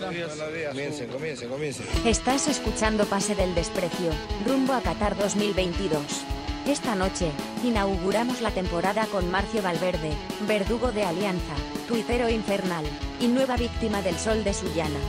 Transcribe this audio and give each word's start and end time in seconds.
Comiencen, 0.00 1.08
comiencen, 1.08 1.48
comiencen. 1.50 1.86
Estás 2.06 2.48
escuchando 2.48 3.04
Pase 3.04 3.34
del 3.34 3.54
Desprecio, 3.54 4.12
rumbo 4.46 4.72
a 4.72 4.80
Qatar 4.80 5.16
2022. 5.16 6.02
Esta 6.66 6.94
noche, 6.94 7.30
inauguramos 7.64 8.40
la 8.40 8.50
temporada 8.50 9.06
con 9.06 9.30
Marcio 9.30 9.60
Valverde, 9.62 10.12
verdugo 10.48 10.90
de 10.92 11.04
Alianza, 11.04 11.54
tuitero 11.86 12.30
infernal, 12.30 12.84
y 13.20 13.28
nueva 13.28 13.56
víctima 13.56 14.00
del 14.00 14.16
sol 14.16 14.42
de 14.42 14.54
Sullana. 14.54 15.00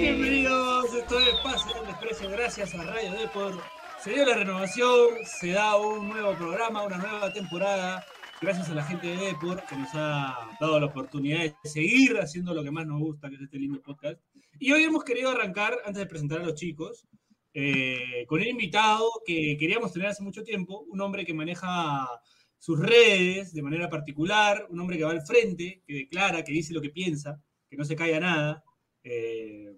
Bienvenidos, 0.00 0.94
esto 0.94 1.20
es 1.20 1.34
Pase 1.42 1.74
del 1.74 1.86
Desprecio, 1.86 2.30
gracias 2.30 2.74
a 2.74 2.82
Radio 2.82 3.12
Depor. 3.12 3.77
Se 4.08 4.14
dio 4.14 4.24
la 4.24 4.36
renovación, 4.36 5.08
se 5.22 5.48
da 5.48 5.76
un 5.76 6.08
nuevo 6.08 6.34
programa, 6.34 6.82
una 6.82 6.96
nueva 6.96 7.30
temporada, 7.30 8.02
gracias 8.40 8.70
a 8.70 8.74
la 8.74 8.82
gente 8.82 9.06
de 9.06 9.16
Depor 9.18 9.62
que 9.68 9.76
nos 9.76 9.90
ha 9.92 10.48
dado 10.58 10.80
la 10.80 10.86
oportunidad 10.86 11.40
de 11.40 11.54
seguir 11.62 12.16
haciendo 12.16 12.54
lo 12.54 12.64
que 12.64 12.70
más 12.70 12.86
nos 12.86 13.00
gusta, 13.00 13.28
que 13.28 13.34
es 13.34 13.42
este 13.42 13.58
lindo 13.58 13.82
podcast. 13.82 14.18
Y 14.58 14.72
hoy 14.72 14.84
hemos 14.84 15.04
querido 15.04 15.28
arrancar, 15.30 15.76
antes 15.84 15.98
de 15.98 16.06
presentar 16.06 16.40
a 16.40 16.44
los 16.44 16.54
chicos, 16.54 17.06
eh, 17.52 18.24
con 18.26 18.40
un 18.40 18.46
invitado 18.46 19.10
que 19.26 19.58
queríamos 19.60 19.92
tener 19.92 20.08
hace 20.08 20.22
mucho 20.22 20.42
tiempo, 20.42 20.86
un 20.88 21.02
hombre 21.02 21.26
que 21.26 21.34
maneja 21.34 22.08
sus 22.56 22.80
redes 22.80 23.52
de 23.52 23.60
manera 23.60 23.90
particular, 23.90 24.68
un 24.70 24.80
hombre 24.80 24.96
que 24.96 25.04
va 25.04 25.10
al 25.10 25.20
frente, 25.20 25.82
que 25.86 25.92
declara, 25.92 26.42
que 26.42 26.52
dice 26.52 26.72
lo 26.72 26.80
que 26.80 26.88
piensa, 26.88 27.42
que 27.68 27.76
no 27.76 27.84
se 27.84 27.94
calla 27.94 28.20
nada. 28.20 28.64
Eh, 29.04 29.76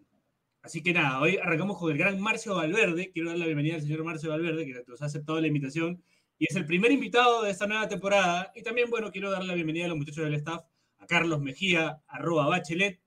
así 0.62 0.82
que 0.82 0.92
nada, 0.92 1.20
hoy 1.20 1.38
arrancamos 1.38 1.78
con 1.78 1.90
el 1.92 1.98
gran 1.98 2.20
Marcio 2.20 2.54
Valverde. 2.54 3.10
Quiero 3.12 3.30
dar 3.30 3.38
la 3.38 3.46
bienvenida 3.46 3.76
al 3.76 3.82
señor 3.82 4.04
Marcio 4.04 4.30
Valverde, 4.30 4.66
que 4.66 4.82
nos 4.86 5.00
ha 5.02 5.06
aceptado 5.06 5.40
la 5.40 5.46
invitación 5.46 6.02
y 6.38 6.46
es 6.48 6.56
el 6.56 6.66
primer 6.66 6.90
invitado 6.90 7.42
de 7.42 7.50
esta 7.50 7.66
nueva 7.66 7.88
temporada. 7.88 8.50
Y 8.54 8.62
también, 8.62 8.88
bueno, 8.90 9.10
quiero 9.10 9.30
dar 9.30 9.44
la 9.44 9.54
bienvenida 9.54 9.86
a 9.86 9.88
los 9.88 9.96
muchachos 9.96 10.24
del 10.24 10.34
staff, 10.34 10.62
a 10.98 11.06
Carlos 11.06 11.40
Mejía, 11.40 12.00
arroba 12.08 12.46
Bachelet, 12.48 13.00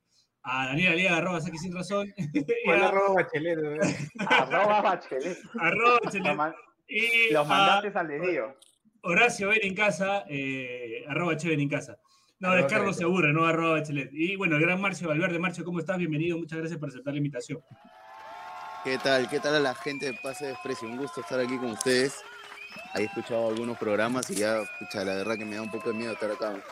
a 0.44 0.68
Daniel 0.68 0.94
Aliaga, 0.94 1.18
arroba 1.18 1.42
Saki 1.42 1.58
Sin 1.58 1.74
Razón. 1.74 2.14
y 2.18 2.44
¿Cuál 2.66 2.82
a- 2.84 2.88
arroba 2.90 3.14
bachelet? 3.16 3.58
arroba 4.28 4.82
bachelet. 4.82 5.38
arroba 5.60 6.00
Bachelet. 6.04 6.36
Man- 6.36 6.54
Y 6.88 7.32
Los 7.32 7.46
a 7.46 7.50
mandantes 7.50 7.96
al 7.96 8.08
desvío. 8.08 8.56
Horacio 9.06 9.50
Ben 9.50 9.60
en 9.64 9.76
casa, 9.76 10.26
eh, 10.30 11.04
arroba 11.08 11.36
Che 11.38 11.50
Ben 11.50 11.60
en 11.60 11.70
casa. 11.70 11.98
No, 12.44 12.58
es 12.58 12.66
Carlos 12.66 12.98
se 12.98 13.04
Cheven. 13.04 13.14
aburre, 13.14 13.32
no 13.34 13.46
arroba 13.46 13.80
Bachelet. 13.80 14.10
Y 14.12 14.36
bueno, 14.36 14.58
el 14.58 14.62
gran 14.64 14.82
Marcio 14.82 15.08
Valverde. 15.08 15.40
Marcio, 15.40 15.64
¿cómo 15.64 15.80
estás? 15.80 15.98
Bienvenido, 15.98 16.38
muchas 16.38 16.60
gracias 16.60 16.78
por 16.78 16.90
aceptar 16.90 17.14
la 17.14 17.20
invitación. 17.20 17.64
¿Qué 18.84 18.98
tal? 18.98 19.30
¿Qué 19.30 19.40
tal 19.40 19.56
a 19.56 19.60
la 19.62 19.74
gente 19.74 20.08
de 20.08 20.14
Pase 20.22 20.48
Desprecio? 20.48 20.90
Un 20.90 20.98
gusto 20.98 21.22
estar 21.22 21.40
aquí 21.40 21.58
con 21.58 21.72
ustedes. 21.72 22.22
He 22.96 23.04
escuchado 23.04 23.48
algunos 23.48 23.78
programas 23.78 24.30
y 24.30 24.36
ya, 24.36 24.58
escucha, 24.60 25.06
la 25.06 25.16
verdad 25.16 25.38
que 25.38 25.46
me 25.46 25.56
da 25.56 25.62
un 25.62 25.72
poco 25.72 25.94
de 25.94 25.98
miedo 25.98 26.12
estar 26.12 26.32
acá. 26.32 26.54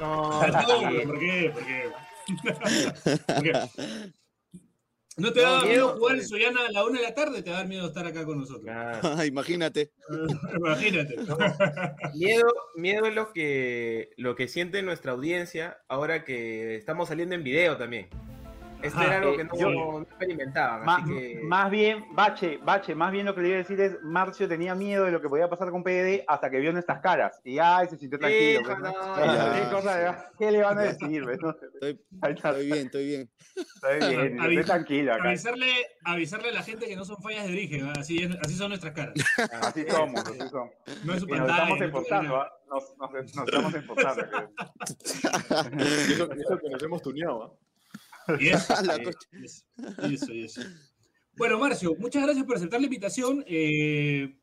No, 0.00 0.40
Perdón, 0.40 1.06
¿Por 1.06 1.18
qué? 1.20 1.52
¿Por 1.54 1.64
qué? 1.64 1.90
¿Por 3.26 3.42
qué? 3.44 4.12
¿No 5.18 5.32
te 5.32 5.42
No, 5.42 5.52
da 5.52 5.60
no, 5.60 5.66
miedo 5.66 5.88
jugar 5.96 6.12
en 6.12 6.18
pues. 6.18 6.28
Soyana 6.28 6.60
a 6.66 6.72
la 6.72 6.84
una 6.84 6.98
de 7.00 7.04
la 7.04 7.14
tarde? 7.14 7.42
¿Te 7.42 7.50
da 7.50 7.64
miedo 7.64 7.86
estar 7.86 8.06
acá 8.06 8.24
con 8.24 8.40
nosotros? 8.40 8.64
Claro. 8.64 9.24
Imagínate. 9.24 9.90
Imagínate. 10.56 11.16
Miedo, 12.14 12.48
miedo 12.76 13.06
es 13.06 13.14
lo 13.14 13.32
que, 13.32 14.10
lo 14.16 14.34
que 14.34 14.48
siente 14.48 14.82
nuestra 14.82 15.12
audiencia 15.12 15.78
ahora 15.88 16.24
que 16.24 16.76
estamos 16.76 17.08
saliendo 17.08 17.34
en 17.34 17.44
video 17.44 17.76
también. 17.76 18.08
Esto 18.82 18.98
Ajá, 18.98 19.06
era 19.06 19.16
algo 19.18 19.32
eh, 19.32 19.36
que 19.36 19.44
no, 19.44 19.54
yo- 19.56 19.70
no 19.70 20.02
experimentaban, 20.02 20.84
Ma- 20.84 20.96
así 20.96 21.12
que... 21.14 21.40
Más 21.44 21.70
bien, 21.70 22.04
Bache, 22.14 22.58
Bache, 22.62 22.94
más 22.94 23.12
bien 23.12 23.26
lo 23.26 23.34
que 23.34 23.40
le 23.42 23.48
iba 23.48 23.54
a 23.56 23.58
decir 23.58 23.80
es, 23.80 23.96
Marcio 24.02 24.48
tenía 24.48 24.74
miedo 24.74 25.04
de 25.04 25.12
lo 25.12 25.20
que 25.20 25.28
podía 25.28 25.48
pasar 25.48 25.70
con 25.70 25.82
PDD 25.84 26.24
hasta 26.26 26.50
que 26.50 26.58
vio 26.58 26.72
nuestras 26.72 27.00
caras. 27.00 27.40
Y 27.44 27.54
ya 27.56 27.84
se 27.88 27.96
sintió 27.96 28.18
tranquilo. 28.18 28.60
Hijo, 28.60 28.76
pues. 28.80 28.92
¿qué, 29.62 29.70
cosa 29.70 29.96
de- 29.96 30.14
¿Qué 30.38 30.50
le 30.52 30.62
van 30.62 30.78
a 30.78 30.82
decir? 30.82 31.22
pues, 31.24 31.38
no? 31.40 31.50
Estoy, 31.50 32.00
bien, 32.66 32.86
estoy 32.86 33.06
bien. 33.06 33.30
estoy 33.56 34.08
bien, 34.16 34.40
estoy 34.40 34.64
tranquilo 34.64 35.14
acá. 35.14 35.28
Avisarle, 35.28 35.72
avisarle 36.04 36.48
a 36.48 36.52
la 36.52 36.62
gente 36.62 36.86
que 36.86 36.96
no 36.96 37.04
son 37.04 37.22
fallas 37.22 37.46
de 37.46 37.52
origen, 37.52 37.88
¿ah? 37.88 37.92
así, 37.98 38.18
es- 38.18 38.36
así 38.42 38.54
son 38.54 38.68
nuestras 38.70 38.92
caras. 38.94 39.14
Así 39.62 39.84
somos, 39.88 40.20
así 40.24 40.38
somos. 40.50 40.70
No 41.04 41.14
es 41.14 41.20
su 41.20 41.26
nos 41.26 41.38
pantalla. 41.38 41.62
estamos 41.62 41.80
esforzando, 41.80 42.36
¿ah? 42.36 42.52
nos, 42.68 42.96
nos, 42.98 43.12
nos 43.12 43.46
estamos 43.48 43.74
esforzando. 43.74 44.22
Eso 45.78 46.58
que 46.58 46.68
nos 46.70 46.82
hemos 46.82 47.02
tuneado. 47.02 47.42
¿ah? 47.44 47.52
Y 48.40 48.48
eso, 48.48 48.74
La 48.84 49.02
cocha. 49.02 49.28
eso, 49.42 49.64
eso, 50.10 50.32
y 50.32 50.42
eso. 50.44 50.60
Bueno, 51.34 51.58
Marcio, 51.58 51.94
muchas 51.98 52.22
gracias 52.22 52.44
por 52.44 52.56
aceptar 52.56 52.80
la 52.80 52.86
invitación. 52.86 53.44
Eh, 53.46 54.36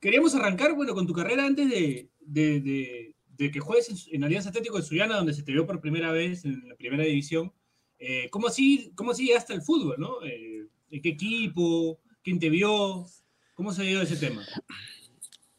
queríamos 0.00 0.34
arrancar, 0.34 0.74
bueno, 0.74 0.94
con 0.94 1.06
tu 1.06 1.12
carrera 1.12 1.44
antes 1.46 1.68
de, 1.68 2.10
de- 2.20 2.60
de- 2.60 3.16
de 3.26 3.50
que 3.50 3.60
juegues 3.60 3.88
en, 3.88 3.96
en 4.14 4.24
Alianza 4.24 4.50
Atlético 4.50 4.76
de 4.76 4.82
Suyana, 4.84 5.16
donde 5.16 5.34
se 5.34 5.42
te 5.42 5.52
vio 5.52 5.66
por 5.66 5.80
primera 5.80 6.12
vez 6.12 6.44
en 6.44 6.68
la 6.68 6.76
primera 6.76 7.02
división. 7.04 7.52
Eh, 7.98 8.28
¿cómo, 8.30 8.48
así, 8.48 8.92
¿Cómo 8.94 9.10
así 9.12 9.26
llegaste 9.26 9.52
al 9.52 9.62
fútbol, 9.62 9.96
no? 9.98 10.22
Eh, 10.24 10.68
¿En 10.90 11.02
qué 11.02 11.08
equipo? 11.10 12.00
¿Quién 12.22 12.38
te 12.38 12.50
vio? 12.50 13.06
¿Cómo 13.54 13.72
se 13.72 13.82
dio 13.84 14.00
ese 14.02 14.16
tema? 14.16 14.44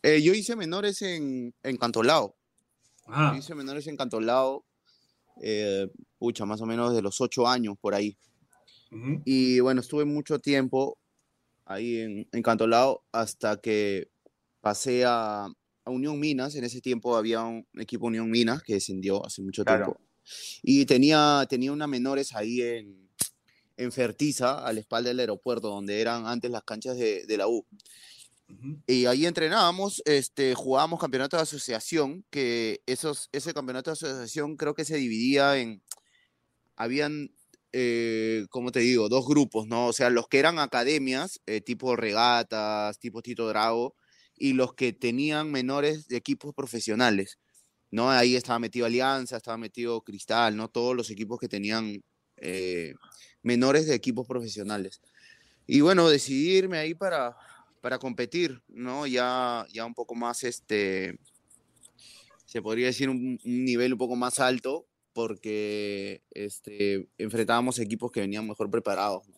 Yo 0.04 0.34
hice 0.34 0.56
menores 0.56 1.02
en, 1.02 1.54
en 1.64 1.78
Cantolao. 1.78 2.36
Ah, 3.08 3.32
Yo 3.34 3.40
hice 3.40 3.56
menores 3.56 3.88
en 3.88 3.96
Cantolao, 3.98 4.66
eh, 5.42 5.88
pucha, 6.18 6.46
más 6.46 6.62
o 6.62 6.66
menos 6.66 6.94
de 6.94 7.02
los 7.02 7.20
ocho 7.22 7.48
años 7.48 7.76
por 7.80 7.94
ahí. 7.94 8.18
Y 9.26 9.60
bueno, 9.60 9.82
estuve 9.82 10.06
mucho 10.06 10.38
tiempo 10.40 11.00
ahí 11.66 12.00
en, 12.00 12.28
en 12.32 12.44
Cantolao 12.44 13.04
hasta 13.12 13.58
que 13.58 14.10
pasé 14.62 15.04
a, 15.06 15.46
a 15.46 15.90
Unión 15.90 16.20
Minas. 16.20 16.54
En 16.56 16.64
ese 16.64 16.80
tiempo 16.80 17.16
había 17.18 17.42
un 17.42 17.66
equipo 17.80 18.06
Unión 18.08 18.30
Minas 18.30 18.62
que 18.62 18.74
descendió 18.76 19.26
hace 19.26 19.42
mucho 19.42 19.64
Claro. 19.64 19.86
tiempo. 19.86 20.02
Y 20.62 20.86
tenía, 20.86 21.46
tenía 21.50 21.72
una 21.72 21.88
menores 21.88 22.34
ahí 22.36 22.62
en, 22.62 23.10
en 23.78 23.92
Fertiza, 23.92 24.64
a 24.66 24.72
la 24.72 24.80
espalda 24.80 25.10
del 25.10 25.20
aeropuerto, 25.22 25.70
donde 25.70 26.00
eran 26.00 26.28
antes 26.28 26.52
las 26.52 26.64
canchas 26.64 26.96
de, 26.96 27.26
de 27.26 27.38
la 27.38 27.48
U. 27.48 27.66
Y 28.86 29.06
ahí 29.06 29.26
entrenábamos, 29.26 30.02
este, 30.06 30.54
jugábamos 30.54 31.00
campeonato 31.00 31.38
de 31.38 31.44
asociación, 31.44 32.26
que 32.30 32.82
esos, 32.86 33.30
ese 33.32 33.54
campeonato 33.54 33.92
de 33.92 33.94
asociación 33.94 34.58
creo 34.58 34.74
que 34.74 34.86
se 34.86 34.98
dividía 34.98 35.58
en, 35.58 35.82
habían, 36.76 37.34
eh, 37.72 38.46
¿cómo 38.50 38.72
te 38.72 38.82
digo? 38.82 39.10
Dos 39.10 39.26
grupos, 39.26 39.68
¿no? 39.68 39.88
O 39.88 39.94
sea, 39.94 40.10
los 40.10 40.28
que 40.28 40.40
eran 40.40 40.60
academias, 40.60 41.42
eh, 41.46 41.62
tipo 41.62 41.96
regatas, 41.96 43.00
tipo 43.00 43.22
Tito 43.22 43.48
Drago, 43.48 43.96
y 44.38 44.54
los 44.54 44.74
que 44.74 44.94
tenían 44.94 45.52
menores 45.52 46.08
de 46.08 46.18
equipos 46.18 46.54
profesionales, 46.54 47.40
¿no? 47.92 48.10
Ahí 48.12 48.36
estaba 48.36 48.60
metido 48.60 48.86
Alianza, 48.86 49.38
estaba 49.38 49.58
metido 49.58 50.02
Cristal, 50.02 50.56
¿no? 50.56 50.70
Todos 50.70 50.96
los 50.96 51.10
equipos 51.10 51.40
que 51.40 51.48
tenían 51.48 52.04
eh, 52.38 52.94
menores 53.42 53.88
de 53.88 53.96
equipos 53.96 54.28
profesionales. 54.28 55.02
Y 55.66 55.82
bueno, 55.82 56.10
decidí 56.10 56.58
irme 56.58 56.78
ahí 56.78 56.94
para, 56.94 57.38
para 57.84 58.00
competir, 58.00 58.62
¿no? 58.70 59.06
Ya, 59.06 59.68
ya 59.74 59.86
un 59.86 59.94
poco 59.94 60.16
más, 60.16 60.46
este, 60.46 61.20
se 62.46 62.62
podría 62.62 62.86
decir 62.88 63.10
un, 63.10 63.38
un 63.44 63.66
nivel 63.66 63.92
un 63.92 64.00
poco 64.00 64.16
más 64.16 64.40
alto, 64.40 64.88
porque 65.12 66.24
este, 66.32 67.10
enfrentábamos 67.18 67.80
equipos 67.80 68.10
que 68.10 68.22
venían 68.22 68.48
mejor 68.48 68.72
preparados. 68.72 69.28
¿no? 69.28 69.36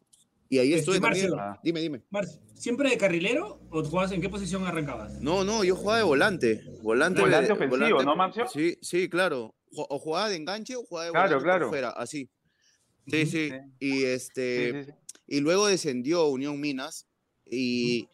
Y 0.48 0.60
ahí 0.60 0.68
Este, 0.74 0.80
estuve 0.82 1.00
también. 1.00 1.32
Marcelo. 1.32 1.42
Ah. 1.42 1.60
Dime, 1.64 1.82
dime. 1.82 2.04
Marcio, 2.12 2.40
¿siempre 2.54 2.88
de 2.92 3.00
carrilero 3.00 3.60
o 3.72 3.84
jugabas 3.84 4.12
en 4.12 4.22
qué 4.22 4.30
posición 4.30 4.64
arrancabas? 4.64 5.20
No, 5.22 5.44
no, 5.44 5.64
yo 5.64 5.76
jugaba 5.76 5.98
de 5.98 6.04
volante. 6.04 6.64
Volante, 6.84 7.22
Volante 7.22 7.48
de- 7.48 7.54
ofensivo, 7.54 8.04
¿no, 8.04 8.16
Marcio? 8.16 8.48
Sí, 8.48 8.78
sí, 8.80 9.10
claro. 9.10 9.56
O 9.72 9.98
jugaba 9.98 10.30
de 10.30 10.36
enganche 10.36 10.76
o 10.76 10.84
jugaba 10.84 11.06
de 11.08 11.12
Claro, 11.14 11.28
volante 11.30 11.44
claro. 11.46 11.70
fuera, 11.70 11.90
así. 11.90 12.30
Sí, 13.08 13.26
sí. 13.26 13.50
Sí. 13.50 13.56
Y 13.80 14.04
este. 14.04 14.72
Sí, 14.72 14.92
sí, 14.92 14.92
sí. 14.92 15.14
Y 15.28 15.40
luego 15.40 15.66
descendió 15.66 16.28
Unión 16.28 16.62
Minas 16.62 17.08
y, 17.44 18.08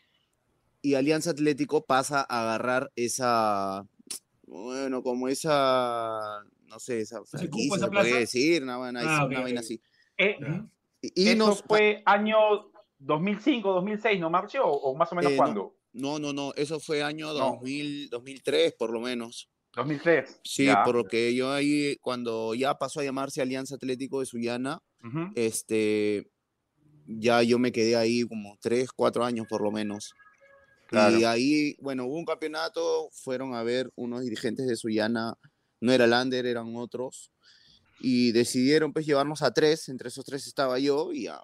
y 0.81 0.95
Alianza 0.95 1.31
Atlético 1.31 1.85
pasa 1.85 2.25
a 2.27 2.41
agarrar 2.43 2.91
esa, 2.95 3.85
bueno, 4.47 5.03
como 5.03 5.27
esa, 5.27 6.43
no 6.65 6.79
sé, 6.79 7.01
esa 7.01 7.23
franquicia, 7.25 7.77
se 7.79 7.87
plaza? 7.87 8.15
decir, 8.15 8.63
una, 8.63 8.77
vaina- 8.77 9.01
Ah, 9.03 9.25
una 9.25 9.37
ok, 9.37 9.43
vaina 9.43 9.59
ok. 9.59 9.65
así. 9.65 9.81
Eh. 10.17 10.37
Y, 11.01 11.23
y 11.23 11.27
¿Eso 11.29 11.37
nos, 11.37 11.63
fue 11.63 12.01
año 12.05 12.37
2005, 12.99 13.73
2006, 13.73 14.19
no, 14.19 14.29
Marcio? 14.29 14.65
¿O, 14.65 14.95
más 14.95 15.11
o 15.11 15.15
menos 15.15 15.31
Eh, 15.31 15.35
no. 15.35 15.41
cuándo? 15.43 15.75
no, 15.93 16.19
no, 16.19 16.31
no, 16.33 16.53
eso 16.55 16.79
fue 16.79 17.03
año 17.03 17.27
No. 17.33 17.57
2000, 17.59 18.09
2003 18.09 18.73
por 18.73 18.91
lo 18.91 18.99
menos. 19.01 19.49
2003. 19.73 20.41
Sí, 20.43 20.65
ya. 20.65 20.83
por 20.83 20.95
lo 20.95 21.05
que 21.05 21.33
yo 21.33 21.51
ahí, 21.51 21.95
cuando 22.01 22.53
ya 22.55 22.75
pasó 22.77 22.99
a 22.99 23.03
llamarse 23.03 23.41
Alianza 23.41 23.75
Atlético 23.75 24.19
de 24.19 24.25
Sullana, 24.25 24.81
este, 25.35 26.29
ya 27.07 27.41
yo 27.41 27.57
me 27.57 27.71
quedé 27.71 27.95
ahí 27.95 28.23
como 28.27 28.57
tres, 28.61 28.91
cuatro 28.91 29.23
años 29.23 29.47
por 29.47 29.61
lo 29.61 29.71
menos. 29.71 30.13
Claro. 30.91 31.17
Y 31.17 31.23
ahí, 31.23 31.75
bueno, 31.79 32.05
hubo 32.05 32.17
un 32.17 32.25
campeonato, 32.25 33.09
fueron 33.13 33.55
a 33.55 33.63
ver 33.63 33.89
unos 33.95 34.21
dirigentes 34.21 34.67
de 34.67 34.75
Sullana, 34.75 35.35
no 35.79 35.91
era 35.93 36.05
Lander, 36.05 36.45
eran 36.45 36.75
otros, 36.75 37.31
y 37.99 38.31
decidieron 38.33 38.91
pues 38.93 39.05
llevarnos 39.05 39.41
a 39.41 39.53
tres, 39.53 39.87
entre 39.89 40.09
esos 40.09 40.25
tres 40.25 40.45
estaba 40.47 40.77
yo, 40.79 41.13
y 41.13 41.23
ya 41.23 41.41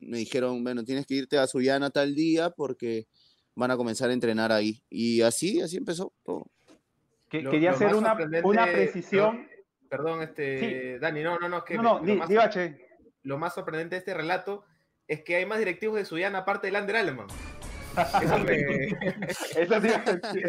me 0.00 0.18
dijeron, 0.18 0.62
bueno, 0.64 0.84
tienes 0.84 1.06
que 1.06 1.14
irte 1.14 1.38
a 1.38 1.46
Sullana 1.46 1.90
tal 1.90 2.14
día 2.14 2.50
porque 2.50 3.06
van 3.54 3.70
a 3.70 3.76
comenzar 3.76 4.10
a 4.10 4.12
entrenar 4.12 4.52
ahí. 4.52 4.82
Y 4.90 5.22
así, 5.22 5.60
así 5.60 5.76
empezó 5.76 6.12
todo. 6.24 6.46
Que- 7.28 7.42
Lo- 7.42 7.50
quería 7.50 7.70
lo 7.70 7.76
hacer 7.76 7.94
una, 7.94 8.16
una 8.44 8.66
precisión. 8.66 9.48
Perdón, 9.88 10.22
este, 10.22 10.98
Dani, 10.98 11.22
no, 11.22 11.38
no, 11.38 11.48
no, 11.48 11.58
es 11.58 11.64
que 11.64 11.74
No, 11.76 11.82
no, 11.82 11.98
lo, 12.00 12.04
di, 12.04 12.14
más, 12.36 12.56
lo 13.22 13.38
más 13.38 13.54
sorprendente 13.54 13.94
de 13.94 14.00
este 14.00 14.14
relato 14.14 14.64
es 15.06 15.22
que 15.22 15.36
hay 15.36 15.46
más 15.46 15.58
directivos 15.58 15.96
de 15.96 16.04
Suyana 16.04 16.38
aparte 16.38 16.66
del 16.66 16.76
Ander 16.76 16.96
Aleman. 16.96 17.26
Eso 18.22 18.38
me... 18.44 18.52
Eso 19.56 19.80
sí, 19.80 19.88
sí, 20.32 20.42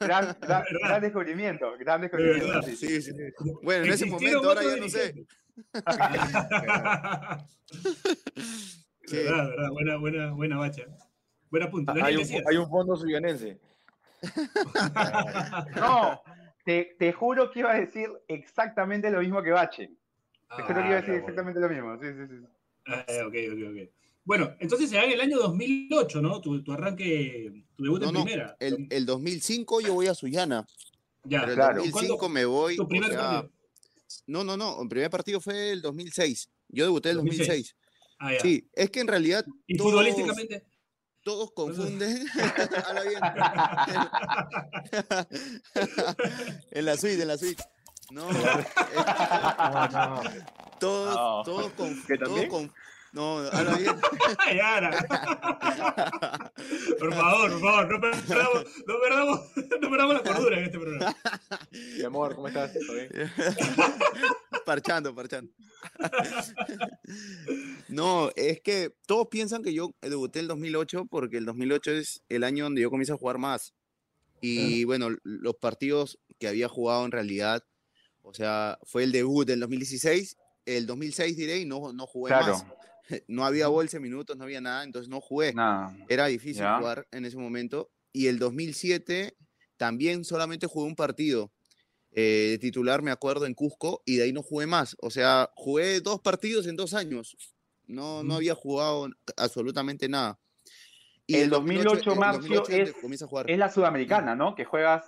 gran, 0.00 0.36
gran, 0.40 0.64
gran 0.82 1.00
descubrimiento, 1.00 1.76
gran 1.78 2.00
descubrimiento. 2.00 2.62
sí. 2.62 2.76
Sí, 2.76 3.02
sí. 3.02 3.12
Bueno, 3.62 3.84
en 3.84 3.92
ese 3.92 4.06
momento, 4.06 4.48
ahora 4.48 4.62
ya 4.62 4.76
no 4.76 4.88
sé. 4.88 5.26
Sí. 9.04 9.16
verdad, 9.16 9.48
verdad, 9.48 9.70
buena, 9.70 9.96
buena, 9.96 10.30
buena 10.30 10.56
bacha. 10.58 10.84
Buena 11.50 11.68
punta. 11.68 11.92
Hay 12.02 12.16
un, 12.16 12.26
hay 12.48 12.56
un 12.56 12.70
fondo 12.70 12.96
suyanense. 12.96 13.58
No, 15.76 16.22
te, 16.64 16.96
te 16.98 17.12
juro 17.12 17.50
que 17.50 17.58
iba 17.58 17.72
a 17.72 17.80
decir 17.80 18.08
exactamente 18.28 19.10
lo 19.10 19.20
mismo 19.20 19.42
que 19.42 19.50
Bache. 19.50 19.90
Te 20.56 20.62
juro 20.62 20.80
que 20.80 20.86
iba 20.86 20.98
a 20.98 21.00
decir 21.00 21.14
Ah, 21.14 21.18
exactamente 21.18 21.60
lo 21.60 21.68
mismo. 21.68 21.98
Sí, 21.98 22.06
sí, 22.12 22.26
sí. 22.28 22.46
Ah, 22.86 23.04
ok, 23.26 23.34
ok, 23.52 23.58
ok. 23.70 24.01
Bueno, 24.24 24.54
entonces 24.60 24.88
se 24.90 24.96
da 24.96 25.04
en 25.04 25.12
el 25.12 25.20
año 25.20 25.38
2008, 25.38 26.22
¿no? 26.22 26.40
Tu, 26.40 26.62
tu 26.62 26.72
arranque, 26.72 27.64
tu 27.76 27.84
debut 27.84 28.00
No, 28.02 28.08
en 28.08 28.14
no, 28.14 28.24
primera. 28.24 28.56
el, 28.60 28.86
el 28.90 29.04
2005 29.06 29.80
yo 29.80 29.94
voy 29.94 30.06
a 30.06 30.14
Sullana, 30.14 30.64
ya, 31.24 31.40
pero 31.40 31.50
el 31.52 31.56
claro. 31.56 31.76
2005 31.78 32.18
¿Cuándo- 32.18 32.28
me 32.34 32.44
voy. 32.44 32.76
tu 32.76 32.82
o 32.84 32.88
primer 32.88 33.10
sea, 33.10 33.18
partido? 33.20 33.50
no, 34.26 34.44
no, 34.44 34.56
no, 34.56 34.80
el 34.82 34.88
primer 34.88 35.10
partido 35.10 35.40
fue 35.40 35.72
el 35.72 35.82
2006. 35.82 36.48
Yo 36.68 36.84
debuté 36.84 37.10
el 37.10 37.16
2006. 37.16 37.48
2006. 37.48 37.76
Ah, 38.20 38.32
ya. 38.34 38.40
Sí, 38.40 38.68
es 38.74 38.90
que 38.90 39.00
en 39.00 39.08
realidad 39.08 39.44
¿Y 39.66 39.76
todos- 39.76 39.90
futbolísticamente? 39.90 40.64
todos 41.24 41.50
confunden. 41.52 42.24
Habla 42.88 43.02
bien. 43.02 43.20
en 46.70 46.84
la 46.84 46.96
suite, 46.96 47.22
en 47.22 47.28
la 47.28 47.38
suite. 47.38 47.62
No, 48.10 48.30
No, 48.30 48.42
no. 49.88 50.20
todos, 50.78 51.44
todos, 51.44 51.72
con, 51.72 52.02
¿Que 52.06 52.18
todos 52.18 52.44
no, 53.12 53.38
habla 53.38 53.76
bien. 53.76 53.94
Por 56.98 57.14
favor, 57.14 57.50
por 57.50 57.60
favor, 57.60 57.90
no 57.90 58.00
perdamos, 58.00 58.64
no 58.86 59.00
perdamos, 59.00 59.40
no 59.80 59.90
perdamos 59.90 60.14
la 60.14 60.22
cordura 60.22 60.58
en 60.58 60.64
este 60.64 60.78
programa. 60.78 61.16
Mi 61.70 62.02
amor, 62.04 62.34
¿cómo 62.34 62.48
estás? 62.48 62.72
¿Todo 62.72 62.94
bien? 62.94 63.10
parchando, 64.64 65.14
parchando. 65.14 65.52
no, 67.88 68.30
es 68.36 68.60
que 68.60 68.94
todos 69.06 69.28
piensan 69.28 69.62
que 69.62 69.74
yo 69.74 69.94
debuté 70.00 70.40
el 70.40 70.48
2008 70.48 71.06
porque 71.10 71.38
el 71.38 71.44
2008 71.44 71.90
es 71.92 72.22
el 72.28 72.44
año 72.44 72.64
donde 72.64 72.82
yo 72.82 72.90
comienzo 72.90 73.14
a 73.14 73.18
jugar 73.18 73.38
más. 73.38 73.74
Y 74.40 74.84
bueno, 74.84 75.08
los 75.22 75.54
partidos 75.56 76.18
que 76.38 76.48
había 76.48 76.68
jugado 76.68 77.04
en 77.04 77.12
realidad, 77.12 77.64
o 78.22 78.34
sea, 78.34 78.78
fue 78.82 79.04
el 79.04 79.12
debut 79.12 79.46
del 79.46 79.60
2016, 79.60 80.36
el 80.66 80.86
2006 80.86 81.36
diré, 81.36 81.58
y 81.58 81.64
no, 81.64 81.92
no 81.92 82.06
jugué 82.06 82.30
Claro. 82.30 82.54
más. 82.54 82.66
No 83.28 83.44
había 83.44 83.68
bolsa 83.68 83.96
de 83.98 84.02
minutos, 84.02 84.36
no 84.36 84.44
había 84.44 84.60
nada, 84.60 84.84
entonces 84.84 85.08
no 85.08 85.20
jugué. 85.20 85.54
Era 86.08 86.26
difícil 86.26 86.62
Ya. 86.62 86.78
jugar 86.78 87.06
en 87.10 87.24
ese 87.24 87.36
momento. 87.36 87.90
Y 88.12 88.26
el 88.26 88.38
2007 88.38 89.36
también 89.76 90.24
solamente 90.24 90.66
jugué 90.66 90.86
un 90.86 90.96
partido 90.96 91.50
eh, 92.14 92.48
de 92.50 92.58
titular, 92.58 93.00
me 93.02 93.10
acuerdo, 93.10 93.46
en 93.46 93.54
Cusco, 93.54 94.02
y 94.04 94.16
de 94.16 94.24
ahí 94.24 94.32
no 94.34 94.42
jugué 94.42 94.66
más. 94.66 94.96
O 95.00 95.10
sea, 95.10 95.50
jugué 95.54 96.00
dos 96.02 96.20
partidos 96.20 96.66
en 96.66 96.76
dos 96.76 96.92
años. 96.92 97.36
No, 97.86 98.22
no 98.22 98.34
había 98.36 98.54
jugado 98.54 99.08
absolutamente 99.36 100.08
nada. 100.08 100.38
El 101.26 101.48
2008, 101.50 102.12
el 102.12 102.18
Marcio, 102.18 102.40
2008 102.42 102.72
es- 102.72 102.92
comienza 103.00 103.24
a 103.24 103.28
jugar. 103.28 103.50
Es 103.50 103.58
la 103.58 103.70
sudamericana, 103.70 104.34
¿no? 104.36 104.54
Que 104.54 104.64
juegas 104.66 105.04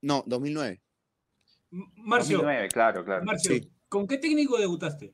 No, 0.00 0.22
2009. 0.26 0.80
Marcio, 1.70 2.38
2009, 2.38 2.68
claro, 2.68 3.04
claro. 3.04 3.24
Marcio, 3.24 3.52
Sí. 3.56 3.70
¿con 3.88 4.06
qué 4.06 4.18
técnico 4.18 4.56
debutaste? 4.58 5.12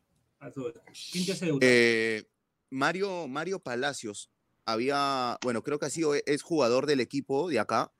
¿Quién 1.13 1.27
te 1.27 1.33
hace 1.33 1.47
debutar? 1.47 1.69
Eh, 1.71 2.25
Mario, 2.71 3.29
Mario 3.29 3.61
Palacios 3.61 4.31
había, 4.65 5.39
bueno, 5.43 5.63
creo 5.63 5.79
que 5.79 5.87
ha 5.87 5.91
sido, 5.91 6.15
es 6.15 6.43
jugador 6.43 6.87
del 6.87 7.01
equipo 7.01 7.49
de 7.49 7.59
acá 7.59 7.93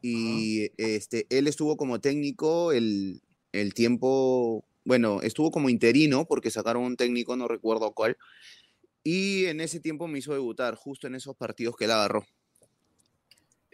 y 0.00 0.70
este, 0.76 1.26
él 1.30 1.46
estuvo 1.46 1.76
como 1.76 2.00
técnico 2.00 2.72
el, 2.72 3.22
el 3.52 3.74
tiempo, 3.74 4.64
bueno, 4.84 5.22
estuvo 5.22 5.50
como 5.50 5.68
interino 5.68 6.26
porque 6.26 6.50
sacaron 6.50 6.82
un 6.82 6.96
técnico, 6.96 7.36
no 7.36 7.48
recuerdo 7.48 7.92
cuál, 7.92 8.16
y 9.04 9.46
en 9.46 9.60
ese 9.60 9.80
tiempo 9.80 10.06
me 10.06 10.18
hizo 10.18 10.32
debutar, 10.32 10.74
justo 10.74 11.06
en 11.06 11.14
esos 11.14 11.36
partidos 11.36 11.76
que 11.76 11.86
él 11.86 11.90
agarró. 11.92 12.26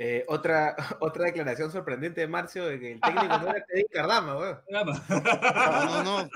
Eh, 0.01 0.25
otra, 0.29 0.77
otra 1.01 1.25
declaración 1.25 1.73
sorprendente 1.73 2.21
de 2.21 2.29
Marcio 2.29 2.65
de 2.67 2.79
que 2.79 2.93
el 2.93 3.01
técnico 3.01 3.39
no 3.39 3.49
era 3.51 3.65
Teddy 3.67 3.85
Cardama, 3.91 4.37
weón. 4.39 4.59
No, 4.71 4.85
no, 4.85 4.93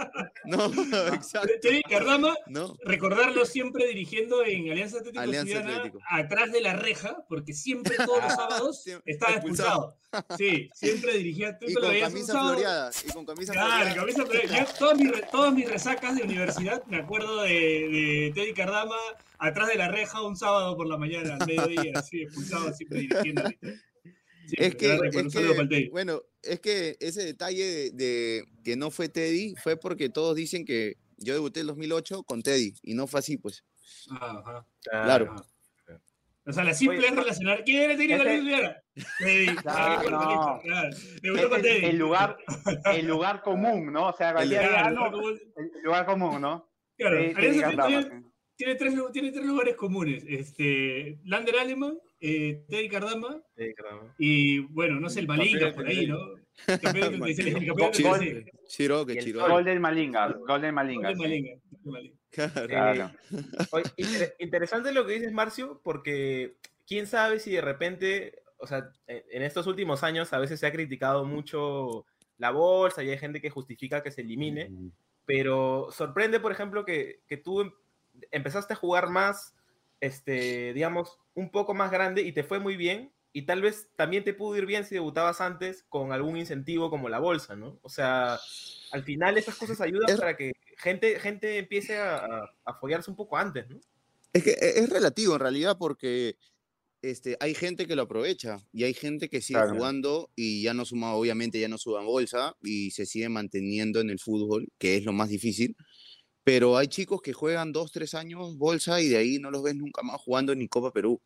no, 0.44 0.68
no, 0.68 1.06
exacto, 1.14 1.48
Teddy 1.60 1.82
Cardama, 1.82 2.34
no. 2.48 2.74
recordarlo 2.84 3.44
siempre 3.44 3.86
dirigiendo 3.86 4.44
en 4.44 4.70
Alianza 4.70 4.98
Atlético 4.98 5.22
Alianza 5.22 5.46
Ciudadana, 5.46 5.76
Atlético. 5.76 5.98
atrás 6.10 6.50
de 6.52 6.60
la 6.60 6.72
reja, 6.74 7.16
porque 7.28 7.52
siempre 7.54 7.96
todos 8.04 8.22
los 8.24 8.32
sábados 8.34 8.84
estaba 9.06 9.32
expulsado. 9.34 9.96
expulsado. 10.12 10.36
Sí, 10.36 10.68
siempre 10.74 11.14
dirigía. 11.16 11.58
Tú 11.58 11.66
Y 11.68 11.72
lo 11.74 11.80
con 11.82 11.90
veías 11.90 12.08
un 12.08 12.14
camisa 12.14 12.32
floreada, 12.40 12.90
y 13.06 13.12
con 13.12 13.24
camisa 13.26 13.52
Claro, 13.52 13.70
floreada. 13.70 13.94
camisa 13.94 14.26
floreada. 14.26 14.58
Yo, 14.66 14.74
todas, 14.78 14.98
mis, 14.98 15.10
re- 15.10 15.24
todas 15.30 15.54
mis 15.54 15.70
resacas 15.70 16.16
de 16.16 16.22
universidad, 16.24 16.84
me 16.86 16.96
acuerdo 16.98 17.42
de, 17.42 17.50
de 17.50 18.32
Teddy 18.34 18.52
Cardama 18.52 18.96
atrás 19.38 19.68
de 19.68 19.76
la 19.76 19.88
reja 19.88 20.20
un 20.22 20.36
sábado 20.36 20.76
por 20.76 20.86
la 20.86 20.98
mañana, 20.98 21.36
al 21.40 21.46
mediodía, 21.46 21.92
así, 21.96 22.22
expulsado, 22.22 22.72
siempre 22.74 22.98
dirigiendo. 23.00 23.42
Es 24.52 24.74
que, 24.74 24.92
el 24.92 25.90
bueno, 25.90 26.20
es 26.42 26.60
que 26.60 26.96
ese 27.00 27.24
detalle 27.24 27.64
de, 27.64 27.90
de 27.92 28.44
que 28.64 28.76
no 28.76 28.90
fue 28.90 29.08
Teddy 29.08 29.54
fue 29.62 29.76
porque 29.76 30.08
todos 30.08 30.34
dicen 30.34 30.64
que 30.64 30.96
yo 31.16 31.34
debuté 31.34 31.60
en 31.60 31.68
2008 31.68 32.24
con 32.24 32.42
Teddy 32.42 32.74
y 32.82 32.94
no 32.94 33.06
fue 33.06 33.20
así, 33.20 33.36
pues. 33.38 33.64
Ajá. 34.10 34.66
Claro. 34.82 35.32
Ajá. 35.32 35.46
O 36.44 36.52
sea, 36.52 36.64
la 36.64 36.74
simple 36.74 36.98
Oye, 36.98 37.06
es 37.08 37.14
relacionar. 37.14 37.62
¿Quién 37.64 37.82
era 37.82 37.92
el 37.92 37.98
técnico 37.98 38.24
de? 38.24 38.74
Teddy. 39.18 39.56
Ah, 39.66 40.02
no. 40.10 40.60
Debutó 41.22 41.50
con 41.50 41.62
Teddy. 41.62 41.84
el 41.86 41.98
lugar, 41.98 42.36
el 42.96 43.06
lugar 43.06 43.42
común, 43.42 43.92
¿no? 43.92 44.08
O 44.08 44.16
sea, 44.16 44.34
día, 44.44 44.90
no, 44.90 45.12
como- 45.12 45.28
el 45.28 45.40
lugar 45.84 46.04
común, 46.04 46.40
¿no? 46.40 46.68
claro, 46.96 47.18
Sí, 47.20 47.32
Alianza 47.36 47.86
tiene, 47.86 48.22
tiene 48.56 48.74
tres, 48.74 48.94
tiene 49.12 49.32
tres 49.32 49.46
lugares 49.46 49.76
comunes. 49.76 50.24
Este, 50.26 51.20
Lander 51.24 51.58
Aleman, 51.58 51.98
eh, 52.22 52.64
Teddy 52.68 52.88
Cardama 52.88 53.42
Teddy 53.54 53.74
Cardama. 53.74 54.14
y, 54.18 54.60
bueno, 54.60 54.98
no 55.00 55.08
sé, 55.10 55.20
el 55.20 55.28
Malinga 55.28 55.72
por 55.72 55.86
ahí, 55.86 56.06
¿no? 56.06 56.18
Campeón 56.66 57.12
de 57.12 57.18
36, 57.18 57.46
el 57.48 57.54
campeón 57.66 57.76
de 57.76 58.02
Gol- 58.02 58.18
36. 58.18 58.44
Chiro, 58.68 59.06
que 59.06 59.18
Chiro. 59.18 59.40
Sol. 59.40 59.50
Golden 59.50 59.80
Malinga, 59.80 60.28
Golden 60.46 60.74
Malinga. 60.74 61.08
Golden 61.10 61.16
sí. 61.16 61.42
Malinga, 61.42 61.60
Golden 61.70 61.92
Malinga. 61.92 62.16
Claro. 62.30 62.66
Claro. 62.68 63.10
Oye, 63.72 63.84
inter- 63.96 64.34
interesante 64.38 64.92
lo 64.92 65.06
que 65.06 65.14
dices, 65.14 65.32
Marcio, 65.32 65.80
porque 65.82 66.54
quién 66.86 67.06
sabe 67.06 67.40
si 67.40 67.50
de 67.52 67.60
repente, 67.60 68.42
o 68.58 68.66
sea, 68.66 68.90
en 69.06 69.22
en 69.30 69.42
estos 69.42 69.66
últimos 69.66 70.02
años 70.02 70.32
a 70.32 70.38
veces 70.38 70.60
se 70.60 70.66
ha 70.66 70.72
criticado 70.72 71.24
mucho 71.24 72.06
la 72.38 72.50
bolsa 72.50 73.02
y 73.02 73.10
hay 73.10 73.18
gente 73.18 73.40
que 73.40 73.50
justifica 73.50 74.02
que 74.02 74.10
se 74.10 74.20
elimine, 74.22 74.70
pero 75.26 75.88
sorprende, 75.90 76.40
por 76.40 76.52
ejemplo, 76.52 76.84
que, 76.84 77.20
que 77.26 77.36
tú 77.36 77.60
em- 77.62 77.72
empezaste 78.30 78.72
a 78.74 78.76
jugar 78.76 79.08
más, 79.10 79.54
este, 80.02 80.74
digamos, 80.74 81.20
un 81.34 81.50
poco 81.52 81.74
más 81.74 81.90
grande 81.92 82.22
y 82.22 82.32
te 82.34 82.44
fue 82.44 82.60
muy 82.60 82.76
bien. 82.76 83.14
Y 83.34 83.46
tal 83.46 83.62
vez 83.62 83.90
también 83.96 84.24
te 84.24 84.34
pudo 84.34 84.58
ir 84.58 84.66
bien 84.66 84.84
si 84.84 84.94
debutabas 84.96 85.40
antes 85.40 85.84
con 85.88 86.12
algún 86.12 86.36
incentivo 86.38 86.90
como 86.90 87.08
la 87.08 87.20
bolsa, 87.20 87.56
¿no? 87.56 87.80
O 87.82 87.88
sea, 87.90 88.42
al 88.90 89.04
final 89.04 89.38
esas 89.38 89.56
cosas 89.56 89.80
ayudan 89.80 90.14
Es- 90.14 90.16
para 90.16 90.36
que 90.36 90.52
gente, 90.78 91.18
gente 91.20 91.58
empiece 91.58 91.98
a, 91.98 92.26
a, 92.66 92.74
follarse 92.80 93.10
un 93.10 93.16
poco 93.16 93.38
antes, 93.38 93.68
¿no? 93.70 93.80
Es 94.32 94.42
que 94.44 94.50
e- 94.52 94.78
es 94.80 94.88
relativo 94.90 95.34
en 95.34 95.40
realidad 95.40 95.76
porque 95.78 96.36
este, 97.02 97.36
hay 97.40 97.54
gente 97.54 97.86
que 97.86 97.96
lo 97.96 98.02
aprovecha 98.02 98.58
y 98.72 98.84
hay 98.84 98.94
gente 98.94 99.28
que 99.30 99.42
sigue 99.42 99.62
Claro. 99.62 99.64
jugando 99.64 100.30
y 100.36 100.62
ya 100.62 100.74
no 100.74 100.84
suma, 100.86 101.14
obviamente 101.14 101.60
ya 101.60 101.68
no 101.68 101.78
suban 101.78 102.06
bolsa 102.06 102.54
y 102.62 102.92
se 102.92 103.06
sigue 103.06 103.28
manteniendo 103.28 104.00
en 104.00 104.10
el 104.10 104.20
fútbol, 104.20 104.68
que 104.78 104.96
es 104.98 105.04
lo 105.04 105.12
más 105.12 105.30
difícil. 105.30 105.76
Pero 106.44 106.76
hay 106.76 106.88
chicos 106.88 107.22
que 107.22 107.32
juegan 107.32 107.72
dos, 107.72 107.92
tres 107.92 108.14
años 108.14 108.56
bolsa 108.56 109.00
y 109.00 109.08
de 109.08 109.16
ahí 109.16 109.38
no 109.38 109.50
los 109.50 109.62
ves 109.62 109.76
nunca 109.76 110.02
más 110.02 110.20
jugando 110.20 110.54
ni 110.54 110.68
Copa 110.68 110.92
Perú. 110.92 111.20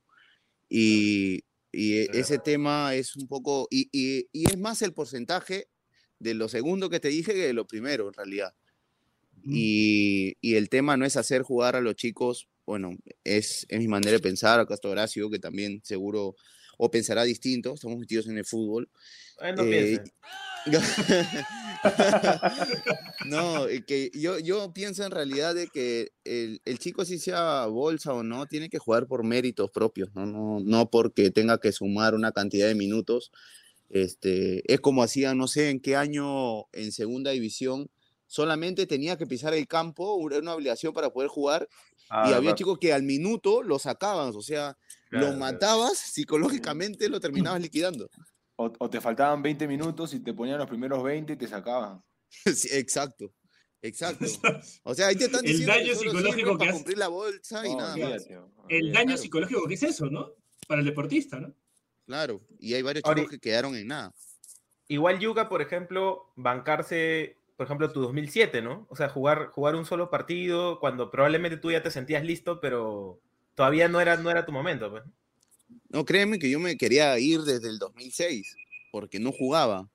Y, 0.68 1.42
y 1.72 1.98
e- 1.98 2.10
ese 2.12 2.38
tema 2.38 2.94
es 2.94 3.16
un 3.16 3.26
poco, 3.26 3.66
y, 3.70 3.88
y- 3.92 4.28
y 4.32 4.46
es 4.50 4.58
más 4.58 4.82
el 4.82 4.92
porcentaje 4.92 5.68
de 6.18 6.34
lo 6.34 6.48
segundo 6.48 6.90
que 6.90 7.00
te 7.00 7.08
dije 7.08 7.32
que 7.32 7.46
de 7.46 7.52
lo 7.52 7.66
primero 7.66 8.08
en 8.08 8.14
realidad. 8.14 8.54
Y, 9.48 10.36
y 10.40 10.56
el 10.56 10.68
tema 10.68 10.96
no 10.96 11.04
es 11.06 11.16
hacer 11.16 11.42
jugar 11.42 11.76
a 11.76 11.80
los 11.80 11.94
chicos, 11.94 12.48
bueno, 12.66 12.96
es, 13.22 13.64
es 13.68 13.78
mi 13.78 13.86
manera 13.86 14.12
de 14.12 14.18
pensar, 14.18 14.58
acá 14.58 14.74
está 14.74 14.88
Horacio, 14.88 15.30
que 15.30 15.38
también 15.38 15.80
seguro 15.84 16.34
o 16.78 16.90
pensará 16.90 17.22
distinto, 17.22 17.74
estamos 17.74 17.98
metidos 17.98 18.26
en 18.26 18.38
el 18.38 18.44
fútbol. 18.44 18.90
No 19.56 19.62
Eh. 19.62 20.02
no, 23.26 23.66
que 23.86 24.10
yo, 24.14 24.38
yo 24.38 24.72
pienso 24.72 25.04
en 25.04 25.10
realidad 25.10 25.54
de 25.54 25.68
que 25.68 26.12
el, 26.24 26.60
el 26.64 26.78
chico 26.78 27.04
si 27.04 27.18
sea 27.18 27.66
bolsa 27.66 28.12
o 28.12 28.22
no, 28.22 28.46
tiene 28.46 28.68
que 28.68 28.78
jugar 28.78 29.06
por 29.06 29.24
méritos 29.24 29.70
propios, 29.70 30.10
¿no? 30.14 30.26
No, 30.26 30.60
no 30.60 30.90
porque 30.90 31.30
tenga 31.30 31.58
que 31.58 31.72
sumar 31.72 32.14
una 32.14 32.32
cantidad 32.32 32.66
de 32.66 32.74
minutos. 32.74 33.30
Este, 33.88 34.72
es 34.72 34.80
como 34.80 35.02
hacía, 35.02 35.34
no 35.34 35.46
sé 35.46 35.70
en 35.70 35.80
qué 35.80 35.96
año 35.96 36.66
en 36.72 36.90
segunda 36.90 37.30
división, 37.30 37.88
solamente 38.26 38.86
tenía 38.86 39.16
que 39.16 39.26
pisar 39.26 39.54
el 39.54 39.68
campo, 39.68 40.18
era 40.28 40.40
una 40.40 40.54
obligación 40.54 40.92
para 40.92 41.10
poder 41.10 41.28
jugar, 41.28 41.68
Ah, 42.08 42.28
y 42.30 42.34
había 42.34 42.54
chicos 42.54 42.78
que 42.78 42.92
al 42.92 43.02
minuto 43.02 43.62
lo 43.62 43.78
sacaban, 43.78 44.32
o 44.34 44.42
sea, 44.42 44.76
Claro, 45.08 45.26
lo 45.26 45.36
claro. 45.36 45.38
matabas, 45.38 45.98
psicológicamente 45.98 47.08
lo 47.08 47.20
terminabas 47.20 47.60
liquidando. 47.60 48.08
O, 48.56 48.72
o 48.78 48.90
te 48.90 49.00
faltaban 49.00 49.42
20 49.42 49.68
minutos 49.68 50.14
y 50.14 50.20
te 50.20 50.32
ponían 50.32 50.58
los 50.58 50.66
primeros 50.68 51.02
20 51.02 51.32
y 51.34 51.36
te 51.36 51.46
sacaban. 51.48 52.02
Sí, 52.54 52.68
exacto, 52.72 53.32
exacto. 53.82 54.24
O 54.82 54.94
sea, 54.94 55.08
ahí 55.08 55.16
te 55.16 55.24
están 55.26 55.44
El 55.44 55.52
diciendo 55.52 55.72
daño 55.74 55.86
que 55.88 55.94
psicológico 55.96 56.58
que 56.58 56.64
hace- 56.64 56.72
cumplir 56.72 56.98
la 56.98 57.08
bolsa 57.08 57.66
y 57.66 57.74
nada 57.74 57.96
más. 57.96 58.26
El 58.68 58.92
daño 58.92 59.04
Claro. 59.06 59.18
psicológico 59.18 59.66
que 59.68 59.74
es 59.74 59.82
eso, 59.82 60.06
¿no? 60.06 60.30
Para 60.66 60.80
el 60.80 60.86
deportista, 60.86 61.38
¿no? 61.38 61.54
Claro, 62.06 62.40
y 62.58 62.74
hay 62.74 62.82
varios 62.82 63.04
Ahora- 63.04 63.20
chicos 63.20 63.32
que 63.32 63.40
quedaron 63.40 63.74
en 63.76 63.88
nada. 63.88 64.14
Igual 64.88 65.18
Yuga, 65.18 65.48
por 65.48 65.60
ejemplo, 65.62 66.32
bancarse, 66.36 67.36
por 67.56 67.66
ejemplo, 67.66 67.90
tu 67.92 68.00
2007, 68.00 68.62
¿no? 68.62 68.86
O 68.88 68.96
sea, 68.96 69.08
jugar, 69.08 69.48
jugar 69.48 69.74
un 69.74 69.84
solo 69.84 70.10
partido 70.10 70.78
cuando 70.80 71.10
probablemente 71.10 71.56
tú 71.56 71.70
ya 71.72 71.82
te 71.82 71.90
sentías 71.90 72.24
listo, 72.24 72.60
pero 72.60 73.20
todavía 73.54 73.88
no 73.88 74.00
era, 74.00 74.16
no 74.16 74.30
era 74.30 74.46
tu 74.46 74.52
momento. 74.52 74.90
Pues. 74.90 75.02
No, 75.88 76.04
créeme 76.04 76.38
que 76.38 76.50
yo 76.50 76.58
me 76.58 76.76
quería 76.76 77.18
ir 77.18 77.42
desde 77.42 77.68
el 77.68 77.78
2006, 77.78 78.56
porque 78.90 79.20
no 79.20 79.32
jugaba. 79.32 79.90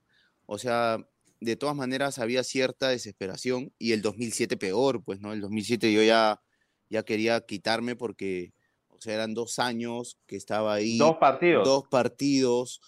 O 0.45 0.57
sea, 0.57 1.05
de 1.39 1.55
todas 1.55 1.75
maneras 1.75 2.19
había 2.19 2.43
cierta 2.43 2.89
desesperación 2.89 3.73
y 3.77 3.91
el 3.93 4.01
2007 4.01 4.57
peor, 4.57 5.03
pues, 5.03 5.19
¿no? 5.19 5.33
El 5.33 5.41
2007 5.41 5.91
yo 5.91 6.03
ya, 6.03 6.41
ya 6.89 7.03
quería 7.03 7.41
quitarme 7.41 7.95
porque, 7.95 8.53
o 8.89 9.01
sea, 9.01 9.15
eran 9.15 9.33
dos 9.33 9.59
años 9.59 10.17
que 10.27 10.35
estaba 10.35 10.73
ahí. 10.73 10.97
Dos 10.97 11.17
partidos. 11.17 11.65
dos 11.65 11.83
partidos. 11.89 12.81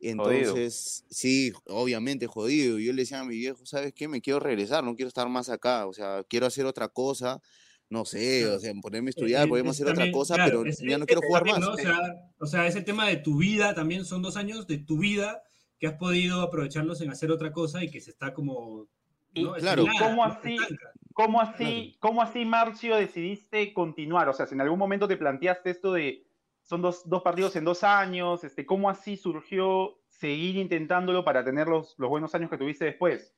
Jodido. 0.00 0.22
Entonces, 0.22 1.04
sí, 1.10 1.52
obviamente 1.66 2.28
jodido. 2.28 2.78
Yo 2.78 2.92
le 2.92 3.02
decía 3.02 3.20
a 3.20 3.24
mi 3.24 3.36
viejo, 3.36 3.66
¿sabes 3.66 3.92
qué? 3.92 4.06
Me 4.06 4.20
quiero 4.20 4.38
regresar, 4.38 4.84
no 4.84 4.94
quiero 4.94 5.08
estar 5.08 5.28
más 5.28 5.48
acá. 5.48 5.86
O 5.86 5.92
sea, 5.92 6.24
quiero 6.28 6.46
hacer 6.46 6.66
otra 6.66 6.88
cosa. 6.88 7.42
No 7.90 8.04
sé, 8.04 8.46
o 8.46 8.58
sea, 8.58 8.72
ponerme 8.82 9.08
a 9.08 9.10
estudiar, 9.10 9.46
Eh, 9.46 9.48
podemos 9.48 9.76
es 9.76 9.82
hacer 9.82 9.92
otra 9.92 10.12
cosa, 10.12 10.34
claro, 10.34 10.58
pero 10.60 10.70
es- 10.70 10.78
ya 10.80 10.98
no 10.98 11.06
quiero 11.06 11.22
jugar 11.22 11.44
también, 11.44 11.60
más. 11.60 11.68
¿no? 11.68 11.74
O, 11.74 11.78
sea, 11.78 12.00
o 12.38 12.46
sea, 12.46 12.66
ese 12.66 12.82
tema 12.82 13.06
de 13.08 13.16
tu 13.16 13.38
vida 13.38 13.74
también 13.74 14.04
son 14.04 14.20
dos 14.20 14.36
años 14.36 14.66
de 14.66 14.78
tu 14.78 14.98
vida 14.98 15.42
que 15.78 15.86
has 15.86 15.94
podido 15.94 16.42
aprovecharlos 16.42 17.00
en 17.00 17.10
hacer 17.10 17.30
otra 17.30 17.52
cosa 17.52 17.82
y 17.82 17.90
que 17.90 18.00
se 18.00 18.10
está 18.10 18.34
como. 18.34 18.86
Y- 19.32 19.42
¿no? 19.44 19.54
claro. 19.54 19.86
¿Cómo 19.98 20.24
así? 20.24 20.56
¿Cómo 21.14 21.40
así, 21.40 21.96
¿Cómo 21.98 22.22
así, 22.22 22.44
Marcio, 22.44 22.94
decidiste 22.96 23.72
continuar? 23.72 24.28
O 24.28 24.32
sea, 24.34 24.46
si 24.46 24.54
en 24.54 24.60
algún 24.60 24.78
momento 24.78 25.08
te 25.08 25.16
planteaste 25.16 25.70
esto 25.70 25.92
de 25.92 26.24
son 26.62 26.82
dos, 26.82 27.02
dos 27.08 27.22
partidos 27.22 27.56
en 27.56 27.64
dos 27.64 27.82
años, 27.82 28.44
este, 28.44 28.66
¿cómo 28.66 28.90
así 28.90 29.16
surgió 29.16 29.98
seguir 30.10 30.56
intentándolo 30.56 31.24
para 31.24 31.42
tener 31.44 31.66
los, 31.66 31.94
los 31.98 32.10
buenos 32.10 32.34
años 32.34 32.50
que 32.50 32.58
tuviste 32.58 32.84
después? 32.84 33.34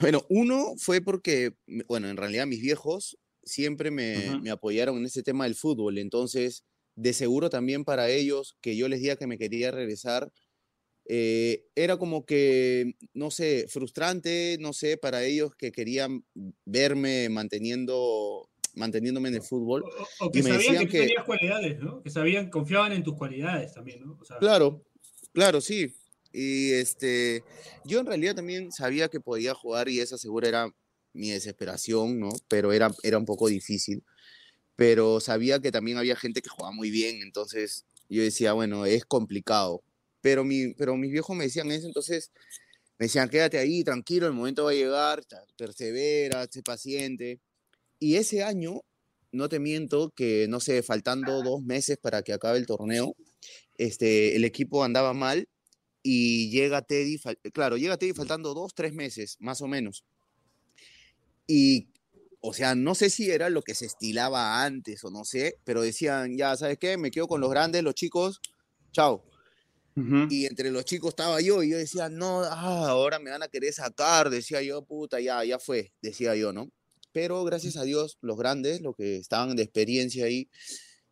Bueno, 0.00 0.20
uno 0.28 0.74
fue 0.76 1.00
porque, 1.00 1.54
bueno, 1.86 2.08
en 2.08 2.16
realidad 2.16 2.46
mis 2.46 2.60
viejos 2.60 3.16
siempre 3.46 3.90
me, 3.90 4.38
me 4.42 4.50
apoyaron 4.50 4.98
en 4.98 5.06
ese 5.06 5.22
tema 5.22 5.44
del 5.44 5.54
fútbol, 5.54 5.98
entonces, 5.98 6.64
de 6.96 7.14
seguro 7.14 7.48
también 7.50 7.84
para 7.84 8.10
ellos, 8.10 8.58
que 8.60 8.76
yo 8.76 8.88
les 8.88 9.00
diga 9.00 9.16
que 9.16 9.26
me 9.26 9.38
quería 9.38 9.70
regresar, 9.70 10.32
eh, 11.08 11.64
era 11.76 11.96
como 11.98 12.26
que, 12.26 12.94
no 13.14 13.30
sé, 13.30 13.66
frustrante, 13.68 14.58
no 14.60 14.72
sé, 14.72 14.96
para 14.98 15.22
ellos 15.24 15.54
que 15.56 15.70
querían 15.70 16.24
verme 16.64 17.28
manteniendo, 17.28 18.48
manteniéndome 18.74 19.28
en 19.28 19.36
el 19.36 19.42
fútbol. 19.42 19.84
O, 19.84 20.26
o 20.26 20.32
que 20.32 20.40
Y 20.40 20.42
me 20.42 20.50
sabían 20.50 20.86
que 20.86 20.88
que- 20.88 20.98
tenías 21.04 21.24
cualidades, 21.24 21.78
¿no? 21.78 22.02
Que 22.02 22.10
sabían, 22.10 22.50
confiaban 22.50 22.92
en 22.92 23.04
tus 23.04 23.14
cualidades 23.16 23.72
también, 23.72 24.00
¿no? 24.04 24.18
O 24.20 24.24
sea, 24.24 24.38
Claro, 24.38 24.82
claro, 25.32 25.60
sí. 25.60 25.94
Y 26.32 26.72
este, 26.72 27.44
yo 27.84 28.00
en 28.00 28.06
realidad 28.06 28.34
también 28.34 28.72
sabía 28.72 29.08
que 29.08 29.20
podía 29.20 29.54
jugar 29.54 29.88
y 29.88 30.00
esa 30.00 30.18
segura 30.18 30.48
era 30.48 30.74
mi 31.16 31.30
desesperación, 31.30 32.20
¿no? 32.20 32.30
Pero 32.48 32.72
era, 32.72 32.94
era 33.02 33.18
un 33.18 33.24
poco 33.26 33.48
difícil. 33.48 34.04
Pero 34.76 35.20
sabía 35.20 35.60
que 35.60 35.72
también 35.72 35.98
había 35.98 36.16
gente 36.16 36.42
que 36.42 36.50
jugaba 36.50 36.72
muy 36.72 36.90
bien, 36.90 37.22
entonces 37.22 37.86
yo 38.08 38.22
decía, 38.22 38.52
bueno, 38.52 38.86
es 38.86 39.04
complicado. 39.04 39.82
Pero, 40.20 40.44
mi, 40.44 40.74
pero 40.74 40.96
mis 40.96 41.10
viejos 41.10 41.36
me 41.36 41.44
decían 41.44 41.70
eso, 41.72 41.86
entonces 41.86 42.30
me 42.98 43.06
decían, 43.06 43.28
quédate 43.28 43.58
ahí, 43.58 43.84
tranquilo, 43.84 44.26
el 44.26 44.32
momento 44.32 44.64
va 44.64 44.70
a 44.70 44.74
llegar, 44.74 45.22
persevera, 45.56 46.46
sé 46.50 46.62
paciente. 46.62 47.40
Y 47.98 48.16
ese 48.16 48.42
año, 48.42 48.82
no 49.32 49.48
te 49.48 49.58
miento, 49.58 50.10
que 50.10 50.46
no 50.48 50.60
sé, 50.60 50.82
faltando 50.82 51.42
dos 51.42 51.62
meses 51.62 51.98
para 51.98 52.22
que 52.22 52.32
acabe 52.32 52.58
el 52.58 52.66
torneo, 52.66 53.14
este, 53.78 54.36
el 54.36 54.44
equipo 54.44 54.84
andaba 54.84 55.12
mal 55.12 55.48
y 56.02 56.50
llega 56.50 56.82
Teddy, 56.82 57.20
claro, 57.52 57.76
llega 57.76 57.96
Teddy 57.98 58.12
faltando 58.12 58.54
dos, 58.54 58.74
tres 58.74 58.94
meses, 58.94 59.36
más 59.40 59.60
o 59.60 59.68
menos. 59.68 60.04
Y, 61.46 61.88
o 62.40 62.52
sea, 62.52 62.74
no 62.74 62.94
sé 62.94 63.10
si 63.10 63.30
era 63.30 63.50
lo 63.50 63.62
que 63.62 63.74
se 63.74 63.86
estilaba 63.86 64.64
antes 64.64 65.04
o 65.04 65.10
no 65.10 65.24
sé, 65.24 65.58
pero 65.64 65.82
decían, 65.82 66.36
ya, 66.36 66.56
¿sabes 66.56 66.78
qué? 66.78 66.96
Me 66.96 67.10
quedo 67.10 67.28
con 67.28 67.40
los 67.40 67.50
grandes, 67.50 67.82
los 67.82 67.94
chicos, 67.94 68.40
chao. 68.92 69.24
Ujú. 69.96 70.26
Y 70.28 70.44
entre 70.44 70.70
los 70.70 70.84
chicos 70.84 71.10
estaba 71.10 71.40
yo 71.40 71.62
y 71.62 71.70
yo 71.70 71.78
decía, 71.78 72.08
no, 72.08 72.42
ah, 72.42 72.88
ahora 72.88 73.18
me 73.18 73.30
van 73.30 73.42
a 73.42 73.48
querer 73.48 73.72
sacar, 73.72 74.28
decía 74.28 74.60
yo, 74.62 74.84
puta, 74.84 75.20
ya, 75.20 75.42
ya 75.44 75.58
fue, 75.58 75.92
decía 76.02 76.36
yo, 76.36 76.52
¿no? 76.52 76.70
Pero 77.12 77.44
gracias 77.44 77.78
a 77.78 77.84
Dios, 77.84 78.18
los 78.20 78.36
grandes, 78.36 78.82
los 78.82 78.94
que 78.94 79.16
estaban 79.16 79.56
de 79.56 79.62
experiencia 79.62 80.26
ahí, 80.26 80.50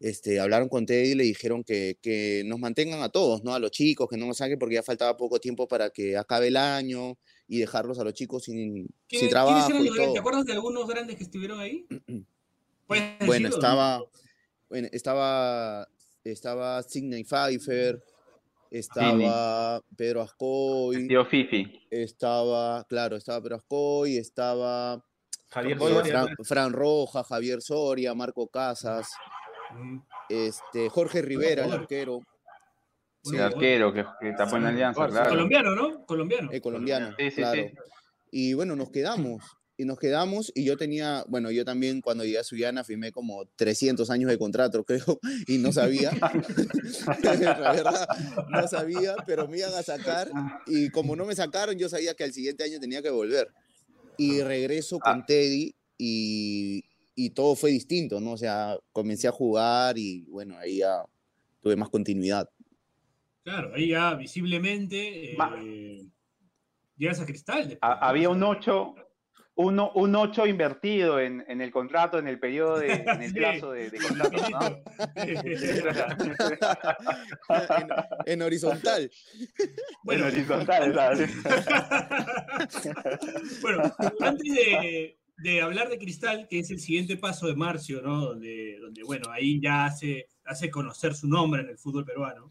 este, 0.00 0.38
hablaron 0.38 0.68
con 0.68 0.84
Teddy 0.84 1.12
y 1.12 1.14
le 1.14 1.24
dijeron 1.24 1.64
que, 1.64 1.98
que 2.02 2.42
nos 2.44 2.58
mantengan 2.58 3.02
a 3.02 3.08
todos, 3.08 3.42
¿no? 3.42 3.54
A 3.54 3.58
los 3.58 3.70
chicos, 3.70 4.06
que 4.10 4.18
no 4.18 4.26
nos 4.26 4.36
saquen 4.36 4.58
porque 4.58 4.74
ya 4.74 4.82
faltaba 4.82 5.16
poco 5.16 5.40
tiempo 5.40 5.66
para 5.66 5.88
que 5.88 6.18
acabe 6.18 6.48
el 6.48 6.58
año 6.58 7.18
y 7.46 7.58
dejarlos 7.58 7.98
a 7.98 8.04
los 8.04 8.14
chicos 8.14 8.44
sin, 8.44 8.54
sin 8.74 8.88
¿quiénes- 9.08 9.30
trabajo. 9.30 9.68
¿Te 10.12 10.18
acuerdas 10.18 10.44
de 10.46 10.52
algunos 10.52 10.86
grandes 10.88 11.16
que 11.16 11.24
estuvieron 11.24 11.60
ahí? 11.60 11.86
¿Puedes 12.86 13.04
Bueno, 13.26 13.48
decirlo? 13.48 13.48
estaba, 13.56 14.02
bueno, 14.68 14.88
estaba, 14.92 15.88
estaba 16.24 16.82
Sidney 16.82 17.24
Pfeiffer, 17.24 18.02
estaba 18.70 19.80
Pedro 19.96 20.22
Ascoy, 20.22 21.06
Tío 21.08 21.24
Fifi. 21.26 21.80
estaba, 21.90 22.84
claro, 22.84 23.16
estaba 23.16 23.40
Pedro 23.42 23.56
Ascoy, 23.56 24.16
estaba 24.16 25.04
Javier 25.50 25.78
Soria, 25.78 26.04
Fran, 26.04 26.28
Fran 26.42 26.72
Roja, 26.72 27.22
Javier 27.24 27.62
Soria, 27.62 28.14
Marco 28.14 28.48
Casas, 28.48 29.08
Mm, 29.70 29.98
este, 30.28 30.88
Jorge 30.88 31.20
Rivera, 31.22 31.64
el 31.64 31.72
arquero, 31.72 32.20
Sí, 33.24 33.38
arquero 33.38 33.92
que, 33.92 34.04
que 34.20 34.32
tapó 34.32 34.56
en 34.56 34.64
la 34.64 34.68
alianza, 34.68 35.06
claro. 35.08 35.30
Colombiano, 35.30 35.74
¿no? 35.74 36.04
Colombiano. 36.04 36.50
el 36.52 36.60
colombiano, 36.60 37.14
Sí, 37.18 37.30
sí, 37.30 37.36
claro. 37.36 37.62
sí. 37.62 37.74
Y 38.30 38.54
bueno, 38.54 38.76
nos 38.76 38.90
quedamos. 38.90 39.42
Y 39.76 39.86
nos 39.86 39.98
quedamos 39.98 40.52
y 40.54 40.64
yo 40.64 40.76
tenía, 40.76 41.24
bueno, 41.26 41.50
yo 41.50 41.64
también 41.64 42.00
cuando 42.00 42.24
llegué 42.24 42.38
a 42.38 42.44
Suyana 42.44 42.84
firmé 42.84 43.10
como 43.10 43.44
300 43.56 44.08
años 44.08 44.30
de 44.30 44.38
contrato, 44.38 44.84
creo, 44.86 45.18
y 45.48 45.58
no 45.58 45.72
sabía. 45.72 46.12
La 47.22 47.72
verdad, 47.72 48.08
no 48.50 48.68
sabía, 48.68 49.16
pero 49.26 49.48
me 49.48 49.58
iban 49.58 49.74
a 49.74 49.82
sacar 49.82 50.30
y 50.66 50.90
como 50.90 51.16
no 51.16 51.24
me 51.24 51.34
sacaron, 51.34 51.76
yo 51.76 51.88
sabía 51.88 52.14
que 52.14 52.22
al 52.22 52.32
siguiente 52.32 52.62
año 52.62 52.78
tenía 52.78 53.02
que 53.02 53.10
volver. 53.10 53.48
Y 54.16 54.42
regreso 54.42 55.00
con 55.00 55.26
Teddy 55.26 55.74
y, 55.98 56.84
y 57.16 57.30
todo 57.30 57.56
fue 57.56 57.70
distinto, 57.70 58.20
¿no? 58.20 58.32
O 58.32 58.38
sea, 58.38 58.78
comencé 58.92 59.26
a 59.26 59.32
jugar 59.32 59.98
y 59.98 60.22
bueno, 60.28 60.56
ahí 60.56 60.78
ya 60.78 61.04
tuve 61.62 61.74
más 61.74 61.88
continuidad. 61.88 62.48
Claro, 63.44 63.72
ahí 63.74 63.88
ya 63.88 64.14
visiblemente 64.14 65.32
eh, 65.34 66.06
llegas 66.96 67.20
a 67.20 67.26
Cristal. 67.26 67.78
había 67.80 68.30
un 68.30 68.38
sea, 68.40 68.48
8 68.48 68.94
8, 68.96 69.00
uno, 69.56 69.92
un 69.94 70.16
8 70.16 70.46
invertido 70.46 71.20
en, 71.20 71.44
en 71.46 71.60
el 71.60 71.70
contrato, 71.70 72.18
en 72.18 72.26
el 72.26 72.40
periodo, 72.40 72.78
de, 72.78 72.92
en 72.92 73.22
el 73.22 73.30
Sí. 73.30 73.34
plazo 73.36 73.70
de, 73.72 73.90
de 73.90 73.98
contrato, 73.98 74.36
¿no? 74.50 74.58
en, 78.26 78.26
en 78.26 78.42
horizontal. 78.42 79.10
Bueno. 80.04 80.26
En 80.26 80.32
horizontal, 80.32 80.94
¿sabes? 80.94 81.30
bueno, 83.62 83.82
antes 84.20 84.54
de, 84.54 85.18
de 85.38 85.62
hablar 85.62 85.88
de 85.88 85.98
Cristal, 85.98 86.46
que 86.48 86.60
es 86.60 86.70
el 86.70 86.80
siguiente 86.80 87.16
paso 87.16 87.46
de 87.46 87.54
Marcio, 87.56 88.02
¿no? 88.02 88.20
Donde, 88.20 88.78
donde 88.80 89.02
bueno, 89.02 89.30
ahí 89.30 89.60
ya 89.60 89.86
hace, 89.86 90.28
hace 90.44 90.70
conocer 90.70 91.14
su 91.14 91.28
nombre 91.28 91.62
en 91.62 91.68
el 91.68 91.78
fútbol 91.78 92.04
peruano, 92.04 92.48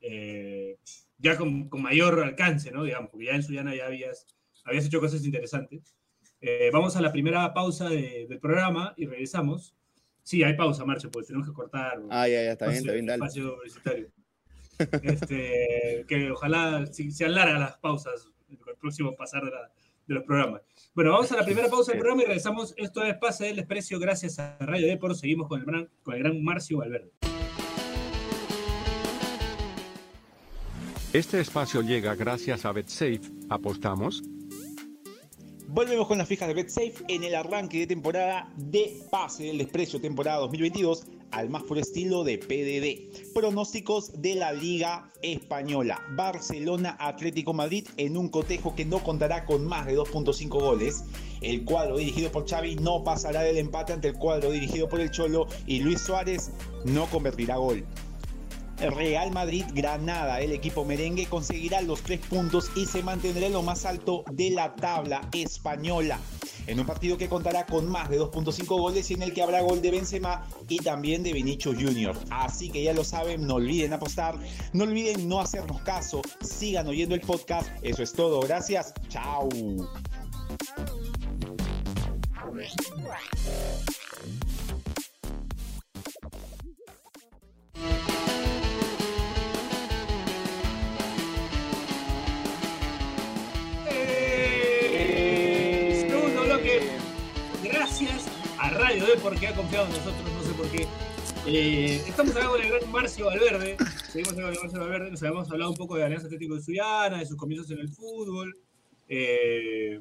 eh, 0.00 0.76
ya 1.18 1.36
con, 1.36 1.68
con 1.68 1.82
mayor 1.82 2.20
alcance, 2.22 2.70
¿no? 2.70 2.84
Digamos, 2.84 3.10
porque 3.10 3.26
ya 3.26 3.32
en 3.34 3.42
Suyana 3.42 3.74
ya 3.74 3.86
habías, 3.86 4.26
habías 4.64 4.86
hecho 4.86 5.00
cosas 5.00 5.24
interesantes. 5.24 5.94
Eh, 6.40 6.70
vamos 6.72 6.96
a 6.96 7.02
la 7.02 7.12
primera 7.12 7.52
pausa 7.52 7.88
de- 7.90 8.26
del 8.28 8.38
programa 8.40 8.94
y 8.96 9.06
regresamos. 9.06 9.74
Sí, 10.22 10.42
hay 10.42 10.54
pausa, 10.54 10.84
Marcio, 10.84 11.10
porque 11.10 11.26
tenemos 11.28 11.46
que 11.48 11.52
cortar. 11.54 12.00
Ah, 12.10 12.26
ya, 12.28 12.42
ya, 12.44 12.52
está 12.52 12.66
bien, 12.68 12.78
está 12.78 12.92
bien, 12.92 13.06
dale. 13.06 13.24
espacio 13.24 13.56
publicitario. 13.56 14.08
Este, 15.02 16.04
que 16.08 16.30
ojalá 16.30 16.86
si- 16.86 17.10
sean 17.10 17.34
largas 17.34 17.60
las 17.60 17.76
pausas. 17.78 18.28
próximos 18.80 19.14
pasar 19.14 19.44
de, 19.44 19.50
la- 19.50 19.70
de 20.08 20.14
los 20.14 20.24
programas. 20.24 20.62
Bueno, 20.94 21.12
vamos 21.12 21.30
a 21.32 21.36
la 21.36 21.44
primera 21.44 21.68
pausa 21.68 21.92
del 21.92 22.00
programa 22.00 22.22
y 22.22 22.26
regresamos. 22.26 22.72
Esto 22.78 23.04
es 23.04 23.14
Pase 23.18 23.44
del 23.46 23.56
Desprecio 23.56 23.98
gracias 23.98 24.38
a 24.38 24.56
Radio 24.60 24.86
Depor. 24.88 25.14
Seguimos 25.14 25.46
con 25.48 25.60
el 25.60 25.66
gran, 25.66 25.88
con 26.02 26.14
el 26.14 26.20
gran 26.22 26.42
Marcio 26.42 26.78
Valverde. 26.78 27.12
Este 31.12 31.40
espacio 31.40 31.82
llega 31.82 32.14
gracias 32.14 32.64
a 32.64 32.70
BetSafe. 32.70 33.22
¿Apostamos? 33.48 34.22
Volvemos 35.66 36.06
con 36.06 36.18
las 36.18 36.28
fijas 36.28 36.46
de 36.46 36.54
BetSafe 36.54 36.94
en 37.08 37.24
el 37.24 37.34
arranque 37.34 37.80
de 37.80 37.88
temporada 37.88 38.48
de 38.56 38.96
Pase 39.10 39.42
del 39.42 39.58
Desprecio, 39.58 40.00
temporada 40.00 40.38
2022, 40.38 41.06
al 41.32 41.50
más 41.50 41.64
puro 41.64 41.80
estilo 41.80 42.22
de 42.22 42.38
PDD. 42.38 43.32
Pronósticos 43.34 44.22
de 44.22 44.36
la 44.36 44.52
Liga 44.52 45.10
Española. 45.20 46.00
Barcelona 46.10 46.96
Atlético 47.00 47.54
Madrid 47.54 47.88
en 47.96 48.16
un 48.16 48.28
cotejo 48.28 48.76
que 48.76 48.84
no 48.84 49.02
contará 49.02 49.46
con 49.46 49.66
más 49.66 49.86
de 49.86 49.98
2.5 49.98 50.48
goles. 50.48 51.02
El 51.40 51.64
cuadro 51.64 51.96
dirigido 51.96 52.30
por 52.30 52.48
Xavi 52.48 52.76
no 52.76 53.02
pasará 53.02 53.42
del 53.42 53.56
empate 53.56 53.94
ante 53.94 54.06
el 54.06 54.14
cuadro 54.14 54.52
dirigido 54.52 54.88
por 54.88 55.00
el 55.00 55.10
Cholo 55.10 55.48
y 55.66 55.80
Luis 55.80 56.02
Suárez 56.02 56.52
no 56.84 57.06
convertirá 57.06 57.56
gol. 57.56 57.84
Real 58.80 59.30
Madrid 59.30 59.66
Granada, 59.74 60.40
el 60.40 60.52
equipo 60.52 60.84
merengue 60.84 61.26
conseguirá 61.26 61.82
los 61.82 62.02
tres 62.02 62.20
puntos 62.20 62.70
y 62.74 62.86
se 62.86 63.02
mantendrá 63.02 63.46
en 63.46 63.52
lo 63.52 63.62
más 63.62 63.84
alto 63.84 64.24
de 64.32 64.50
la 64.50 64.74
tabla 64.74 65.28
española. 65.32 66.18
En 66.66 66.80
un 66.80 66.86
partido 66.86 67.18
que 67.18 67.28
contará 67.28 67.66
con 67.66 67.88
más 67.88 68.08
de 68.08 68.18
2.5 68.18 68.66
goles 68.66 69.10
y 69.10 69.14
en 69.14 69.22
el 69.22 69.34
que 69.34 69.42
habrá 69.42 69.60
gol 69.60 69.82
de 69.82 69.90
Benzema 69.90 70.46
y 70.68 70.78
también 70.78 71.22
de 71.22 71.32
Vinicius 71.32 71.76
Junior. 71.76 72.16
Así 72.30 72.70
que 72.70 72.82
ya 72.82 72.92
lo 72.92 73.04
saben, 73.04 73.46
no 73.46 73.54
olviden 73.54 73.92
apostar, 73.92 74.38
no 74.72 74.84
olviden 74.84 75.28
no 75.28 75.40
hacernos 75.40 75.82
caso, 75.82 76.22
sigan 76.40 76.86
oyendo 76.86 77.14
el 77.14 77.20
podcast. 77.20 77.68
Eso 77.82 78.02
es 78.02 78.12
todo, 78.12 78.40
gracias, 78.40 78.94
chao. 79.08 79.48
Radio 98.90 99.14
porque 99.22 99.46
ha 99.46 99.54
confiado 99.54 99.86
en 99.86 99.92
nosotros, 99.92 100.32
no 100.34 100.42
sé 100.42 100.52
por 100.54 100.68
qué. 100.68 100.84
Eh, 101.46 102.02
estamos 102.08 102.34
acá 102.34 102.48
con 102.48 102.60
el 102.60 102.68
gran 102.68 102.90
Marcio 102.90 103.26
Valverde. 103.26 103.76
Seguimos 104.10 104.32
acá 104.32 104.42
con 104.42 104.52
el 104.52 104.58
Marcio 104.60 104.80
Valverde. 104.80 105.10
Nos 105.12 105.22
habíamos 105.22 105.50
hablado 105.50 105.70
un 105.70 105.76
poco 105.76 105.96
de 105.96 106.02
Alianza 106.02 106.26
Atlético 106.26 106.56
de 106.56 106.60
Suyana, 106.60 107.18
de 107.18 107.26
sus 107.26 107.36
comienzos 107.36 107.70
en 107.70 107.78
el 107.78 107.88
fútbol. 107.88 108.58
Eh, 109.08 110.00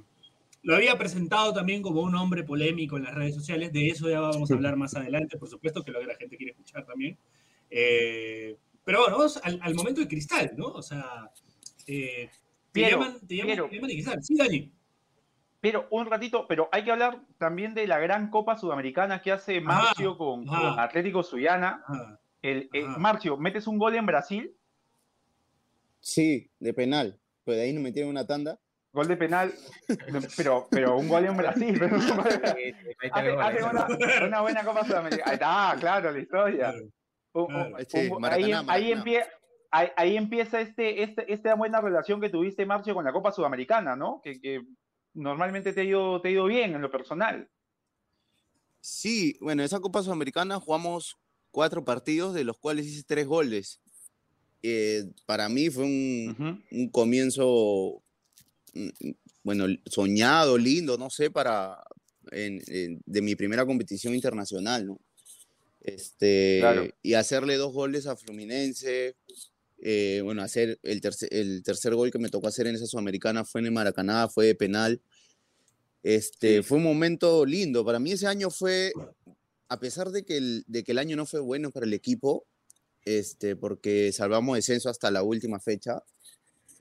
lo 0.63 0.75
había 0.75 0.98
presentado 0.98 1.53
también 1.53 1.84
como 1.84 2.01
un 2.01 2.15
hombre 2.15 2.43
polémico 2.43 2.98
en 2.98 3.03
las 3.03 3.13
redes 3.13 3.36
sociales. 3.36 3.72
De 3.72 3.89
eso 3.89 4.10
ya 4.10 4.22
vamos 4.22 4.50
a 4.50 4.55
hablar 4.55 4.75
más 4.75 4.96
adelante, 4.96 5.38
por 5.38 5.50
supuesto, 5.50 5.84
que 5.84 5.91
es 5.91 5.93
lo 5.93 6.00
que 6.00 6.08
la 6.08 6.15
gente 6.15 6.36
quiere 6.36 6.53
escuchar 6.53 6.84
también. 6.84 7.15
Eh, 7.69 8.58
pero 8.84 9.01
bueno, 9.01 9.17
vamos 9.17 9.39
al, 9.43 9.60
al 9.62 9.75
momento 9.75 10.01
de 10.01 10.08
cristal, 10.08 10.53
¿no? 10.58 10.65
O 10.65 10.81
sea, 10.81 11.29
eh, 11.86 12.27
te 12.72 12.81
Piero, 12.81 13.01
llaman, 13.01 13.19
te 13.27 13.36
llaman, 13.36 13.69
te 13.69 13.75
llaman 13.75 13.88
de 13.88 13.93
cristal. 13.93 14.24
Sí, 14.24 14.36
Dani. 14.36 14.72
Pero 15.61 15.87
un 15.91 16.05
ratito, 16.09 16.45
pero 16.47 16.69
hay 16.71 16.83
que 16.85 16.91
hablar 16.91 17.19
también 17.37 17.73
de 17.73 17.85
la 17.85 17.99
gran 17.99 18.29
Copa 18.29 18.57
Sudamericana 18.57 19.21
que 19.21 19.31
hace 19.33 19.59
Marcio 19.59 20.17
con. 20.17 20.45
Atlético 20.49 21.21
Suyana. 21.23 21.83
Ah, 21.87 22.17
El, 22.41 22.69
eh. 22.73 22.85
Marcio, 22.97 23.35
metes 23.37 23.67
un 23.67 23.77
gol 23.77 23.95
en 23.95 24.05
Brasil, 24.05 24.55
Sí, 25.99 26.49
de 26.59 26.73
penal. 26.73 27.19
Pero 27.43 27.57
de 27.57 27.63
ahí 27.63 27.73
nos 27.73 27.83
metieron 27.83 28.09
una 28.11 28.25
tanda. 28.25 28.57
gol 28.93 29.07
de 29.07 29.17
penal, 29.17 29.53
pero, 30.37 30.67
pero 30.71 30.97
un 30.97 31.07
gol 31.09 31.25
en 31.25 31.35
Brasil. 31.37 31.75
pero 31.77 31.95
hace, 33.41 33.63
una, 33.63 33.87
una 34.25 34.41
buena 34.41 34.63
Copa 34.63 34.85
Sudamericana. 34.85 35.23
Ahí 35.29 35.33
está, 35.33 35.75
claro, 35.79 36.11
la 36.11 36.19
historia. 36.19 36.73
Un- 37.33 37.53
un- 37.53 37.55
un- 37.55 37.75
ahí, 37.75 37.85
ahí, 37.93 38.09
Maracaná. 38.19 38.63
empie- 39.03 39.25
ahí, 39.71 39.87
ahí 39.97 40.17
empieza 40.17 40.61
este, 40.61 41.03
este, 41.03 41.31
esta 41.33 41.53
buena 41.55 41.81
relación 41.81 42.21
que 42.21 42.29
tuviste, 42.29 42.65
Marcio, 42.65 42.93
con 42.93 43.03
la 43.05 43.11
Copa 43.11 43.31
Sudamericana, 43.31 43.95
¿no? 43.98 44.22
Que, 44.24 44.39
que 44.39 44.61
normalmente 45.13 45.74
te 45.74 45.81
ha, 45.81 45.83
ido, 45.83 46.22
te 46.22 46.29
ha 46.29 46.31
ido 46.31 46.45
bien 46.45 46.74
en 46.75 46.81
lo 46.81 46.91
personal. 46.91 47.50
Sí, 48.81 49.37
bueno, 49.41 49.63
esa 49.63 49.79
Copa 49.79 50.01
Sudamericana 50.03 50.59
jugamos 50.59 51.17
cuatro 51.51 51.83
partidos, 51.83 52.33
de 52.33 52.43
los 52.43 52.57
cuales 52.57 52.85
hice 52.85 53.03
tres 53.03 53.27
goles. 53.27 53.79
Eh, 54.61 55.05
para 55.25 55.50
mí 55.50 55.69
fue 55.69 55.83
un, 55.85 56.89
comienzo, 56.91 58.01
mm, 58.74 58.89
bueno, 59.43 59.65
soñado, 59.85 60.57
lindo, 60.57 60.98
no 60.98 61.09
sé, 61.09 61.31
para 61.31 61.81
en- 62.31 62.61
en- 62.67 63.01
de 63.05 63.22
mi 63.22 63.35
primera 63.35 63.65
competición 63.65 64.13
internacional, 64.13 64.85
¿no? 64.87 65.00
Este, 65.81 66.57
Claro. 66.59 66.87
y 67.01 67.13
hacerle 67.13 67.55
dos 67.55 67.74
goles 67.74 68.05
a 68.05 68.15
Fluminense, 68.15 69.15
eh, 69.81 70.22
bueno, 70.24 70.42
hacer 70.42 70.79
el 70.83 71.01
tercer, 71.01 71.29
el 71.31 71.63
tercer 71.63 71.96
gol 71.96 72.11
que 72.11 72.20
me 72.20 72.29
tocó 72.29 72.48
hacer 72.48 72.68
en 72.68 72.75
esa 72.75 72.85
Sudamericana 72.85 73.46
fue 73.46 73.61
en 73.61 73.65
el 73.68 73.72
Maracaná, 73.72 74.27
fue 74.27 74.48
de 74.48 74.55
penal. 74.55 75.01
Este, 76.03 76.63
fue 76.63 76.77
un 76.77 76.83
momento 76.83 77.46
lindo. 77.46 77.85
Para 77.85 78.00
mí 78.00 78.11
ese 78.11 78.27
año 78.27 78.50
fue, 78.50 78.92
a 79.68 79.79
pesar 79.79 80.11
de 80.11 80.24
que 80.24 80.37
el, 80.37 80.63
de 80.68 80.83
que 80.83 80.92
el 80.92 80.98
año 80.98 81.15
no 81.15 81.25
fue 81.25 81.39
bueno 81.39 81.72
para 81.72 81.85
el 81.85 81.94
equipo, 81.94 82.46
este, 83.05 83.55
porque 83.55 84.11
salvamos 84.11 84.55
descenso 84.55 84.89
hasta 84.89 85.11
la 85.11 85.24
última 85.24 85.59
fecha, 85.59 86.03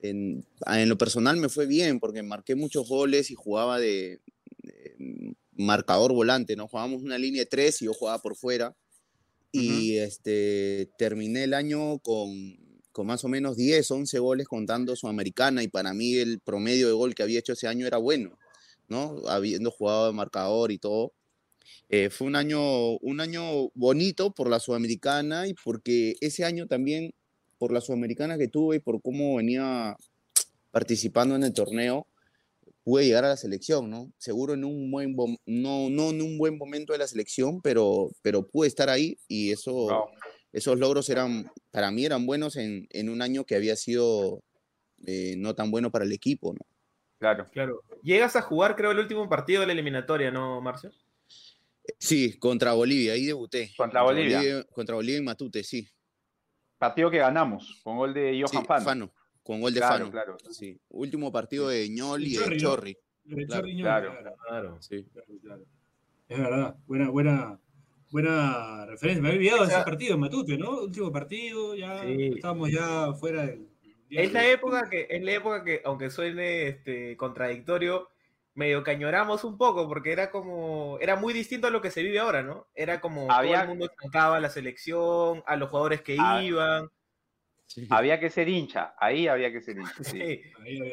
en, 0.01 0.45
en 0.67 0.89
lo 0.89 0.97
personal 0.99 1.37
me 1.37 1.49
fue 1.49 1.67
bien 1.67 1.99
porque 1.99 2.23
marqué 2.23 2.55
muchos 2.55 2.89
goles 2.89 3.31
y 3.31 3.35
jugaba 3.35 3.81
de, 3.81 4.21
de 4.63 5.35
marcador 5.53 6.13
volante, 6.13 6.55
¿no? 6.57 6.69
Jugábamos 6.69 7.03
una 7.03 7.19
línea 7.19 7.43
de 7.43 7.47
tres 7.47 7.83
y 7.83 7.87
yo 7.87 7.95
jugaba 7.95 8.21
por 8.21 8.37
fuera. 8.37 8.77
Y 9.51 9.97
este, 9.97 10.91
terminé 10.99 11.45
el 11.45 11.55
año 11.55 11.99
con, 12.01 12.29
más 13.05 13.25
o 13.25 13.29
menos 13.29 13.57
10, 13.57 13.91
11 13.91 14.19
goles 14.19 14.49
contando 14.49 14.97
Sudamericana 14.97 15.63
y 15.63 15.69
para 15.69 15.95
mí 15.95 16.15
el 16.17 16.41
promedio 16.41 16.87
de 16.87 16.93
gol 16.93 17.15
que 17.15 17.23
había 17.23 17.39
hecho 17.39 17.53
ese 17.53 17.69
año 17.69 17.87
era 17.87 17.99
bueno, 17.99 18.39
¿no? 18.89 19.23
Habiendo 19.29 19.71
jugado 19.71 20.07
de 20.07 20.13
marcador 20.13 20.73
y 20.73 20.79
todo. 20.79 21.13
Eh, 21.89 22.11
fue 22.11 22.27
un 22.27 22.37
año, 22.37 22.97
un 22.99 23.21
año 23.21 23.71
bonito 23.75 24.33
por 24.33 24.51
la 24.51 24.61
Sudamericana 24.61 25.47
y 25.47 25.55
porque 25.55 26.17
ese 26.21 26.45
año 26.45 26.67
también, 26.67 27.15
por 27.59 27.73
la 27.73 27.81
Sudamericana 27.81 28.39
que 28.39 28.49
tuve 28.49 28.77
y 28.77 28.81
por 28.81 29.01
cómo 29.01 29.37
venía 29.37 29.97
participando 30.71 31.35
en 31.35 31.45
el 31.45 31.55
torneo, 31.55 32.07
pude 32.85 33.05
llegar 33.05 33.25
a 33.25 33.29
la 33.29 33.37
selección, 33.37 33.91
¿no? 33.91 34.11
Seguro 34.17 34.55
en 34.55 34.65
un 34.65 34.91
buen, 34.91 35.15
no, 35.45 35.91
no 35.91 36.11
en 36.11 36.23
un 36.23 36.39
buen 36.39 36.57
momento 36.57 36.95
de 36.95 36.99
la 36.99 37.07
selección, 37.07 37.61
pero, 37.61 38.11
pero 38.23 38.47
pude 38.47 38.69
estar 38.69 38.89
ahí 38.89 39.19
y 39.29 39.51
eso. 39.51 39.89
Esos 40.53 40.79
logros 40.79 41.09
eran, 41.11 41.51
para 41.71 41.91
mí 41.91 42.05
eran 42.05 42.27
buenos 42.27 42.57
en, 42.57 42.87
en 42.91 43.09
un 43.09 43.23
año 43.23 43.45
que 43.45 43.55
había 43.57 43.77
sido 43.77 44.43
eh, 45.07 45.35
no 45.39 45.55
tan 45.55 45.71
bueno 45.71 45.91
para 45.91 46.05
el 46.05 46.13
equipo, 46.13 46.53
¿no? 46.53 46.61
Claro. 47.19 47.47
Claro. 47.53 47.83
Llegas 48.03 48.37
a 48.37 48.43
jugar, 48.43 48.77
creo, 48.77 48.93
el 48.93 48.99
último 48.99 49.29
partido 49.29 49.61
de 49.61 49.67
la 49.67 49.73
eliminatoria, 49.73 50.31
¿no, 50.31 50.61
Marcio? 50.61 50.91
Sí, 51.99 52.39
contra 52.39 52.73
Bolivia, 52.75 53.15
ahí 53.15 53.27
debuté. 53.27 53.73
Contra 53.77 54.03
Bolivia. 54.03 54.65
Contra 54.73 54.95
Bolivia 54.95 55.19
en 55.19 55.25
Matute, 55.25 55.65
sí. 55.65 55.89
Partido 56.77 57.11
que 57.11 57.19
ganamos, 57.19 57.81
con 57.83 57.97
gol 57.97 58.15
de 58.15 58.33
Sí, 58.33 58.43
Johan 58.43 58.65
Fano. 58.67 58.85
Fano, 58.85 59.13
con 59.43 59.61
gol 59.61 59.75
de 59.75 59.81
Claro, 59.81 59.97
Fano. 59.99 60.11
claro. 60.11 60.37
Sí. 60.51 60.79
Último 60.91 61.33
partido 61.33 61.69
de 61.69 61.89
Ñol 61.89 62.23
y 62.25 62.35
Chorri, 62.37 62.57
de 62.57 62.63
¿no? 62.63 62.71
Chorri. 62.71 62.97
Claro, 63.47 63.67
claro. 63.77 64.13
claro, 64.13 64.37
Claro. 64.49 64.79
Sí. 64.83 65.05
claro, 65.13 65.27
claro. 65.43 65.65
Es 66.29 66.39
verdad, 66.39 66.77
buena, 66.87 67.11
buena, 67.11 67.61
buena 68.11 68.87
referencia. 68.87 69.23
Me 69.23 69.29
había 69.31 69.39
olvidado 69.39 69.67
de 69.67 69.75
ese 69.75 69.85
partido 69.85 70.15
en 70.15 70.21
Matute, 70.21 70.59
¿no? 70.59 70.83
Último 70.83 71.13
partido, 71.13 71.75
ya 71.75 72.03
Sí. 72.03 72.33
estábamos 72.37 72.71
ya 72.71 73.13
fuera 73.15 73.47
del. 73.47 73.69
Es 74.11 74.33
la 74.33 74.47
época 74.49 74.89
que, 74.89 75.07
es 75.11 75.23
la 75.23 75.33
época 75.33 75.65
que, 75.65 75.83
aunque 75.85 76.09
suene 76.11 76.69
este, 76.69 77.17
contradictorio, 77.19 78.09
medio 78.55 78.83
cañoramos 78.83 79.45
un 79.45 79.59
poco, 79.59 79.87
porque 79.87 80.13
era 80.13 80.31
como, 80.31 80.99
era 81.01 81.15
muy 81.17 81.33
distinto 81.35 81.67
a 81.67 81.71
lo 81.71 81.83
que 81.83 81.91
se 81.91 82.03
vive 82.03 82.19
ahora, 82.19 82.43
¿no? 82.43 82.67
Era 82.75 83.01
como 83.01 83.31
Había- 83.31 83.53
todo 83.57 83.63
el 83.65 83.69
mundo 83.69 83.85
estancaba 83.87 84.37
a 84.37 84.41
la 84.41 84.49
selección, 84.49 85.43
a 85.47 85.57
los 85.57 85.69
jugadores 85.69 86.01
que 86.01 86.17
Ah. 86.19 86.43
iban. 86.43 86.89
Sí. 87.67 87.87
Había 87.91 88.19
que 88.19 88.31
ser 88.31 88.49
hincha, 88.49 88.95
ahí 88.99 89.29
había 89.29 89.53
que 89.53 89.61
ser 89.61 89.77
hincha. 89.77 90.03
sí. 90.03 90.41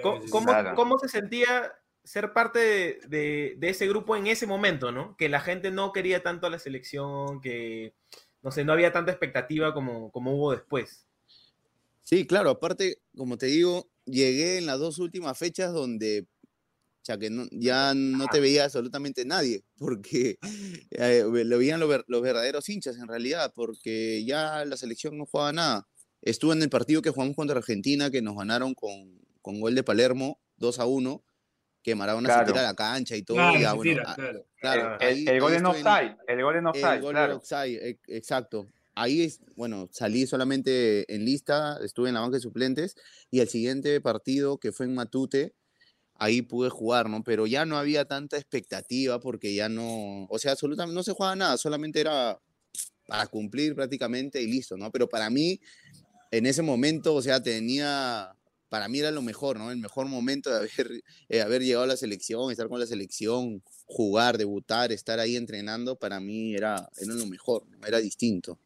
¿Cómo, 0.04 0.19
que- 0.21 0.30
cómo- 0.30 0.75
cómo 0.75 0.97
se 0.99 1.08
sentía 1.08 1.71
ser 2.06 2.32
parte 2.34 2.60
de, 2.60 3.00
de- 3.08 3.56
de 3.58 3.70
ese 3.70 3.88
grupo 3.88 4.15
en 4.15 4.28
ese 4.28 4.48
momento, 4.48 4.91
¿no? 4.91 5.15
Que 5.18 5.28
la 5.30 5.41
gente 5.41 5.72
no 5.72 5.91
quería 5.91 6.24
tanto 6.24 6.48
a 6.48 6.50
la 6.50 6.60
selección, 6.60 7.41
que, 7.41 7.94
no 8.41 8.52
sé, 8.52 8.63
no 8.63 8.72
había 8.74 8.94
tanta 8.94 9.12
expectativa 9.12 9.74
como, 9.74 10.12
como 10.12 10.36
hubo 10.36 10.52
después. 10.52 11.06
Sí, 12.04 12.26
claro, 12.28 12.52
aparte, 12.52 13.00
como 13.18 13.38
te 13.38 13.48
digo, 13.48 13.89
llegué 14.06 14.58
en 14.60 14.68
las 14.68 14.80
dos 14.80 15.00
últimas 15.00 15.38
fechas 15.38 15.74
donde 15.74 16.28
ya, 17.04 17.18
que 17.18 17.30
no, 17.30 17.46
ya 17.52 17.94
no 17.96 18.26
te 18.28 18.39
veía 18.39 18.63
absolutamente 18.65 19.26
nadie, 19.26 19.63
porque 19.78 20.38
eh, 20.91 21.24
lo 21.28 21.58
veían 21.58 21.80
los, 21.80 22.04
los 22.08 22.22
verdaderos 22.22 22.70
hinchas 22.70 22.98
en 22.98 23.08
realidad, 23.08 23.52
porque 23.56 24.24
ya 24.26 24.63
la 24.65 24.78
selección 24.78 25.18
no 25.18 25.26
jugaba 25.26 25.54
nada. 25.54 25.88
Estuve 26.22 26.54
en 26.54 26.63
el 26.63 26.70
partido 26.70 27.02
que 27.02 27.12
jugamos 27.12 27.36
contra 27.36 27.58
Argentina, 27.58 28.10
que 28.10 28.22
nos 28.24 28.36
ganaron 28.36 28.74
con, 28.74 29.20
con 29.41 29.60
gol 29.60 29.76
de 29.76 29.84
Palermo, 29.84 30.39
2 30.58 30.80
a 30.80 30.86
1, 30.86 31.24
que 31.86 31.93
Maradona 31.93 32.28
Claro. 32.28 32.48
se 32.48 32.52
tira 32.52 32.62
a 32.62 32.71
la 32.71 32.74
cancha 32.74 33.15
y 33.15 33.21
todo. 33.21 33.38
Claro, 33.38 33.60
ya, 33.60 33.74
bueno, 33.74 33.91
tira, 33.91 34.04
ah, 34.08 34.15
claro. 34.15 34.45
claro, 34.60 34.98
el, 35.00 35.08
ahí- 35.08 35.26
el 35.28 35.39
gol 35.39 35.54
en 35.54 35.65
offside, 35.67 36.17
el 36.28 36.41
gol 36.43 36.56
en 36.56 36.65
offside, 36.65 36.95
el 36.95 37.02
gol 37.02 37.15
en 37.15 37.32
offside, 37.32 37.76
e- 37.88 38.00
exacto. 38.08 38.67
Ahí, 38.95 39.21
es, 39.21 39.39
bueno, 39.56 39.88
salí 39.91 40.26
solamente 40.26 41.13
en 41.13 41.26
lista, 41.26 41.78
estuve 41.84 42.08
en 42.08 42.15
la 42.15 42.21
banca 42.21 42.38
de 42.38 42.41
suplentes 42.41 42.95
y 43.30 43.39
el 43.39 43.50
siguiente 43.50 44.02
partido 44.02 44.58
que 44.58 44.71
fue 44.71 44.88
en 44.88 44.95
Matute, 44.95 45.54
ahí 46.15 46.41
pude 46.41 46.71
jugar, 46.71 47.08
¿no? 47.08 47.24
Pero 47.24 47.45
ya 47.45 47.65
no 47.65 47.78
había 47.78 48.06
tanta 48.06 48.38
expectativa 48.38 49.19
porque 49.19 49.54
ya 49.54 49.69
no, 49.69 50.26
o 50.26 50.39
sea, 50.39 50.54
absolutamente 50.54 50.95
no 50.95 51.04
se 51.04 51.12
jugaba 51.12 51.36
nada, 51.36 51.58
solamente 51.58 52.02
era 52.02 52.39
para 53.06 53.28
cumplir 53.28 53.76
prácticamente 53.76 54.41
y 54.41 54.48
listo, 54.48 54.76
¿no? 54.76 54.91
Pero 54.91 55.08
para 55.08 55.30
mí, 55.30 55.60
en 56.32 56.48
ese 56.48 56.63
momento, 56.63 57.13
o 57.13 57.21
sea, 57.21 57.43
tenía, 57.43 58.34
para 58.69 58.88
mí 58.88 58.99
era 58.99 59.12
lo 59.12 59.21
mejor, 59.21 59.58
¿no? 59.58 59.71
El 59.71 59.78
mejor 59.78 60.08
momento 60.08 60.49
de 60.49 60.58
haber, 60.58 60.69
eh, 61.30 61.41
haber 61.41 61.62
llegado 61.63 61.84
a 61.84 61.88
la 61.88 61.97
selección, 61.97 62.51
estar 62.51 62.67
con 62.67 62.80
la 62.80 62.86
selección, 62.86 63.62
jugar, 63.86 64.38
debutar, 64.38 64.91
estar 64.91 65.19
ahí 65.19 65.36
entrenando, 65.36 65.95
para 65.97 66.19
mí 66.19 66.56
era, 66.56 66.89
era 66.97 67.13
lo 67.13 67.25
mejor, 67.28 67.67
¿no? 67.67 67.86
era 67.88 67.99
distinto. 67.99 68.60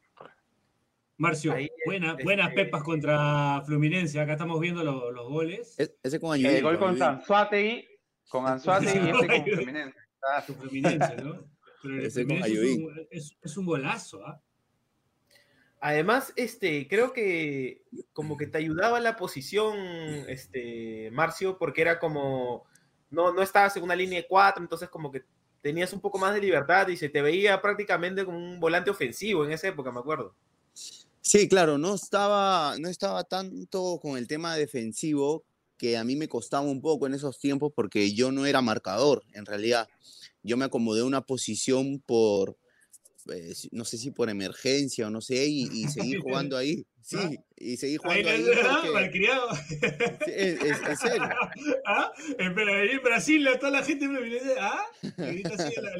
Marcio, 1.17 1.51
Ahí, 1.53 1.67
buena, 1.85 2.12
este- 2.12 2.23
buenas 2.23 2.53
pepas 2.53 2.81
contra 2.81 3.62
Fluminense. 3.65 4.19
Acá 4.21 4.33
estamos 4.33 4.57
viendo 4.62 4.83
lo- 4.85 5.12
los 5.12 5.27
goles. 5.27 5.75
E- 5.77 5.93
ese 6.01 6.17
con 6.17 6.38
El 6.39 6.45
Ayudín, 6.45 6.63
gol 6.63 6.79
con 6.79 6.88
Ayudín. 6.91 7.03
Anzuategui, 7.03 7.88
con 8.29 8.47
Anzuategui 8.47 8.99
y 9.05 9.09
este 9.09 9.27
con 9.27 9.43
Fluminense. 9.65 9.97
Ah, 10.23 10.43
Con 10.47 10.55
Fluminense, 10.55 11.15
¿no? 11.17 11.49
Pero 11.83 11.95
el 11.95 12.05
Ese 12.05 12.25
con 12.25 12.38
Fluminense 12.38 12.71
es 12.71 12.77
un, 12.77 13.07
es, 13.12 13.38
es 13.41 13.57
un 13.57 13.65
golazo, 13.65 14.25
¿ah? 14.25 14.41
Además, 15.82 16.34
este, 16.36 16.88
creo 16.88 17.13
que 17.13 17.84
como 18.12 18.36
que 18.36 18.48
te 18.48 18.58
ayudaba 18.58 19.00
la 19.00 19.15
posición, 19.15 19.78
este, 20.28 21.10
Marcio, 21.12 21.58
porque 21.58 21.82
era 21.82 22.00
como, 22.00 22.65
no, 23.10 23.34
no 23.34 23.42
estabas 23.42 23.78
en 23.78 23.84
una 23.84 23.96
línea 23.96 24.20
de 24.20 24.28
cuatro, 24.28 24.62
entonces 24.62 24.89
como 24.89 25.12
que 25.12 25.24
tenías 25.62 25.94
un 25.94 26.02
poco 26.02 26.18
más 26.18 26.34
de 26.34 26.42
libertad 26.42 26.88
y 26.89 26.98
se 26.98 27.10
te 27.10 27.22
veía 27.22 27.62
prácticamente 27.62 28.26
como 28.26 28.38
un 28.38 28.60
volante 28.60 28.89
ofensivo 28.89 29.46
en 29.46 29.52
esa 29.52 29.70
época, 29.70 29.92
me 29.92 30.00
acuerdo. 30.00 30.36
Sí, 31.22 31.48
claro, 31.48 31.78
no 31.78 31.96
estaba, 31.96 32.76
no 32.80 32.89
estaba 32.89 33.24
tanto 33.24 34.00
con 34.02 34.18
el 34.18 34.28
tema 34.28 34.56
defensivo 34.56 35.44
que 35.78 35.98
a 35.98 36.04
mí 36.04 36.15
me 36.15 36.28
costaba 36.28 36.63
un 36.63 36.82
poco 36.82 37.08
en 37.08 37.13
esos 37.13 37.39
tiempos 37.39 37.72
porque 37.74 38.13
yo 38.13 38.32
no 38.32 38.46
era 38.46 38.62
marcador, 38.62 39.24
en 39.34 39.46
realidad. 39.46 39.88
Yo 40.44 40.58
me 40.58 40.65
acomodé 40.65 41.04
una 41.04 41.22
posición 41.22 42.02
por, 42.06 42.58
eh, 43.34 43.54
no 43.72 43.86
sé 43.86 43.98
si 43.98 44.12
por 44.12 44.30
emergencia 44.30 45.08
o 45.08 45.10
no 45.10 45.22
sé, 45.22 45.46
y, 45.48 45.63
y 45.72 45.88
seguí 45.88 46.15
jugando 46.15 46.58
ahí. 46.58 46.86
Sí, 47.02 47.18
y 47.58 47.76
seguí 47.78 47.94
Ahí 47.94 47.98
jugando 48.24 48.30
ahí. 48.30 48.44
le- 48.44 48.62
¿ah? 48.62 48.78
porque- 48.84 48.92
Malcriado. 48.92 49.56
sí, 49.68 50.32
es, 50.36 50.62
es- 50.62 50.82
en 50.89 50.98
serio. 50.98 51.30
¿Ah? 51.88 52.12
Espera, 52.38 52.82
ahí 52.82 52.89
en 52.92 53.02
Brasil 53.02 53.50
toda 53.60 53.72
la 53.72 53.84
gente 53.84 54.06
fluminense, 54.08 54.54
¿ah? 54.60 54.84
Le 55.18 55.42
así, 55.44 55.44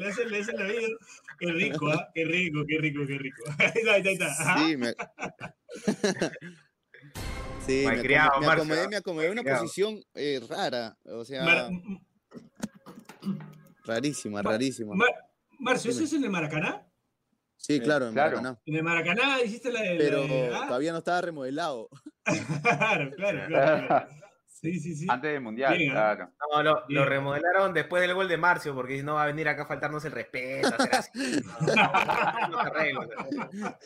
hacen, 0.06 0.30
le 0.30 0.38
hacen 0.38 0.56
la 0.56 0.66
vida. 0.66 0.86
Qué 1.40 1.46
rico, 1.50 1.88
¿ah? 1.88 2.08
Qué 2.14 2.24
rico, 2.26 2.64
qué 2.68 2.78
rico, 2.78 3.00
qué 3.08 3.18
rico. 3.18 3.42
Ahí 3.58 3.72
está, 3.74 3.92
ahí 3.94 4.02
está, 4.06 4.26
ahí. 4.26 4.34
¿ah? 4.38 4.64
Sí, 4.68 4.76
me... 4.76 4.94
Sí, 7.66 7.72
me, 7.78 7.84
Malcriado, 7.84 8.30
acomodé, 8.30 8.46
me 8.46 8.52
acomodé, 8.52 8.80
¿ah? 8.84 8.88
me 8.88 8.96
acomodé 8.96 9.26
en 9.26 9.32
una 9.38 9.42
posición 9.58 10.04
eh, 10.14 10.40
rara, 10.48 10.96
o 11.06 11.24
sea, 11.24 11.44
Mar- 11.44 11.70
rarísima, 13.84 14.42
Mar- 14.42 14.52
rarísima. 14.52 14.94
Mar- 14.94 15.28
Marcio, 15.58 15.90
¿eso 15.90 16.04
es 16.04 16.12
en 16.12 16.24
el 16.24 16.30
Maracaná? 16.30 16.86
Sí, 17.62 17.74
Sí, 17.74 17.80
claro, 17.80 18.06
en 18.08 18.14
claro. 18.14 18.36
Maracaná. 18.40 18.60
En 18.64 18.74
el 18.76 18.82
Maracaná 18.82 19.42
hiciste 19.44 19.70
la 19.70 19.82
de. 19.82 19.92
la 19.92 19.98
Pero 19.98 20.22
de- 20.26 20.50
¿ah? 20.54 20.64
todavía 20.66 20.92
no 20.92 20.98
estaba 20.98 21.20
remodelado. 21.20 21.88
Claro, 22.62 23.10
claro, 23.16 23.40
claro. 23.48 24.06
Sí, 24.46 24.78
sí, 24.78 24.94
sí. 24.94 25.06
Antes 25.08 25.32
del 25.32 25.40
Mundial, 25.40 25.76
Bien, 25.76 25.88
¿eh? 25.90 25.92
claro. 25.94 26.30
No, 26.52 26.62
lo, 26.62 26.84
lo 26.88 27.04
remodelaron 27.06 27.72
después 27.72 28.02
del 28.02 28.12
gol 28.14 28.28
de 28.28 28.36
Marcio, 28.36 28.74
porque 28.74 29.02
no 29.02 29.14
va 29.14 29.22
a 29.24 29.26
venir 29.26 29.48
acá 29.48 29.62
a 29.62 29.66
faltarnos 29.66 30.04
el 30.04 30.12
respeto, 30.12 30.68
hacer 30.68 30.94
así. 30.94 31.40
No, 31.44 32.48
no. 32.48 32.60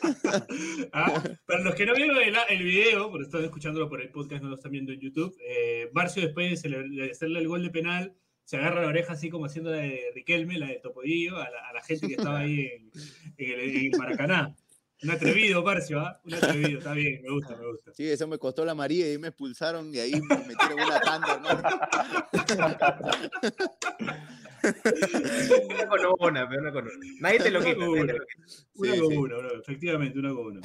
Ah, 0.93 1.21
Para 1.45 1.59
los 1.61 1.75
que 1.75 1.85
no 1.85 1.93
vieron 1.95 2.17
el, 2.17 2.35
el 2.49 2.63
video, 2.63 3.09
porque 3.09 3.25
están 3.25 3.43
escuchándolo 3.43 3.89
por 3.89 4.01
el 4.01 4.09
podcast, 4.09 4.41
no 4.43 4.49
lo 4.49 4.55
están 4.55 4.71
viendo 4.71 4.91
en 4.91 4.99
YouTube, 4.99 5.35
eh, 5.47 5.89
Marcio 5.93 6.21
después 6.23 6.61
de 6.61 7.09
hacerle 7.11 7.39
el 7.39 7.47
gol 7.47 7.63
de 7.63 7.69
penal, 7.69 8.13
se 8.45 8.57
agarra 8.57 8.81
la 8.81 8.87
oreja 8.87 9.13
así 9.13 9.29
como 9.29 9.45
haciendo 9.45 9.71
la 9.71 9.77
de 9.77 10.11
Riquelme, 10.15 10.57
la 10.57 10.67
de 10.67 10.79
Topodillo, 10.79 11.37
a 11.37 11.49
la, 11.49 11.67
a 11.69 11.73
la 11.73 11.83
gente 11.83 12.07
que 12.07 12.13
estaba 12.13 12.39
ahí 12.39 12.61
en, 12.61 12.91
en 13.37 13.59
el, 13.59 13.75
en 13.87 13.91
Maracaná. 13.97 14.55
Un 15.03 15.11
atrevido, 15.11 15.61
Marcio, 15.61 15.99
¿ah? 15.99 16.21
Un 16.23 16.35
atrevido, 16.35 16.77
está 16.79 16.93
bien, 16.93 17.21
me 17.21 17.29
gusta, 17.29 17.57
me 17.57 17.67
gusta. 17.69 17.91
Sí, 17.93 18.07
eso 18.09 18.27
me 18.29 18.37
costó 18.37 18.63
la 18.63 18.73
María 18.73 19.11
y 19.11 19.17
me 19.17 19.27
expulsaron 19.27 19.93
y 19.93 19.99
ahí 19.99 20.13
me 20.21 20.37
metieron 20.37 20.79
una 20.79 20.99
tanda, 21.01 21.35
Una 24.63 25.87
con 25.87 25.99
una, 26.31 26.49
pero 26.49 26.61
una 26.61 26.71
con 26.71 26.83
una. 26.85 26.93
Nadie 27.19 27.39
te 27.39 27.51
lo 27.51 27.59
Una 27.59 27.67
quita. 27.67 27.79
con 27.85 27.89
una. 27.89 28.13
Una 28.13 28.23
Sí, 28.93 28.99
con 28.99 29.09
sí. 29.11 29.17
uno, 29.17 29.37
bro, 29.37 29.59
efectivamente, 29.61 30.19
una 30.19 30.33
con 30.33 30.45
uno. 30.47 30.61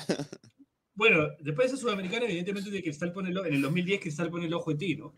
Bueno, 0.94 1.28
después 1.40 1.70
de 1.70 1.76
esa 1.76 1.82
sudamericana, 1.82 2.24
evidentemente 2.26 2.70
de 2.70 2.82
Cristal 2.82 3.12
pone 3.12 3.30
el 3.30 3.38
ojo- 3.38 3.46
en 3.46 3.54
el 3.54 3.62
2010 3.62 4.00
Cristal 4.00 4.30
pone 4.30 4.46
el 4.46 4.54
ojo 4.54 4.70
en 4.70 4.78
ti, 4.78 4.96
¿no? 4.96 5.14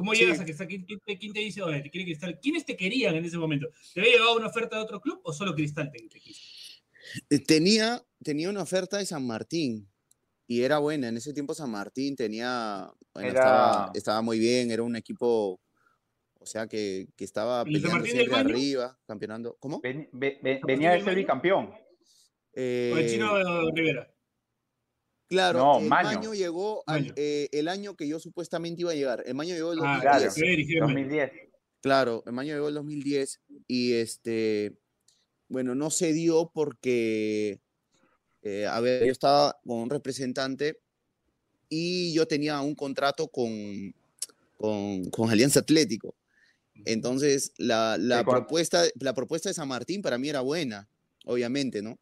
¿Cómo 0.00 0.14
Sí. 0.14 0.20
llegas 0.22 0.40
a 0.40 0.44
Cristal? 0.44 0.66
¿Quién, 0.66 0.84
quién 0.86 0.98
te- 1.04 1.18
quién 1.18 1.32
te 1.34 1.40
dice, 1.40 1.60
oye, 1.60 1.82
te 1.82 1.90
quiere 1.90 2.06
Cristal? 2.06 2.40
¿Quiénes 2.40 2.64
te 2.64 2.74
querían 2.74 3.16
en 3.16 3.24
ese 3.26 3.36
momento? 3.36 3.68
¿Te 3.92 4.00
había 4.00 4.12
llegado 4.14 4.34
una 4.34 4.46
oferta 4.46 4.76
de 4.76 4.82
otro 4.82 4.98
club 4.98 5.20
o 5.24 5.30
solo 5.34 5.54
Cristal 5.54 5.90
te, 5.92 5.98
te 6.08 6.18
quiso? 6.20 6.40
Eh, 7.28 7.38
Tenía, 7.40 8.02
tenía 8.24 8.48
una 8.48 8.62
oferta 8.62 8.96
de 8.96 9.04
San 9.04 9.26
Martín 9.26 9.86
y 10.46 10.62
era 10.62 10.78
buena. 10.78 11.08
En 11.08 11.18
ese 11.18 11.34
tiempo 11.34 11.52
San 11.52 11.70
Martín 11.70 12.16
tenía, 12.16 12.90
bueno, 13.12 13.28
Era- 13.28 13.40
estaba, 13.40 13.90
estaba 13.94 14.22
muy 14.22 14.38
bien, 14.38 14.70
era 14.70 14.82
un 14.82 14.96
equipo, 14.96 15.60
o 16.38 16.46
sea, 16.46 16.66
que, 16.66 17.08
que 17.14 17.24
estaba 17.24 17.60
¿El 17.66 17.74
de 17.74 17.80
peleando 17.80 18.06
siempre 18.06 18.34
arriba, 18.36 18.98
campeonando. 19.06 19.58
¿Cómo? 19.60 19.82
Ven- 19.82 20.08
ve- 20.12 20.38
ve- 20.42 20.60
venía 20.66 20.92
de 20.92 21.02
ser 21.02 21.14
bicampeón. 21.14 21.66
¿O 21.66 21.76
el 22.56 22.98
Eh, 23.04 23.06
chino 23.10 23.70
Rivera? 23.74 24.10
Claro, 25.30 25.58
No, 25.60 25.78
el 25.78 25.86
Maño. 25.88 26.08
Maño 26.18 26.34
llegó 26.34 26.82
al- 26.88 27.02
Maño. 27.02 27.12
eh, 27.16 27.48
el 27.52 27.68
año 27.68 27.94
que 27.96 28.08
yo 28.08 28.18
supuestamente 28.18 28.82
iba 28.82 28.90
a 28.90 28.94
llegar. 28.96 29.22
El 29.24 29.34
Maño 29.36 29.54
llegó 29.54 29.72
el 29.72 29.78
Ah, 29.78 30.00
2010. 30.02 30.02
claro. 30.18 30.30
se 30.32 30.40
ve 30.42 30.48
dirigido 30.48 30.78
en 30.80 30.92
Maño. 30.92 30.94
2010. 31.06 31.30
Claro, 31.80 32.22
el 32.26 32.32
Maño 32.32 32.52
llegó 32.54 32.68
el 32.68 32.74
2010 32.74 33.40
y 33.68 33.92
este, 33.92 34.76
bueno, 35.48 35.74
no 35.76 35.90
se 35.90 36.12
dio 36.12 36.50
porque, 36.52 37.60
eh, 38.42 38.66
a 38.66 38.80
ver, 38.80 39.06
yo 39.06 39.12
estaba 39.12 39.58
con 39.64 39.78
un 39.78 39.88
representante 39.90 40.80
y 41.68 42.12
yo 42.12 42.26
tenía 42.26 42.60
un 42.60 42.74
contrato 42.74 43.28
con, 43.28 43.94
con, 44.58 45.04
con 45.10 45.30
Alianza 45.30 45.60
Atlético. 45.60 46.14
Entonces, 46.86 47.52
la, 47.56 47.96
la 47.98 48.24
propuesta, 48.24 48.82
la 48.98 49.14
propuesta 49.14 49.48
de 49.48 49.54
San 49.54 49.68
Martín 49.68 50.02
para 50.02 50.18
mí 50.18 50.28
era 50.28 50.40
buena, 50.40 50.88
obviamente, 51.24 51.82
¿no? 51.82 52.00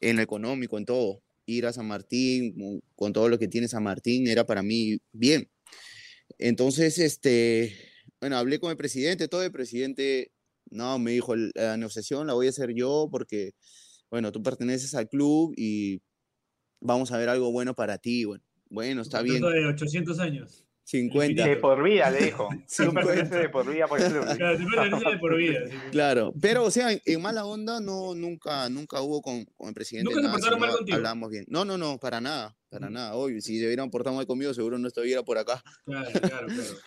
En 0.00 0.16
lo 0.16 0.22
económico, 0.22 0.76
en 0.76 0.84
todo. 0.84 1.22
Ir 1.46 1.66
a 1.66 1.72
San 1.72 1.86
Martín, 1.86 2.82
con- 2.94 3.12
todo 3.12 3.28
lo 3.28 3.38
que 3.38 3.48
tiene 3.48 3.68
San 3.68 3.82
Martín, 3.84 4.26
era 4.26 4.44
para 4.44 4.62
mí 4.62 4.98
bien. 5.12 5.48
Entonces, 6.38 6.98
este, 6.98 7.72
bueno, 8.20 8.36
hablé 8.36 8.58
con 8.58 8.70
el 8.70 8.76
presidente, 8.76 9.28
todo 9.28 9.42
el 9.44 9.52
presidente, 9.52 10.32
no, 10.70 10.98
me 10.98 11.12
dijo, 11.12 11.34
"El- 11.34 11.52
la 11.54 11.76
negociación 11.76 12.26
la 12.26 12.34
voy 12.34 12.46
a 12.46 12.50
hacer 12.50 12.74
yo 12.74 13.08
porque, 13.10 13.52
bueno, 14.10 14.32
tú 14.32 14.42
perteneces 14.42 14.94
al 14.94 15.08
club 15.08 15.54
y 15.56 16.02
vamos 16.80 17.12
a 17.12 17.18
ver 17.18 17.28
algo 17.28 17.52
bueno 17.52 17.74
para 17.74 17.98
ti. 17.98 18.24
Bueno, 18.24 18.44
bueno 18.68 19.02
está 19.02 19.22
bien, 19.22 19.40
de 19.40 19.66
800 19.66 20.18
años. 20.18 20.65
50. 20.86 21.44
De 21.44 21.56
por 21.56 21.82
vida, 21.82 22.10
le 22.10 22.26
dijo. 22.26 22.48
Tú 22.48 22.84
50. 22.84 23.00
perteneces 23.00 23.40
de 23.40 23.48
por 23.48 23.68
vida 23.68 23.88
por 23.88 24.00
el 24.00 24.12
club. 24.12 24.24
Claro, 24.36 25.10
de 25.10 25.18
por 25.18 25.36
vida. 25.36 25.60
sí. 25.68 25.76
Claro, 25.90 26.32
pero 26.40 26.62
o 26.62 26.70
sea, 26.70 26.92
en, 26.92 27.00
en 27.04 27.20
mala 27.20 27.44
onda 27.44 27.80
no, 27.80 28.14
nunca, 28.14 28.68
nunca 28.68 29.00
hubo 29.00 29.20
con, 29.20 29.44
con 29.56 29.68
el 29.68 29.74
presidente. 29.74 30.14
¿Nunca 30.14 30.20
se 30.20 30.26
nada, 30.26 30.38
portaron 30.38 30.60
mal 30.60 30.70
contigo? 30.76 30.96
Hablábamos 30.96 31.30
bien. 31.30 31.44
No, 31.48 31.64
no, 31.64 31.76
no, 31.76 31.98
para 31.98 32.20
nada, 32.20 32.56
para 32.68 32.88
nada. 32.88 33.14
Obvio, 33.16 33.40
si 33.40 33.58
se 33.58 33.66
hubieran 33.66 33.90
portado 33.90 34.14
mal 34.14 34.28
conmigo, 34.28 34.54
seguro 34.54 34.78
no 34.78 34.86
estuviera 34.86 35.24
por 35.24 35.38
acá. 35.38 35.60
Claro, 35.84 36.08
claro, 36.20 36.46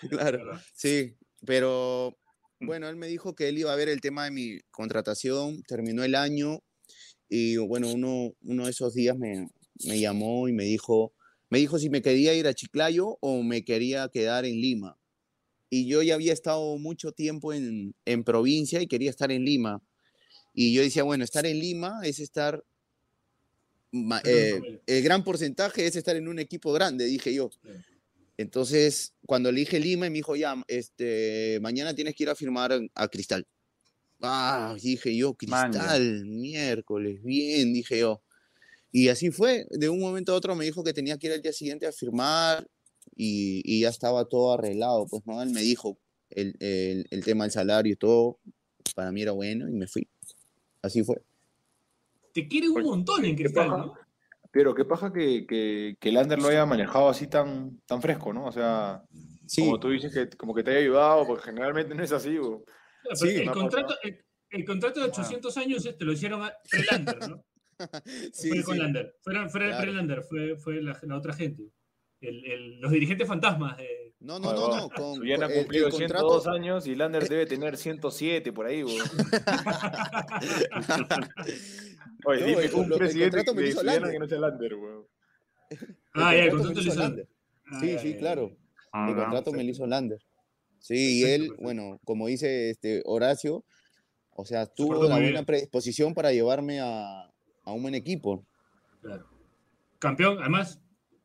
claro. 0.09 0.39
Claro. 0.39 0.61
Sí, 0.73 1.17
pero 1.45 2.17
bueno, 2.61 2.87
él 2.87 2.95
me 2.95 3.07
dijo 3.07 3.35
que 3.35 3.49
él 3.49 3.57
iba 3.57 3.73
a 3.73 3.75
ver 3.75 3.89
el 3.89 3.99
tema 3.99 4.23
de 4.23 4.31
mi 4.31 4.59
contratación, 4.71 5.61
terminó 5.63 6.05
el 6.05 6.15
año 6.15 6.59
y 7.27 7.57
bueno, 7.57 7.91
uno, 7.91 8.31
uno 8.43 8.63
de 8.63 8.71
esos 8.71 8.93
días 8.93 9.17
me, 9.17 9.49
me 9.85 9.99
llamó 9.99 10.47
y 10.47 10.53
me 10.53 10.63
dijo, 10.63 11.13
me 11.49 11.59
dijo 11.59 11.79
si 11.79 11.89
me 11.89 12.01
quería 12.01 12.33
ir 12.33 12.47
a 12.47 12.53
Chiclayo 12.53 13.17
o 13.21 13.43
me 13.43 13.63
quería 13.63 14.07
quedar 14.09 14.45
en 14.45 14.61
Lima. 14.61 14.97
Y 15.69 15.87
yo 15.87 16.01
ya 16.01 16.15
había 16.15 16.33
estado 16.33 16.77
mucho 16.77 17.11
tiempo 17.11 17.53
en, 17.53 17.93
en 18.05 18.23
provincia 18.23 18.81
y 18.81 18.87
quería 18.87 19.09
estar 19.09 19.31
en 19.31 19.45
Lima. 19.45 19.81
Y 20.53 20.73
yo 20.73 20.81
decía, 20.81 21.03
bueno, 21.03 21.23
estar 21.23 21.45
en 21.45 21.59
Lima 21.59 22.01
es 22.03 22.19
estar, 22.19 22.63
eh, 24.23 24.81
el 24.85 25.03
gran 25.03 25.23
porcentaje 25.23 25.85
es 25.85 25.95
estar 25.95 26.15
en 26.15 26.27
un 26.27 26.39
equipo 26.39 26.71
grande, 26.73 27.05
dije 27.05 27.33
yo. 27.33 27.49
Entonces, 28.37 29.13
cuando 29.25 29.51
le 29.51 29.59
dije 29.61 29.79
Lima, 29.79 30.07
y 30.07 30.09
me 30.09 30.15
dijo, 30.15 30.35
ya, 30.35 30.55
este, 30.67 31.59
mañana 31.61 31.93
tienes 31.93 32.15
que 32.15 32.23
ir 32.23 32.29
a 32.29 32.35
firmar 32.35 32.79
a 32.95 33.07
Cristal. 33.09 33.45
Ah, 34.21 34.75
dije 34.81 35.15
yo. 35.15 35.33
Cristal, 35.33 36.25
miércoles, 36.25 37.21
bien, 37.23 37.73
dije 37.73 37.99
yo. 37.99 38.21
Y 38.91 39.09
así 39.09 39.31
fue, 39.31 39.67
de 39.69 39.89
un 39.89 39.99
momento 39.99 40.33
a 40.33 40.35
otro 40.35 40.55
me 40.55 40.65
dijo 40.65 40.83
que 40.83 40.93
tenía 40.93 41.17
que 41.17 41.27
ir 41.27 41.33
al 41.33 41.41
día 41.41 41.53
siguiente 41.53 41.85
a 41.85 41.91
firmar 41.91 42.67
y, 43.15 43.61
y 43.63 43.81
ya 43.81 43.89
estaba 43.89 44.25
todo 44.25 44.53
arreglado, 44.53 45.07
pues, 45.07 45.23
¿no? 45.25 45.41
Él 45.41 45.51
me 45.51 45.61
dijo 45.61 45.97
el, 46.29 46.55
el, 46.59 47.07
el 47.09 47.23
tema 47.23 47.43
del 47.43 47.51
salario 47.51 47.93
y 47.93 47.97
todo, 47.97 48.39
para 48.95 49.11
mí 49.11 49.21
era 49.21 49.31
bueno 49.31 49.67
y 49.69 49.73
me 49.73 49.87
fui. 49.87 50.07
Así 50.81 51.03
fue. 51.03 51.21
Te 52.33 52.47
quiere 52.47 52.69
un 52.69 52.83
montón 52.83 53.25
en 53.25 53.35
Cristal, 53.35 53.67
paja. 53.67 53.77
¿no? 53.77 53.93
Pero 54.51 54.73
qué 54.73 54.85
pasa 54.85 55.13
que, 55.13 55.45
que, 55.45 55.97
que 55.99 56.09
el 56.09 56.17
Ander 56.17 56.39
lo 56.39 56.47
haya 56.47 56.65
manejado 56.65 57.09
así 57.09 57.27
tan, 57.27 57.79
tan 57.85 58.01
fresco, 58.01 58.33
¿no? 58.33 58.45
O 58.45 58.51
sea, 58.51 59.03
Sí, 59.49 59.61
como 59.61 59.79
tú 59.79 59.89
dices, 59.89 60.13
que 60.13 60.29
como 60.37 60.53
que 60.53 60.61
te 60.61 60.69
haya 60.69 60.79
ayudado, 60.81 61.25
porque 61.25 61.45
generalmente 61.45 61.95
no 61.95 62.03
es 62.03 62.11
así, 62.11 62.37
Sí, 63.15 63.29
el, 63.29 63.49
contrato, 63.49 63.95
el, 64.03 64.23
el 64.51 64.63
contrato 64.63 64.99
de 64.99 65.07
800 65.07 65.57
años 65.57 65.83
este 65.87 66.05
lo 66.05 66.11
hicieron 66.11 66.43
a 66.43 66.53
Prelander, 66.69 67.29
¿no? 67.29 67.43
sí, 68.33 68.49
fue 68.49 68.63
con 68.63 68.75
sí. 68.75 68.81
Lander. 68.81 69.15
Fuera 69.21 69.43
el 69.43 69.49
Claro. 69.51 69.81
Prelander, 69.81 70.23
fue, 70.23 70.55
fue 70.57 70.81
la, 70.81 70.97
la 71.01 71.17
otra 71.17 71.33
gente. 71.33 71.63
El, 72.21 72.43
el- 72.45 72.79
los 72.81 72.91
dirigentes 72.91 73.27
fantasmas 73.27 73.77
de. 73.77 74.13
No, 74.19 74.37
no, 74.39 74.51
no, 74.53 74.75
no. 74.75 74.89
Con, 74.89 75.21
ha 75.21 75.33
el- 75.35 75.41
el 75.43 75.53
cumplido 75.53 75.89
contrato- 75.89 76.41
102 76.41 76.47
años 76.47 76.85
y 76.87 76.95
Lander 76.95 77.29
debe 77.29 77.45
tener 77.45 77.77
107 77.77 78.51
por 78.51 78.65
ahí. 78.65 78.83
Oye, 82.25 82.41
No, 82.41 82.45
dime 82.47 82.63
el- 82.65 82.73
un 82.73 82.89
lo- 82.89 82.95
el 82.95 82.99
presidente 82.99 83.37
contrato 83.37 83.55
me 83.55 83.67
hizo 83.69 83.83
Lander. 83.83 84.11
que 84.11 84.19
no 84.19 84.27
sea 84.27 84.39
Lander, 84.39 84.75
güey. 84.75 84.93
Ah, 86.15 86.35
ya, 86.35 86.43
el 86.43 86.49
contrato 86.51 86.81
lo 86.81 86.87
hizo 86.87 86.99
Lander. 86.99 87.27
Ah, 87.71 87.79
Sí, 87.79 87.91
ya, 87.93 87.99
sí, 87.99 88.15
claro. 88.15 88.57
Ah, 88.91 89.07
El 89.09 89.15
no, 89.15 89.21
contrato 89.21 89.51
me 89.53 89.63
lo 89.63 89.69
hizo 89.69 89.85
Lander. 89.87 90.19
Sí, 90.79 91.19
y 91.19 91.23
él, 91.23 91.41
perfecto. 91.41 91.63
bueno, 91.63 91.99
como 92.03 92.27
dice 92.27 92.69
este 92.71 93.01
Horacio, 93.05 93.63
o 94.31 94.45
sea, 94.45 94.65
tuvo 94.65 95.01
muy 95.09 95.21
buena 95.21 95.43
predisposición 95.43 96.13
para 96.13 96.31
llevarme 96.31 96.79
a, 96.81 97.29
a 97.69 97.73
un 97.73 97.81
buen 97.81 97.95
equipo. 97.95 98.45
Claro. 99.01 99.25
Campeón, 99.99 100.37
además, 100.39 100.81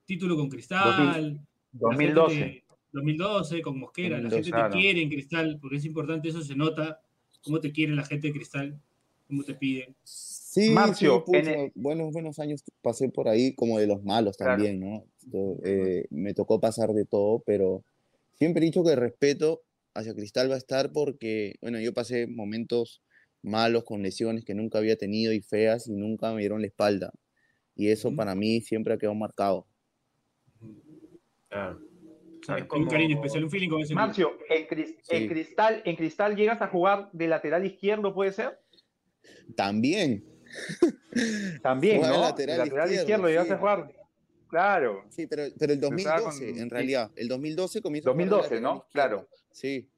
título 0.06 0.36
con 0.36 0.48
Cristal. 0.48 1.34
la 1.34 1.40
2012. 1.72 2.34
gente 2.36 2.50
te- 2.60 2.64
2012, 2.92 3.62
con 3.62 3.78
Mosquera. 3.80 4.16
la 4.18 4.22
2012, 4.24 4.42
gente 4.44 4.50
claro. 4.56 4.72
te 4.72 4.78
quiere 4.78 5.02
en 5.02 5.08
Cristal, 5.08 5.58
porque 5.60 5.76
es 5.76 5.84
importante, 5.84 6.28
eso 6.28 6.42
se 6.42 6.54
nota. 6.54 7.00
Cómo 7.42 7.60
te 7.60 7.72
quiere 7.72 7.94
la 7.94 8.04
gente 8.04 8.28
de 8.28 8.32
Cristal, 8.32 8.80
cómo 9.26 9.42
te 9.42 9.54
piden. 9.54 9.94
Sí, 10.04 10.70
Marcio, 10.70 11.16
sí, 11.18 11.22
pucha, 11.26 11.38
en 11.52 11.60
el- 11.60 11.72
buenos, 11.74 12.12
buenos 12.12 12.38
años 12.38 12.62
pasé 12.80 13.08
por 13.08 13.28
ahí, 13.28 13.54
como 13.54 13.78
de 13.78 13.86
los 13.86 14.02
malos 14.04 14.36
Claro. 14.36 14.52
también, 14.52 14.80
¿no? 14.80 15.04
Yo, 15.26 15.56
eh, 15.64 16.06
me 16.10 16.32
tocó 16.34 16.60
pasar 16.60 16.92
de 16.92 17.04
todo, 17.04 17.42
pero 17.44 17.82
siempre 18.38 18.62
he 18.62 18.66
dicho 18.66 18.82
que 18.84 18.92
el 18.92 18.96
respeto 18.98 19.62
hacia 19.94 20.14
Cristal 20.14 20.50
va 20.50 20.54
a 20.54 20.58
estar 20.58 20.92
porque, 20.92 21.56
bueno, 21.60 21.80
yo 21.80 21.92
pasé 21.92 22.26
momentos 22.26 23.02
malos 23.44 23.84
con 23.84 24.02
lesiones 24.02 24.44
que 24.44 24.54
nunca 24.54 24.78
había 24.78 24.96
tenido 24.96 25.32
y 25.32 25.40
feas 25.40 25.86
y 25.86 25.92
nunca 25.92 26.32
me 26.32 26.40
dieron 26.40 26.60
la 26.60 26.66
espalda. 26.66 27.12
Y 27.76 27.88
eso 27.88 28.14
para 28.14 28.34
mí 28.34 28.60
siempre 28.60 28.94
ha 28.94 28.98
quedado 28.98 29.14
marcado. 29.14 29.66
Claro. 31.48 31.80
Hay 32.48 32.56
Es 32.56 32.62
un 32.62 32.68
como- 32.68 32.90
cariño 32.90 33.16
especial, 33.16 33.44
un 33.44 33.50
feeling 33.50 33.68
con 33.70 33.80
ese. 33.80 33.94
Marcio, 33.94 34.32
en. 34.50 35.28
Cristal, 35.28 35.82
en 35.84 35.96
Cristal 35.96 36.36
llegas 36.36 36.60
a 36.60 36.68
jugar 36.68 37.08
de 37.12 37.26
lateral 37.28 37.64
izquierdo, 37.64 38.12
¿puede 38.14 38.32
ser? 38.32 38.58
También, 39.56 40.24
También, 41.62 41.96
Jugar 41.96 42.12
de 42.12 42.16
¿no? 42.18 42.22
lateral 42.22 42.56
De 42.58 42.64
lateral 42.64 42.88
izquierdo, 42.90 43.02
izquierdo, 43.02 43.28
llegas 43.28 43.50
a 43.50 43.58
jugar. 43.58 43.92
Claro. 44.48 45.04
sí, 45.08 45.26
pero, 45.26 45.44
pero 45.58 45.72
el 45.72 45.82
Empezaba 45.82 46.20
2012, 46.20 46.52
con- 46.52 46.58
en 46.62 46.70
realidad, 46.70 47.10
el 47.16 47.28
2012 47.28 47.80
comienza 47.82 48.10
a 48.10 48.12
jugar 48.12 48.24
de 48.26 48.30
2012, 48.30 48.54
lateral 48.54 48.62
¿no? 48.62 48.84
izquierdo. 48.86 48.92
Claro. 48.92 49.28
Sí. 49.50 49.88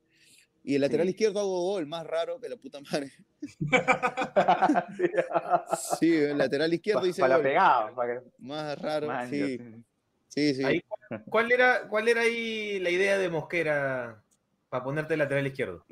Y 0.69 0.75
el 0.75 0.81
lateral 0.81 1.07
Sí. 1.07 1.11
izquierdo 1.13 1.39
hago 1.39 1.61
gol, 1.73 1.87
más 1.87 2.05
raro 2.05 2.41
que 2.41 2.49
la 2.49 2.57
puta 2.57 2.81
madre. 2.81 3.13
Sí. 6.01 6.13
El 6.15 6.39
lateral 6.39 6.73
izquierdo 6.75 7.01
Pa- 7.01 7.07
dice 7.07 7.21
para 7.21 7.29
la 7.31 7.37
gol. 7.37 7.45
pegada. 7.45 7.95
para 7.95 8.21
que- 8.21 8.27
Más 8.39 8.79
raro, 8.81 9.07
Man, 9.07 9.31
sí. 9.31 9.59
sí. 10.29 10.55
Sí. 10.55 10.65
Ahí, 10.65 10.83
¿cuál, 11.31 11.51
era, 11.53 11.89
¿Cuál 11.89 12.09
era 12.09 12.23
ahí 12.23 12.79
la 12.81 12.91
idea 12.91 13.17
de 13.17 13.29
Mosquera 13.31 14.23
para 14.69 14.85
ponerte 14.85 15.17
lateral 15.17 15.47
izquierdo? 15.47 15.85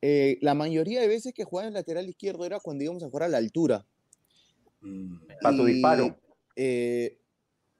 Eh, 0.00 0.38
la 0.40 0.54
mayoría 0.54 1.00
de 1.00 1.08
veces 1.08 1.34
que 1.34 1.44
jugaba 1.44 1.68
en 1.68 1.74
lateral 1.74 2.08
izquierdo 2.08 2.46
era 2.46 2.60
cuando 2.60 2.84
íbamos 2.84 3.02
a 3.02 3.06
jugar 3.10 3.24
a 3.24 3.28
la 3.28 3.38
altura. 3.38 3.84
Para 5.40 5.56
tu 5.56 5.64
disparo. 5.64 6.16
eh, 6.56 7.18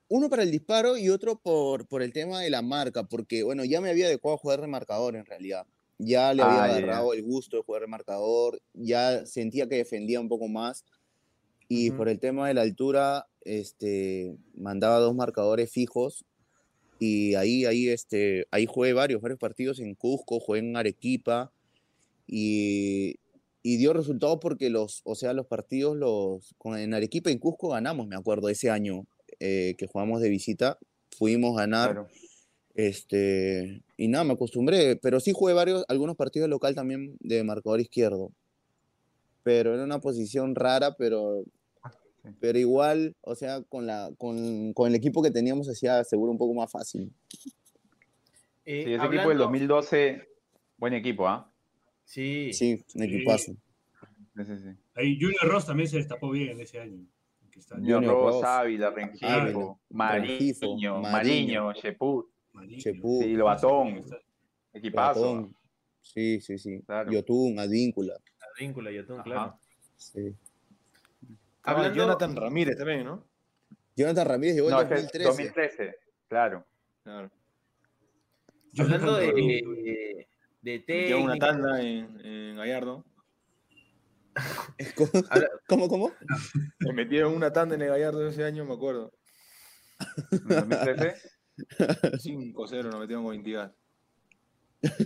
uno 0.09 0.29
para 0.29 0.43
el 0.43 0.51
disparo 0.51 0.97
y 0.97 1.09
otro 1.09 1.37
por, 1.39 1.87
por 1.87 2.03
el 2.03 2.11
tema 2.13 2.41
de 2.41 2.49
la 2.49 2.61
marca, 2.61 3.03
porque 3.03 3.41
bueno, 3.43 3.63
ya 3.63 3.79
me 3.81 3.89
había 3.89 4.05
adecuado 4.07 4.35
a 4.35 4.39
jugar 4.39 4.59
remarcador 4.59 5.15
en 5.15 5.25
realidad. 5.25 5.65
Ya 5.97 6.33
le 6.33 6.41
había 6.41 6.63
Ah, 6.63 6.65
agarrado 6.65 7.13
el 7.13 7.23
gusto 7.23 7.57
de 7.57 7.63
jugar 7.63 7.81
remarcador, 7.81 8.61
ya 8.73 9.25
sentía 9.25 9.67
que 9.69 9.75
defendía 9.75 10.19
un 10.19 10.27
poco 10.29 10.47
más. 10.47 10.83
Y 11.69 11.91
por 11.91 12.09
el 12.09 12.19
tema 12.19 12.47
de 12.47 12.53
la 12.53 12.61
altura, 12.61 13.27
este, 13.41 14.35
mandaba 14.55 14.99
dos 14.99 15.15
marcadores 15.15 15.71
fijos 15.71 16.25
y 16.99 17.35
ahí, 17.35 17.65
ahí, 17.65 17.89
este, 17.89 18.47
ahí 18.51 18.65
jugué 18.65 18.93
varios, 18.93 19.21
varios 19.21 19.39
partidos 19.39 19.79
en 19.79 19.95
Cusco, 19.95 20.39
jugué 20.39 20.59
en 20.59 20.75
Arequipa 20.77 21.51
y, 22.27 23.15
y 23.61 23.77
dio 23.77 23.93
resultados 23.93 24.39
porque 24.41 24.69
los, 24.69 25.01
o 25.05 25.15
sea, 25.15 25.33
los 25.33 25.47
partidos 25.47 25.95
los, 25.97 26.53
con, 26.57 26.77
en 26.77 26.93
Arequipa 26.93 27.29
y 27.29 27.33
en 27.33 27.39
Cusco 27.39 27.69
ganamos, 27.69 28.07
me 28.07 28.15
acuerdo, 28.15 28.49
ese 28.49 28.69
año 28.69 29.05
eh, 29.39 29.75
que 29.77 29.87
jugamos 29.87 30.21
de 30.21 30.29
visita, 30.29 30.77
pudimos 31.17 31.55
ganar, 31.55 31.91
Claro. 31.91 32.07
Este, 32.73 33.83
y 33.97 34.07
nada, 34.07 34.23
me 34.23 34.33
acostumbré, 34.33 34.95
pero 34.95 35.19
sí 35.19 35.31
jugué 35.33 35.53
varios, 35.53 35.85
algunos 35.87 36.15
partidos 36.15 36.49
local 36.49 36.75
también 36.75 37.15
de 37.19 37.43
marcador 37.43 37.79
izquierdo, 37.79 38.31
pero 39.43 39.73
era 39.73 39.83
una 39.83 39.99
posición 39.99 40.55
rara, 40.55 40.95
pero, 40.95 41.43
pero 42.39 42.57
igual, 42.57 43.15
o 43.21 43.35
sea, 43.35 43.61
con, 43.61 43.85
la, 43.85 44.09
con, 44.17 44.73
con 44.73 44.87
el 44.89 44.95
equipo 44.95 45.21
que 45.21 45.31
teníamos 45.31 45.69
hacía 45.69 46.03
seguro 46.03 46.31
un 46.31 46.37
poco 46.37 46.53
más 46.53 46.71
fácil. 46.71 47.11
Eh, 48.65 48.83
Sí, 48.85 48.93
ese 48.93 49.05
equipo 49.05 49.29
del 49.29 49.37
2012, 49.39 50.27
buen 50.77 50.93
equipo, 50.93 51.27
¿ah? 51.27 51.51
Sí, 52.05 52.51
Sí, 52.53 52.83
un 52.95 53.03
equipazo. 53.03 53.53
Sí, 54.35 54.45
sí, 54.45 54.57
sí. 54.57 54.69
Ahí 54.95 55.15
Junior 55.19 55.43
Ross 55.43 55.65
también 55.65 55.89
se 55.89 55.97
destapó 55.97 56.31
bien 56.31 56.49
en 56.49 56.61
ese 56.61 56.79
año. 56.79 57.05
Junior 57.69 58.05
Ross, 58.05 58.43
Ávila, 58.43 58.89
Rengifo, 58.89 59.79
Mariño, 59.89 61.01
Mariño, 61.01 61.73
Cheput, 61.73 62.27
Mariño. 62.27 62.32
Chepú, 62.77 63.21
sí, 63.23 63.33
Lobatón, 63.33 64.03
equipazo. 64.73 65.21
Platón. 65.21 65.55
Sí, 66.01 66.39
sí, 66.41 66.57
sí. 66.57 66.81
Claro. 66.85 67.11
Yotun, 67.11 67.59
Advíncula. 67.59 68.15
Advíncula, 68.55 68.91
Yotun, 68.91 69.15
Ajá. 69.15 69.23
claro. 69.23 69.59
Sí. 69.95 70.35
Ah, 71.63 71.91
Jonathan 71.93 72.35
Ramírez 72.35 72.77
también, 72.77 73.05
¿no? 73.05 73.25
Jonathan 73.95 74.27
Ramírez 74.27 74.55
llegó 74.55 74.67
en 74.69 74.73
No, 74.75 74.81
ese 74.81 74.93
es 74.95 75.01
2013. 75.03 75.27
2013, 75.29 75.95
claro. 76.27 76.65
Claro. 77.03 77.31
Hablando 78.77 79.15
de, 79.17 80.25
de, 80.61 80.79
de 80.87 81.15
una 81.15 81.37
tanda 81.37 81.81
en, 81.81 82.19
en 82.25 82.55
Gallardo. 82.57 83.05
¿Cómo, 84.95 85.09
Ahora- 85.29 85.49
¿Cómo? 85.67 85.87
cómo? 85.87 86.11
Me 86.79 86.91
metieron 86.93 87.33
una 87.35 87.53
tanda 87.53 87.75
en 87.75 87.83
el 87.83 87.89
Gallardo 87.89 88.27
ese 88.27 88.43
año, 88.43 88.65
me 88.65 88.73
acuerdo. 88.73 89.13
En 90.31 90.47
2013. 90.47 91.15
5-0 92.19 92.83
nos 92.91 92.99
metieron 92.99 93.23
con 93.25 93.35
Intigas. 93.35 93.71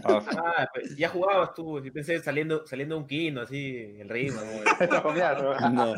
Ah, 0.06 0.22
sí. 0.28 0.36
Ah, 0.44 0.68
pues, 0.74 0.98
ya 0.98 1.08
jugabas 1.10 1.54
tú, 1.54 1.80
yo 1.84 1.94
pensé 1.94 2.18
saliendo, 2.20 2.66
saliendo 2.66 2.98
un 2.98 3.06
quino, 3.06 3.42
así, 3.42 3.76
el 4.00 4.10
ritmo. 4.10 4.42
No, 5.72 5.94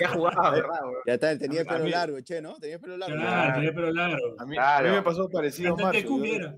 Ya 0.00 0.08
jugabas, 0.08 0.52
¿verdad? 0.52 0.80
güey? 0.82 0.96
ya 1.06 1.14
está, 1.14 1.38
tenía 1.38 1.60
el 1.60 1.66
pelo 1.66 1.84
mí- 1.84 1.90
largo, 1.90 2.20
che, 2.20 2.42
¿no? 2.42 2.56
Tenía 2.56 2.76
el 2.76 2.80
pelo 2.80 2.96
largo. 2.96 3.14
Claro, 3.16 3.54
tenía 3.54 3.72
pelo 3.72 3.92
largo. 3.92 4.34
A 4.40 4.44
mí, 4.46 4.56
Claro. 4.56 4.88
a 4.88 4.90
mí 4.90 4.96
me 4.96 5.02
pasó 5.02 5.28
parecido 5.30 5.76
cumbia 5.76 6.00
Yo, 6.00 6.56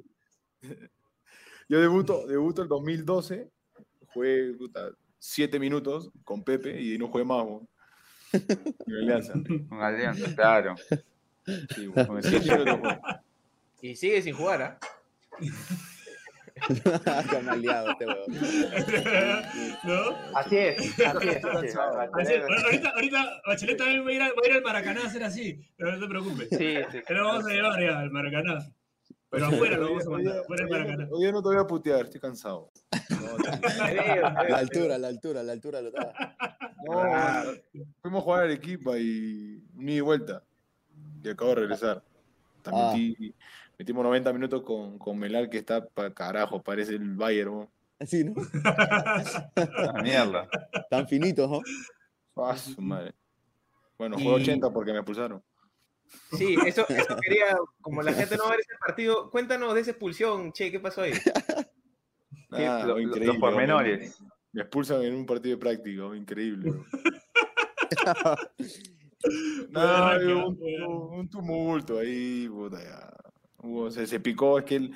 yo 1.68 1.80
debuto, 1.80 2.26
debuto 2.26 2.62
el 2.62 2.68
2012, 2.68 3.50
jugué 4.14 4.54
puta, 4.54 4.88
7 5.18 5.58
minutos 5.58 6.10
con 6.24 6.42
Pepe 6.44 6.80
y 6.80 6.96
no 6.96 7.08
jugué 7.08 7.24
más. 7.24 7.44
bo. 7.44 7.68
En 8.32 8.94
Alianza. 8.96 9.34
Con 9.68 9.82
Alianza, 9.82 10.34
claro. 10.34 10.74
Sí, 11.74 11.86
con 12.06 12.16
el 12.16 12.22
7 12.22 12.50
minutos 12.52 12.78
jugué. 12.80 12.98
Y 13.84 13.94
sigue 13.96 14.22
sin 14.22 14.34
jugar, 14.34 14.62
¿ah? 14.62 14.78
Maleado 17.44 17.90
este. 17.90 18.06
¿No? 19.84 20.16
Así 20.38 20.56
es, 20.56 20.98
así 21.00 21.28
es. 21.28 21.44
así 21.44 21.66
es. 21.66 21.76
Así- 21.76 22.34
ahorita, 22.64 22.88
ahorita 22.94 23.42
Bachelet 23.46 23.76
también 23.76 24.06
va 24.06 24.08
a, 24.08 24.12
ir 24.14 24.22
a, 24.22 24.28
va 24.28 24.32
a 24.42 24.46
ir 24.48 24.52
al 24.54 24.62
Maracaná 24.62 25.02
a 25.02 25.06
hacer 25.06 25.22
así, 25.22 25.60
pero 25.76 25.92
no 25.92 26.00
te 26.00 26.06
preocupes. 26.08 26.48
Sí, 26.48 26.76
sí. 26.92 27.02
Que 27.06 27.12
lo 27.12 27.24
vamos 27.26 27.44
a 27.46 27.50
llevar 27.50 27.78
ya 27.78 27.98
al 27.98 28.10
Maracaná. 28.10 28.66
Pero 29.28 29.46
afuera 29.48 29.76
lo 29.76 29.88
vamos 29.88 30.06
a 30.06 30.10
mandar, 30.10 30.38
afuera 30.38 30.64
día- 30.64 30.78
Maracaná. 30.78 31.08
Hoy 31.10 31.30
no 31.32 31.42
te 31.42 31.48
voy 31.48 31.58
a 31.58 31.66
putear, 31.66 32.04
estoy 32.06 32.20
cansado. 32.22 32.70
No, 33.10 33.36
La 34.48 34.56
altura, 34.56 34.96
la 34.96 35.08
altura, 35.08 35.42
la 35.42 35.52
altura 35.52 35.82
lo 35.82 35.88
estaba. 35.88 36.14
no, 36.86 37.02
fuimos 38.00 38.22
a 38.22 38.24
jugar 38.24 38.40
a 38.40 38.44
Arequipa 38.44 38.96
y 38.98 39.62
y 39.78 40.00
vuelta. 40.00 40.42
Y 41.22 41.28
acabo 41.28 41.50
de 41.50 41.56
regresar. 41.56 42.02
También 42.62 43.14
Ah. 43.20 43.34
Metimos 43.78 44.04
90 44.04 44.32
minutos 44.32 44.62
con, 44.62 44.98
con 44.98 45.18
Melal, 45.18 45.48
que 45.50 45.58
está 45.58 45.86
para 45.86 46.12
carajo, 46.12 46.62
parece 46.62 46.94
el 46.94 47.14
Bayern. 47.16 47.68
Así, 47.98 48.24
¿no? 48.24 48.34
La 49.56 50.00
mierda. 50.02 50.48
Tan 50.90 51.06
finitos, 51.08 51.48
¿no? 51.50 51.60
Ah, 52.36 52.56
su 52.56 52.80
madre. 52.80 53.14
Bueno, 53.96 54.16
Y- 54.18 54.22
jugué 54.24 54.34
80 54.42 54.70
porque 54.70 54.92
me 54.92 54.98
expulsaron. 54.98 55.42
Sí, 56.32 56.56
eso, 56.66 56.86
eso 56.88 57.16
quería, 57.20 57.56
como 57.80 58.02
la 58.02 58.12
gente 58.12 58.36
no 58.36 58.42
va 58.44 58.48
a 58.50 58.52
ver 58.52 58.60
ese 58.60 58.74
partido, 58.78 59.30
cuéntanos 59.30 59.74
de 59.74 59.80
esa 59.80 59.90
expulsión, 59.92 60.52
che, 60.52 60.70
¿qué 60.70 60.78
pasó 60.78 61.00
ahí? 61.02 61.12
Ah, 62.50 62.84
lo- 62.86 63.00
increíble, 63.00 63.26
los 63.32 63.38
pormenores. 63.38 64.20
Me, 64.20 64.28
me 64.52 64.60
expulsan 64.62 65.02
en 65.02 65.14
un 65.14 65.26
partido 65.26 65.56
de 65.56 65.60
práctico, 65.60 66.14
increíble. 66.14 66.70
un, 69.74 70.58
un 71.18 71.28
tumulto 71.30 71.98
ahí, 71.98 72.48
puta, 72.48 72.82
ya. 72.82 73.10
Hubo- 73.64 73.90
se, 73.90 74.06
se 74.06 74.20
picó, 74.20 74.58
es 74.58 74.64
que 74.64 74.76
él, 74.76 74.92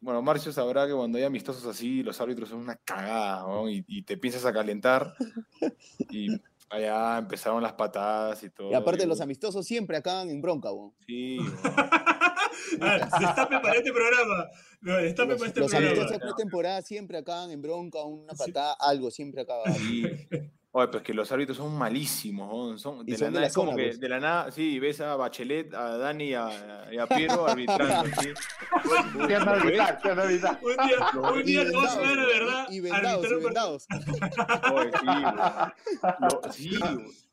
bueno, 0.00 0.22
Marcio 0.22 0.52
sabrá 0.52 0.86
que 0.86 0.92
cuando 0.94 1.18
hay 1.18 1.24
amistosos 1.24 1.64
así, 1.66 2.02
los 2.02 2.20
árbitros 2.20 2.48
son 2.48 2.60
una 2.60 2.76
cagada, 2.76 3.44
weón, 3.46 3.70
y, 3.70 3.84
y 3.88 4.02
te 4.02 4.16
piensas 4.16 4.44
a 4.44 4.52
calentar, 4.52 5.12
y 6.10 6.28
allá 6.70 7.18
empezaron 7.18 7.62
las 7.62 7.72
patadas 7.72 8.42
y 8.44 8.50
todo. 8.50 8.70
Y 8.70 8.74
aparte 8.74 9.06
los 9.06 9.18
weón, 9.18 9.26
amistosos 9.26 9.66
siempre 9.66 9.96
acaban 9.96 10.30
en 10.30 10.40
bronca, 10.40 10.72
weón. 10.72 10.92
Sí. 11.06 11.38
Ah, 12.80 12.98
destape 13.20 13.60
para 13.60 13.74
este 13.76 13.92
programa. 13.92 14.46
No, 14.80 14.96
destape 14.96 15.30
Los, 15.30 15.38
para 15.38 15.48
este 15.48 15.60
los 15.60 15.70
programa. 15.70 15.92
amistosos 15.96 16.18
pretemporada 16.20 16.82
siempre 16.82 17.16
acaban 17.18 17.50
en 17.50 17.62
bronca, 17.62 18.02
una 18.02 18.34
Sí. 18.34 18.38
patada, 18.52 18.76
algo, 18.80 19.10
siempre 19.10 19.42
acaba. 19.42 19.64
Sí. 19.72 20.02
Oye, 20.70 20.86
pero 20.88 20.98
es 20.98 21.04
que 21.04 21.14
los 21.14 21.32
árbitros 21.32 21.56
son 21.56 21.76
malísimos, 21.78 22.46
weón, 22.52 22.78
son, 22.78 23.04
de, 23.06 23.16
son 23.16 23.20
la 23.20 23.26
de 23.26 23.30
nada, 23.32 23.40
la 23.40 23.46
es 23.46 23.54
como 23.54 23.70
zona, 23.72 23.76
que 23.82 23.88
pues. 23.88 24.00
de 24.00 24.08
la 24.10 24.20
nada, 24.20 24.50
sí, 24.52 24.78
ves 24.78 25.00
a 25.00 25.16
Bachelet, 25.16 25.72
a 25.74 25.96
Dani 25.96 26.24
y 26.24 26.34
a, 26.34 26.88
y 26.92 26.98
a 26.98 27.06
Piero 27.06 27.46
arbitrando, 27.48 28.04
¿sí? 28.20 28.28
Te 29.26 29.38
van 29.38 29.48
a 29.48 29.52
arbitrar. 29.52 29.98
Un 30.04 30.86
día, 30.86 31.20
un 31.22 31.42
día 31.44 31.64
te 31.64 31.74
vas 31.76 31.96
a 31.96 32.00
ver, 32.00 32.16
de 32.20 32.26
verdad. 32.26 32.66
Y 32.70 32.80
vendados, 32.80 33.26
y 33.30 33.34
un 33.34 33.42
vendados. 33.44 33.86
Oye, 34.74 34.90
sí. 35.00 35.06
Lo- 36.20 36.42
sí, 36.52 36.78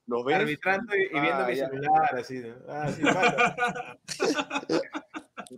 los 0.07 0.23
ves. 0.25 0.35
Arbitrando 0.37 0.95
y, 0.95 1.01
y 1.17 1.19
viendo 1.19 1.43
Ah, 1.43 1.47
mi 1.47 1.55
ya. 1.55 1.67
celular, 1.69 2.15
así. 2.17 2.35
¿no? 2.39 2.55
Ah, 2.69 2.87
sí, 2.89 3.01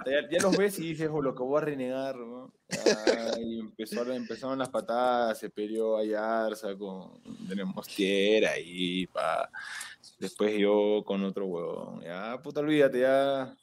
Ya, 0.05 0.29
ya 0.29 0.39
los 0.41 0.55
ves 0.57 0.77
y 0.79 0.89
dices, 0.89 1.09
"Oh, 1.11 1.21
lo 1.21 1.33
que 1.35 1.43
voy 1.43 1.57
a 1.57 1.65
renegar, 1.65 2.15
¿no? 2.17 2.53
Y 3.39 3.59
empezaron, 3.59 4.13
empezaron 4.15 4.59
las 4.59 4.69
patadas, 4.69 5.39
se 5.39 5.49
peleó 5.49 5.97
Ayarza 5.97 6.75
con 6.77 7.21
tenemos 7.47 7.87
tierra 7.87 8.51
ahí, 8.51 9.07
pa. 9.07 9.49
Después 10.19 10.57
yo 10.57 11.03
con 11.05 11.23
otro 11.23 11.45
huevón. 11.45 12.01
Ya, 12.01 12.39
puta, 12.41 12.59
olvídate, 12.61 12.99
ya. 13.01 13.55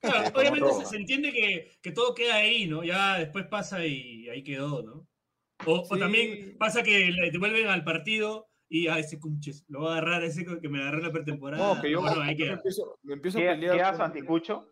Claro, 0.00 0.32
como 0.32 0.38
obviamente 0.48 0.84
se, 0.86 0.96
entiende 0.96 1.32
que, 1.32 1.72
que 1.82 1.90
todo 1.92 2.14
queda 2.14 2.36
ahí, 2.36 2.66
¿no? 2.66 2.84
Ya 2.84 3.18
después 3.18 3.46
pasa 3.46 3.84
y 3.84 4.28
ahí 4.28 4.42
quedó, 4.42 4.82
¿no? 4.82 5.06
O, 5.66 5.84
o 5.90 5.98
también 5.98 6.56
pasa 6.56 6.82
que 6.84 7.10
le- 7.10 7.30
te 7.32 7.38
vuelven 7.38 7.66
al 7.66 7.82
partido 7.82 8.48
y 8.68 8.86
a 8.86 8.98
ese 8.98 9.18
cunches, 9.18 9.64
lo 9.68 9.82
va 9.82 9.94
a 9.94 9.98
agarrar 9.98 10.22
ese 10.22 10.44
que 10.44 10.68
me 10.68 10.80
agarró 10.80 10.98
en 10.98 11.04
la 11.04 11.12
pretemporada. 11.12 11.74
No, 11.74 11.80
que 11.82 11.90
yo 11.90 12.00
bueno, 12.00 12.20
ahí 12.20 12.28
me 12.28 12.36
queda. 12.36 12.52
empiezo, 12.52 12.98
me 13.02 13.14
empiezo 13.14 13.38
a 13.38 13.40
¿Qué, 13.40 13.48
pelear. 13.48 13.92
con- 13.92 14.02
anticucho? 14.02 14.68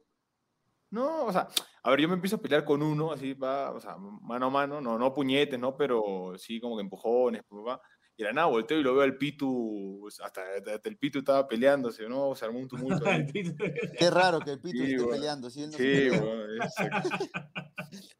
No, 0.90 1.26
o 1.26 1.32
sea, 1.32 1.48
a 1.82 1.90
ver, 1.90 2.00
yo 2.00 2.08
me 2.08 2.14
empiezo 2.14 2.36
a 2.36 2.40
pelear 2.40 2.64
con 2.64 2.82
uno, 2.82 3.12
así, 3.12 3.34
va, 3.34 3.72
o 3.72 3.80
sea, 3.80 3.96
mano 3.98 4.46
a 4.46 4.50
mano, 4.50 4.80
no, 4.80 4.98
no 4.98 5.12
puñetes, 5.12 5.58
¿no? 5.58 5.76
Pero 5.76 6.34
sí, 6.38 6.60
como 6.60 6.76
que 6.76 6.82
empujones, 6.82 7.42
pa. 7.44 7.80
Y 8.18 8.22
de 8.22 8.30
la 8.30 8.32
nada 8.32 8.46
volteo 8.46 8.78
y 8.78 8.82
lo 8.82 8.94
veo 8.94 9.02
al 9.02 9.18
Pitu, 9.18 9.98
pues, 10.00 10.20
hasta, 10.20 10.40
hasta 10.74 10.88
el 10.88 10.96
Pitu 10.96 11.18
estaba 11.18 11.46
peleándose, 11.46 12.08
¿no? 12.08 12.34
Se 12.34 12.46
armó 12.46 12.60
un 12.60 12.68
tumulto. 12.68 13.04
Qué 13.98 14.10
raro 14.10 14.40
que 14.40 14.52
el 14.52 14.60
Pito 14.60 14.84
Sí, 14.84 14.94
esté 14.94 15.06
peleando. 15.06 15.50
¿sí? 15.50 15.62
Él 15.64 15.70
no 15.70 15.76
Sí, 15.76 15.82
pelea. 15.82 16.22
weón, 16.22 16.50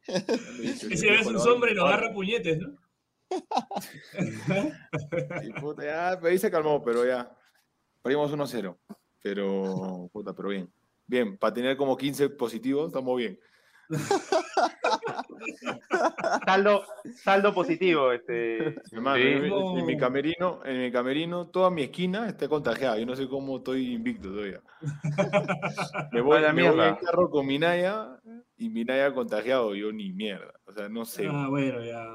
es- 0.07 0.83
Ese 0.91 1.09
ves 1.09 1.25
un 1.25 1.37
hombre 1.37 1.71
y 1.71 1.75
lo 1.75 1.85
agarra 1.87 2.13
puñetes, 2.13 2.59
¿no? 2.59 2.75
Y 5.43 5.51
puta, 5.59 5.83
ya, 5.83 6.09
ahí 6.11 6.37
se 6.37 6.49
calmó, 6.51 6.83
pero 6.83 7.05
ya. 7.05 7.35
Perdimos 8.01 8.31
1-0. 8.31 8.77
Pero, 9.21 10.09
puta, 10.13 10.33
pero 10.33 10.49
bien. 10.49 10.71
Bien, 11.07 11.37
para 11.37 11.53
tener 11.53 11.77
como 11.77 11.95
15 11.97 12.29
positivos, 12.31 12.87
estamos 12.87 13.17
bien. 13.17 13.39
Saldo, 16.45 16.83
saldo 17.15 17.53
positivo, 17.53 18.11
este. 18.11 18.75
Hermano, 18.91 19.15
Sí. 19.15 19.21
en, 19.27 19.41
mi- 19.43 19.49
No. 19.49 19.77
en 19.79 19.85
mi 19.85 19.97
camerino, 19.97 20.59
en 20.65 20.81
mi 20.81 20.91
camerino, 20.91 21.47
toda 21.47 21.69
mi 21.69 21.83
esquina 21.83 22.27
está 22.27 22.47
contagiada. 22.49 22.97
Yo 22.99 23.05
no 23.05 23.15
sé 23.15 23.27
cómo 23.27 23.57
estoy 23.57 23.93
invicto 23.93 24.29
todavía. 24.29 24.61
Me 26.11 26.21
voy, 26.21 26.37
A 26.37 26.41
la 26.41 26.53
me 26.53 26.69
voy 26.69 26.87
en 26.87 26.95
carro 26.95 27.29
con 27.29 27.45
Minaya 27.45 28.19
y 28.57 28.69
Minaya 28.69 29.13
contagiado, 29.13 29.75
yo 29.75 29.91
ni 29.91 30.11
mierda. 30.11 30.53
O 30.65 30.73
sea, 30.73 30.89
no 30.89 31.05
sé. 31.05 31.27
Ah, 31.31 31.47
bueno, 31.49 31.83
ya. 31.83 32.05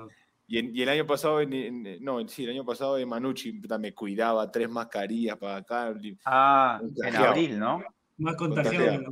Y, 0.47 0.59
en- 0.59 0.77
y 0.77 0.83
el 0.83 0.89
año 0.89 1.07
pasado, 1.07 1.41
en- 1.41 1.53
en- 1.87 2.05
no, 2.05 2.27
sí, 2.29 2.45
el 2.45 2.51
año 2.51 2.65
pasado 2.65 2.97
de 2.97 3.07
Manucci 3.07 3.61
me 3.79 3.95
cuidaba, 3.95 4.51
tres 4.51 4.69
mascarillas 4.69 5.39
para 5.39 5.57
acá. 5.57 5.95
Ah, 6.27 6.81
en 7.07 7.17
abril, 7.17 7.59
¿no? 7.59 7.83
Más 8.23 8.37
contagiado. 8.37 9.03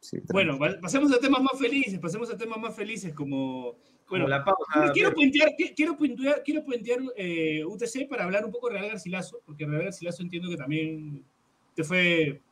Sí, 0.00 0.18
Bueno, 0.32 0.58
pa- 0.58 0.80
pasemos 0.80 1.12
a 1.12 1.20
temas 1.20 1.40
más 1.42 1.56
felices, 1.58 1.98
pasemos 2.00 2.28
a 2.30 2.36
temas 2.36 2.58
más 2.58 2.74
felices 2.74 3.14
como... 3.14 3.72
Bueno, 4.08 4.24
Bueno, 4.24 4.28
la 4.28 4.44
pausa. 4.44 4.92
quiero, 4.92 5.12
puentear, 5.14 5.50
qui- 5.56 5.72
quiero 5.76 5.96
puentear, 5.96 6.42
quiero 6.44 6.64
puentear 6.64 6.98
eh, 7.16 7.64
UTC 7.64 8.08
para 8.08 8.24
hablar 8.24 8.44
un 8.44 8.50
poco 8.50 8.68
de 8.68 8.74
Real 8.78 8.88
Garcilaso, 8.90 9.40
porque 9.46 9.64
Real 9.64 9.84
Garcilaso 9.84 10.22
entiendo 10.22 10.50
que 10.50 10.56
también 10.56 11.24
te 11.74 11.84
fue... 11.84 12.42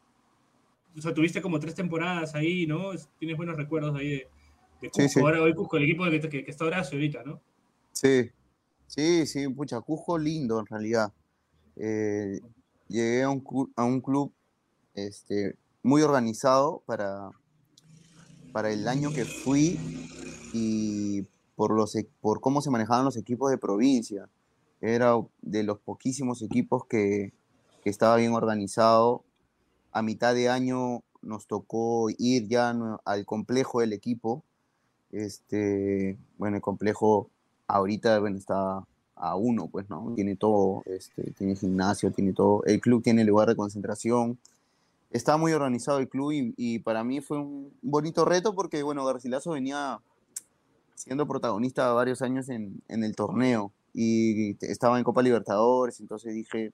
O 0.97 1.01
sea, 1.01 1.13
tuviste 1.13 1.43
como 1.43 1.59
tres 1.59 1.75
temporadas 1.75 2.35
ahí, 2.37 2.67
¿no? 2.67 2.93
Es- 2.93 3.09
Tienes 3.19 3.37
buenos 3.37 3.57
recuerdos 3.57 3.95
ahí 3.97 4.09
de, 4.11 4.29
de 4.81 4.89
Cusco. 4.91 5.03
Sí, 5.03 5.09
sí. 5.09 5.21
Ahora 5.21 5.43
hoy 5.43 5.53
Cusco, 5.55 5.77
el 5.77 5.83
equipo 5.85 6.05
que, 6.05 6.21
que, 6.21 6.45
que 6.45 6.51
está 6.51 6.65
Horacio 6.65 6.97
ahorita, 6.97 7.25
¿no? 7.25 7.41
Sí, 7.93 8.31
sí, 8.87 9.27
sí, 9.27 9.49
pucha, 9.49 9.81
Cusco 9.81 10.17
lindo 10.17 10.61
en 10.61 10.67
realidad. 10.67 11.13
Eh, 11.77 12.39
llegué 12.89 13.23
a 13.25 13.29
un, 13.31 13.41
cu- 13.41 13.71
a 13.75 13.85
un 13.85 14.01
club 14.01 14.33
este, 15.07 15.57
muy 15.83 16.03
organizado 16.03 16.83
para, 16.87 17.31
para 18.53 18.71
el 18.71 18.89
año 18.89 19.13
que 19.13 19.25
fui 19.25 19.79
y 20.53 21.23
por, 21.57 21.73
los, 21.73 21.95
e- 21.97 22.09
por 22.21 22.41
cómo 22.41 22.61
se 22.63 22.71
manejaban 22.71 23.05
los 23.05 23.17
equipos 23.17 23.51
de 23.51 23.59
provincia. 23.59 24.29
Era 24.81 25.15
de 25.43 25.63
los 25.63 25.79
poquísimos 25.79 26.43
equipos 26.43 26.87
que, 26.87 27.33
que 27.83 27.91
estaba 27.91 28.17
bien 28.17 28.33
organizado. 28.33 29.23
A 29.93 30.03
mitad 30.03 30.35
de 30.35 30.49
año 30.49 31.03
nos 31.23 31.47
tocó 31.47 32.09
ir 32.17 32.49
ya 32.49 32.75
al 33.05 33.27
complejo 33.27 33.81
del 33.81 33.93
equipo. 33.93 34.43
Este, 35.13 36.17
bueno, 36.39 36.57
el 36.57 36.63
complejo 36.63 37.29
ahorita 37.67 38.19
bueno, 38.21 38.39
está 38.39 38.87
a 39.17 39.37
uno, 39.37 39.69
pues, 39.69 39.89
¿no? 39.91 40.13
Tiene 40.15 40.35
todo, 40.37 40.83
este, 40.87 41.31
tiene 41.33 41.55
gimnasio, 41.57 42.11
tiene 42.11 42.33
todo. 42.33 42.65
El 42.65 42.81
club 42.81 43.03
tiene 43.03 43.25
lugar 43.25 43.49
de 43.49 43.57
concentración. 43.57 44.39
Está 45.11 45.37
muy 45.37 45.53
organizado 45.53 45.99
el 45.99 46.09
club 46.09 46.33
y, 46.33 46.55
y 46.57 46.79
para 46.79 47.03
mí 47.05 47.21
fue 47.21 47.39
un 47.39 47.77
bonito 47.83 48.25
reto 48.25 48.55
porque, 48.55 48.83
bueno, 48.83 49.05
Garcilaso 49.05 49.51
venía 49.53 50.01
siendo 50.95 51.27
protagonista 51.27 51.93
varios 51.93 52.23
años 52.23 52.49
en, 52.49 52.83
en 52.89 53.03
el 53.05 53.17
torneo 53.17 53.73
y 53.93 54.57
estaba 54.65 54.99
en 54.99 55.05
Copa 55.05 55.23
Libertadores, 55.23 55.99
entonces 56.01 56.35
dije, 56.35 56.73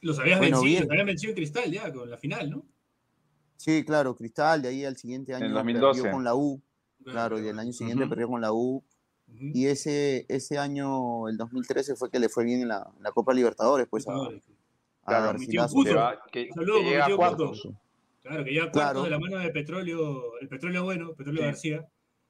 Los 0.00 0.18
habías 0.18 0.38
Bueno, 0.38 0.60
vencido, 0.60 0.82
los 0.82 0.90
habían 0.90 1.06
vencido 1.06 1.30
en 1.30 1.36
Cristal 1.36 1.70
ya, 1.70 1.92
con 1.92 2.10
la 2.10 2.16
final, 2.18 2.50
¿no? 2.50 2.64
sí, 3.56 3.84
claro, 3.84 4.16
Cristal, 4.16 4.62
de 4.62 4.68
ahí 4.68 4.84
al 4.84 4.96
siguiente 4.96 5.34
año 5.34 5.54
perdió 5.54 5.80
2012. 5.80 6.10
con 6.10 6.24
la 6.24 6.34
U, 6.34 6.60
claro, 7.04 7.38
y 7.38 7.46
el 7.46 7.58
año 7.58 7.72
siguiente 7.72 8.06
perdió 8.06 8.28
con 8.28 8.40
la 8.40 8.52
U, 8.52 8.82
y 9.28 9.66
ese, 9.66 10.24
ese 10.28 10.58
año, 10.58 11.28
el 11.28 11.36
2013, 11.36 11.96
fue 11.96 12.10
que 12.10 12.18
le 12.18 12.28
fue 12.28 12.44
bien 12.44 12.62
en 12.62 12.68
la, 12.68 12.90
en 12.96 13.02
la 13.02 13.12
Copa 13.12 13.32
Libertadores, 13.34 13.86
pues 13.88 14.06
a 14.08 14.12
Claro, 15.06 15.26
Garcilaso. 15.26 15.74
Puto. 15.74 15.90
Que, 15.90 15.94
va- 15.96 16.22
que- 16.32 16.48
Saludos, 16.54 16.80
que 16.82 16.90
llega 16.90 17.16
cuartos. 17.16 17.68
Claro, 18.22 18.44
que 18.44 18.54
ya 18.54 18.60
cuartos 18.62 18.82
Claro. 18.82 19.02
de 19.04 19.10
la 19.10 19.18
mano 19.18 19.38
de 19.38 19.50
petróleo, 19.50 20.38
el 20.40 20.48
petróleo 20.48 20.84
bueno, 20.84 21.12
petróleo 21.14 21.42
Sí. 21.42 21.46
García. 21.46 21.86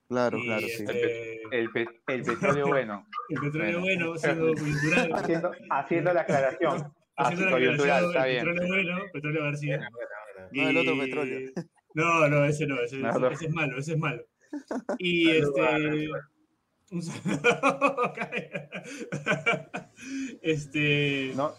Claro, 0.08 0.38
y, 0.38 0.44
claro, 0.44 0.66
sí. 0.66 0.72
este, 0.84 1.42
El, 1.50 1.70
pe- 1.70 1.86
el 2.08 2.22
petróleo 2.22 2.66
bueno. 2.68 3.06
el 3.30 3.40
petróleo 3.40 3.80
bueno. 3.80 4.06
bueno, 4.10 4.18
siendo 4.18 4.54
coyuntural. 4.54 5.12
Haciendo, 5.14 5.52
haciendo 5.70 6.12
la 6.12 6.20
aclaración. 6.22 6.92
Ah, 7.18 7.28
haciendo 7.28 7.46
sí, 7.46 7.50
la 7.50 7.56
aclaración, 7.96 8.10
está 8.10 8.26
el 8.28 8.32
bien. 8.32 8.44
petróleo 8.44 8.68
bueno, 8.74 9.04
petróleo 9.10 9.42
García. 9.44 9.76
Bueno, 9.78 9.90
bueno, 9.94 10.10
bueno. 10.50 10.50
No, 10.52 10.68
el 10.68 10.76
otro 10.76 10.94
Y- 10.94 11.00
petróleo. 11.00 11.50
No, 11.94 12.28
no, 12.28 12.44
ese 12.44 12.66
no, 12.66 12.78
ese, 12.82 12.98
No, 12.98 13.08
ese- 13.30 13.44
es 13.46 13.50
malo, 13.54 13.78
ese 13.78 13.92
es 13.92 13.98
malo. 13.98 14.22
Y 14.98 15.30
este. 15.30 16.08
Un 16.90 17.02
saludo. 17.02 18.12
este. 20.42 21.32
No, 21.36 21.54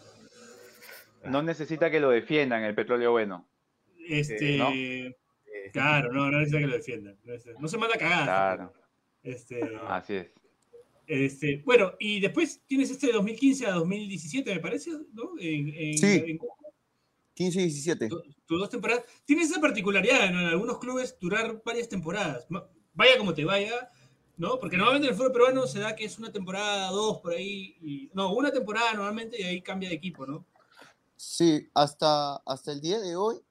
no 1.26 1.42
necesita 1.44 1.90
que 1.92 2.00
lo 2.00 2.10
defiendan 2.10 2.64
el 2.64 2.76
petróleo 2.76 3.12
bueno. 3.12 3.48
Este. 4.08 4.58
¿no? 4.58 4.70
Eh, 4.74 5.16
Claro, 5.74 6.14
no, 6.14 6.32
no 6.32 6.38
necesita 6.40 6.60
que 6.60 6.68
lo 6.68 6.74
defiendan. 6.78 7.18
No, 7.60 7.68
se 7.68 7.78
manda 7.78 7.98
cagada. 7.98 8.24
Claro, 8.26 8.74
Este, 9.24 9.60
así 9.88 10.14
es. 10.14 10.28
este, 11.08 11.62
bueno, 11.66 11.92
y 12.00 12.20
después 12.22 12.62
tienes 12.66 12.90
este 12.90 13.08
de 13.08 13.14
2015 13.14 13.66
a 13.66 13.72
2017, 13.74 14.54
me 14.54 14.60
parece, 14.62 14.92
¿no? 15.14 15.32
En, 15.40 15.68
en- 15.76 15.98
Sí. 15.98 16.24
en 16.26 16.38
Cusco. 16.38 16.56
15 17.34 17.60
y 17.62 17.64
17. 17.66 18.08
Tu- 18.08 18.24
tus 18.46 18.60
dos 18.60 18.70
temporadas. 18.70 19.04
Tienes 19.26 19.52
esa 19.52 19.60
particularidad 19.60 20.32
¿no? 20.32 20.40
en 20.40 20.46
algunos 20.48 20.80
clubes 20.80 21.18
durar 21.20 21.62
varias 21.66 21.90
temporadas. 21.90 22.48
Vaya 22.94 23.18
como 23.18 23.34
te 23.34 23.44
vaya, 23.46 23.90
¿no? 24.38 24.58
Porque 24.60 24.78
normalmente 24.78 25.08
en 25.08 25.12
el 25.14 25.18
fútbol 25.18 25.34
peruano 25.34 25.68
se 25.68 25.80
da 25.80 25.96
que 25.96 26.06
es 26.06 26.18
una 26.18 26.32
temporada, 26.32 26.90
dos 26.92 27.20
por 27.20 27.34
ahí. 27.34 27.76
Y, 27.82 28.10
no, 28.14 28.34
una 28.34 28.52
temporada 28.52 28.94
normalmente 28.94 29.40
y 29.40 29.44
ahí 29.44 29.62
cambia 29.62 29.90
de 29.90 29.96
equipo, 29.96 30.26
¿no? 30.26 30.46
Sí, 31.18 31.70
hasta, 31.74 32.38
hasta 32.38 32.72
el 32.72 32.80
día 32.80 33.00
de 33.00 33.16
hoy 33.16 33.42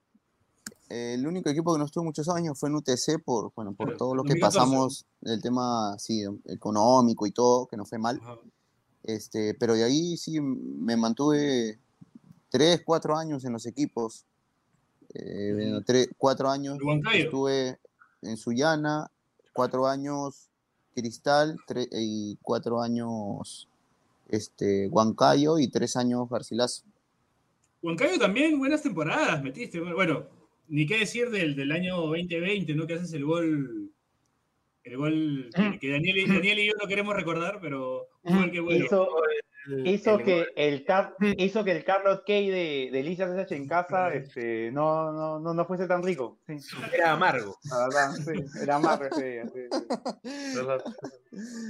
el 0.88 1.26
único 1.26 1.50
equipo 1.50 1.72
que 1.72 1.78
no 1.80 1.84
estuvo 1.84 2.04
muchos 2.04 2.28
años 2.28 2.58
fue 2.58 2.68
en 2.68 2.76
UTC 2.76 3.22
por, 3.24 3.52
bueno, 3.54 3.74
por 3.74 3.88
Pero, 3.88 3.98
todo 3.98 4.14
lo 4.14 4.22
que 4.22 4.34
2014. 4.34 4.58
pasamos, 4.58 5.06
el 5.22 5.42
tema 5.42 5.96
sí, 5.98 6.22
económico 6.44 7.26
y 7.26 7.32
todo, 7.32 7.66
que 7.66 7.76
no 7.76 7.84
fue 7.84 7.98
mal. 7.98 8.20
Ajá. 8.22 8.38
Este, 9.02 9.54
pero 9.54 9.74
de 9.74 9.84
ahí 9.84 10.16
sí 10.16 10.40
me 10.40 10.96
mantuve 10.96 11.78
tres, 12.50 12.82
cuatro 12.84 13.16
años 13.16 13.44
en 13.44 13.52
los 13.52 13.66
equipos. 13.66 14.24
Eh, 15.14 15.52
bueno, 15.54 15.82
tres, 15.84 16.08
cuatro 16.18 16.50
años 16.50 16.78
estuve 17.14 17.78
en 18.22 18.36
Sullana, 18.36 19.10
cuatro 19.52 19.86
años 19.86 20.48
Cristal 20.94 21.56
y 21.92 22.36
cuatro 22.42 22.80
años 22.80 23.68
este, 24.28 24.88
Huancayo 24.88 25.58
y 25.58 25.68
tres 25.68 25.96
años 25.96 26.28
Garcilaso. 26.28 26.82
Huancayo 27.82 28.18
también, 28.18 28.58
buenas 28.58 28.82
temporadas 28.82 29.42
metiste. 29.42 29.80
Bueno, 29.80 30.26
ni 30.68 30.86
qué 30.86 30.98
decir 30.98 31.30
del, 31.30 31.54
del 31.54 31.70
año 31.72 31.96
2020, 31.96 32.74
¿no? 32.74 32.86
Que 32.86 32.94
haces 32.94 33.12
el 33.12 33.24
gol. 33.24 33.90
El 34.82 34.96
gol 34.98 35.50
que, 35.54 35.78
que 35.80 35.90
Daniel, 35.90 36.16
y- 36.18 36.26
Daniel 36.28 36.58
y 36.60 36.66
yo 36.68 36.72
no 36.80 36.86
queremos 36.88 37.14
recordar, 37.16 37.58
pero 37.60 38.08
un 38.22 38.38
gol 38.42 38.50
que 38.52 38.60
bueno. 38.60 38.84
Hizo, 38.84 39.08
El- 39.68 39.86
hizo 39.88 40.18
el 40.18 40.24
que 40.24 40.46
el 40.54 40.84
Car- 40.84 41.16
hizo 41.38 41.64
que 41.64 41.72
el 41.72 41.82
Carlos 41.84 42.22
Kay 42.24 42.48
de, 42.50 42.90
de 42.92 43.02
Lisa 43.02 43.24
SH 43.24 43.56
en 43.56 43.66
casa 43.66 44.14
este, 44.14 44.70
no, 44.70 45.10
no, 45.12 45.40
no, 45.40 45.54
no 45.54 45.64
fuese 45.66 45.88
tan 45.88 46.04
rico. 46.04 46.38
Sí, 46.46 46.58
Era 46.94 47.12
amargo. 47.12 47.56
la 47.64 47.78
verdad, 47.78 48.12
sí, 48.14 48.60
era 48.62 48.78
más 48.78 49.00
ese 49.00 49.28
día, 49.28 49.42
sí, 49.46 49.60
sí. 50.52 50.60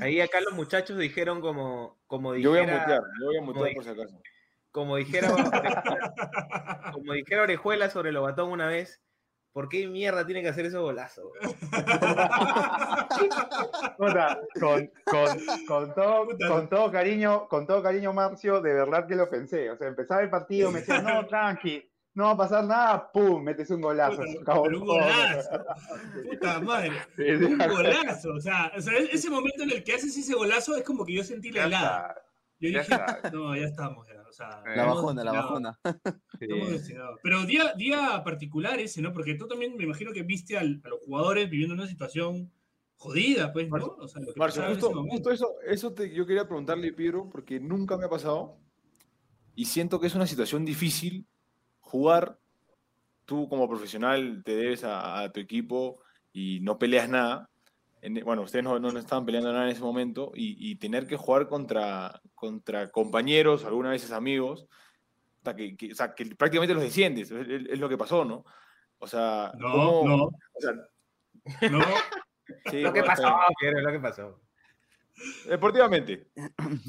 Ahí 0.03 0.21
acá 0.21 0.41
los 0.43 0.53
muchachos 0.53 0.99
dijeron 0.99 1.41
como, 1.41 1.97
como 2.07 2.37
Yo 2.37 2.51
voy 2.51 2.59
a 2.59 2.63
dijera, 2.63 2.81
mutear, 2.83 3.01
yo 3.19 3.27
voy 3.27 3.37
a 3.39 3.41
mutear 3.43 3.75
por 3.75 3.85
si 3.85 3.91
acaso. 3.91 4.21
Como 4.77 4.97
dijera, 4.97 5.31
Orejuela- 5.31 6.93
como 6.93 7.13
dijera 7.15 7.43
Orejuela 7.45 7.89
sobre 7.89 8.13
Lobatón 8.13 8.51
una 8.51 8.67
vez, 8.67 9.01
¿por 9.55 9.71
qué 9.71 9.87
mierda 9.89 10.27
tiene 10.27 10.43
que 10.43 10.51
hacer 10.51 10.67
esos 10.67 10.83
golazos? 10.83 11.25
Puta, 13.97 14.39
con, 14.61 14.91
con, 15.07 15.39
con, 15.67 15.95
todo, 15.95 16.27
con 16.47 16.69
todo 16.69 16.93
cariño, 16.93 17.49
con 17.49 17.67
todo 17.67 17.83
cariño, 17.83 18.13
Marcio, 18.13 18.61
de 18.61 18.75
verdad 18.75 19.07
que 19.07 19.15
lo 19.15 19.31
pensé. 19.31 19.71
O 19.71 19.79
sea, 19.79 19.89
empezaba 19.89 20.21
el 20.21 20.29
partido, 20.29 20.71
me 20.71 20.81
decía, 20.81 21.01
no, 21.01 21.25
tranqui, 21.27 21.89
no 22.15 22.25
va 22.25 22.31
a 22.33 22.37
pasar 22.37 22.65
nada, 22.65 23.11
pum, 23.11 23.43
metes 23.43 23.71
un 23.71 23.81
golazo. 23.81 24.19
Puta, 24.23 24.63
pero 24.63 24.79
un 24.79 24.87
golazo. 24.87 25.51
Puta 26.31 26.61
madre. 26.61 26.93
Un 27.19 27.57
golazo. 27.59 28.35
O 28.35 28.41
sea, 28.41 28.71
o 28.77 28.81
sea, 28.83 28.93
ese 28.99 29.31
momento 29.31 29.63
en 29.63 29.71
el 29.71 29.83
que 29.83 29.95
haces 29.95 30.15
ese 30.19 30.35
golazo 30.35 30.77
es 30.77 30.83
como 30.85 31.07
que 31.07 31.15
yo 31.15 31.25
sentí 31.25 31.51
la 31.51 31.65
helada. 31.65 32.09
está, 32.09 32.23
Yo 32.61 32.69
ya 32.71 32.81
dije, 32.81 32.95
está. 32.95 33.31
no, 33.31 33.57
ya 33.57 33.65
estamos. 33.67 34.07
Ya. 34.09 34.16
Sea, 34.37 34.63
La 34.77 34.85
bajona, 34.85 35.25
la 35.25 35.33
bajona. 35.33 35.79
Sí. 36.39 36.47
Pero 37.23 37.47
día, 37.47 37.73
día 37.75 38.23
particular 38.23 38.79
ese, 38.79 39.01
¿no? 39.01 39.11
Porque 39.15 39.35
tú 39.37 39.49
también 39.49 39.75
me 39.77 39.85
imagino 39.85 40.13
que 40.13 40.23
viste 40.23 40.59
al- 40.59 40.83
a 40.85 40.89
los 40.91 41.01
jugadores 41.01 41.49
viviendo 41.49 41.75
una 41.75 41.87
situación 41.87 42.53
jodida, 42.99 43.51
pues, 43.55 43.71
¿no? 43.71 43.77
O 43.99 44.07
sea, 44.07 44.21
lo 44.21 44.35
que 44.35 44.39
Marcio, 44.39 44.63
justo, 44.69 44.93
justo 45.11 45.31
eso, 45.31 45.55
eso 45.67 45.95
te, 45.95 46.13
yo 46.13 46.27
quería 46.27 46.47
preguntarle, 46.47 46.93
Piero, 46.93 47.31
porque 47.31 47.59
nunca 47.59 47.97
me 47.97 48.05
ha 48.05 48.11
pasado 48.11 48.59
y 49.55 49.65
siento 49.65 49.99
que 49.99 50.09
es 50.09 50.15
una 50.15 50.27
situación 50.27 50.67
difícil 50.67 51.27
jugar. 51.81 52.39
Tú 53.25 53.49
como 53.49 53.67
profesional 53.69 54.43
te 54.45 54.55
debes 54.55 54.85
a, 54.85 55.21
a 55.23 55.33
tu 55.33 55.41
equipo 55.41 56.01
y 56.35 56.61
no 56.61 56.79
peleas 56.79 57.09
nada. 57.09 57.49
En- 58.03 58.23
bueno, 58.25 58.43
ustedes 58.43 58.65
no, 58.65 58.79
no 58.79 58.99
estaban 58.99 59.25
peleando 59.25 59.51
nada 59.53 59.65
en 59.65 59.71
ese 59.73 59.81
momento 59.81 60.33
y, 60.35 60.71
y 60.71 60.77
tener 60.77 61.07
que 61.07 61.17
jugar 61.17 61.49
contra, 61.49 62.21
contra 62.37 62.89
compañeros, 62.93 63.65
algunas 63.65 63.91
veces 63.93 64.13
amigos, 64.13 64.69
hasta 65.39 65.57
que, 65.57 65.77
que- 65.77 65.91
o 65.93 65.95
sea, 65.97 66.15
que 66.15 66.25
prácticamente 66.37 66.75
los 66.75 66.83
desciendes, 66.85 67.31
es, 67.33 67.49
es- 67.49 67.67
es 67.71 67.79
lo 67.81 67.89
que 67.89 67.99
pasó, 67.99 68.25
¿no? 68.25 68.45
O 68.99 69.07
sea, 69.09 69.51
No, 69.59 69.73
¿cómo- 69.73 70.09
no, 70.09 70.25
o 70.27 70.61
sea, 70.61 70.73
no. 71.71 71.81
sí, 72.71 72.81
Lo 72.83 72.93
que 72.93 73.01
bueno, 73.01 73.07
pasó, 73.07 73.37
lo 73.61 73.93
que 73.93 74.01
pasó. 74.01 74.41
Deportivamente. 75.49 76.27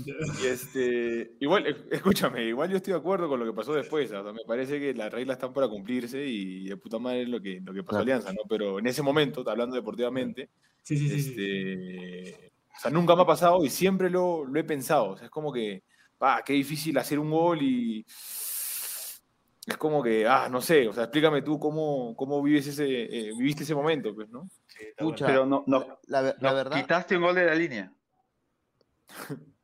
Y 0.06 0.46
este, 0.48 1.36
igual, 1.40 1.66
e- 1.66 1.96
escúchame, 1.96 2.44
igual 2.44 2.70
yo 2.70 2.78
estoy 2.78 2.92
de 2.94 3.00
acuerdo 3.00 3.30
con 3.30 3.40
lo 3.40 3.46
que 3.46 3.54
pasó 3.54 3.74
después. 3.74 4.12
o 4.12 4.24
sea, 4.24 4.34
me 4.34 4.44
parece 4.46 4.80
que 4.80 4.94
las 4.94 5.12
reglas 5.14 5.38
están 5.38 5.54
para 5.54 5.70
cumplirse 5.70 6.26
y 6.26 6.68
de 6.68 6.76
puta 6.78 7.00
madre 7.00 7.22
es 7.24 7.30
lo 7.30 7.42
que, 7.42 7.62
lo 7.64 7.74
que 7.74 7.84
pasó 7.84 7.92
Claro. 7.98 8.02
Alianza, 8.04 8.34
¿no? 8.34 8.42
Pero 8.50 8.80
en 8.80 8.88
ese 8.88 9.02
momento, 9.02 9.44
hablando 9.50 9.76
deportivamente, 9.76 10.50
Sí, 10.82 10.98
sí, 10.98 11.22
sí. 11.22 11.34
sí. 11.36 12.36
O 12.78 12.80
sea, 12.80 12.92
nunca 12.92 13.16
me 13.16 13.24
ha 13.24 13.26
pasado 13.26 13.64
y 13.64 13.70
siempre 13.70 14.10
lo, 14.10 14.46
lo 14.46 14.60
he 14.60 14.64
pensado. 14.64 15.12
O 15.12 15.18
sea, 15.18 15.26
es 15.26 15.32
como 15.32 15.52
que, 15.52 15.84
ah, 16.20 16.42
qué 16.46 16.54
difícil 16.54 16.98
hacer 16.98 17.18
un 17.20 17.32
gol 17.32 17.62
y 17.62 18.06
es 18.08 19.78
como 19.78 20.02
que, 20.02 20.26
ah, 20.28 20.48
no 20.50 20.62
sé, 20.62 20.88
o 20.88 20.94
sea, 20.94 21.04
explícame 21.04 21.42
tú 21.42 21.60
cómo, 21.60 22.16
cómo 22.16 22.42
vives 22.42 22.68
ese, 22.68 22.86
eh, 23.04 23.32
viviste 23.38 23.64
ese 23.64 23.76
momento, 23.76 24.14
pues, 24.16 24.30
¿no? 24.30 24.50
Pucha, 24.98 25.26
Pero 25.26 25.46
no, 25.46 25.64
no, 25.68 26.00
la, 26.08 26.22
ver- 26.22 26.36
la 26.40 26.50
no, 26.52 26.56
verdad, 26.56 26.82
quitaste 26.82 27.18
un 27.18 27.24
gol 27.24 27.36
de 27.36 27.46
la 27.46 27.56
línea. 27.56 27.94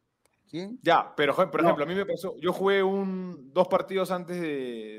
Ya, 0.83 1.13
pero 1.17 1.33
por 1.35 1.61
No. 1.61 1.67
ejemplo, 1.69 1.83
a 1.83 1.87
mí 1.87 1.95
me 1.95 2.05
pasó, 2.05 2.35
yo 2.39 2.53
jugué 2.53 2.83
un, 2.83 3.51
dos 3.51 3.67
partidos 3.67 4.11
antes 4.11 4.39
de, 4.39 4.47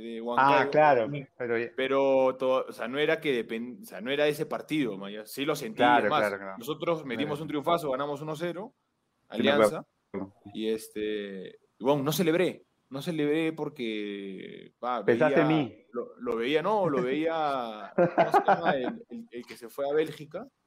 de 0.00 0.20
Huancayo. 0.20 0.58
Ah, 0.58 0.68
claro. 0.70 1.08
Pero, 1.38 1.54
Pero, 1.76 2.36
to- 2.36 2.66
o 2.68 2.72
sea, 2.72 2.88
no 2.88 2.98
era 2.98 3.20
que 3.20 3.46
depend- 3.46 3.82
o 3.82 3.84
sea, 3.84 4.00
no 4.00 4.10
era 4.10 4.26
ese 4.26 4.46
partido, 4.46 4.98
Maya. 4.98 5.24
sí 5.26 5.44
lo 5.44 5.54
sentí. 5.54 5.76
Claro, 5.76 6.10
más, 6.10 6.18
claro, 6.20 6.38
claro. 6.38 6.58
Nosotros 6.58 7.04
metimos 7.04 7.40
un 7.40 7.46
triunfazo, 7.46 7.90
ganamos 7.92 8.20
1-0, 8.20 8.72
Sí, 9.30 9.42
me 9.42 9.50
acuerdo. 9.50 9.86
Alianza, 10.12 10.34
y 10.52 10.68
este, 10.70 11.58
bueno, 11.78 12.02
no 12.02 12.10
celebré, 12.10 12.64
no 12.90 13.00
celebré 13.00 13.52
porque 13.52 14.72
Pensaste 15.06 15.40
en 15.42 15.48
mí. 15.48 15.76
Lo, 15.92 16.16
lo 16.18 16.34
veía, 16.36 16.62
no, 16.62 16.88
lo 16.88 17.00
veía, 17.00 17.92
¿cómo 17.94 18.08
se 18.32 18.44
llama? 18.44 18.70
El, 18.72 19.04
el- 19.08 19.28
el 19.30 19.46
que 19.46 19.56
se 19.56 19.68
fue 19.68 19.88
a 19.88 19.92
Bélgica. 19.94 20.48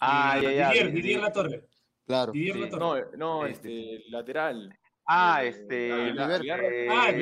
Ah, 0.00 0.38
ya, 0.42 0.52
ya. 0.52 0.68
Didier, 0.70 0.86
di- 0.92 1.00
Didier 1.00 1.16
di- 1.18 1.22
La 1.24 1.32
Torre. 1.32 1.62
Claro. 2.06 2.32
Didier 2.32 2.70
Sí. 2.70 2.76
No, 2.78 2.96
eh, 2.96 3.04
no, 3.16 3.46
Este. 3.46 3.96
este, 3.96 4.10
lateral. 4.10 4.78
Ah, 5.06 5.44
Eh, 5.44 5.48
este. 5.48 5.88
Eh, 6.08 6.14
Ah, 6.88 7.08
Oye, 7.10 7.20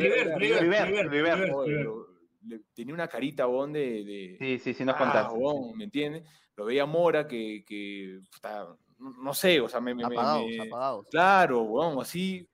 Cliver. 1.09 1.49
lo- 1.49 2.07
le- 2.47 2.61
tenía 2.75 2.95
una 2.95 3.09
carita, 3.09 3.47
bon, 3.47 3.73
de, 3.73 4.05
de- 4.05 4.37
Sí, 4.39 4.59
sí, 4.59 4.75
sí, 4.75 4.85
nos 4.85 4.95
Ah, 4.97 4.99
contaste. 4.99 5.35
huevón, 5.35 5.77
¿me 5.79 5.85
entiendes? 5.85 6.25
Lo 6.57 6.67
veía 6.67 6.85
Mora 6.87 7.27
que, 7.27 7.65
que 7.67 8.21
puta, 8.33 8.69
no 8.99 9.35
sé, 9.35 9.61
o 9.61 9.69
sea, 9.69 9.81
me... 9.81 9.95
me- 9.95 10.07
me- 10.07 10.15
Apagados, 10.15 10.47
me- 10.47 10.63
apagados. 10.67 11.07
Claro, 11.11 11.63
weón, 11.63 11.99
así, 12.01 12.47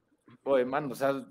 oye, 0.44 0.64
man, 0.64 0.90
o 0.90 0.94
sea, 0.94 1.24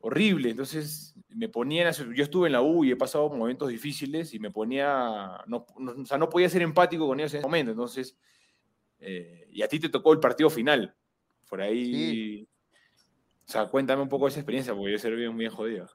horrible. 0.00 0.50
Entonces 0.50 1.14
me 1.28 1.48
ponía, 1.48 1.90
yo 1.92 2.22
estuve 2.24 2.48
en 2.48 2.52
la 2.52 2.62
U 2.62 2.84
y 2.84 2.90
he 2.92 2.96
pasado 2.96 3.28
momentos 3.30 3.68
difíciles 3.68 4.34
y 4.34 4.38
me 4.40 4.50
ponía, 4.50 5.38
no, 5.46 5.64
no- 5.78 5.92
o 6.02 6.04
sea, 6.04 6.18
no 6.18 6.28
podía 6.28 6.48
ser 6.48 6.62
empático 6.62 7.06
con 7.06 7.18
ellos 7.20 7.32
en 7.34 7.38
ese 7.38 7.46
momento. 7.46 7.70
Entonces, 7.72 8.16
eh, 9.00 9.48
y 9.52 9.62
a 9.62 9.68
ti 9.68 9.78
te 9.80 9.88
tocó 9.88 10.12
el 10.12 10.20
partido 10.20 10.50
final. 10.50 10.94
Por 11.48 11.60
ahí, 11.62 12.46
o 13.46 13.50
sea, 13.50 13.66
cuéntame 13.68 14.02
un 14.02 14.08
poco 14.08 14.26
de 14.26 14.30
esa 14.30 14.40
experiencia, 14.40 14.74
porque 14.74 14.92
yo 14.92 14.98
ser 14.98 15.16
bien, 15.16 15.36
bien 15.36 15.50
jodido. 15.50 15.88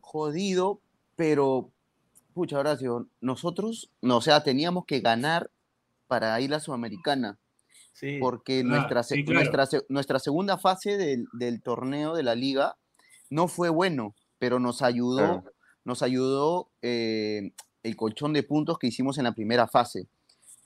Jodido, 0.00 0.80
pero, 1.16 1.70
pucha, 2.32 2.58
Horacio, 2.58 3.08
nosotros, 3.20 3.90
no, 4.00 4.18
o 4.18 4.20
sea, 4.20 4.42
teníamos 4.42 4.84
que 4.86 5.00
ganar 5.00 5.50
para 6.06 6.40
ir 6.40 6.50
a 6.52 6.56
la 6.56 6.60
Sudamericana. 6.60 7.38
Sí. 7.96 8.18
porque 8.18 8.60
Ah, 8.60 8.64
nuestra, 8.64 9.02
se- 9.04 9.14
sí, 9.14 9.24
claro. 9.24 9.38
nuestra, 9.38 9.66
se- 9.66 9.86
nuestra 9.88 10.18
segunda 10.18 10.58
fase 10.58 10.96
del, 10.96 11.26
del 11.32 11.62
torneo 11.62 12.12
de 12.16 12.24
la 12.24 12.34
liga 12.34 12.76
no 13.30 13.46
fue 13.46 13.68
bueno, 13.68 14.16
pero 14.40 14.58
nos 14.58 14.82
ayudó, 14.82 15.16
Claro. 15.18 15.44
nos 15.84 16.02
ayudó 16.02 16.70
eh, 16.82 17.52
el 17.84 17.94
colchón 17.94 18.32
de 18.32 18.42
puntos 18.42 18.80
que 18.80 18.88
hicimos 18.88 19.16
en 19.18 19.24
la 19.24 19.32
primera 19.32 19.68
fase, 19.68 20.08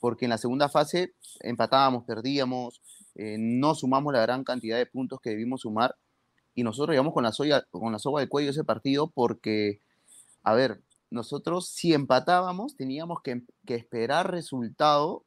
porque 0.01 0.27
en 0.27 0.31
la 0.31 0.39
segunda 0.39 0.69
fase 0.69 1.15
empatábamos, 1.41 2.05
perdíamos, 2.05 2.81
eh, 3.15 3.37
no 3.39 3.75
sumamos 3.75 4.13
la 4.13 4.21
gran 4.21 4.45
cantidad 4.45 4.77
de 4.77 4.87
puntos 4.87 5.21
que 5.21 5.31
debimos 5.31 5.63
sumar 5.63 5.97
y 6.55 6.63
nosotros 6.63 6.93
llegamos 6.93 7.15
con 7.15 7.25
la, 7.25 7.33
soya, 7.33 7.65
con 7.71 7.93
la 7.93 7.99
soga 7.99 8.21
del 8.21 8.29
cuello 8.29 8.51
ese 8.51 8.65
partido 8.65 9.09
porque, 9.09 9.81
a 10.43 10.55
ver, 10.55 10.83
nosotros 11.11 11.69
si 11.69 11.95
empatábamos 11.95 12.77
teníamos 12.77 13.21
que, 13.23 13.43
que 13.65 13.75
esperar 13.75 14.31
resultado 14.31 15.25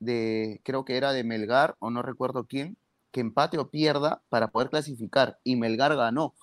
de, 0.00 0.60
creo 0.64 0.84
que 0.84 0.96
era 0.96 1.12
de 1.12 1.24
Melgar 1.24 1.76
o 1.78 1.90
no 1.90 2.02
recuerdo 2.02 2.46
quién, 2.46 2.76
que 3.10 3.20
empate 3.20 3.58
o 3.58 3.70
pierda 3.70 4.22
para 4.28 4.48
poder 4.48 4.70
clasificar 4.70 5.38
y 5.44 5.56
Melgar 5.56 5.96
ganó. 5.96 6.34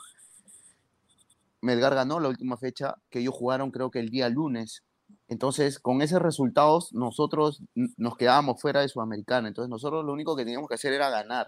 Melgar 1.62 1.96
ganó 1.96 2.20
la 2.20 2.30
última 2.30 2.58
fecha 2.58 2.96
que 3.10 3.20
ellos 3.20 3.34
jugaron 3.34 3.72
creo 3.72 3.92
que 3.92 4.00
el 4.00 4.10
día 4.10 4.30
lunes. 4.30 4.84
Entonces, 5.28 5.80
con 5.80 6.02
esos 6.02 6.22
resultados, 6.22 6.94
nosotros 6.94 7.64
nos 7.74 8.16
quedábamos 8.16 8.62
fuera 8.62 8.82
de 8.82 8.90
Sudamericana. 8.90 9.48
Entonces, 9.48 9.70
nosotros 9.70 10.06
lo 10.06 10.14
único 10.14 10.36
que 10.36 10.46
teníamos 10.46 10.70
que 10.70 10.76
hacer 10.76 10.94
era 10.94 11.10
ganar. 11.10 11.48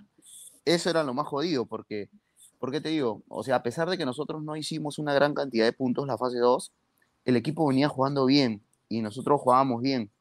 Eso 0.65 0.89
era 0.89 1.03
lo 1.03 1.13
más 1.13 1.27
jodido, 1.27 1.65
porque, 1.65 2.09
¿por 2.59 2.71
qué 2.71 2.81
te 2.81 2.89
digo? 2.89 3.23
O 3.27 3.43
sea, 3.43 3.57
a 3.57 3.63
pesar 3.63 3.89
de 3.89 3.97
que 3.97 4.05
nosotros 4.05 4.43
no 4.43 4.55
hicimos 4.55 4.97
una 4.97 5.13
gran 5.13 5.33
cantidad 5.33 5.65
de 5.65 5.73
puntos 5.73 6.07
la 6.07 6.17
fase 6.17 6.39
2, 6.39 6.73
el 7.25 7.35
equipo 7.35 7.67
venía 7.67 7.87
jugando 7.87 8.25
bien 8.25 8.63
y 8.89 9.01
nosotros 9.01 9.39
jugábamos 9.41 9.81
bien. 9.81 10.11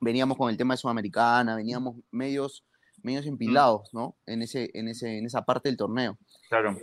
Veníamos 0.00 0.38
con 0.38 0.48
el 0.48 0.56
tema 0.56 0.74
de 0.74 0.78
Sudamericana, 0.78 1.56
veníamos 1.56 1.96
medios, 2.10 2.64
medios 3.02 3.26
empilados, 3.26 3.90
¿no? 3.92 4.16
En, 4.24 4.42
ese, 4.42 4.70
en, 4.72 4.88
ese, 4.88 5.18
en 5.18 5.26
esa 5.26 5.42
parte 5.42 5.68
del 5.68 5.76
torneo. 5.76 6.16
Claro. 6.48 6.78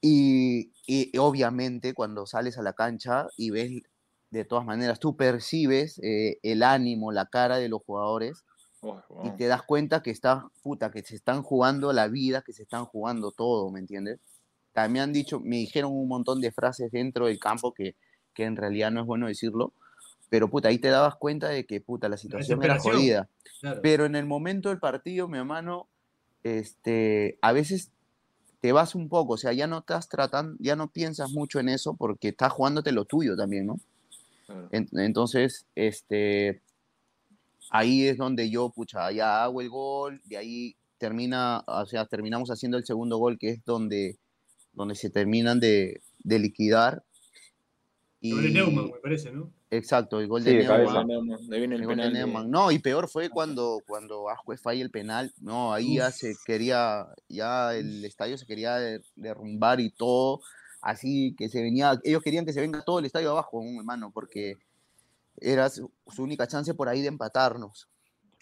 Y, 0.00 0.72
y 0.86 1.18
obviamente 1.18 1.92
cuando 1.92 2.24
sales 2.24 2.56
a 2.56 2.62
la 2.62 2.72
cancha 2.72 3.26
y 3.36 3.50
ves 3.50 3.82
de 4.30 4.44
todas 4.44 4.64
maneras, 4.64 5.00
tú 5.00 5.16
percibes 5.16 5.98
eh, 6.02 6.38
el 6.42 6.62
ánimo, 6.62 7.12
la 7.12 7.26
cara 7.26 7.58
de 7.58 7.68
los 7.68 7.82
jugadores 7.82 8.44
Oh, 8.82 9.02
y 9.24 9.30
te 9.36 9.46
das 9.46 9.62
cuenta 9.62 10.02
que 10.02 10.10
está, 10.10 10.48
puta, 10.62 10.90
que 10.90 11.02
se 11.02 11.14
están 11.14 11.42
jugando 11.42 11.92
la 11.92 12.08
vida, 12.08 12.42
que 12.42 12.54
se 12.54 12.62
están 12.62 12.86
jugando 12.86 13.30
todo, 13.30 13.70
¿me 13.70 13.78
entiendes? 13.78 14.20
También 14.72 14.92
me 14.92 15.00
han 15.00 15.12
dicho, 15.12 15.38
me 15.38 15.56
dijeron 15.56 15.92
un 15.92 16.08
montón 16.08 16.40
de 16.40 16.50
frases 16.50 16.90
dentro 16.90 17.26
del 17.26 17.38
campo 17.38 17.74
que, 17.74 17.94
que 18.32 18.44
en 18.44 18.56
realidad 18.56 18.90
no 18.90 19.00
es 19.00 19.06
bueno 19.06 19.26
decirlo, 19.26 19.74
pero 20.30 20.48
puta, 20.48 20.68
ahí 20.68 20.78
te 20.78 20.88
dabas 20.88 21.16
cuenta 21.16 21.48
de 21.48 21.66
que, 21.66 21.80
puta, 21.80 22.08
la 22.08 22.16
situación 22.16 22.62
era 22.62 22.78
jodida. 22.78 23.28
Claro. 23.60 23.80
Pero 23.82 24.06
en 24.06 24.16
el 24.16 24.24
momento 24.24 24.70
del 24.70 24.78
partido, 24.78 25.28
mi 25.28 25.36
hermano, 25.36 25.88
este, 26.42 27.38
a 27.42 27.52
veces 27.52 27.90
te 28.62 28.72
vas 28.72 28.94
un 28.94 29.10
poco, 29.10 29.34
o 29.34 29.36
sea, 29.36 29.52
ya 29.52 29.66
no 29.66 29.78
estás 29.78 30.08
tratando, 30.08 30.56
ya 30.58 30.76
no 30.76 30.88
piensas 30.88 31.30
mucho 31.32 31.60
en 31.60 31.68
eso 31.68 31.94
porque 31.94 32.28
estás 32.28 32.52
jugándote 32.52 32.92
lo 32.92 33.04
tuyo 33.04 33.36
también, 33.36 33.66
¿no? 33.66 33.78
Claro. 34.52 34.68
En- 34.72 34.88
entonces, 34.98 35.66
este, 35.74 36.60
ahí 37.70 38.06
es 38.08 38.16
donde 38.16 38.50
yo, 38.50 38.70
pucha, 38.70 39.10
ya 39.12 39.42
hago 39.44 39.60
el 39.60 39.68
gol, 39.68 40.20
de 40.24 40.36
ahí 40.36 40.76
termina, 40.98 41.62
o 41.66 41.86
sea, 41.86 42.04
terminamos 42.06 42.50
haciendo 42.50 42.76
el 42.76 42.84
segundo 42.84 43.16
gol, 43.18 43.38
que 43.38 43.50
es 43.50 43.64
donde, 43.64 44.18
donde 44.72 44.94
se 44.94 45.10
terminan 45.10 45.60
de, 45.60 46.00
de 46.24 46.38
liquidar. 46.38 47.02
El 48.22 48.32
gol 48.34 48.42
de 48.42 48.50
Neumann, 48.50 48.86
me 48.90 48.98
parece, 48.98 49.32
¿no? 49.32 49.50
Exacto, 49.70 50.20
el 50.20 50.26
gol 50.26 50.42
Sí, 50.42 50.50
de. 50.54 50.64
Neumann. 50.64 51.38
Viene 51.48 51.76
el 51.76 51.80
el 51.82 51.86
gol 51.86 51.96
de 51.96 52.02
penal 52.02 52.12
de- 52.12 52.18
Neumann. 52.18 52.50
No, 52.50 52.70
y 52.72 52.80
peor 52.80 53.08
fue 53.08 53.30
cuando, 53.30 53.78
cuando 53.86 54.28
Ascuez 54.28 54.60
falla 54.60 54.82
el 54.82 54.90
penal. 54.90 55.32
No, 55.40 55.72
ahí 55.72 55.94
ya 55.96 56.08
Uf. 56.08 56.14
se 56.14 56.34
quería, 56.44 57.06
ya 57.28 57.74
el 57.76 58.04
estadio 58.04 58.36
se 58.36 58.46
quería 58.46 58.76
de- 58.76 59.00
derrumbar 59.16 59.80
y 59.80 59.90
todo. 59.90 60.40
Así 60.80 61.34
que 61.36 61.48
se 61.48 61.62
venía, 61.62 61.98
ellos 62.04 62.22
querían 62.22 62.46
que 62.46 62.52
se 62.52 62.60
venga 62.60 62.82
todo 62.82 62.98
el 62.98 63.04
estadio 63.04 63.30
abajo, 63.30 63.62
hermano, 63.62 64.10
porque 64.12 64.58
era 65.36 65.68
su, 65.68 65.90
su 66.06 66.22
única 66.22 66.46
chance 66.46 66.74
por 66.74 66.88
ahí 66.88 67.02
de 67.02 67.08
empatarnos. 67.08 67.88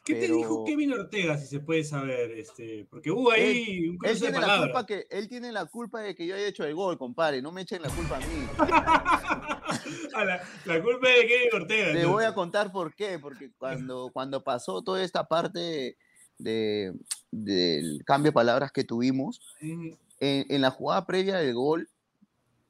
¿Qué 0.09 0.15
te 0.15 0.33
dijo 0.33 0.65
Kevin 0.65 0.93
Ortega, 0.95 1.37
si 1.37 1.47
se 1.47 1.61
puede 1.61 1.85
saber? 1.85 2.31
Este, 2.31 2.87
porque 2.89 3.11
hubo 3.11 3.31
ahí 3.31 3.89
un 3.89 3.99
Él 4.03 4.19
de 4.19 4.31
la 4.33 4.59
culpa 4.63 4.87
que, 4.87 5.07
él 5.11 5.29
tiene 5.29 5.53
la 5.53 5.67
culpa 5.67 6.01
de 6.01 6.15
que 6.15 6.27
yo 6.27 6.35
haya 6.35 6.47
hecho 6.47 6.65
el 6.65 6.75
gol, 6.75 6.97
compadre. 6.97 7.43
No 7.43 7.53
me 7.53 7.61
echen 7.61 7.83
la 7.83 7.91
culpa 7.91 8.17
a 8.17 8.21
mí. 8.21 8.27
La, 10.13 10.43
la 10.65 10.83
culpa 10.83 11.09
es 11.11 11.21
de 11.21 11.27
Kevin 11.29 11.49
Ortega. 11.53 11.93
Te 11.93 12.07
voy 12.07 12.25
a 12.25 12.35
contar 12.35 12.73
por 12.73 12.95
qué. 12.95 13.19
Porque 13.19 13.53
cuando, 13.57 14.11
cuando 14.13 14.43
pasó 14.43 14.83
toda 14.83 15.03
esta 15.03 15.29
parte 15.29 15.97
de, 16.39 16.93
del 17.31 18.03
cambio 18.05 18.31
de 18.31 18.35
palabras 18.35 18.73
que 18.73 18.85
tuvimos, 18.85 19.41
en, 19.61 19.97
en 20.19 20.61
la 20.61 20.71
jugada 20.71 21.07
previa 21.07 21.37
del 21.37 21.55
gol, 21.55 21.89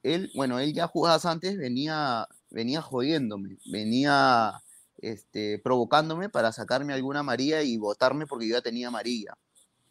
él, 0.03 0.31
bueno, 0.35 0.59
él 0.59 0.73
ya 0.73 0.87
jugadas 0.87 1.25
antes 1.25 1.57
venía, 1.57 2.27
venía 2.49 2.81
jodiéndome, 2.81 3.57
venía 3.65 4.61
este, 4.97 5.59
provocándome 5.59 6.29
para 6.29 6.51
sacarme 6.51 6.93
alguna 6.93 7.19
amarilla 7.19 7.61
y 7.61 7.77
botarme 7.77 8.27
porque 8.27 8.47
yo 8.47 8.55
ya 8.55 8.61
tenía 8.61 8.87
amarilla. 8.89 9.33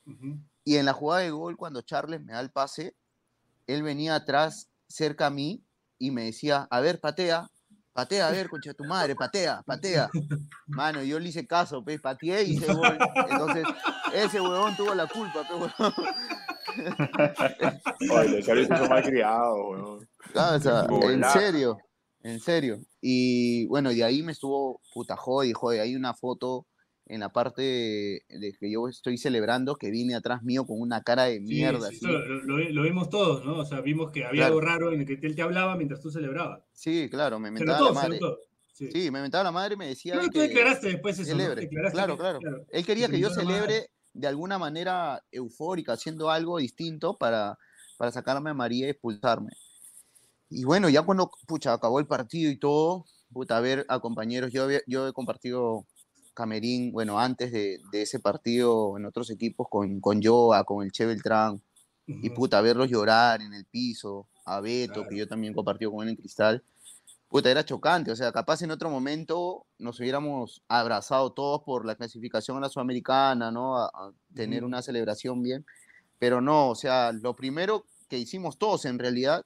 ujú. 0.07 0.39
Y 0.65 0.77
en 0.77 0.85
la 0.85 0.93
jugada 0.93 1.23
de 1.23 1.31
gol, 1.31 1.57
cuando 1.57 1.81
Charles 1.83 2.23
me 2.23 2.33
da 2.33 2.41
el 2.41 2.51
pase, 2.51 2.95
él 3.67 3.83
venía 3.83 4.15
atrás, 4.15 4.69
cerca 4.87 5.27
a 5.27 5.31
mí, 5.31 5.63
y 5.99 6.11
me 6.11 6.25
decía, 6.25 6.69
a 6.71 6.81
ver, 6.81 7.01
patea, 7.01 7.49
patea, 7.93 8.29
a 8.29 8.31
ver, 8.31 8.49
concha 8.49 8.75
tu 8.75 8.85
madre, 8.85 9.17
patea, 9.17 9.63
patea. 9.67 10.11
Mano, 10.67 11.03
yo 11.03 11.19
le 11.19 11.31
hice 11.31 11.47
caso, 11.47 11.83
pues, 11.83 12.01
pateé 12.01 12.45
y 12.45 12.53
hice 12.53 12.73
gol. 12.73 12.99
Entonces, 13.31 13.67
ese 14.15 14.41
huevón 14.41 14.77
tuvo 14.77 14.95
la 14.95 15.07
culpa, 15.07 15.47
huevón. 15.51 15.73
Oye, 18.11 18.29
los 18.39 18.49
árbitros 18.49 18.79
son 18.79 18.89
mal 18.89 19.03
criados, 19.03 19.59
weón. 19.71 20.09
Ah, 20.35 20.55
o 20.57 20.61
sea, 20.61 20.87
en 21.11 21.25
serio, 21.25 21.79
en 22.23 22.41
serio. 22.41 22.81
Y 23.01 23.67
bueno, 23.67 23.91
de 23.91 24.05
ahí 24.05 24.23
me 24.23 24.33
estuvo 24.33 24.81
puta 24.93 25.17
jode, 25.17 25.53
jode. 25.55 25.81
Hay 25.81 25.95
una 25.97 26.15
foto 26.15 26.67
en 27.07 27.21
la 27.21 27.31
parte 27.31 27.63
de, 28.29 28.53
que 28.61 28.71
yo 28.71 28.87
estoy 28.89 29.17
celebrando 29.17 29.77
que 29.77 29.91
vine 29.91 30.15
atrás 30.15 30.43
mío 30.43 30.67
con 30.67 30.79
una 30.81 31.03
cara 31.03 31.25
de 31.25 31.37
Sí, 31.39 31.41
mierda. 31.45 31.89
sí, 31.89 31.97
así. 31.97 32.05
eso 32.05 32.09
lo, 32.09 32.59
lo- 32.59 32.59
lo 32.71 32.83
vimos 32.83 33.09
todos, 33.09 33.45
¿no? 33.47 33.57
O 33.59 33.65
sea, 33.65 33.81
vimos 33.81 34.11
que 34.11 34.25
había 34.27 34.43
Claro. 34.43 34.55
algo 34.55 34.61
raro 34.61 34.93
en 34.93 35.01
el 35.01 35.07
que 35.07 35.27
él 35.27 35.35
te 35.35 35.41
hablaba 35.43 35.75
mientras 35.77 36.01
tú 36.03 36.11
celebrabas. 36.11 36.61
Sí, 36.75 37.09
claro, 37.11 37.39
me 37.39 37.49
Se 37.49 37.53
mentaba 37.55 37.79
notó, 37.79 37.95
la 37.95 38.01
se 38.01 38.07
madre. 38.09 38.21
notó. 38.21 38.39
Sí. 38.75 38.91
Sí, 38.93 39.11
me 39.11 39.23
mentaba 39.23 39.45
la 39.45 39.51
madre 39.53 39.75
y 39.75 39.77
me 39.79 39.89
decía 39.89 40.13
Pero 40.13 40.25
de 40.25 40.31
tú 40.31 40.39
que 40.39 40.49
declaraste 40.49 40.87
después 40.89 41.19
eso, 41.19 41.35
¿no? 41.37 41.55
Declaraste 41.55 41.97
Claro, 41.97 42.13
que- 42.15 42.21
claro. 42.21 42.39
Él 42.71 42.85
quería 42.87 43.07
que 43.07 43.13
que 43.15 43.21
yo 43.21 43.31
celebre 43.31 43.89
de 44.19 44.29
alguna 44.29 44.59
manera 44.59 45.25
eufórica, 45.33 45.93
haciendo 45.95 46.31
algo 46.31 46.59
distinto 46.59 47.17
para, 47.19 47.59
para 47.97 48.13
sacarme 48.13 48.51
a 48.51 48.55
María 48.55 48.87
y 48.87 48.91
expulsarme. 48.91 49.53
Y 50.51 50.65
bueno, 50.65 50.89
ya 50.89 51.03
cuando, 51.03 51.31
pucha, 51.47 51.73
acabó 51.75 52.01
el 52.01 52.07
partido 52.07 52.51
y 52.51 52.59
todo, 52.59 53.05
puta, 53.33 53.57
a 53.59 53.61
ver 53.61 53.85
a 53.89 54.01
compañeros, 54.01 54.53
yo, 54.53 54.67
yo 54.87 55.09
he 55.09 55.13
compartido 55.13 55.87
camerín, 56.35 56.93
bueno, 56.93 57.19
antes 57.19 57.53
de, 57.53 57.79
de 57.93 58.03
ese 58.03 58.21
partido 58.21 58.97
en 58.97 59.05
otros 59.07 59.31
equipos 59.31 59.67
con, 59.71 60.01
con 60.01 60.23
Joa, 60.23 60.65
con 60.65 60.85
el 60.85 60.93
Che 60.93 61.05
Beltrán, 61.07 61.63
y 62.21 62.31
Ujú. 62.31 62.31
puta, 62.31 62.61
verlos 62.63 62.91
llorar 62.91 63.43
en 63.43 63.55
el 63.55 63.67
piso, 63.67 64.29
a 64.45 64.61
Beto, 64.61 65.05
Claro. 65.05 65.09
que 65.09 65.17
yo 65.17 65.29
también 65.29 65.55
compartido 65.55 65.93
con 65.93 66.05
él 66.05 66.11
en 66.11 66.17
Cristal, 66.17 66.65
puta, 67.29 67.51
era 67.51 67.65
chocante, 67.65 68.11
o 68.13 68.17
sea, 68.17 68.33
capaz 68.33 68.63
en 68.63 68.71
otro 68.71 68.91
momento 68.91 69.67
nos 69.79 70.01
hubiéramos 70.01 70.63
abrazado 70.69 71.33
todos 71.33 71.63
por 71.65 71.85
la 71.87 71.97
clasificación 71.97 72.57
a 72.59 72.61
la 72.61 72.69
Sudamericana, 72.71 73.51
¿no? 73.51 73.77
A, 73.79 73.87
a 73.87 74.13
tener 74.35 74.65
Ujú. 74.65 74.65
una 74.65 74.83
celebración 74.83 75.43
bien, 75.43 75.67
pero 76.19 76.41
no, 76.43 76.71
o 76.71 76.75
sea, 76.77 77.13
lo 77.13 77.37
primero 77.37 77.87
que 78.09 78.19
hicimos 78.19 78.59
todos 78.59 78.85
en 78.87 78.99
realidad 78.99 79.45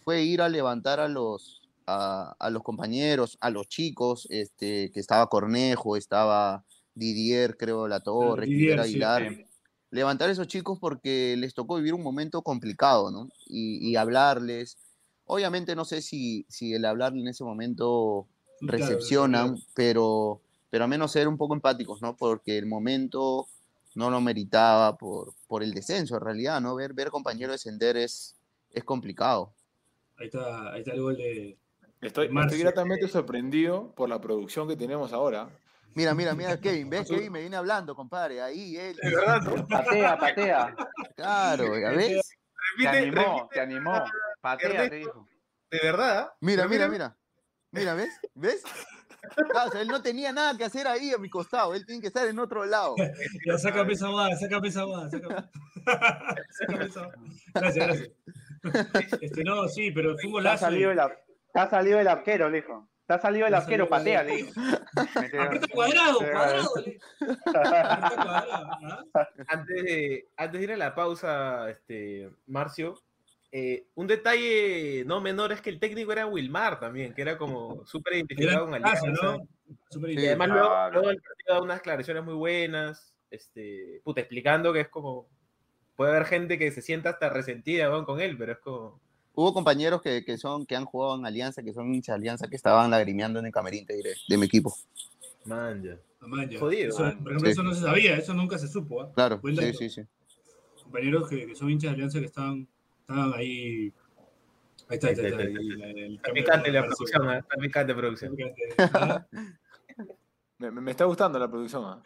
fue 0.00 0.22
ir 0.22 0.40
a 0.42 0.48
levantar 0.48 1.00
a 1.00 1.08
los, 1.08 1.68
a, 1.86 2.34
a 2.38 2.50
los 2.50 2.62
compañeros, 2.62 3.36
a 3.40 3.50
los 3.50 3.68
chicos, 3.68 4.26
este, 4.30 4.90
que 4.92 5.00
estaba 5.00 5.26
Cornejo, 5.28 5.96
estaba 5.96 6.64
Didier, 6.94 7.56
creo, 7.56 7.88
La 7.88 8.00
Torre, 8.00 8.52
Didier, 8.52 8.82
sí, 8.82 8.82
Aguilar, 8.82 9.22
sí. 9.22 9.44
levantar 9.90 10.28
a 10.28 10.32
esos 10.32 10.48
chicos 10.48 10.78
porque 10.80 11.36
les 11.38 11.54
tocó 11.54 11.76
vivir 11.76 11.94
un 11.94 12.02
momento 12.02 12.42
complicado, 12.42 13.10
¿no? 13.10 13.28
Y, 13.46 13.90
y 13.90 13.96
hablarles. 13.96 14.78
Obviamente 15.28 15.76
no 15.76 15.84
sé 15.84 16.00
si, 16.00 16.46
si 16.48 16.74
el 16.74 16.84
hablarle 16.84 17.20
en 17.20 17.28
ese 17.28 17.44
momento 17.44 18.26
recepcionan, 18.62 19.48
claro. 19.48 19.66
pero, 19.74 20.40
pero 20.70 20.84
al 20.84 20.90
menos 20.90 21.12
ser 21.12 21.28
un 21.28 21.36
poco 21.36 21.54
empáticos, 21.54 22.00
¿no? 22.00 22.16
Porque 22.16 22.56
el 22.56 22.66
momento 22.66 23.46
no 23.94 24.10
lo 24.10 24.20
meritaba 24.20 24.96
por, 24.96 25.34
por 25.46 25.62
el 25.62 25.74
descenso, 25.74 26.16
en 26.16 26.22
realidad, 26.22 26.60
¿no? 26.60 26.74
Ver, 26.74 26.94
ver 26.94 27.10
compañeros 27.10 27.52
descender 27.52 27.96
es, 27.96 28.36
es 28.70 28.84
complicado. 28.84 29.52
Ahí 30.18 30.26
está, 30.26 30.72
ahí 30.72 30.80
está 30.80 30.92
el 30.92 31.02
gol 31.02 31.16
de. 31.16 31.58
Estoy, 32.00 32.28
Marcio. 32.30 32.56
estoy 32.56 32.62
gratamente 32.62 33.08
sorprendido 33.08 33.92
por 33.94 34.08
la 34.08 34.20
producción 34.20 34.66
que 34.66 34.76
tenemos 34.76 35.12
ahora. 35.12 35.50
Mira, 35.94 36.14
mira, 36.14 36.34
mira, 36.34 36.58
Kevin, 36.58 36.88
¿ves? 36.88 37.08
Kevin 37.10 37.32
me 37.32 37.40
viene 37.40 37.56
hablando, 37.56 37.94
compadre, 37.94 38.40
ahí 38.40 38.76
él. 38.76 38.96
De. 38.96 39.64
Patea, 39.68 40.18
patea. 40.18 40.76
Claro, 41.16 41.78
¿ya 41.78 41.90
ves? 41.90 42.37
Te 42.82 42.88
animó, 42.88 43.20
repite, 43.20 43.54
te 43.54 43.60
animó. 43.60 44.04
Patea, 44.40 44.88
te 44.90 44.96
dijo. 44.96 45.28
de 45.70 45.80
verdad. 45.82 46.32
Mira, 46.40 46.68
mira, 46.68 46.88
mira. 46.88 47.16
Mira, 47.70 47.94
¿ves? 47.94 48.18
¿Ves? 48.34 48.62
Claro, 49.50 49.68
o 49.68 49.72
sea, 49.72 49.80
él 49.82 49.88
no 49.88 50.00
tenía 50.00 50.32
nada 50.32 50.56
que 50.56 50.64
hacer 50.64 50.86
ahí 50.86 51.12
a 51.12 51.18
mi 51.18 51.28
costado, 51.28 51.74
él 51.74 51.84
tiene 51.84 52.00
que 52.00 52.06
estar 52.06 52.26
en 52.26 52.38
otro 52.38 52.64
lado. 52.64 52.94
Ya, 53.44 53.58
sácame 53.58 53.92
esa 53.92 54.08
guada, 54.08 54.36
sácame 54.36 54.68
esa 54.68 54.84
guada, 54.84 55.10
sácame. 55.10 55.34
sácame 56.50 56.84
esa 56.84 57.04
guada. 57.04 57.18
Gracias, 57.54 57.86
gracias. 57.86 58.10
Este, 59.20 59.44
no, 59.44 59.68
sí, 59.68 59.92
pero 59.92 60.16
fue 60.16 60.26
un 60.26 60.32
golazo. 60.32 60.66
te 60.66 61.60
ha 61.60 61.70
salido 61.70 62.00
el 62.00 62.08
arquero, 62.08 62.50
le 62.50 62.62
dijo. 62.62 62.88
Te 63.08 63.14
ha 63.14 63.18
salido 63.18 63.46
el 63.46 63.54
arquero, 63.54 63.88
salido 63.88 63.88
patea, 63.88 64.22
le 64.22 64.50
Aprieta 65.40 65.66
cuadrado, 65.68 66.18
cuadrado. 66.18 66.74
Antes 69.48 69.82
de, 69.82 70.28
antes 70.36 70.60
de 70.60 70.64
ir 70.64 70.72
a 70.72 70.76
la 70.76 70.94
pausa, 70.94 71.70
este, 71.70 72.30
Marcio, 72.48 73.00
eh, 73.50 73.86
un 73.94 74.06
detalle 74.08 75.04
no 75.06 75.22
menor 75.22 75.52
es 75.52 75.62
que 75.62 75.70
el 75.70 75.80
técnico 75.80 76.12
era 76.12 76.26
Wilmar 76.26 76.78
también, 76.78 77.14
que 77.14 77.22
era 77.22 77.38
como 77.38 77.86
súper 77.86 78.16
identificado 78.16 78.66
con 78.66 78.74
Alianza. 78.74 79.06
¿no? 79.08 79.48
Y 80.06 80.26
además 80.26 80.48
claro. 80.48 80.60
luego, 80.60 80.90
luego 80.90 81.10
el 81.10 81.22
partido 81.22 81.54
da 81.54 81.62
unas 81.62 81.78
declaraciones 81.78 82.24
muy 82.24 82.34
buenas, 82.34 83.14
este, 83.30 84.02
puta, 84.04 84.20
explicando 84.20 84.70
que 84.70 84.80
es 84.80 84.88
como, 84.88 85.30
puede 85.96 86.10
haber 86.10 86.26
gente 86.26 86.58
que 86.58 86.70
se 86.72 86.82
sienta 86.82 87.08
hasta 87.08 87.30
resentida 87.30 87.90
con 88.04 88.20
él, 88.20 88.36
pero 88.36 88.52
es 88.52 88.58
como, 88.58 89.00
Hubo 89.40 89.54
compañeros 89.54 90.02
que, 90.02 90.24
que 90.24 90.36
son, 90.36 90.66
que 90.66 90.74
han 90.74 90.84
jugado 90.84 91.16
en 91.16 91.24
Alianza, 91.24 91.62
que 91.62 91.72
son 91.72 91.94
hinchas 91.94 92.14
de 92.14 92.16
Alianza, 92.16 92.48
que 92.48 92.56
estaban 92.56 92.90
lagrimeando 92.90 93.38
en 93.38 93.46
el 93.46 93.52
camerín, 93.52 93.86
te 93.86 93.94
diré, 93.94 94.14
de 94.28 94.36
mi 94.36 94.46
equipo. 94.46 94.74
man, 95.44 95.80
ya. 95.80 95.96
Man, 96.26 96.50
ya. 96.50 96.58
Jodido, 96.58 96.88
Eso, 96.88 97.04
man. 97.04 97.18
por 97.22 97.30
ejemplo, 97.30 97.46
Sí. 97.46 97.52
eso 97.52 97.62
no 97.62 97.72
se 97.72 97.80
sabía, 97.82 98.16
eso 98.16 98.34
nunca 98.34 98.58
se 98.58 98.66
supo. 98.66 99.00
¿ah? 99.02 99.12
Claro, 99.14 99.38
Buen 99.38 99.54
sí, 99.56 99.64
dato. 99.64 99.78
sí, 99.78 99.90
sí. 99.90 100.02
Compañeros 100.82 101.28
que, 101.30 101.46
que 101.46 101.54
son 101.54 101.70
hinchas 101.70 101.90
de 101.90 101.94
Alianza 101.94 102.18
que 102.18 102.24
estaban, 102.26 102.66
estaban 103.02 103.32
ahí. 103.34 103.92
Ahí 104.88 104.96
está, 104.96 105.06
ahí 105.06 105.12
está. 105.12 105.22
ahí 105.22 105.32
está, 105.32 105.38
ahí, 105.40 106.10
la- 106.16 106.22
cambio 106.22 106.42
picante 106.42 106.72
de 106.72 106.80
la 106.80 106.86
producción, 106.88 107.30
¿eh? 107.30 107.94
producción. 107.94 108.36
Ah, 108.92 109.24
Me, 110.58 110.72
me- 110.72 110.80
me 110.80 110.90
está 110.90 111.04
gustando 111.04 111.38
la 111.38 111.48
producción. 111.48 111.84
¿ah? 111.84 112.02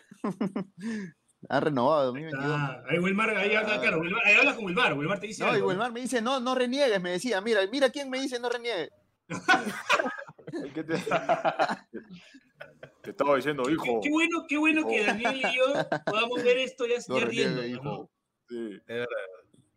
Han 1.49 1.63
renovado 1.63 2.07
2022. 2.07 2.45
ah, 2.49 2.83
ahí 2.89 2.99
Wilmar, 2.99 3.31
ahí 3.31 3.55
habla, 3.55 3.81
claro, 3.81 3.99
Wilmar, 4.01 4.23
ahí 4.25 4.35
hablas 4.37 4.55
con 4.55 4.65
Wilmar, 4.65 4.95
Wilmar 4.97 5.21
te 5.21 5.27
dice 5.27 5.45
No, 5.45 5.57
y 5.57 5.61
Wilmar 5.61 5.93
me 5.93 6.01
dice, 6.01 6.23
no, 6.23 6.39
no 6.41 6.55
reniegues, 6.55 7.01
me 7.03 7.11
decía, 7.11 7.41
mira, 7.41 7.61
mira 7.71 7.91
quién 7.91 8.09
me 8.11 8.21
dice 8.21 8.39
no 8.39 8.49
reniegues. 8.49 8.91
Te... 10.75 10.85
te 13.03 13.11
estaba 13.11 13.37
diciendo, 13.37 13.69
hijo. 13.71 14.01
qué 14.03 14.11
bueno, 14.11 14.45
qué 14.49 14.57
bueno 14.59 14.87
que. 14.87 15.05
Daniel 15.05 15.37
y 15.37 15.43
yo 15.57 15.65
podamos 16.05 16.43
ver 16.45 16.59
esto 16.59 16.87
ya, 16.87 16.97
No 17.09 17.19
ya 17.19 17.25
riendo. 17.27 17.65
hijo. 17.67 17.83
¿no? 17.83 18.09
Sí. 18.49 18.75
Es 18.75 18.87
verdad. 18.87 19.07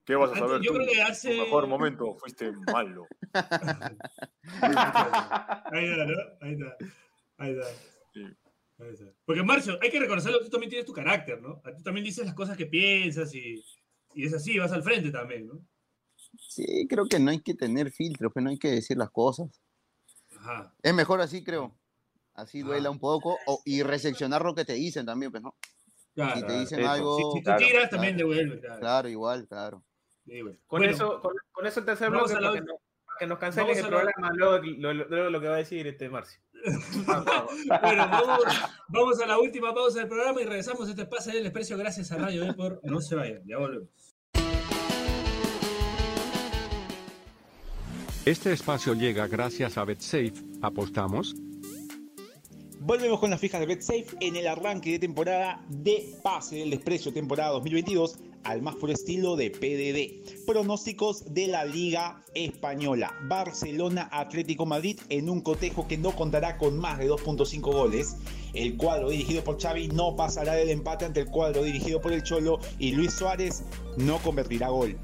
¿Qué 0.06 0.16
vas 0.16 0.32
a 0.34 0.36
saber 0.36 0.62
yo 0.62 0.72
tú? 0.72 0.78
creo 0.78 0.88
que 0.88 0.96
Tu 0.96 1.02
hace- 1.02 1.38
mejor 1.40 1.66
momento 1.68 2.14
fuiste 2.16 2.52
malo. 2.72 3.08
Ahí 3.34 3.44
está, 5.86 6.06
¿no? 6.06 6.14
Ahí 6.42 6.54
está. 6.54 6.78
Ahí 7.38 7.52
está. 7.52 7.68
Sí. 8.14 8.24
Porque 9.26 9.42
Marcio, 9.44 9.78
hay 9.82 9.90
que 9.90 10.00
reconocerlo, 10.00 10.40
tú 10.42 10.50
también 10.50 10.70
tienes 10.70 10.86
tu 10.86 10.94
carácter, 10.94 11.42
¿no? 11.42 11.62
Tú 11.78 11.84
también 11.84 12.04
dices 12.04 12.26
las 12.26 12.36
cosas 12.36 12.58
que 12.58 12.66
piensas 12.66 13.34
y, 13.34 13.64
y 14.14 14.26
es 14.26 14.34
así, 14.34 14.58
vas 14.60 14.72
al 14.74 14.84
frente 14.84 15.12
también, 15.12 15.48
¿no? 15.48 15.60
Sí, 16.38 16.86
creo 16.90 17.06
que 17.06 17.20
no 17.20 17.32
hay 17.32 17.40
que 17.40 17.54
tener 17.54 17.92
filtros, 17.92 18.34
que 18.34 18.42
no 18.42 18.50
hay 18.50 18.58
que 18.60 18.70
decir 18.72 18.98
las 18.98 19.10
cosas. 19.12 19.50
Ajá. 20.38 20.74
Es 20.84 20.94
mejor 20.94 21.22
así, 21.22 21.44
creo. 21.44 21.74
Así 22.34 22.62
Ah. 22.62 22.66
duela 22.66 22.90
un 22.90 23.00
poco. 23.00 23.38
o- 23.48 23.62
y 23.64 23.82
recepcionar 23.84 24.44
lo 24.44 24.54
que 24.54 24.66
te 24.66 24.74
dicen 24.74 25.06
también, 25.06 25.32
pues, 25.32 25.42
¿no? 25.42 25.56
Claro, 26.14 26.36
Si 26.40 26.46
te 26.46 26.60
dicen 26.60 26.86
algo. 26.86 27.18
Si, 27.18 27.24
si 27.24 27.30
tú 27.40 27.44
Claro, 27.46 27.66
tiras, 27.66 27.90
también 27.90 28.18
devuelve, 28.18 28.60
claro. 28.60 28.80
Claro, 28.82 29.10
igual, 29.10 29.48
claro. 29.48 29.84
Sí, 30.26 30.42
bueno. 30.42 30.58
Con, 30.68 30.80
Bueno, 30.80 30.94
eso, 30.94 31.22
con, 31.22 31.34
con 31.52 31.66
eso 31.66 31.80
el 31.80 31.86
tercer 31.86 32.10
bloque, 32.10 32.34
para 32.34 32.52
que, 32.52 32.60
ul- 32.60 32.66
no- 32.66 32.80
para 33.06 33.18
que 33.20 33.28
nos 33.28 33.40
cancelen 33.40 33.78
el 33.78 33.88
programa, 33.88 34.32
luego, 34.34 34.58
luego- 34.58 35.06
luego 35.10 35.30
lo 35.30 35.40
que 35.42 35.48
va 35.48 35.56
a 35.56 35.60
decir 35.60 35.88
este 35.88 36.10
Marcio. 36.10 36.40
Bueno, 37.82 38.10
vamos, 38.90 39.22
a 39.22 39.26
la 39.26 39.40
última 39.40 39.74
pausa 39.74 40.00
del 40.00 40.08
programa 40.08 40.42
y 40.42 40.46
regresamos. 40.46 40.90
Este 40.90 41.06
pase 41.06 41.32
del 41.32 41.44
desprecio 41.44 41.78
gracias 41.78 42.12
a 42.12 42.18
Radio 42.18 42.46
Depor. 42.46 42.80
No 42.84 43.02
se 43.02 43.16
vayan, 43.16 43.42
ya 43.46 43.58
volvemos. 43.58 43.90
Este 48.26 48.54
espacio 48.54 48.94
llega 48.96 49.28
gracias 49.28 49.78
a 49.78 49.86
BetSafe. 49.86 50.34
¿Apostamos? 50.62 51.36
Volvemos 52.80 53.20
con 53.20 53.30
las 53.32 53.40
fijas 53.40 53.60
de 53.60 53.66
BetSafe 53.66 54.06
en 54.20 54.36
el 54.36 54.48
arranque 54.48 54.92
de 54.92 55.00
temporada 55.00 55.64
de 55.70 56.14
Pase 56.22 56.58
del 56.58 56.70
Desprecio, 56.70 57.12
temporada 57.12 57.52
2022, 57.52 58.18
al 58.44 58.62
más 58.62 58.76
puro 58.76 58.92
estilo 58.92 59.36
de 59.36 59.50
PDD. 59.50 60.46
Pronósticos 60.46 61.34
de 61.34 61.48
la 61.48 61.66
Liga 61.66 62.24
Española. 62.36 63.14
Barcelona 63.24 64.08
Atlético 64.12 64.66
Madrid 64.66 65.00
en 65.10 65.30
un 65.30 65.42
cotejo 65.42 65.88
que 65.88 65.98
no 65.98 66.16
contará 66.16 66.58
con 66.58 66.78
más 66.78 67.00
de 67.00 67.10
2.5 67.10 67.62
goles. 67.62 68.18
El 68.54 68.78
cuadro 68.78 69.10
dirigido 69.10 69.44
por 69.44 69.60
Xavi 69.60 69.88
no 69.88 70.16
pasará 70.16 70.54
del 70.54 70.70
empate 70.70 71.06
ante 71.06 71.22
el 71.22 71.28
cuadro 71.28 71.64
dirigido 71.64 72.02
por 72.02 72.14
el 72.14 72.24
Cholo 72.24 72.60
y 72.78 72.92
Luis 72.92 73.14
Suárez 73.14 73.64
no 73.98 74.20
convertirá 74.20 74.70
gol. 74.70 74.96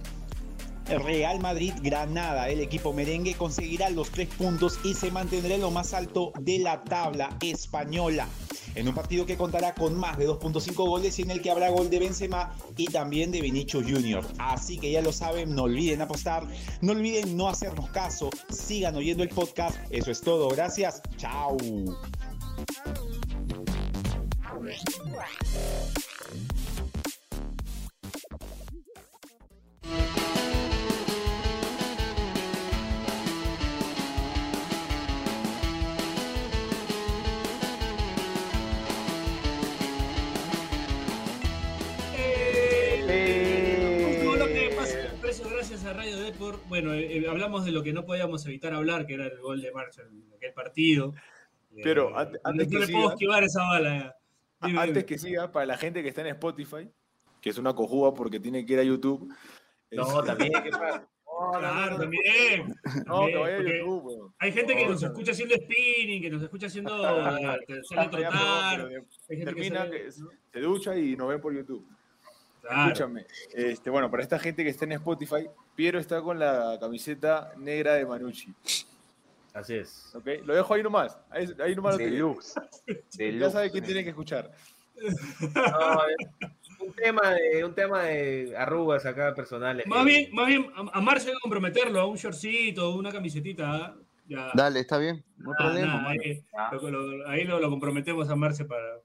Real 0.87 1.39
Madrid 1.39 1.73
Granada, 1.81 2.49
el 2.49 2.59
equipo 2.59 2.93
merengue 2.93 3.35
conseguirá 3.35 3.89
los 3.89 4.09
tres 4.09 4.27
puntos 4.29 4.79
y 4.83 4.93
se 4.93 5.11
mantendrá 5.11 5.55
en 5.55 5.61
lo 5.61 5.71
más 5.71 5.93
alto 5.93 6.31
de 6.39 6.59
la 6.59 6.83
tabla 6.83 7.37
española. 7.41 8.27
En 8.75 8.87
un 8.87 8.95
partido 8.95 9.25
que 9.25 9.37
contará 9.37 9.73
con 9.73 9.95
más 9.97 10.17
de 10.17 10.27
2.5 10.27 10.73
goles 10.75 11.19
y 11.19 11.23
en 11.23 11.31
el 11.31 11.41
que 11.41 11.51
habrá 11.51 11.69
gol 11.69 11.89
de 11.89 11.99
Benzema 11.99 12.55
y 12.77 12.85
también 12.85 13.31
de 13.31 13.41
Vinicius 13.41 13.83
Junior. 13.83 14.25
Así 14.37 14.77
que 14.77 14.91
ya 14.91 15.01
lo 15.01 15.11
saben, 15.11 15.53
no 15.53 15.63
olviden 15.63 16.01
apostar, 16.01 16.47
no 16.81 16.93
olviden 16.93 17.35
no 17.35 17.49
hacernos 17.49 17.89
caso, 17.89 18.29
sigan 18.49 18.95
oyendo 18.95 19.23
el 19.23 19.29
podcast. 19.29 19.77
Eso 19.89 20.11
es 20.11 20.21
todo, 20.21 20.47
gracias, 20.49 21.01
chao. 21.17 21.57
A 45.91 45.93
Radio 45.93 46.17
Depor. 46.19 46.59
Bueno, 46.69 46.93
eh, 46.93 47.17
eh, 47.17 47.27
hablamos 47.29 47.65
de 47.65 47.71
lo 47.71 47.83
que 47.83 47.93
no 47.93 48.05
podíamos 48.05 48.45
evitar 48.45 48.73
hablar, 48.73 49.05
que 49.05 49.13
era 49.15 49.25
el 49.27 49.39
gol 49.39 49.61
de 49.61 49.71
Marcha 49.71 50.01
en 50.03 50.23
aquel 50.35 50.53
partido. 50.53 51.13
Pero 51.83 52.09
Eh, 52.09 52.11
no- 52.33 52.39
antes 52.43 52.67
no 52.67 52.71
que 52.71 52.79
le 52.79 52.85
siga- 52.87 53.09
esquivar 53.09 53.43
esa 53.43 53.63
bala. 53.63 54.15
Dime, 54.61 54.79
Antes 54.79 54.93
dime. 54.95 55.05
que 55.05 55.17
siga, 55.17 55.51
para 55.51 55.65
la 55.65 55.77
gente 55.77 56.03
que 56.03 56.09
está 56.09 56.21
en 56.21 56.27
Spotify, 56.27 56.89
que 57.41 57.49
es 57.49 57.57
una 57.57 57.73
cojuda 57.73 58.13
porque 58.13 58.39
tiene 58.39 58.65
que 58.65 58.73
ir 58.73 58.79
a 58.79 58.83
YouTube. 58.83 59.33
No, 59.91 60.19
es- 60.19 60.25
también, 60.25 60.51
¿qué 60.63 60.69
pasa? 60.71 61.07
No, 61.41 61.53
no, 61.53 61.59
Claro, 61.59 61.97
también. 61.97 62.75
También, 62.83 63.37
a 63.37 63.57
YouTube. 63.79 64.31
Hay 64.37 64.51
gente 64.51 64.75
que 64.75 64.83
No, 64.85 64.91
nos 64.91 65.01
no. 65.01 65.07
escucha 65.07 65.31
haciendo 65.31 65.55
spinning, 65.55 66.21
que 66.21 66.29
nos 66.29 66.43
escucha 66.43 66.67
haciendo. 66.67 66.91
sale 67.01 67.47
a 67.47 67.57
pero- 67.65 67.81
trotar. 68.11 68.87
pero 68.87 69.05
Hay 69.29 69.43
termina, 69.43 69.77
sale- 69.79 70.03
que 70.03 70.11
se 70.11 70.59
ducha 70.59 70.95
y 70.95 71.15
nos 71.15 71.29
ven 71.29 71.41
por 71.41 71.55
YouTube. 71.55 71.87
Claro. 72.61 72.91
Escúchame, 72.91 73.25
este, 73.53 73.89
bueno, 73.89 74.09
para 74.11 74.21
esta 74.23 74.37
gente 74.39 74.63
que 74.63 74.69
está 74.69 74.85
en 74.85 74.91
Spotify, 74.93 75.47
Piero 75.75 75.99
está 75.99 76.21
con 76.21 76.37
la 76.39 76.77
camiseta 76.79 77.51
negra 77.57 77.93
de 77.95 78.05
Manucci. 78.05 78.53
Así 79.53 79.75
es. 79.75 80.13
¿ok? 80.15 80.27
Lo 80.45 80.53
dejo 80.55 80.73
ahí 80.73 80.83
nomás. 80.83 81.17
Ahí, 81.29 81.47
ahí 81.61 81.75
nomás 81.75 81.93
lo 81.95 81.97
tiene. 81.97 82.13
Deluxe. 82.13 82.53
Ya 83.17 83.49
sabe 83.49 83.71
quién 83.71 83.83
tiene 83.83 84.03
que 84.03 84.09
escuchar. 84.11 84.51
No, 85.55 86.85
un 86.85 86.93
tema 86.93 87.31
de, 87.33 87.65
un 87.65 87.73
tema 87.75 88.03
de 88.03 88.55
arrugas 88.55 89.05
acá 89.05 89.33
personales. 89.33 89.85
Más 89.87 89.99
que- 89.99 90.05
bien, 90.05 90.29
más 90.33 90.47
bien, 90.47 90.67
a, 90.75 90.97
a 90.97 91.01
Marcio 91.01 91.29
hay 91.31 91.35
que 91.35 91.41
comprometerlo 91.41 91.99
a 91.99 92.05
un 92.05 92.15
shortcito, 92.17 92.95
una 92.95 93.11
camisetita. 93.11 93.71
¿ah? 93.75 93.95
Ya. 94.27 94.51
Dale, 94.53 94.79
está 94.79 94.97
bien, 94.97 95.23
no 95.37 95.51
hay 95.51 95.57
Nada, 95.59 95.71
problema. 95.71 96.09
ahí, 96.09 96.43
Ah. 96.55 96.69
lo- 96.73 96.89
lo- 96.89 97.27
ahí 97.27 97.43
lo, 97.43 97.59
lo 97.59 97.69
comprometemos 97.69 98.29
a 98.29 98.35
Marce 98.35 98.65
para, 98.65 98.99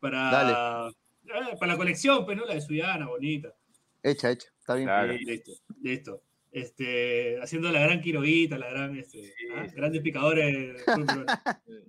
para, 0.00 0.30
Dale. 0.30 0.94
Eh, 1.34 1.56
para 1.58 1.72
la 1.72 1.78
colección, 1.78 2.24
pues, 2.24 2.36
¿no? 2.36 2.44
La 2.44 2.54
de 2.54 2.60
Suyana, 2.60 3.06
bonita. 3.06 3.54
Hecha, 4.02 4.30
hecha, 4.30 4.48
está 4.58 4.74
bien. 4.74 4.86
Claro. 4.86 5.12
Sí, 5.16 5.24
listo, 5.24 5.52
listo. 5.82 6.22
Este, 6.52 7.40
haciendo 7.40 7.70
la 7.70 7.80
gran 7.80 8.00
quiroguita, 8.00 8.58
la 8.58 8.70
gran, 8.70 8.96
este, 8.98 9.32
ah, 9.54 9.66
grandes 9.74 10.02
picadores. 10.02 10.52
de 10.52 10.78
fútbol 10.84 11.06
peruano. 11.06 11.26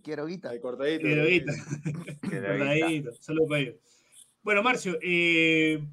Quiero 0.03 0.25
guita. 0.27 0.49
Ahí 0.49 0.59
cortadito. 0.59 1.01
Quiroguita, 1.07 1.53
cortadito, 2.21 3.11
solo 3.19 3.47
para 3.47 3.61
ellos. 3.61 3.75
Bueno, 4.43 4.61
Marcio, 4.63 4.97
eh, 5.01 5.83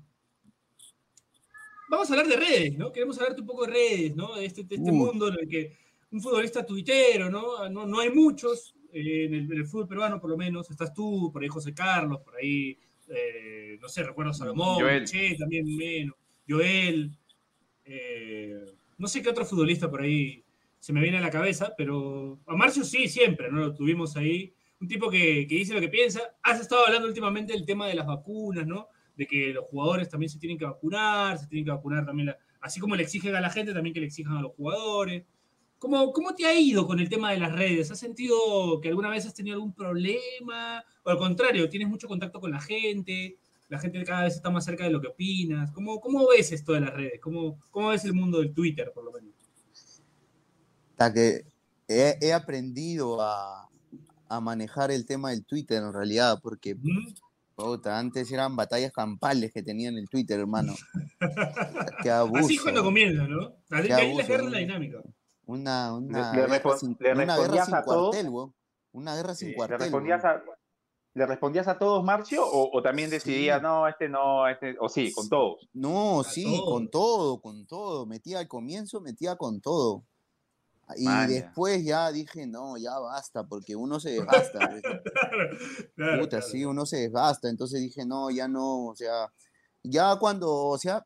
vamos 1.88 2.11
a 2.11 2.12
hablar 2.14 2.28
de 2.28 2.36
redes, 2.36 2.76
¿no? 2.76 2.92
Queremos 2.92 3.18
hablarte 3.18 3.40
un 3.40 3.46
poco 3.46 3.66
de 3.66 3.72
redes, 3.72 4.16
¿no? 4.16 4.36
De 4.36 4.44
este, 4.44 4.64
de 4.64 4.74
este 4.76 4.90
Uh. 4.90 4.94
mundo 4.94 5.28
en 5.28 5.38
el 5.40 5.49
que 5.49 5.76
un 6.11 6.20
futbolista 6.20 6.64
tuitero, 6.64 7.30
¿no? 7.30 7.68
No, 7.68 7.86
no 7.86 8.01
hay 8.01 8.11
muchos, 8.11 8.74
eh, 8.92 9.24
en, 9.26 9.34
el, 9.34 9.53
en 9.53 9.59
el 9.59 9.66
fútbol 9.66 9.88
peruano 9.88 10.20
por 10.20 10.30
lo 10.30 10.36
menos. 10.36 10.70
Estás 10.70 10.92
tú, 10.92 11.30
por 11.32 11.42
ahí 11.42 11.49
José 11.49 11.72
Carlos, 11.74 12.20
por 12.20 12.36
ahí, 12.36 12.78
eh, 13.09 13.78
no 13.80 13.88
sé, 13.88 14.02
recuerdo 14.02 14.32
Salomón, 14.34 14.80
Joel. 14.80 15.04
Che, 15.06 15.36
también 15.38 15.64
menos, 15.76 16.14
Joel. 16.48 17.11
eh, 17.84 18.64
no 18.98 19.06
sé 19.09 19.22
qué 19.22 19.28
otro 19.30 19.44
futbolista 19.44 19.90
por 19.90 20.02
ahí 20.02 20.44
se 20.78 20.92
me 20.92 21.00
viene 21.00 21.18
a 21.18 21.22
la 21.22 21.30
cabeza, 21.30 21.74
pero 21.76 22.38
a 22.46 22.54
Marcio 22.54 22.84
sí, 22.84 23.09
siempre, 23.09 23.50
¿no? 23.50 23.59
Lo 23.61 23.74
tuvimos 23.74 24.16
ahí. 24.16 24.52
Un 24.80 24.86
tipo 24.86 25.11
que, 25.11 25.46
que 25.48 25.54
dice 25.56 25.74
lo 25.74 25.80
que 25.80 25.88
piensa. 25.88 26.20
Has 26.42 26.61
estado 26.61 26.86
hablando 26.86 27.09
últimamente 27.09 27.52
del 27.52 27.64
tema 27.66 27.88
de 27.88 27.94
las 27.94 28.06
vacunas, 28.06 28.66
¿no? 28.66 28.88
De 29.16 29.26
que 29.26 29.52
los 29.52 29.64
jugadores 29.64 30.09
también 30.09 30.30
se 30.30 30.38
tienen 30.38 30.56
que 30.56 30.64
vacunar, 30.64 31.36
se 31.38 31.48
tienen 31.48 31.64
que 31.64 31.72
vacunar 31.72 32.06
también, 32.06 32.26
la- 32.26 32.38
así 32.61 32.78
como 32.78 32.94
le 32.94 33.02
exigen 33.02 33.34
a 33.34 33.40
la 33.40 33.50
gente, 33.50 33.72
también 33.72 33.92
que 33.92 34.00
le 34.00 34.06
exijan 34.06 34.36
a 34.36 34.42
los 34.42 34.52
jugadores. 34.52 35.24
¿Cómo, 35.79 36.12
¿Cómo 36.12 36.35
te 36.35 36.45
ha 36.45 36.59
ido 36.59 36.87
con 36.87 36.99
el 36.99 37.09
tema 37.09 37.31
de 37.31 37.39
las 37.39 37.53
redes? 37.53 37.91
¿Has 37.91 37.99
sentido 37.99 38.81
que 38.81 38.89
alguna 38.89 39.11
vez 39.11 39.26
has 39.26 39.35
tenido 39.35 39.55
algún 39.55 39.72
problema? 39.72 40.85
O 41.05 41.11
al 41.11 41.18
contrario, 41.18 41.68
tienes 41.68 41.89
mucho 41.89 42.09
contacto 42.09 42.41
con 42.41 42.51
la 42.51 42.61
gente, 42.61 43.39
la 43.68 43.79
gente 43.79 44.03
cada 44.05 44.24
vez 44.24 44.35
está 44.35 44.51
más 44.51 44.64
cerca 44.64 44.85
de 44.85 44.91
lo 44.91 45.01
que 45.01 45.09
opinas. 45.09 45.70
¿Cómo, 45.72 46.01
cómo 46.01 46.26
ves 46.29 46.51
esto 46.53 46.72
de 46.72 46.81
las 46.81 46.95
redes? 46.95 47.20
¿Cómo, 47.20 47.61
¿Cómo 47.70 47.89
ves 47.89 48.05
el 48.05 48.14
mundo 48.14 48.41
del 48.41 48.53
Twitter, 48.53 48.91
por 48.93 49.05
lo 49.05 49.12
menos? 49.12 49.35
Hasta 50.93 51.12
que 51.12 51.45
he, 51.87 52.18
he 52.20 52.33
aprendido 52.33 53.20
a, 53.20 53.68
a 54.29 54.41
manejar 54.41 54.91
el 54.91 55.07
tema 55.07 55.31
del 55.31 55.45
Twitter 55.45 55.83
en 55.83 55.93
realidad, 55.93 56.41
porque 56.43 56.74
¿Mm? 56.74 57.14
puta, 57.55 57.99
antes 57.99 58.31
eran 58.33 58.57
batallas 58.57 58.93
campales 58.93 59.53
que 59.53 59.62
tenían 59.62 59.97
el 59.97 60.09
Twitter, 60.09 60.41
hermano. 60.41 60.74
Qué 62.03 62.11
abuso. 62.11 62.47
Así 62.47 62.59
cuando 62.59 62.83
comienza, 62.83 63.26
¿no? 63.26 63.55
Ahí 63.70 63.91
abuso, 63.91 64.18
le 64.18 64.22
agarra 64.24 64.45
¿no? 64.45 64.51
la 64.51 64.59
dinámica. 64.59 64.99
Una, 65.49 65.94
una, 65.94 66.32
le 66.32 66.42
guerra, 66.46 66.76
sin, 66.78 66.96
le 67.01 67.12
una 67.12 67.36
guerra 67.38 67.64
sin 67.64 67.74
todos. 67.84 68.14
cuartel. 68.14 68.53
Una 68.92 69.14
guerra 69.16 69.34
sin 69.34 69.46
Sí, 69.46 69.46
le 69.46 69.51
¿Le 69.53 69.57
cuartel. 69.57 69.78
respondías 69.80 70.22
weón. 70.22 70.36
a, 70.36 70.42
¿Le 71.14 71.26
respondías 71.26 71.68
a 71.68 71.78
todos, 71.78 72.05
Marcio? 72.05 72.46
O, 72.46 72.70
o 72.76 72.82
también 72.82 73.09
decidías, 73.11 73.59
Sí. 73.59 73.62
no, 73.62 73.88
este 73.88 74.09
no, 74.11 74.46
este. 74.46 74.76
O 74.78 74.88
sí, 74.90 75.11
con 75.12 75.28
todos. 75.28 75.68
No, 75.72 76.20
A 76.20 76.24
sí, 76.24 76.44
todos. 76.44 76.70
con 76.70 76.90
todo, 76.90 77.40
con 77.40 77.66
todo. 77.66 78.07
Metía 78.07 78.38
al 78.40 78.46
comienzo, 78.46 79.01
metía 79.01 79.36
con 79.36 79.61
todo. 79.61 80.05
Y 80.96 81.05
Maña. 81.05 81.26
después 81.28 81.84
ya 81.84 82.11
dije, 82.12 82.46
no, 82.46 82.76
ya 82.78 82.99
basta, 82.99 83.44
porque 83.46 83.74
uno 83.74 83.99
se 84.01 84.11
desgasta. 84.11 84.59
Claro, 84.68 85.57
claro, 85.96 86.20
Puta, 86.20 86.36
claro. 86.38 86.46
sí, 86.46 86.64
uno 86.64 86.86
se 86.86 86.99
desgasta. 86.99 87.49
Entonces 87.49 87.80
dije, 87.80 88.05
no, 88.07 88.30
ya 88.30 88.46
no, 88.49 88.86
o 88.86 88.94
sea, 88.96 89.32
ya 89.82 90.16
cuando, 90.16 90.51
o 90.55 90.78
sea, 90.78 91.05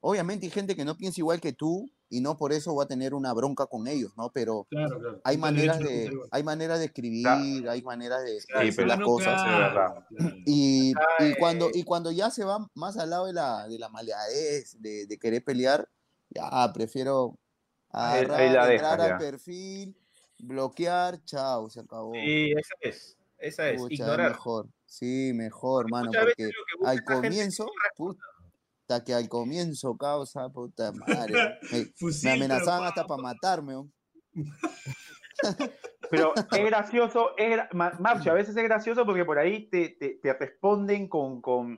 obviamente 0.00 0.46
hay 0.46 0.50
gente 0.50 0.76
que 0.76 0.84
no 0.84 0.94
piensa 0.96 1.20
igual 1.20 1.40
que 1.40 1.52
tú, 1.52 1.90
y 2.10 2.20
no 2.20 2.36
por 2.36 2.52
eso 2.52 2.72
voy 2.72 2.84
a 2.84 2.88
tener 2.88 3.12
una 3.14 3.32
bronca 3.34 3.66
con 3.66 3.86
ellos, 3.86 4.12
¿no? 4.16 4.30
Pero 4.32 4.66
Claro, 4.70 4.98
claro. 4.98 5.20
hay 5.24 5.36
maneras 5.36 5.78
de, 5.78 6.10
hay 6.30 6.42
maneras 6.42 6.78
de 6.78 6.86
escribir, 6.86 7.68
hay 7.68 7.82
maneras 7.82 8.22
de, 8.24 8.32
de 8.34 8.72
pero 8.74 8.88
las 8.88 9.00
cosas. 9.00 9.42
claro, 9.42 10.04
claro. 10.08 10.34
Y, 10.46 10.92
y 11.18 11.34
cuando, 11.38 11.68
y 11.72 11.82
cuando 11.84 12.10
ya 12.10 12.30
se 12.30 12.44
va 12.44 12.66
más 12.74 12.96
al 12.96 13.10
lado 13.10 13.26
de 13.26 13.32
la, 13.34 13.68
de 13.68 13.78
la 13.78 13.88
maleadez, 13.88 14.80
de, 14.80 15.06
de 15.06 15.18
querer 15.18 15.44
pelear, 15.44 15.88
ya 16.30 16.70
prefiero 16.72 17.38
Ahí- 17.90 18.18
ahí 18.20 18.24
agarrar, 18.24 18.40
la 18.40 18.46
entrar 18.46 18.68
dejas, 18.68 19.00
al 19.00 19.08
ya. 19.10 19.18
perfil, 19.18 19.96
bloquear, 20.38 21.24
chao, 21.24 21.68
se 21.70 21.80
acabó. 21.80 22.12
Sí, 22.14 22.52
esa 22.52 22.74
es. 22.80 23.16
Esa 23.38 23.70
es. 23.70 23.80
Pucha, 23.80 23.94
es 23.94 24.00
Ignorar. 24.00 24.30
mejor. 24.32 24.66
Sí, 24.86 25.32
mejor, 25.34 25.90
mano, 25.90 26.10
porque 26.12 26.50
al 26.84 27.04
comienzo, 27.04 27.66
puta, 28.88 29.04
que 29.04 29.12
al 29.14 29.28
comienzo 29.28 29.96
causa, 29.96 30.48
puta 30.48 30.92
madre. 30.92 31.58
Me, 31.72 31.86
me 32.24 32.30
amenazaban 32.32 32.86
hasta 32.88 33.02
pa, 33.02 33.08
para 33.16 33.22
matarme. 33.22 33.74
Pero 36.10 36.32
es 36.52 36.64
gracioso, 36.64 37.36
es 37.36 37.58
Marcio, 37.74 38.32
a 38.32 38.34
veces 38.34 38.56
es 38.56 38.64
gracioso 38.64 39.04
porque 39.04 39.26
por 39.26 39.38
ahí 39.38 39.68
te, 39.68 39.90
te- 39.90 40.18
te 40.22 40.32
responden 40.32 41.06
con, 41.06 41.42
con 41.42 41.76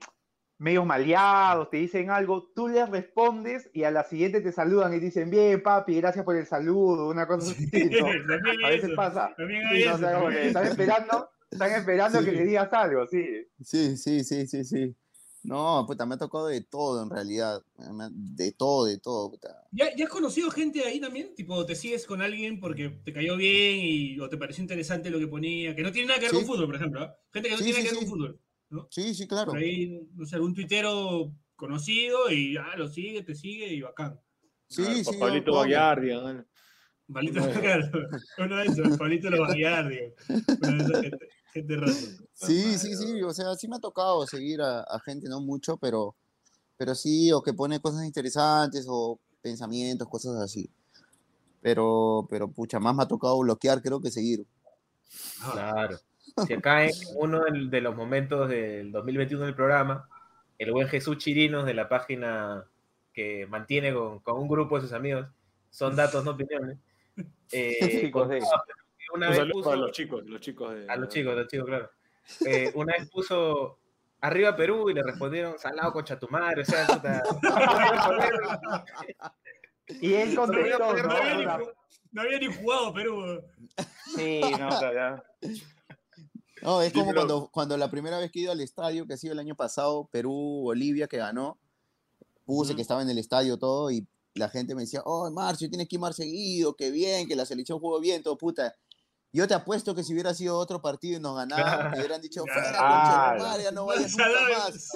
medios 0.58 0.86
maleados, 0.86 1.68
te 1.68 1.78
dicen 1.78 2.11
algo, 2.11 2.48
tú 2.54 2.68
les 2.68 2.88
respondes 2.88 3.68
y 3.72 3.82
a 3.82 3.90
la 3.90 4.04
siguiente 4.04 4.40
te 4.40 4.52
saludan 4.52 4.94
y 4.94 5.00
dicen, 5.00 5.30
bien, 5.30 5.61
papi, 5.64 5.96
gracias 6.00 6.24
por 6.24 6.36
el 6.36 6.46
saludo, 6.46 7.08
una 7.08 7.26
cosa 7.26 7.50
así, 7.50 7.68
A 7.72 8.68
veces 8.68 8.84
eso, 8.90 8.94
pasa. 8.94 9.34
Sí, 9.36 9.84
no, 9.84 9.94
o 9.94 9.98
sea, 9.98 10.28
están 10.44 10.66
esperando, 10.66 11.30
están 11.50 11.72
esperando 11.72 12.18
Sí. 12.20 12.24
que 12.26 12.32
le 12.32 12.44
digas 12.44 12.72
algo, 12.72 13.06
sí. 13.08 13.26
Sí, 13.61 13.96
sí, 13.96 14.22
sí, 14.22 14.46
sí, 14.46 14.64
sí. 14.64 14.96
No, 15.43 15.84
puta, 15.86 16.05
me 16.05 16.16
ha 16.16 16.18
tocado 16.18 16.49
de 16.49 16.61
todo 16.61 17.03
en 17.03 17.09
realidad. 17.11 17.62
me 17.93 18.05
ha- 18.05 18.11
De 18.12 18.53
todo, 18.53 18.84
de 18.84 18.99
todo, 18.99 19.30
puta. 19.30 19.64
¿Ya, 19.72 19.95
¿Ya 19.97 20.05
has 20.05 20.11
conocido 20.11 20.51
gente 20.51 20.84
ahí 20.84 21.01
también? 21.01 21.34
Tipo, 21.34 21.64
te 21.64 21.74
sigues 21.74 22.07
con 22.07 22.20
alguien 22.20 22.61
porque 22.61 22.91
te 22.91 23.12
cayó 23.12 23.36
bien 23.36 23.78
y, 23.80 24.20
o 24.20 24.28
te 24.28 24.36
pareció 24.36 24.62
interesante 24.62 25.09
lo 25.11 25.18
que 25.18 25.26
ponía, 25.28 25.74
que 25.74 25.82
no 25.82 25.93
tiene 25.93 26.09
nada 26.09 26.20
que 26.20 26.26
ver 26.26 26.32
Sí. 26.32 26.36
con 26.38 26.47
fútbol, 26.47 26.66
por 26.66 26.76
ejemplo. 26.76 27.03
¿ah? 27.03 27.16
Gente 27.32 27.49
que 27.49 27.55
no 27.55 27.59
Sí, 27.59 27.64
tiene 27.64 27.78
sí, 27.78 27.84
nada 27.84 27.91
que 27.91 28.01
ver 28.01 28.09
con 28.09 28.18
fútbol. 28.18 28.41
¿no? 28.70 28.88
Sí, 28.91 29.14
sí, 29.14 29.26
claro. 29.26 29.53
Por 29.53 29.61
ahí, 29.61 30.07
no 30.14 30.26
sé, 30.26 30.36
algún 30.36 30.55
tuitero 30.55 31.32
conocido 31.57 32.30
y 32.30 32.55
ya 32.55 32.76
lo 32.76 32.88
sigue, 32.88 33.22
te 33.22 33.34
sigue 33.34 33.72
y 33.72 33.80
bacán. 33.80 34.20
Sí, 34.68 34.84
Ah, 34.86 34.95
sí. 35.05 35.16
Pablito. 35.18 35.53
Baguiardi, 35.55 36.11
¿no? 36.12 36.45
Pablito, 37.12 37.41
claro, 37.61 37.91
uno 38.38 38.57
de 38.59 38.66
esos, 38.66 38.97
Pablito 38.99 39.30
lo 39.30 39.41
Baguiardi. 39.41 39.99
Uno 40.28 40.70
de 40.70 40.84
esos 40.84 41.01
gente, 41.01 41.28
gente 41.53 41.76
rara. 41.76 41.92
Sí, 41.92 42.78
sí, 42.78 42.96
sí. 42.96 43.22
O 43.22 43.32
sea, 43.32 43.55
sí 43.55 43.68
me 43.68 43.76
ha 43.76 43.80
tocado 43.80 44.26
seguir 44.26 44.61
a, 44.61 44.80
a 44.80 45.01
gente, 45.01 45.28
no 45.28 45.40
mucho, 45.40 45.76
pero, 45.76 46.14
pero 46.76 46.94
sí, 46.94 47.32
o 47.32 47.42
que 47.42 47.53
pone 47.53 47.80
cosas 47.80 48.05
interesantes 48.05 48.86
o 48.88 49.18
pensamientos, 49.42 50.09
cosas 50.09 50.36
así. 50.36 50.70
Pero, 51.61 52.26
pero, 52.30 52.48
pucha, 52.48 52.80
más 52.80 52.94
me 52.94 53.03
ha 53.03 53.09
tocado 53.09 53.38
bloquear, 53.40 53.82
creo 53.82 54.01
que 54.01 54.11
seguir. 54.11 54.46
Claro. 55.53 55.98
Si 56.46 56.55
acá 56.55 56.84
en 56.84 56.92
uno 57.16 57.42
de 57.68 57.80
los 57.80 57.96
momentos 57.96 58.48
del 58.48 58.92
2021 58.92 59.46
del 59.46 59.55
programa, 59.55 60.09
el 60.59 60.72
buen 60.72 60.88
Jesús 60.88 61.18
Chirinos 61.18 61.66
de 61.66 61.74
la 61.74 61.88
página 61.88 62.64
que 63.12 63.46
mantiene 63.46 63.92
con, 63.92 64.20
con 64.20 64.38
un 64.38 64.48
grupo 64.48 64.76
de 64.76 64.82
sus 64.82 64.92
amigos, 64.92 65.26
son 65.70 65.96
datos, 65.96 66.24
no 66.24 66.32
opiniones. 66.32 66.78
Eh, 67.53 68.12
contaba 68.12 68.64
una 69.14 69.30
Un 69.30 69.36
vez 69.36 69.52
puso, 69.52 69.72
a 69.72 69.76
los 69.76 69.92
chicos, 69.92 70.24
los 70.26 70.40
chicos 70.40 70.74
de. 70.74 70.86
a 70.88 70.96
los 70.96 71.08
chicos, 71.08 71.32
a 71.32 71.36
los 71.36 71.46
chicos, 71.48 71.66
claro. 71.66 71.90
Eh, 72.46 72.70
una 72.74 72.94
vez 72.98 73.08
puso 73.11 73.78
arriba 74.20 74.54
Perú 74.54 74.90
y 74.90 74.94
le 74.94 75.02
respondieron 75.02 75.58
salado 75.58 75.92
con 75.92 76.04
chatumar, 76.04 76.58
o 76.58 76.64
sea, 76.64 76.86
Y 80.00 80.12
él 80.14 80.34
contestó, 80.34 80.78
no, 80.78 81.02
¿no? 81.02 81.11
había 81.12 81.34
ni, 81.34 81.44
O 81.44 81.48
sea, 81.48 81.58
ju- 81.58 81.72
no 82.12 82.22
había 82.22 82.38
ni 82.38 82.46
jugado 82.54 82.94
Perú. 82.94 83.40
Sí, 84.16 84.40
no, 84.58 84.68
o 84.68 84.78
sea, 84.78 84.92
ya. 84.92 85.24
No, 86.62 86.82
es 86.82 86.92
como 86.92 87.12
cuando, 87.14 87.48
cuando 87.50 87.76
la 87.76 87.90
primera 87.90 88.18
vez 88.18 88.30
que 88.30 88.38
he 88.38 88.42
ido 88.42 88.52
al 88.52 88.61
estadio, 88.61 89.06
que 89.06 89.14
ha 89.14 89.16
sido 89.16 89.32
el 89.32 89.38
año 89.38 89.54
pasado, 89.56 90.08
Perú, 90.12 90.61
Bolivia, 90.62 91.08
que 91.08 91.16
ganó, 91.16 91.58
puse 92.44 92.76
que 92.76 92.82
estaba 92.82 93.02
en 93.02 93.11
el 93.11 93.18
estadio 93.18 93.58
todo 93.58 93.90
y 93.90 94.06
la 94.34 94.48
gente 94.48 94.74
me 94.74 94.82
decía, 94.82 95.02
oh, 95.04 95.28
Marcio, 95.30 95.68
tienes 95.68 95.88
que 95.88 95.96
ir 95.96 96.00
más 96.00 96.14
seguido, 96.16 96.74
que 96.76 96.90
bien, 96.90 97.26
que 97.26 97.34
la 97.34 97.46
selección 97.46 97.78
jugó 97.80 97.98
bien, 98.00 98.22
todo 98.22 98.36
puta. 98.36 98.76
Yo 99.33 99.47
te 99.47 99.55
apuesto 99.55 99.95
que 99.95 100.03
si 100.03 100.12
hubiera 100.12 100.35
sido 100.35 100.59
otro 100.59 100.83
partido 100.83 101.18
y 101.18 101.22
nos 101.22 101.37
ganaban, 101.37 101.93
me 101.93 101.99
hubieran 101.99 102.20
dicho, 102.20 102.43
fuera, 102.53 102.72
Ah, 102.78 102.81
concha 102.81 103.33
de 103.33 103.39
tu 103.39 103.45
madre, 103.45 103.62
ya 103.64 103.70
no 103.72 103.87
vayas 103.87 104.16
nunca 104.16 104.31
más. 104.59 104.91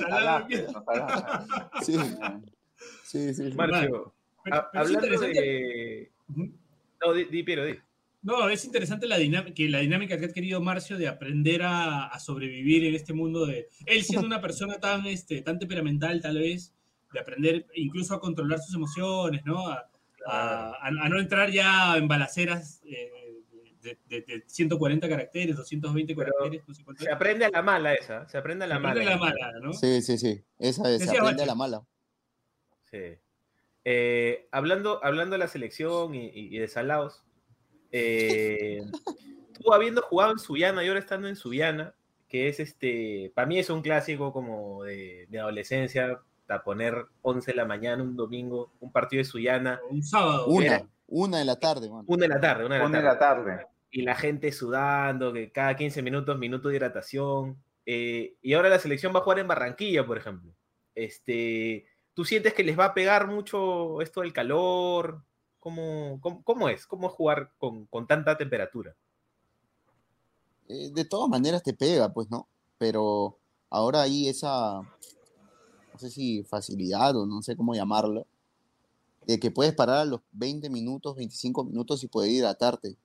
Sí, 1.86 1.96
sí, 3.04 3.34
sí. 3.34 3.36
sí. 3.50 3.52
Marcio, 3.56 4.12
Pero- 4.44 4.66
pero 4.72 4.84
hablando 4.84 5.18
de... 5.20 6.10
No, 7.04 7.12
di, 7.12 7.24
di, 7.24 7.42
Piero, 7.42 7.64
di. 7.64 7.74
No, 8.22 8.48
es 8.48 8.64
interesante 8.64 9.06
la 9.06 9.18
dinámica, 9.18 9.54
que 9.54 9.68
la 9.68 9.80
dinámica 9.80 10.18
que 10.18 10.26
ha 10.26 10.32
querido 10.32 10.60
Marcio 10.60 10.96
de 10.96 11.08
aprender 11.08 11.62
a, 11.62 12.06
a 12.06 12.18
sobrevivir 12.18 12.84
en 12.86 12.94
este 12.94 13.12
mundo 13.12 13.44
de 13.46 13.68
él 13.86 14.02
siendo 14.02 14.26
una 14.26 14.40
persona 14.40 14.78
tan, 14.80 15.04
este, 15.06 15.42
tan 15.42 15.58
temperamental 15.58 16.20
tal 16.22 16.38
vez, 16.38 16.72
de 17.12 17.20
aprender 17.20 17.66
incluso 17.74 18.14
a 18.14 18.20
controlar 18.20 18.58
sus 18.60 18.74
emociones, 18.74 19.42
¿no? 19.44 19.68
A, 19.68 19.86
a- 20.26 20.72
a- 20.80 20.86
a 20.86 21.08
no 21.10 21.20
entrar 21.20 21.50
ya 21.50 21.96
en 21.98 22.08
balaceras 22.08 22.80
eh, 22.86 23.10
de, 23.84 23.98
de- 24.08 24.22
de 24.22 24.42
140 24.46 25.08
caracteres, 25.08 25.56
220 25.56 26.14
Pero 26.16 26.32
caracteres, 26.32 26.66
no 26.68 26.74
sé 26.74 26.84
cuánto 26.84 27.04
Se 27.04 27.10
aprende 27.12 27.44
a 27.44 27.50
la 27.50 27.62
mala 27.62 27.94
esa, 27.94 28.28
se 28.28 28.36
aprende 28.38 28.64
a 28.64 28.68
la 28.68 28.76
Se 28.76 28.80
mala. 28.80 28.90
aprende 29.00 29.10
la 29.10 29.16
mala, 29.18 29.52
¿no? 29.62 29.72
Sí, 29.72 30.02
sí, 30.02 30.18
sí. 30.18 30.42
Esa 30.58 30.90
es, 30.90 31.04
se 31.04 31.16
aprende 31.16 31.42
a 31.42 31.46
la 31.46 31.54
mala. 31.54 31.82
Sí. 32.90 33.16
Eh, 33.84 34.48
hablando, 34.50 34.98
hablando 35.04 35.34
de 35.34 35.38
la 35.38 35.48
selección 35.48 36.14
y, 36.14 36.26
y- 36.26 36.56
y 36.56 36.58
de 36.58 36.68
Salaos, 36.68 37.22
eh, 37.92 38.80
tú 39.60 39.72
habiendo 39.72 40.02
jugado 40.02 40.32
en 40.32 40.38
Subiana 40.38 40.82
y 40.82 40.88
ahora 40.88 41.00
estando 41.00 41.28
en 41.28 41.36
Subiana, 41.36 41.94
que 42.28 42.48
es 42.48 42.58
este, 42.60 43.30
para 43.34 43.46
mí 43.46 43.58
es 43.58 43.70
un 43.70 43.82
clásico 43.82 44.32
como 44.32 44.82
de, 44.84 45.26
de 45.28 45.38
adolescencia, 45.38 46.20
a 46.48 46.62
poner 46.62 47.06
11 47.22 47.52
de 47.52 47.56
la 47.56 47.64
mañana, 47.64 48.02
un 48.02 48.16
domingo, 48.16 48.72
un 48.80 48.92
partido 48.92 49.20
de 49.20 49.24
Subiana, 49.24 49.80
Un 49.90 50.02
sábado. 50.02 50.46
Una, 50.48 50.66
Era- 50.66 50.88
una 51.06 51.38
de 51.38 51.44
la 51.44 51.56
tarde, 51.58 51.88
una 51.88 52.22
de 52.26 52.28
la 52.28 52.40
tarde, 52.40 52.66
una 52.66 52.74
de 52.76 52.80
la 52.80 52.90
tarde. 52.90 53.02
la 53.02 53.18
tarde. 53.18 53.66
Y 53.94 54.02
la 54.02 54.16
gente 54.16 54.50
sudando, 54.50 55.32
que 55.32 55.52
cada 55.52 55.76
15 55.76 56.02
minutos, 56.02 56.36
minuto 56.36 56.68
de 56.68 56.74
hidratación. 56.74 57.62
eh, 57.86 58.36
y 58.42 58.54
ahora 58.54 58.68
la 58.68 58.80
selección 58.80 59.14
va 59.14 59.20
a 59.20 59.22
jugar 59.22 59.38
en 59.38 59.46
Barranquilla, 59.46 60.04
por 60.04 60.18
ejemplo. 60.18 60.52
Este, 60.96 61.86
¿Tú 62.12 62.24
sientes 62.24 62.54
que 62.54 62.64
les 62.64 62.76
va 62.76 62.86
a 62.86 62.94
pegar 62.94 63.28
mucho 63.28 64.00
esto 64.00 64.22
del 64.22 64.32
calor? 64.32 65.22
¿Cómo, 65.60 66.18
cómo, 66.20 66.42
cómo 66.42 66.68
es? 66.68 66.88
¿Cómo 66.88 67.06
es 67.06 67.12
jugar 67.12 67.52
con, 67.56 67.86
con 67.86 68.08
tanta 68.08 68.36
temperatura? 68.36 68.96
Eh, 70.68 70.90
de 70.92 71.04
todas 71.04 71.28
maneras 71.28 71.62
te 71.62 71.72
pega, 71.72 72.12
pues, 72.12 72.28
¿no? 72.28 72.48
Pero 72.78 73.38
ahora 73.70 74.02
hay 74.02 74.28
esa, 74.28 74.80
no 74.80 75.98
sé 75.98 76.10
si 76.10 76.42
facilidad 76.42 77.14
o 77.16 77.26
no 77.26 77.42
sé 77.42 77.56
cómo 77.56 77.76
llamarlo, 77.76 78.26
de 79.24 79.38
que 79.38 79.52
puedes 79.52 79.72
parar 79.72 79.98
a 79.98 80.04
los 80.04 80.20
20 80.32 80.68
minutos, 80.68 81.14
25 81.14 81.62
minutos 81.62 82.02
y 82.02 82.08
poder 82.08 82.32
hidratarte. 82.32 82.96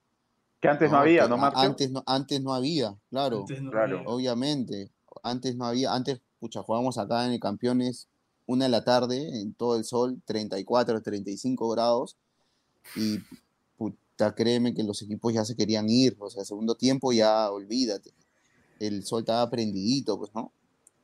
Que 0.61 0.67
antes 0.67 0.91
no, 0.91 0.97
había, 0.97 1.23
Que 1.23 1.29
¿no, 1.29 1.37
Marcio? 1.37 1.61
Antes 1.61 1.91
no, 1.91 2.03
antes 2.05 2.41
no 2.41 2.53
había, 2.53 2.95
claro, 3.09 3.39
Antes 3.41 3.61
no 3.61 3.71
claro. 3.71 3.97
había. 3.99 4.09
obviamente. 4.09 4.91
Antes 5.23 5.55
no 5.55 5.65
había, 5.65 5.93
antes, 5.93 6.19
pucha, 6.39 6.63
jugábamos 6.63 6.97
acá 6.97 7.25
en 7.25 7.33
el 7.33 7.39
Campeones 7.39 8.07
una 8.45 8.65
de 8.65 8.69
la 8.71 8.83
tarde, 8.83 9.41
en 9.41 9.53
todo 9.53 9.75
el 9.77 9.83
sol, 9.85 10.21
34, 10.25 11.01
35 11.03 11.69
grados, 11.69 12.17
y 12.95 13.19
puta, 13.77 14.33
créeme 14.33 14.73
que 14.73 14.81
los 14.83 15.01
equipos 15.03 15.31
ya 15.33 15.45
se 15.45 15.55
querían 15.55 15.87
ir, 15.87 16.17
o 16.19 16.29
sea, 16.31 16.43
segundo 16.43 16.73
tiempo 16.75 17.11
ya 17.13 17.51
olvídate. 17.51 18.11
El 18.79 19.05
sol 19.05 19.19
estaba 19.19 19.47
prendidito, 19.51 20.17
pues, 20.17 20.33
¿no? 20.33 20.51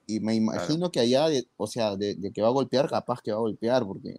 Y 0.08 0.20
me 0.22 0.34
imagino 0.34 0.92
que 0.92 1.00
allá, 1.02 1.30
de- 1.30 1.48
o 1.58 1.68
sea, 1.68 1.96
de, 1.96 2.16
de 2.16 2.32
que 2.32 2.42
va 2.42 2.48
a 2.48 2.52
golpear, 2.52 2.90
capaz 2.90 3.22
que 3.22 3.32
va 3.32 3.38
a 3.38 3.42
golpear, 3.42 3.86
porque 3.86 4.18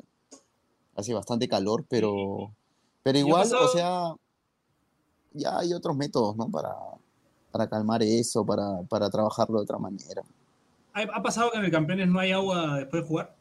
hace 0.95 1.13
bastante 1.13 1.49
calor, 1.49 1.85
pero, 1.89 2.55
pero 3.03 3.19
igual, 3.19 3.43
pasado- 3.43 3.65
o 3.67 3.69
sea, 3.73 4.15
ya 5.37 5.59
hay 5.59 5.73
otros 5.73 5.97
métodos, 5.97 6.37
¿no? 6.37 6.51
Para, 6.51 6.75
para 7.51 7.69
calmar 7.69 8.03
eso, 8.03 8.45
para, 8.45 8.83
para 8.89 9.11
trabajarlo 9.11 9.59
de 9.59 9.65
otra 9.65 9.79
manera. 9.79 10.23
¿Ha, 10.93 11.23
pasado 11.23 11.51
que 11.51 11.59
en 11.59 11.65
el 11.65 11.71
Campeones 11.71 12.09
no 12.09 12.19
hay 12.19 12.33
agua 12.33 12.79
después 12.79 13.03
de 13.03 13.09
jugar? 13.09 13.37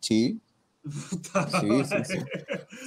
Sí, 0.00 0.40
Sí, 0.84 1.84
sí, 1.84 1.96
sí. 2.04 2.18
madre. 2.18 2.26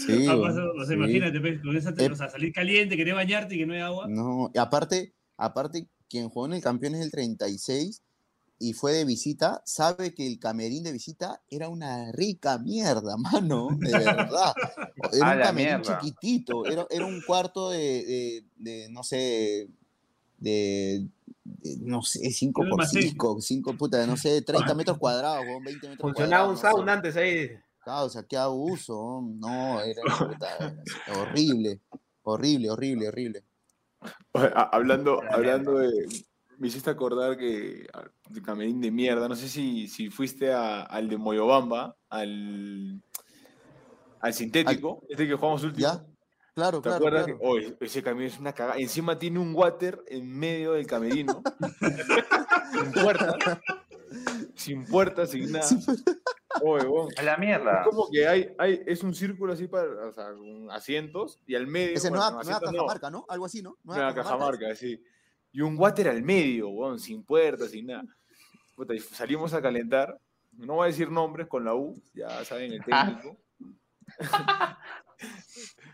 sí. 0.06 0.28
Ha 0.28 0.40
pasado, 0.40 0.72
o 0.74 0.78
sea, 0.78 0.86
sí. 0.86 0.94
imagínate, 0.94 1.40
pues, 1.40 1.62
con 1.62 1.76
esa, 1.76 1.90
Eh, 1.98 2.10
o 2.12 2.16
sea, 2.16 2.30
salir 2.30 2.54
caliente, 2.54 2.96
querer 2.96 3.16
bañarte 3.16 3.56
y 3.56 3.58
que 3.60 3.66
no 3.66 3.74
hay 3.74 3.80
agua. 3.80 4.08
No, 4.08 4.52
y 4.54 4.58
aparte, 4.60 5.14
aparte, 5.36 5.88
quien 6.08 6.30
jugó 6.30 6.46
en 6.46 6.54
el 6.54 6.62
campeón 6.62 6.96
es 6.96 7.02
el 7.02 7.12
36 7.12 8.04
y 8.60 8.74
fue 8.74 8.94
de 8.94 9.06
visita, 9.06 9.62
sabe 9.66 10.14
que 10.14 10.26
el 10.28 10.40
camerín 10.40 10.84
de 10.84 10.92
visita 10.92 11.42
era 11.50 11.70
una 11.70 12.12
rica 12.12 12.58
mierda, 12.58 13.16
mano, 13.18 13.70
de 13.80 13.92
verdad. 13.98 14.54
Era 15.14 15.32
A 15.32 15.36
un 15.36 15.42
camerín 15.42 15.78
mierda. 15.78 16.00
chiquitito, 16.00 16.66
era, 16.66 16.88
era 16.90 17.06
un 17.06 17.22
cuarto 17.22 17.70
de, 17.70 17.78
de- 17.78 18.44
de, 18.58 18.90
no 18.90 19.04
sé, 19.04 19.68
de, 20.40 21.08
de, 21.44 21.78
no 21.82 22.02
sé, 22.02 22.32
5 22.32 22.62
Un 22.64 22.70
por 22.70 22.82
almacén. 22.82 23.04
5, 23.04 23.38
5, 23.42 23.74
puta, 23.78 24.06
no 24.08 24.18
sé, 24.18 24.42
30 24.42 24.74
metros 24.74 24.98
cuadrados, 25.00 25.46
weón, 25.46 25.64
20 25.64 25.88
metros 25.90 26.10
Funcionaba 26.10 26.48
un 26.50 26.56
cuadrados, 26.56 26.64
no 26.64 26.70
sé. 26.70 26.76
sauna 26.78 26.94
antes 26.94 27.16
ahí. 27.16 27.50
Causa, 27.86 28.24
qué 28.28 28.38
abuso. 28.38 29.22
No, 29.40 29.82
era 29.82 30.02
puta, 30.18 30.76
horrible. 31.14 31.80
Horrible, 32.24 32.70
horrible, 32.72 33.08
horrible. 33.08 33.44
Hablando, 34.72 35.22
hablando 35.32 35.78
de. 35.78 35.90
Me 36.58 36.68
hiciste 36.68 36.90
acordar 36.90 37.38
que. 37.38 37.88
ah, 37.94 38.06
De 38.30 38.42
camerín 38.42 38.82
de 38.82 38.92
mierda. 38.92 39.28
No 39.28 39.36
sé 39.36 39.48
si, 39.48 39.88
si 39.88 40.10
fuiste 40.10 40.52
a- 40.52 40.82
al 40.84 41.08
de 41.10 41.18
Moyobamba, 41.18 41.96
al. 42.10 43.02
Al 44.20 44.34
sintético, 44.34 45.04
este 45.10 45.28
que 45.28 45.36
jugamos 45.36 45.64
último. 45.64 45.88
¿Ya? 45.88 46.04
Claro, 46.56 46.80
¿Te 46.80 46.90
claro, 46.90 46.96
acuerdas 46.98 47.26
claro. 47.28 47.78
que 47.78 47.86
ese 47.86 48.02
camión 48.02 48.26
es 48.28 48.40
una 48.40 48.52
cagada? 48.52 48.80
Encima 48.80 49.20
tiene 49.20 49.38
un 49.38 49.54
water 49.54 50.04
en 50.08 50.28
medio 50.36 50.74
del 50.74 50.88
camerino. 50.88 51.44
sin 52.72 52.92
puerta. 53.04 53.62
Sin 54.56 54.86
puerta, 54.86 55.26
sin 55.28 55.52
nada. 55.52 55.68
Oye, 56.64 56.88
weón. 56.88 57.10
A 57.16 57.22
la 57.22 57.38
mierda. 57.38 57.82
Es 57.82 57.88
como 57.88 58.10
que 58.10 58.28
hay, 58.28 58.50
hay, 58.58 58.82
es 58.88 59.04
un 59.04 59.14
círculo 59.14 59.54
así 59.54 59.68
para, 59.68 60.08
o 60.08 60.12
sea, 60.12 60.32
con 60.34 60.72
asientos 60.72 61.40
y 61.46 61.54
al 61.54 61.68
medio. 61.68 61.96
Ese 61.96 62.10
bueno, 62.10 62.24
nueva, 62.24 62.30
nueva 62.32 62.42
asientos 62.42 62.72
no, 62.72 62.78
Cajamarca, 62.80 63.10
¿no? 63.12 63.26
Algo 63.30 63.46
así, 63.46 63.62
¿no? 63.62 63.78
Nueva 63.84 64.16
Cajamarca, 64.16 64.76
sí. 64.76 65.00
Y 65.58 65.62
un 65.62 65.76
water 65.76 66.08
al 66.10 66.22
medio, 66.22 66.70
weón, 66.70 67.00
sin 67.00 67.24
puertas, 67.24 67.72
sin 67.72 67.88
nada. 67.88 68.04
Puta, 68.76 68.94
y 68.94 69.00
salimos 69.00 69.56
a 69.56 69.62
calentar. 69.62 70.16
No 70.52 70.76
voy 70.76 70.84
a 70.84 70.92
decir 70.92 71.10
nombres 71.10 71.48
con 71.48 71.66
la 71.66 71.74
U, 71.74 72.00
ya 72.14 72.46
saben, 72.46 72.74
el 72.74 72.84
técnico. 72.84 73.36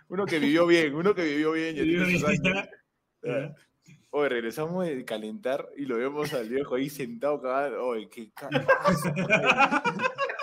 uno 0.10 0.26
que 0.26 0.40
vivió 0.40 0.68
bien, 0.68 0.94
uno 0.94 1.16
que 1.16 1.24
vivió 1.24 1.54
bien. 1.54 1.78
Ya. 3.24 3.56
Oye, 4.10 4.28
regresamos 4.28 4.86
de 4.86 5.06
calentar 5.06 5.66
y 5.78 5.86
lo 5.86 5.96
vemos 5.96 6.34
al 6.34 6.50
viejo 6.50 6.76
ahí 6.76 6.90
sentado 6.90 7.42
cagado. 7.42 7.86
Oye, 7.86 8.10
qué 8.10 8.34
cagada. 8.34 8.68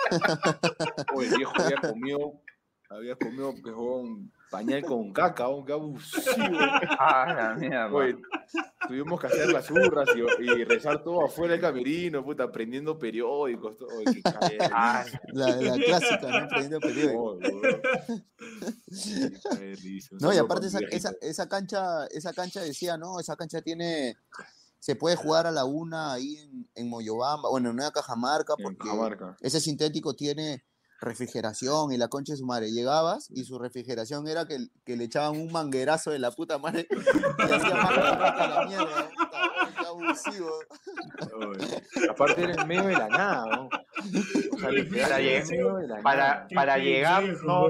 Oye, 1.13 1.27
el 1.27 1.37
viejo 1.37 1.53
había 1.61 1.77
comido, 1.77 2.41
había 2.89 3.15
comido 3.17 3.53
que 3.53 3.69
un 3.69 4.33
pañal 4.51 4.83
con 4.83 5.11
caca, 5.13 5.45
qué 5.65 5.73
abusivo. 5.73 6.21
Ah, 6.99 7.33
la 7.33 7.55
mierda. 7.55 7.91
Oye, 7.91 8.15
tuvimos 8.87 9.19
que 9.19 9.27
hacer 9.27 9.51
las 9.51 9.71
urras 9.71 10.09
y, 10.15 10.43
y 10.43 10.63
rezar 10.65 11.03
todo 11.03 11.25
afuera 11.25 11.53
del 11.53 11.61
camerino, 11.61 12.23
puta, 12.23 12.51
prendiendo 12.51 12.99
periódicos. 12.99 13.77
Todo. 13.77 13.87
Oye, 13.97 14.21
qué. 14.21 14.57
Ah, 14.71 15.03
La, 15.33 15.55
la 15.55 15.73
clásica, 15.83 16.41
¿no? 16.41 16.47
Prendiendo 16.49 16.79
periódico. 16.79 17.39
No, 20.19 20.33
y 20.33 20.37
aparte 20.37 20.67
esa, 20.67 20.79
esa, 20.91 21.13
esa 21.21 21.47
cancha, 21.49 22.05
esa 22.07 22.33
cancha 22.33 22.61
decía, 22.61 22.97
no, 22.97 23.19
esa 23.19 23.35
cancha 23.35 23.61
tiene, 23.61 24.17
se 24.79 24.95
puede 24.95 25.15
jugar 25.15 25.47
a 25.47 25.51
la 25.51 25.65
una 25.65 26.13
ahí 26.13 26.37
en, 26.37 26.69
en 26.75 26.89
Moyobamba, 26.89 27.49
bueno, 27.49 27.69
en 27.69 27.75
Nueva 27.77 27.91
Cajamarca, 27.91 28.55
porque 28.61 28.77
Cajamarca. 28.79 29.37
ese 29.41 29.59
sintético 29.59 30.13
tiene 30.13 30.63
refrigeración 31.01 31.91
y 31.91 31.97
la 31.97 32.07
concha 32.07 32.33
de 32.33 32.37
su 32.37 32.45
madre. 32.45 32.71
Llegabas 32.71 33.29
y 33.31 33.43
su 33.43 33.59
refrigeración 33.59 34.27
era 34.27 34.45
que, 34.45 34.57
que 34.85 34.95
le 34.95 35.03
echaban 35.05 35.31
un 35.39 35.51
manguerazo 35.51 36.11
de 36.11 36.19
la 36.19 36.31
puta 36.31 36.57
madre 36.59 36.87
y 36.89 37.41
hacía 37.51 37.75
más 37.75 37.91
que 37.91 37.99
la 38.47 38.65
mierda. 38.67 39.09
puta, 39.09 39.87
abusivo. 39.89 40.49
Aparte 42.09 42.43
era 42.43 42.61
en 42.61 42.67
medio 42.67 42.83
de 42.85 42.93
la 42.93 43.07
nada, 43.09 43.45
¿no? 43.55 43.69
O 44.55 44.59
sea, 44.59 44.69
literal, 44.69 45.09
Para, 45.09 45.19
era 45.19 45.37
en 45.37 45.43
lleg- 45.43 45.49
medio 45.51 45.75
de 45.75 45.87
la 45.87 46.01
para, 46.01 46.27
nada. 46.27 46.47
para 46.55 46.77
llegar, 46.77 47.23
no, 47.43 47.65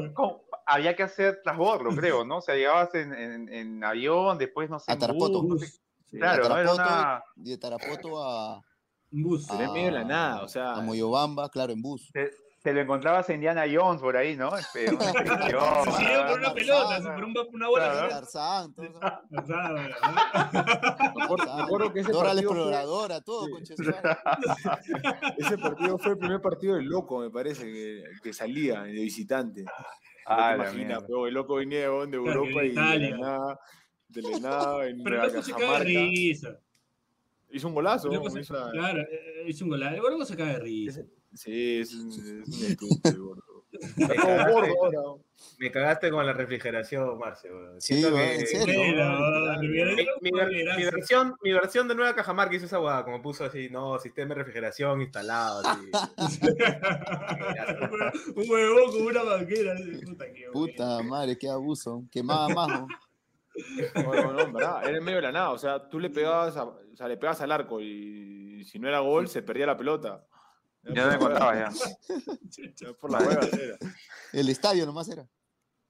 había 0.66 0.96
que 0.96 1.04
hacer 1.04 1.42
transbordo, 1.44 1.90
creo, 1.96 2.24
¿no? 2.26 2.38
O 2.38 2.42
sea, 2.42 2.56
llegabas 2.56 2.94
en, 2.96 3.14
en, 3.14 3.50
en 3.54 3.84
avión, 3.84 4.38
después, 4.38 4.70
no 4.70 4.80
sé, 4.80 4.92
A 4.92 4.98
Tarapoto. 4.98 5.42
bus, 5.42 5.50
no 5.50 5.58
sé. 5.60 5.68
Sí, 6.10 6.18
Claro. 6.18 6.46
Era 6.46 6.56
Tarapoto, 6.56 6.84
una... 6.84 7.24
de 7.36 7.58
Tarapoto 7.58 8.24
a, 8.24 8.56
Un 9.14 9.24
bus. 9.24 9.50
Era 9.50 9.64
en 9.66 9.74
medio 9.74 9.86
de 9.88 9.92
la 9.94 10.04
nada, 10.04 10.44
o 10.44 10.48
sea. 10.48 10.74
a 10.74 10.82
Moyobamba, 10.82 11.50
claro, 11.50 11.72
en 11.74 11.82
bus. 11.82 12.10
Te, 12.14 12.30
te 12.62 12.74
lo 12.74 12.82
encontrabas 12.82 13.28
en 13.30 13.36
Indiana 13.36 13.64
Jones 13.72 14.02
por 14.02 14.16
ahí, 14.16 14.36
¿no? 14.36 14.56
Este, 14.56 14.86
una 14.94 15.02
Se 15.04 15.92
siguió 15.92 16.28
por 16.28 16.40
una 16.40 16.50
ah, 16.50 16.54
pelota, 16.54 17.02
se 17.02 17.10
por 17.10 17.24
un- 17.24 17.34
una 17.54 17.68
bola. 17.70 17.92
Claro. 17.92 18.10
Tarzán, 18.10 18.74
todo 18.74 18.86
eso. 18.86 19.00
Me 19.32 21.24
acuerdo, 21.24 21.56
me 21.56 21.62
acuerdo 21.64 21.94
que 21.94 22.00
ese 22.02 22.12
Dora 22.12 22.34
la 22.34 22.42
exploradora, 22.42 23.22
todo, 23.22 23.48
ese 25.38 25.58
partido 25.58 25.98
fue 25.98 26.12
el 26.12 26.18
primer 26.18 26.42
partido 26.42 26.76
del 26.76 26.86
loco, 26.86 27.20
me 27.20 27.30
parece, 27.32 27.64
que, 27.66 28.04
que 28.22 28.34
salía 28.34 28.82
de 28.84 28.92
visitante. 28.92 29.66
Ah, 30.28 30.56
no 30.56 30.64
te 30.64 30.70
imaginas, 30.70 30.88
mierda. 30.88 31.08
pero 31.08 31.28
el 31.28 31.34
loco 31.34 31.56
venía 31.56 31.80
de 31.80 31.86
Europa 31.86 32.64
y 32.64 32.68
de 32.68 32.74
Italia. 32.74 33.10
la 33.10 33.18
nada, 33.18 33.60
de 34.08 34.22
la 34.22 34.40
nada, 34.40 34.88
en 34.88 35.04
Pero 35.04 35.16
Nueva 35.16 35.26
luego 35.28 35.42
se 35.42 35.54
caga 35.54 35.80
de 35.80 35.86
risa. 35.86 36.60
Hizo 37.54 37.68
un 37.68 37.74
golazo. 37.74 38.08
Luego 38.08 38.30
se- 38.30 38.40
hizo 38.42 38.58
a- 38.58 38.72
Claro, 38.72 39.02
eh, 39.02 39.44
hizo 39.48 39.66
un 39.66 39.72
golazo. 39.72 39.98
Luego 40.02 40.26
se 40.26 40.38
caga 40.38 40.54
de 40.54 40.60
risa. 40.60 41.02
Sí, 41.34 41.80
es 41.80 41.94
un, 41.94 42.10
es 42.12 42.48
un 42.48 42.66
estúpido, 42.66 43.26
gordo. 43.26 43.44
Me 43.96 44.08
cagaste, 44.16 44.52
gordo 44.52 44.74
ahora. 44.84 45.00
me 45.60 45.72
cagaste 45.72 46.10
con 46.12 46.26
la 46.26 46.34
refrigeración, 46.34 47.18
Marcio. 47.18 47.52
weón. 47.56 47.80
Sí, 47.82 48.02
que- 48.02 48.36
en 48.36 48.48
serio. 48.48 48.82
Mi, 50.22 50.84
versión, 50.84 51.36
mi 51.42 51.54
versión 51.54 51.88
de 51.88 51.96
Nueva 51.96 52.14
Cajamarca 52.14 52.54
hizo 52.56 52.66
esa 52.66 52.78
guada, 52.80 53.06
como 53.06 53.22
puso 53.22 53.46
así, 53.46 53.70
no, 53.70 53.98
sistema 53.98 54.30
de 54.30 54.36
refrigeración 54.36 55.02
instalado. 55.02 55.62
Así. 55.66 55.90
Un 58.36 58.50
huevón 58.50 58.92
con 58.92 59.02
una 59.08 59.24
banquera. 59.24 59.76
Puta 60.06 60.26
que 60.34 60.46
Puta 60.52 61.04
madre, 61.04 61.38
qué 61.38 61.50
abuso. 61.50 62.04
Quemaba 62.12 62.50
más. 62.50 62.82
¿No? 63.96 64.40
En 64.42 64.54
verdad, 64.54 64.88
era 64.88 64.98
en 64.98 65.04
medio 65.04 65.18
de 65.18 65.22
la 65.24 65.32
nada. 65.32 65.52
O 65.52 65.58
sea, 65.58 65.88
tú 65.90 66.00
le 66.00 66.10
pegabas, 66.10 66.56
a- 66.58 66.64
o 66.66 66.96
sea, 66.96 67.08
le 67.08 67.18
pegabas 67.18 67.42
al 67.42 67.52
arco 67.52 67.80
y 67.82 68.64
si 68.66 68.80
no 68.80 68.88
era 68.88 69.00
gol, 69.00 69.28
se 69.28 69.42
perdía 69.42 69.66
la 69.66 69.78
pelota. 69.78 70.26
Ya 70.84 71.08
me 71.08 71.18
contabas 71.20 71.76
ya. 72.80 72.94
Por 73.00 73.12
la 73.12 73.20
hueva 73.20 73.42
era. 73.52 73.78
El 74.34 74.50
estadio 74.50 74.86
nomás 74.86 75.10
era. 75.10 75.28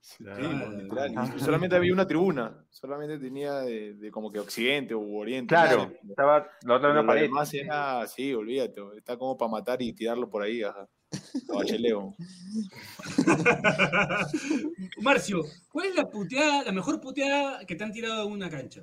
Sí, 0.03 0.24
no, 0.24 0.72
literal. 0.72 1.14
Y 1.36 1.39
solamente 1.39 1.76
había 1.76 1.93
una 1.93 2.07
tribuna. 2.07 2.66
Solamente 2.70 3.20
tenía 3.20 3.59
de, 3.59 3.93
de 3.93 4.12
como 4.12 4.32
que 4.32 4.39
occidente 4.39 4.95
u 4.95 5.16
oriente. 5.18 5.53
Claro, 5.53 5.93
estaba 6.09 6.49
la 6.64 6.76
otra 6.76 6.91
una 6.91 7.05
pared. 7.05 7.22
demás 7.22 7.53
era, 7.53 8.05
sí, 8.07 8.34
olvídate. 8.34 8.82
Está 8.97 9.16
como 9.18 9.38
para 9.38 9.51
matar 9.51 9.82
y 9.82 9.93
tirarlo 9.93 10.30
por 10.30 10.41
ahí. 10.43 10.64
Ajá. 10.64 10.89
Marcio, 15.01 15.43
¿cuál 15.72 15.88
es 15.88 15.95
la 15.95 16.09
puteada, 16.09 16.64
la 16.64 16.72
mejor 16.72 17.01
puteada 17.01 17.66
que 17.66 17.76
te 17.76 17.84
han 17.84 17.91
tirado 17.91 18.26
en 18.26 18.32
una 18.32 18.49
cancha? 18.49 18.82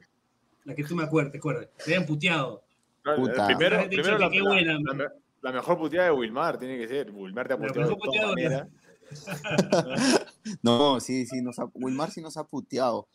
La 0.64 0.74
que 0.74 0.84
tú 0.84 0.94
me 0.94 1.04
acuerdes, 1.04 1.32
te 1.32 1.38
acuerdas. 1.38 1.68
Te 1.78 1.84
habían 1.84 2.06
puteado. 2.06 2.62
Puta. 3.16 3.46
Primero, 3.46 3.76
la, 4.18 4.18
la- 4.18 4.28
buena, 4.42 4.78
la 4.78 5.12
la 5.40 5.52
mejor 5.52 5.78
puteada 5.78 6.06
de 6.06 6.12
Wilmar 6.12 6.58
tiene 6.58 6.76
que 6.78 6.88
ser. 6.88 7.10
Wilmar 7.10 7.46
te 7.46 7.54
ha 7.54 7.56
La 7.56 7.66
puteado 7.66 8.34
maneras. 8.34 8.68
No, 10.62 11.00
sí, 11.00 11.26
sí, 11.26 11.40
nos 11.40 11.58
ha, 11.58 11.70
Wilmar 11.74 12.10
sí 12.10 12.20
nos 12.20 12.36
ha 12.36 12.44
puteado. 12.44 13.08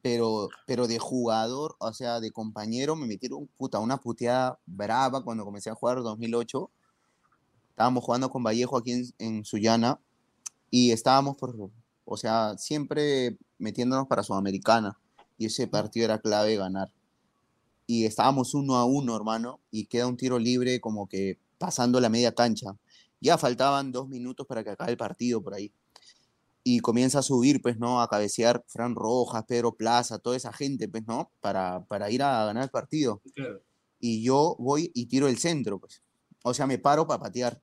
Pero, 0.00 0.48
pero 0.66 0.86
de 0.86 0.98
jugador, 0.98 1.76
o 1.78 1.92
sea, 1.92 2.20
de 2.20 2.30
compañero, 2.30 2.96
me 2.96 3.06
metieron 3.06 3.48
puta, 3.56 3.78
una 3.80 3.98
puteada 3.98 4.58
brava 4.66 5.22
cuando 5.24 5.44
comencé 5.44 5.70
a 5.70 5.74
jugar 5.74 5.98
en 5.98 6.04
2008. 6.04 6.70
Estábamos 7.74 8.04
jugando 8.04 8.30
con 8.30 8.44
Vallejo 8.44 8.78
aquí 8.78 8.92
en, 8.92 9.04
en 9.18 9.44
Sullana 9.44 10.00
y 10.70 10.92
estábamos 10.92 11.36
por, 11.36 11.56
o 12.04 12.16
sea, 12.16 12.56
siempre 12.56 13.36
metiéndonos 13.58 14.06
para 14.06 14.22
Sudamericana. 14.22 14.96
Y 15.38 15.46
ese 15.46 15.66
partido 15.66 16.04
era 16.04 16.20
clave 16.20 16.54
ganar. 16.54 16.92
Y 17.88 18.04
estábamos 18.04 18.54
uno 18.54 18.76
a 18.76 18.84
uno, 18.84 19.16
hermano, 19.16 19.58
y 19.72 19.86
queda 19.86 20.06
un 20.06 20.16
tiro 20.16 20.38
libre 20.38 20.80
como 20.80 21.08
que 21.08 21.40
pasando 21.58 22.00
la 22.00 22.08
media 22.08 22.32
cancha. 22.32 22.76
Ya 23.20 23.38
faltaban 23.38 23.90
dos 23.90 24.08
minutos 24.08 24.46
para 24.46 24.62
que 24.62 24.70
acabe 24.70 24.92
el 24.92 24.96
partido 24.96 25.42
por 25.42 25.54
ahí. 25.54 25.72
Y 26.62 26.78
comienza 26.78 27.18
a 27.18 27.22
subir, 27.22 27.60
pues, 27.60 27.76
¿no? 27.76 28.00
A 28.00 28.08
cabecear 28.08 28.64
Fran 28.68 28.94
Rojas, 28.94 29.46
Pedro 29.48 29.74
Plaza, 29.74 30.20
toda 30.20 30.36
esa 30.36 30.52
gente, 30.52 30.88
pues, 30.88 31.04
¿no? 31.08 31.32
Para, 31.40 31.84
para 31.86 32.08
ir 32.08 32.22
a 32.22 32.46
ganar 32.46 32.62
el 32.62 32.70
partido. 32.70 33.20
Claro. 33.34 33.62
Y 33.98 34.22
yo 34.22 34.54
voy 34.60 34.92
y 34.94 35.06
tiro 35.06 35.26
el 35.26 35.38
centro, 35.38 35.80
pues. 35.80 36.03
O 36.46 36.52
sea, 36.52 36.66
me 36.66 36.78
paro 36.78 37.06
para 37.06 37.22
patear. 37.22 37.62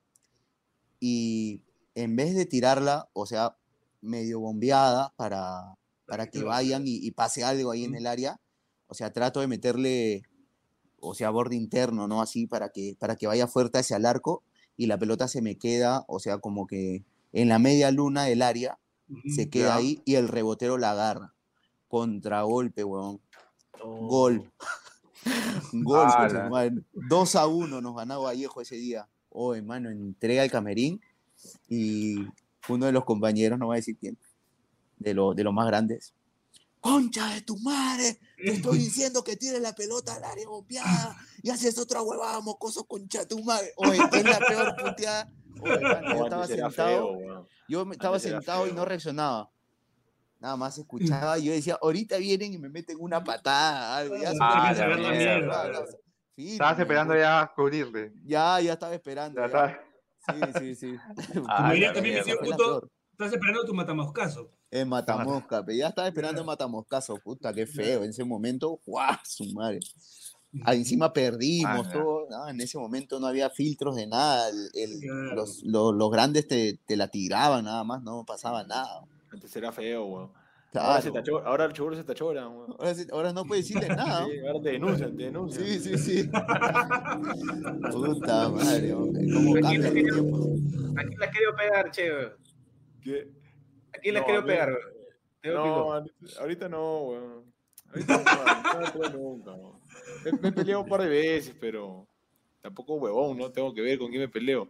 Y 1.00 1.62
en 1.94 2.16
vez 2.16 2.36
de 2.36 2.46
tirarla, 2.46 3.10
o 3.14 3.28
sea, 3.28 3.56
medio 4.02 4.40
bombeada 4.40 5.14
para, 5.16 5.78
para 6.08 6.28
que 6.28 6.44
vayan 6.44 6.88
y, 6.88 6.96
y 6.96 7.12
pase 7.12 7.44
algo 7.44 7.72
ahí 7.72 7.86
en 7.86 7.96
el 7.96 8.08
área, 8.08 8.42
o 8.88 8.96
sea, 8.96 9.14
trato 9.14 9.40
de 9.40 9.48
meterle, 9.48 10.24
o 11.00 11.14
sea, 11.14 11.30
borde 11.30 11.56
interno, 11.56 12.08
¿no? 12.08 12.22
Así 12.22 12.48
para 12.48 12.70
que, 12.70 12.96
para 13.00 13.16
que 13.16 13.28
vaya 13.28 13.48
fuerte 13.48 13.78
hacia 13.78 13.98
el 13.98 14.06
arco 14.06 14.44
y 14.76 14.88
la 14.88 14.98
pelota 14.98 15.28
se 15.28 15.44
me 15.44 15.58
queda, 15.58 16.04
o 16.08 16.20
sea, 16.20 16.40
como 16.40 16.66
que 16.66 17.06
en 17.34 17.50
la 17.50 17.60
media 17.60 17.92
luna 17.92 18.24
del 18.24 18.42
área, 18.42 18.80
se 19.36 19.50
queda 19.50 19.76
ahí 19.76 20.02
y 20.06 20.16
el 20.16 20.28
rebotero 20.28 20.78
la 20.78 20.92
agarra. 20.92 21.36
Contragolpe, 21.88 22.84
weón. 22.84 23.22
Gol. 23.84 24.52
Gol, 25.72 26.08
madre. 26.50 26.74
2 26.94 27.36
a 27.36 27.48
1 27.48 27.82
nos 27.82 27.96
ganaba 27.96 28.24
Vallejo 28.26 28.62
ese 28.62 28.76
día. 28.76 29.08
Oh, 29.30 29.56
hermano, 29.56 29.90
entré 29.90 30.40
al 30.40 30.52
camarín 30.52 31.00
y 31.70 32.16
uno 32.68 32.86
de 32.86 32.92
los 32.92 33.06
compañeros, 33.06 33.58
no 33.58 33.68
voy 33.68 33.76
a 33.76 33.78
decir 33.78 33.98
quién, 33.98 34.18
de, 34.98 35.14
lo- 35.14 35.34
de 35.34 35.44
los 35.44 35.54
más 35.54 35.68
grandes. 35.68 36.14
¡Concha 36.80 37.34
de 37.34 37.42
tu 37.42 37.58
madre! 37.60 38.20
Te 38.38 38.54
estoy 38.54 38.78
diciendo 38.80 39.24
que 39.24 39.38
tires 39.38 39.62
la 39.62 39.74
pelota 39.74 40.16
al 40.16 40.24
área 40.24 40.48
bombeada 40.48 41.16
y 41.44 41.50
haces 41.50 41.78
otra 41.78 42.02
huevada, 42.02 42.40
mocoso, 42.42 42.84
concha 42.86 43.20
de 43.20 43.26
tu 43.28 43.44
madre. 43.44 43.72
Oye, 43.78 44.00
es 44.12 44.24
la 44.24 44.40
peor 44.40 44.76
puteada. 44.84 45.32
Oye, 45.62 45.80
yo 45.82 46.24
estaba 46.24 46.48
sentado, 46.48 47.18
feo, 47.20 47.48
yo 47.68 47.92
estaba 47.92 48.20
sentado 48.20 48.68
y 48.68 48.74
no 48.74 48.84
reaccionaba. 48.86 49.52
Nada 50.42 50.58
más 50.58 50.76
escuchaba 50.78 51.38
y 51.38 51.44
yo 51.46 51.52
decía, 51.54 51.78
ahorita 51.80 52.18
vienen 52.18 52.54
y 52.54 52.58
me 52.58 52.68
meten 52.68 52.98
una 53.00 53.24
patada, 53.24 53.98
algo. 53.98 54.18
Ya, 54.18 54.32
Ah, 54.42 54.74
la 54.74 54.98
mierda. 54.98 55.72
Estabas 56.36 56.80
esperando 56.80 57.14
ya. 57.14 57.22
ya 57.22 57.52
cubrirle. 57.56 58.12
Ya, 58.26 58.60
ya 58.60 58.74
estaba 58.74 58.96
esperando. 58.96 59.40
Ya. 59.48 59.80
Sí, 60.28 60.60
sí, 60.60 60.76
sí. 60.76 60.96
Ah, 61.48 61.70
también 61.70 61.94
mi 61.94 62.02
mierda. 62.02 62.34
la 62.34 62.40
Puto, 62.42 62.90
estás 63.12 63.34
esperando 63.34 63.64
tu 63.66 63.74
matamoscaso. 63.76 64.50
En 64.72 64.88
Matamosca, 64.88 65.64
pero 65.66 65.78
ya 65.78 65.90
estaba 65.90 66.08
esperando 66.08 66.42
en 66.42 66.48
Matamoscaso, 66.48 67.18
puta, 67.18 67.54
qué 67.54 67.68
feo. 67.68 68.04
En 68.04 68.10
ese 68.12 68.24
momento, 68.24 68.80
¡guau! 68.86 69.18
Su 69.26 69.44
madre. 69.54 69.80
Ah, 70.64 70.74
encima 70.74 71.12
perdimos 71.14 71.88
Ah, 71.88 71.92
todo. 71.92 72.28
no, 72.30 72.48
en 72.50 72.60
ese 72.62 72.78
momento 72.80 73.20
no 73.20 73.28
había 73.28 73.50
filtros 73.50 73.96
de 73.98 74.08
nada. 74.08 74.50
el- 74.50 74.70
el- 74.74 75.00
Claro. 75.02 75.36
los, 75.36 75.62
los- 75.64 75.94
los 75.94 76.10
grandes 76.12 76.48
te, 76.48 76.80
te 76.88 76.96
la 76.96 77.10
tiraban 77.10 77.66
nada 77.66 77.84
más, 77.84 78.02
no 78.02 78.24
pasaba 78.26 78.64
nada. 78.64 79.02
Antes 79.32 79.56
era 79.56 79.72
feo, 79.72 80.06
weón. 80.06 80.32
Claro. 80.72 80.88
Ahora, 80.88 81.02
se 81.02 81.12
tachó, 81.12 81.40
ahora 81.46 81.66
el 81.66 81.74
chuburo 81.74 81.96
se 81.96 82.04
tachora, 82.04 82.48
weón. 82.48 82.76
Ahora, 82.80 82.94
ahora 83.12 83.34
no 83.34 83.44
puedes 83.46 83.68
decirle 83.68 83.88
nada. 83.96 84.26
Sí, 84.26 84.40
ahora 84.48 84.62
te 84.62 84.70
denuncian, 84.72 85.18
te 85.18 85.24
denuncian. 85.24 85.66
Sí, 85.66 85.80
sí, 85.80 85.98
sí. 85.98 86.30
Puta 87.92 88.50
madre, 88.50 88.94
hombre, 88.94 89.22
¿cómo 89.34 89.56
Aquí 89.56 89.62
cambia 89.62 89.92
la 91.20 91.30
quiero 91.32 91.56
pegar, 91.56 91.92
che? 91.92 92.12
weón? 92.12 92.34
¿Qué? 93.02 93.28
¿A 93.94 93.98
quién 94.00 94.14
la 94.14 94.20
No, 94.22 94.26
quiero 94.26 94.46
pegar? 94.46 94.70
weón? 94.70 94.82
No, 95.44 95.64
Pico. 95.64 96.40
ahorita- 96.40 96.70
no, 96.70 97.02
weón. 97.04 97.52
Ahorita 97.94 98.18
no, 98.18 98.24
no, 98.24 99.10
no, 99.10 99.10
nunca, 99.18 99.52
weón. 99.52 99.80
Me, 100.24 100.32
me 100.40 100.48
he 100.50 100.52
peleado 100.52 100.82
un 100.84 100.90
par 100.90 101.02
de 101.02 101.10
veces, 101.10 101.56
pero 101.60 102.08
tampoco 102.62 102.96
huevón, 102.96 103.38
¿no? 103.38 103.52
Tengo 103.52 103.74
que 103.74 103.82
ver 103.82 103.98
con 104.00 104.10
quién 104.10 104.22
me 104.22 104.30
peleo. 104.30 104.70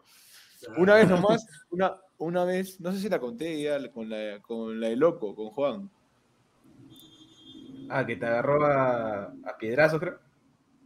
Una 0.77 0.95
vez 0.95 1.07
nomás, 1.09 1.45
una, 1.71 1.95
una 2.21 2.45
vez, 2.45 2.79
no 2.79 2.91
sé 2.91 2.99
si 2.99 3.09
la 3.09 3.19
conté 3.19 3.61
ya 3.61 3.91
con 3.91 4.09
la, 4.09 4.39
con 4.41 4.79
la 4.79 4.89
de 4.89 4.95
Loco, 4.95 5.35
con 5.35 5.49
Juan. 5.49 5.89
Ah, 7.89 8.05
que 8.05 8.15
te 8.15 8.25
agarró 8.25 8.63
a, 8.65 9.23
a 9.23 9.57
piedrazos, 9.59 9.99
creo. 9.99 10.19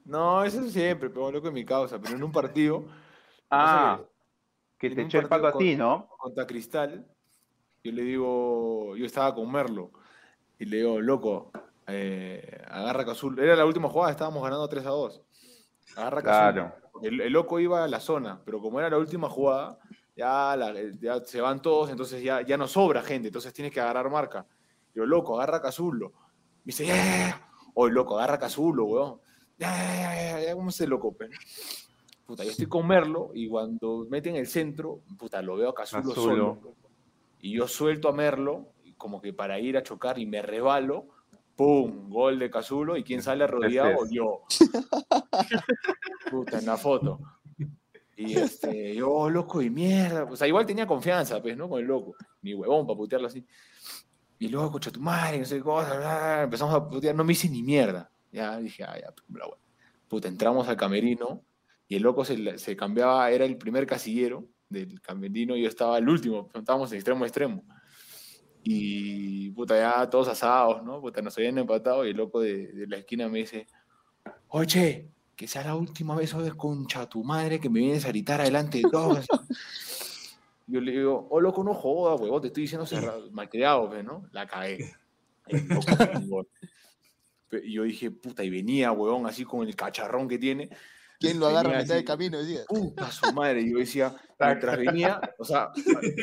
No, 0.05 0.43
eso 0.43 0.63
siempre, 0.69 1.09
pero 1.09 1.31
loco 1.31 1.47
en 1.49 1.53
mi 1.53 1.65
causa, 1.65 1.99
pero 1.99 2.15
en 2.15 2.23
un 2.23 2.31
partido. 2.31 2.85
Ah, 3.51 4.01
que 4.79 4.89
te 4.89 5.03
echó 5.03 5.19
el 5.19 5.29
pato 5.29 5.47
a 5.47 5.55
ti, 5.55 5.75
¿no? 5.75 6.09
contra 6.17 6.47
Cristal, 6.47 7.05
yo 7.83 7.91
le 7.91 8.01
digo, 8.01 8.97
yo 8.97 9.05
estaba 9.05 9.33
con 9.35 9.49
Merlo, 9.49 9.91
y 10.57 10.65
le 10.65 10.77
digo, 10.77 10.99
loco, 10.99 11.51
eh, 11.85 12.63
agarra 12.67 13.05
Cazul. 13.05 13.39
Era 13.39 13.55
la 13.55 13.65
última 13.65 13.87
jugada, 13.87 14.11
estábamos 14.11 14.43
ganando 14.43 14.67
3 14.67 14.85
a 14.87 14.89
2. 14.89 15.21
Agarra 15.95 16.23
Cazul. 16.23 16.53
Claro. 16.53 16.75
El, 17.03 17.21
el 17.21 17.31
loco 17.31 17.59
iba 17.59 17.83
a 17.83 17.87
la 17.87 17.99
zona, 17.99 18.41
pero 18.43 18.59
como 18.59 18.79
era 18.79 18.89
la 18.89 18.97
última 18.97 19.29
jugada, 19.29 19.77
ya, 20.15 20.55
la- 20.55 20.73
ya 21.01 21.19
se 21.25 21.41
van 21.41 21.61
todos, 21.61 21.89
entonces 21.89 22.23
ya, 22.23 22.41
ya 22.41 22.57
no 22.57 22.67
sobra 22.67 23.01
gente, 23.01 23.27
entonces 23.29 23.53
tienes 23.53 23.73
que 23.73 23.79
agarrar 23.81 24.09
marca. 24.09 24.45
Yo, 24.93 25.05
loco, 25.05 25.35
agarra 25.37 25.61
Cazulo. 25.61 26.09
Me 26.63 26.71
dice, 26.71 26.85
ya, 26.85 26.95
ya, 26.95 27.17
ya. 27.27 27.49
Oye, 27.73 27.93
loco, 27.93 28.17
agarra 28.17 28.39
Cazulo, 28.39 28.85
weón. 28.85 29.19
Ya, 29.57 29.69
ya, 29.75 30.15
ya, 30.39 30.45
ya, 30.47 30.53
¿cómo 30.55 30.71
se 30.71 30.87
loco, 30.87 31.11
pe? 31.13 31.29
Puta, 32.25 32.43
yo 32.43 32.51
estoy 32.51 32.65
con 32.67 32.87
Merlo 32.87 33.31
y 33.33 33.47
cuando 33.47 34.07
mete 34.09 34.29
en 34.29 34.35
el 34.37 34.47
centro, 34.47 35.01
puta, 35.17 35.41
lo 35.41 35.55
veo 35.57 35.69
a 35.69 35.75
Cazulo 35.75 36.09
Cazulo. 36.09 36.15
solo. 36.15 36.75
Y 37.39 37.53
yo 37.57 37.67
suelto 37.67 38.09
a 38.09 38.13
Merlo, 38.13 38.69
como 38.97 39.21
que 39.21 39.31
para 39.33 39.59
ir 39.59 39.77
a 39.77 39.83
chocar 39.83 40.17
y 40.17 40.25
me 40.25 40.41
resbalo. 40.41 41.05
¡Pum! 41.55 42.09
Gol 42.09 42.39
de 42.39 42.49
Cazulo 42.49 42.97
y 42.97 43.03
quién 43.03 43.21
sale 43.21 43.43
arrodillado, 43.43 43.99
yo. 44.09 44.41
Puta, 46.31 46.59
en 46.59 46.65
la 46.65 46.77
foto. 46.77 47.19
Y 48.17 48.37
este, 48.37 48.95
yo, 48.95 49.11
"Oh, 49.11 49.29
loco 49.29 49.59
de 49.59 49.69
mierda. 49.69 50.23
O 50.23 50.35
sea, 50.35 50.47
igual 50.47 50.65
tenía 50.65 50.87
confianza, 50.87 51.41
pues, 51.41 51.57
¿no? 51.57 51.67
Con 51.69 51.81
el 51.81 51.85
loco. 51.87 52.15
Mi 52.41 52.53
huevón 52.53 52.85
para 52.87 52.97
putearlo 52.97 53.27
así. 53.27 53.45
Y 54.39 54.47
luego, 54.49 54.71
cocha 54.71 54.91
tu 54.91 54.99
madre, 55.01 55.39
no 55.39 55.45
sé 55.45 55.57
qué 55.57 55.61
cosa, 55.63 56.43
empezamos 56.43 56.73
a 56.73 56.87
putear, 56.87 57.15
no 57.15 57.23
me 57.23 57.33
hice 57.33 57.49
ni 57.49 57.61
mierda. 57.63 58.11
Ya 58.31 58.57
dije, 58.57 58.83
ah, 58.83 58.97
ya, 58.99 59.11
pues, 59.11 59.25
bla, 59.27 59.45
bla. 59.47 59.57
Puta, 60.07 60.27
entramos 60.27 60.67
al 60.67 60.77
camerino 60.77 61.43
y 61.87 61.95
el 61.95 62.03
loco 62.03 62.23
se, 62.25 62.37
la- 62.37 62.57
se 62.57 62.75
cambiaba, 62.75 63.29
era 63.31 63.45
el 63.45 63.57
primer 63.57 63.85
casillero 63.87 64.45
del 64.69 64.99
camerino 65.01 65.55
y 65.55 65.61
yo 65.63 65.69
estaba 65.69 65.97
el 65.97 66.07
último, 66.09 66.49
estábamos 66.53 66.89
de 66.89 66.97
extremo 66.97 67.23
a 67.23 67.27
extremo. 67.27 67.63
Y 68.63 69.51
puta, 69.51 69.77
ya 69.77 70.09
todos 70.09 70.27
asados, 70.27 70.83
¿no? 70.83 70.99
Puta, 70.99 71.21
nos 71.21 71.37
habían 71.37 71.57
empatado 71.57 72.05
y 72.05 72.09
el 72.11 72.17
loco 72.17 72.39
de 72.39 72.85
la 72.87 72.97
esquina 72.97 73.29
me 73.29 73.39
dice, 73.39 73.67
oye, 74.47 75.11
que 75.35 75.47
sea 75.47 75.63
la 75.63 75.75
última 75.75 76.15
vez, 76.15 76.33
oye, 76.33 76.51
concha 76.51 77.07
tu 77.09 77.23
madre, 77.23 77.59
que 77.59 77.69
me 77.69 77.79
vienes 77.79 78.05
a 78.05 78.09
gritar 78.09 78.41
adelante 78.41 78.77
de 78.79 78.89
todos. 78.89 79.25
Yo 80.67 80.81
le 80.81 80.91
digo, 80.93 81.27
oh, 81.29 81.39
loco, 81.39 81.63
no 81.63 81.73
jodas, 81.75 82.19
huevón, 82.19 82.41
te 82.41 82.47
estoy 82.47 82.63
diciendo 82.63 82.85
cerrado, 82.87 83.29
malcriado, 83.31 83.87
pues, 83.89 84.03
¿no? 84.03 84.27
La 84.31 84.47
cagué. 84.47 84.95
Y 87.63 87.73
yo 87.73 87.83
dije, 87.83 88.11
puta, 88.11 88.43
y 88.43 88.49
venía, 88.49 88.91
huevón, 88.91 89.27
así 89.27 89.45
con 89.45 89.65
el 89.65 89.75
cacharrón 89.75 90.27
que 90.27 90.37
tiene. 90.37 90.69
¿Quién 91.19 91.39
lo 91.39 91.47
agarra 91.47 91.77
a 91.77 91.81
mitad 91.81 91.95
del 91.95 92.03
camino? 92.03 92.37
Decía. 92.39 92.65
Puta 92.67 93.09
su 93.09 93.31
madre, 93.31 93.61
y 93.61 93.71
yo 93.71 93.77
decía, 93.77 94.13
mientras 94.37 94.77
venía, 94.77 95.21
o 95.37 95.45
sea, 95.45 95.69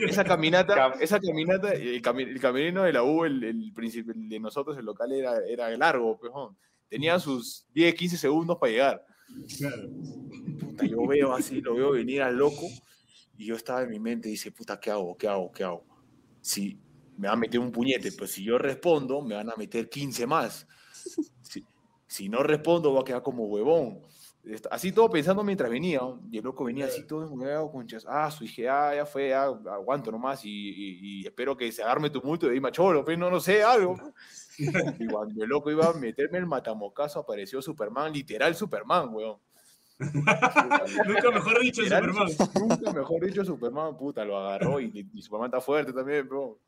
esa 0.06 0.24
caminata, 0.24 0.92
esa 1.00 1.18
caminata, 1.20 1.72
el, 1.72 2.02
cami- 2.02 2.28
el 2.28 2.38
camerino 2.40 2.82
de 2.82 2.92
la 2.92 3.02
U, 3.02 3.24
el, 3.24 3.42
el, 3.44 3.72
el 3.74 4.28
de 4.28 4.40
nosotros, 4.40 4.76
el 4.76 4.84
local, 4.84 5.12
era, 5.12 5.38
era 5.48 5.70
largo, 5.78 6.18
pejón. 6.20 6.56
Tenía 6.92 7.18
sus 7.18 7.64
10, 7.72 7.94
15 7.94 8.18
segundos 8.18 8.58
para 8.60 8.70
llegar. 8.70 9.06
Claro. 9.56 9.88
Puta, 10.60 10.84
yo 10.84 11.06
veo 11.06 11.32
así, 11.32 11.62
lo 11.62 11.74
veo 11.74 11.92
venir 11.92 12.20
al 12.20 12.36
loco, 12.36 12.68
y 13.38 13.46
yo 13.46 13.56
estaba 13.56 13.84
en 13.84 13.88
mi 13.88 13.98
mente, 13.98 14.28
dice, 14.28 14.52
puta, 14.52 14.78
¿qué 14.78 14.90
hago? 14.90 15.16
¿Qué 15.16 15.26
hago? 15.26 15.50
¿Qué 15.52 15.64
hago? 15.64 15.86
Si 16.42 16.78
me 17.16 17.28
van 17.28 17.38
a 17.38 17.40
meter 17.40 17.60
un 17.60 17.72
puñete, 17.72 18.12
pero 18.12 18.26
si 18.26 18.44
yo 18.44 18.58
respondo, 18.58 19.22
me 19.22 19.34
van 19.34 19.48
a 19.48 19.56
meter 19.56 19.88
15 19.88 20.26
más. 20.26 20.66
Si, 21.40 21.64
si 22.06 22.28
no 22.28 22.42
respondo, 22.42 22.90
voy 22.90 23.00
a 23.00 23.04
quedar 23.04 23.22
como 23.22 23.46
huevón. 23.46 24.02
Así 24.72 24.90
todo 24.90 25.08
pensando 25.08 25.44
mientras 25.44 25.70
venía, 25.70 26.00
y 26.30 26.38
el 26.38 26.44
loco 26.44 26.64
venía 26.64 26.86
así 26.86 27.06
todo 27.06 27.70
conchas. 27.70 28.04
Ah, 28.08 28.28
su 28.30 28.42
dije, 28.42 28.68
ah, 28.68 28.92
ya 28.94 29.06
fue, 29.06 29.28
ya 29.28 29.44
aguanto 29.44 30.10
nomás 30.10 30.44
y, 30.44 30.50
y- 30.50 31.20
y 31.20 31.26
espero 31.26 31.56
que 31.56 31.70
se 31.70 31.82
agarme 31.82 32.10
tumulto 32.10 32.46
de 32.46 32.54
ahí 32.54 32.60
macholo, 32.60 33.04
pero 33.04 33.18
no, 33.18 33.30
no 33.30 33.38
sé, 33.40 33.62
algo. 33.62 33.96
Y 34.58 35.06
cuando 35.06 35.42
el 35.42 35.48
loco 35.48 35.70
iba 35.70 35.88
a 35.88 35.94
meterme 35.94 36.36
el 36.38 36.46
matamocazo, 36.46 37.20
apareció 37.20 37.62
Superman, 37.62 38.12
literal 38.12 38.54
Superman, 38.54 39.08
weón. 39.14 39.38
Nunca 39.98 41.30
mejor 41.32 41.60
dicho, 41.60 41.82
Literal, 41.82 42.12
Superman. 42.12 42.50
Nunca 42.68 42.92
mejor 42.92 43.24
dicho 43.24 43.44
Superman, 43.44 43.96
puta, 43.96 44.24
lo 44.24 44.36
agarró 44.38 44.78
y, 44.80 45.08
y 45.14 45.22
Superman 45.22 45.46
está 45.48 45.60
fuerte 45.60 45.92
también, 45.92 46.28
bro. 46.28 46.58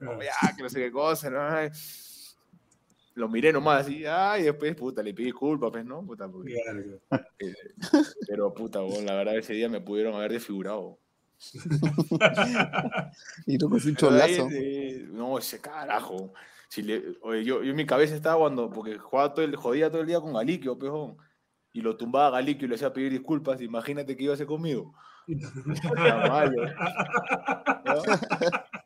No, 0.00 0.20
ya, 0.22 0.32
que 0.56 0.62
no 0.62 0.68
sé 0.68 0.80
qué 0.80 0.90
cosa, 0.90 1.30
¿no? 1.30 1.38
Lo 3.18 3.28
miré 3.28 3.52
nomás 3.52 3.80
así, 3.84 4.04
ay, 4.06 4.44
después, 4.44 4.76
puta, 4.76 5.02
le 5.02 5.12
pedí 5.12 5.26
disculpas, 5.26 5.72
pues, 5.72 5.84
¿no? 5.84 6.06
Puta, 6.06 6.28
porque- 6.28 6.54
Claro, 6.62 6.80
eh, 7.40 7.54
pero, 8.28 8.54
puta, 8.54 8.80
weón, 8.80 9.04
la 9.06 9.14
verdad, 9.16 9.36
ese 9.36 9.54
día 9.54 9.68
me 9.68 9.80
pudieron 9.80 10.14
haber 10.14 10.30
desfigurado. 10.32 11.00
Y 13.46 13.58
loco 13.58 13.76
es 13.76 13.86
un 13.86 13.96
cholazo. 13.96 14.48
eh, 14.52 15.04
no, 15.10 15.36
ese 15.36 15.60
carajo. 15.60 16.32
Si 16.68 16.82
le, 16.82 17.02
oye, 17.22 17.42
yo, 17.44 17.62
yo 17.62 17.70
en 17.70 17.76
mi 17.76 17.86
cabeza 17.86 18.14
estaba 18.14 18.38
cuando, 18.38 18.70
porque 18.70 18.98
jugaba 18.98 19.34
todo 19.34 19.44
el, 19.44 19.56
jodía 19.56 19.90
todo 19.90 20.02
el 20.02 20.06
día 20.06 20.20
con 20.20 20.34
Galiquio, 20.34 20.78
pejón. 20.78 21.16
Y 21.72 21.80
lo 21.80 21.96
tumbaba 21.96 22.28
a 22.28 22.30
Galiquio 22.30 22.66
y 22.66 22.68
le 22.68 22.74
hacía 22.76 22.92
pedir 22.92 23.10
disculpas. 23.10 23.60
Imagínate 23.60 24.16
qué 24.16 24.24
iba 24.24 24.32
a 24.32 24.34
hacer 24.34 24.46
conmigo. 24.46 24.94
Está 25.26 26.28
malo. 26.28 26.62
¿no? 27.84 28.02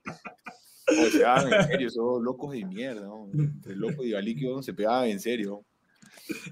O 1.01 1.11
sea, 1.11 1.43
en 1.43 1.66
serio, 1.66 1.90
son 1.90 2.24
locos 2.24 2.53
de 2.53 2.64
mierda. 2.64 3.03
¿no? 3.03 3.28
Entre 3.32 3.76
loco 3.76 4.05
y 4.05 4.11
Galiquio 4.11 4.62
se 4.62 4.74
pegaban 4.74 5.09
en 5.09 5.20
serio. 5.20 5.64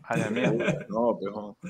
A 0.05 0.17
la 0.17 0.31
mierda. 0.31 0.87
No. 0.89 1.19
Qué 1.61 1.69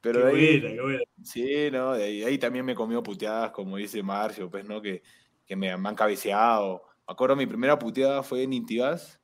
Pero 0.00 0.26
de 0.26 0.32
ahí, 0.32 0.60
buena, 0.60 0.74
qué 0.74 0.82
buena. 0.82 1.00
Sí, 1.22 1.70
no, 1.72 1.94
de 1.94 2.04
ahí, 2.04 2.20
de 2.20 2.26
ahí 2.26 2.38
también 2.38 2.64
me 2.64 2.74
comió 2.74 3.02
puteadas, 3.02 3.50
como 3.52 3.76
dice 3.76 4.02
Marcio, 4.02 4.50
pues, 4.50 4.64
¿no? 4.66 4.82
Que, 4.82 5.02
que 5.46 5.56
me, 5.56 5.76
me 5.76 5.88
han 5.88 5.94
cabeceado. 5.94 6.82
Me 7.06 7.12
acuerdo, 7.12 7.36
mi 7.36 7.46
primera 7.46 7.78
puteada 7.78 8.22
fue 8.22 8.42
en 8.42 8.52
Intigas, 8.52 9.20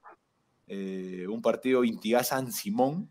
eh, 0.66 1.26
un 1.28 1.42
partido 1.42 1.82
Intigas-San 1.84 2.52
Simón, 2.52 3.08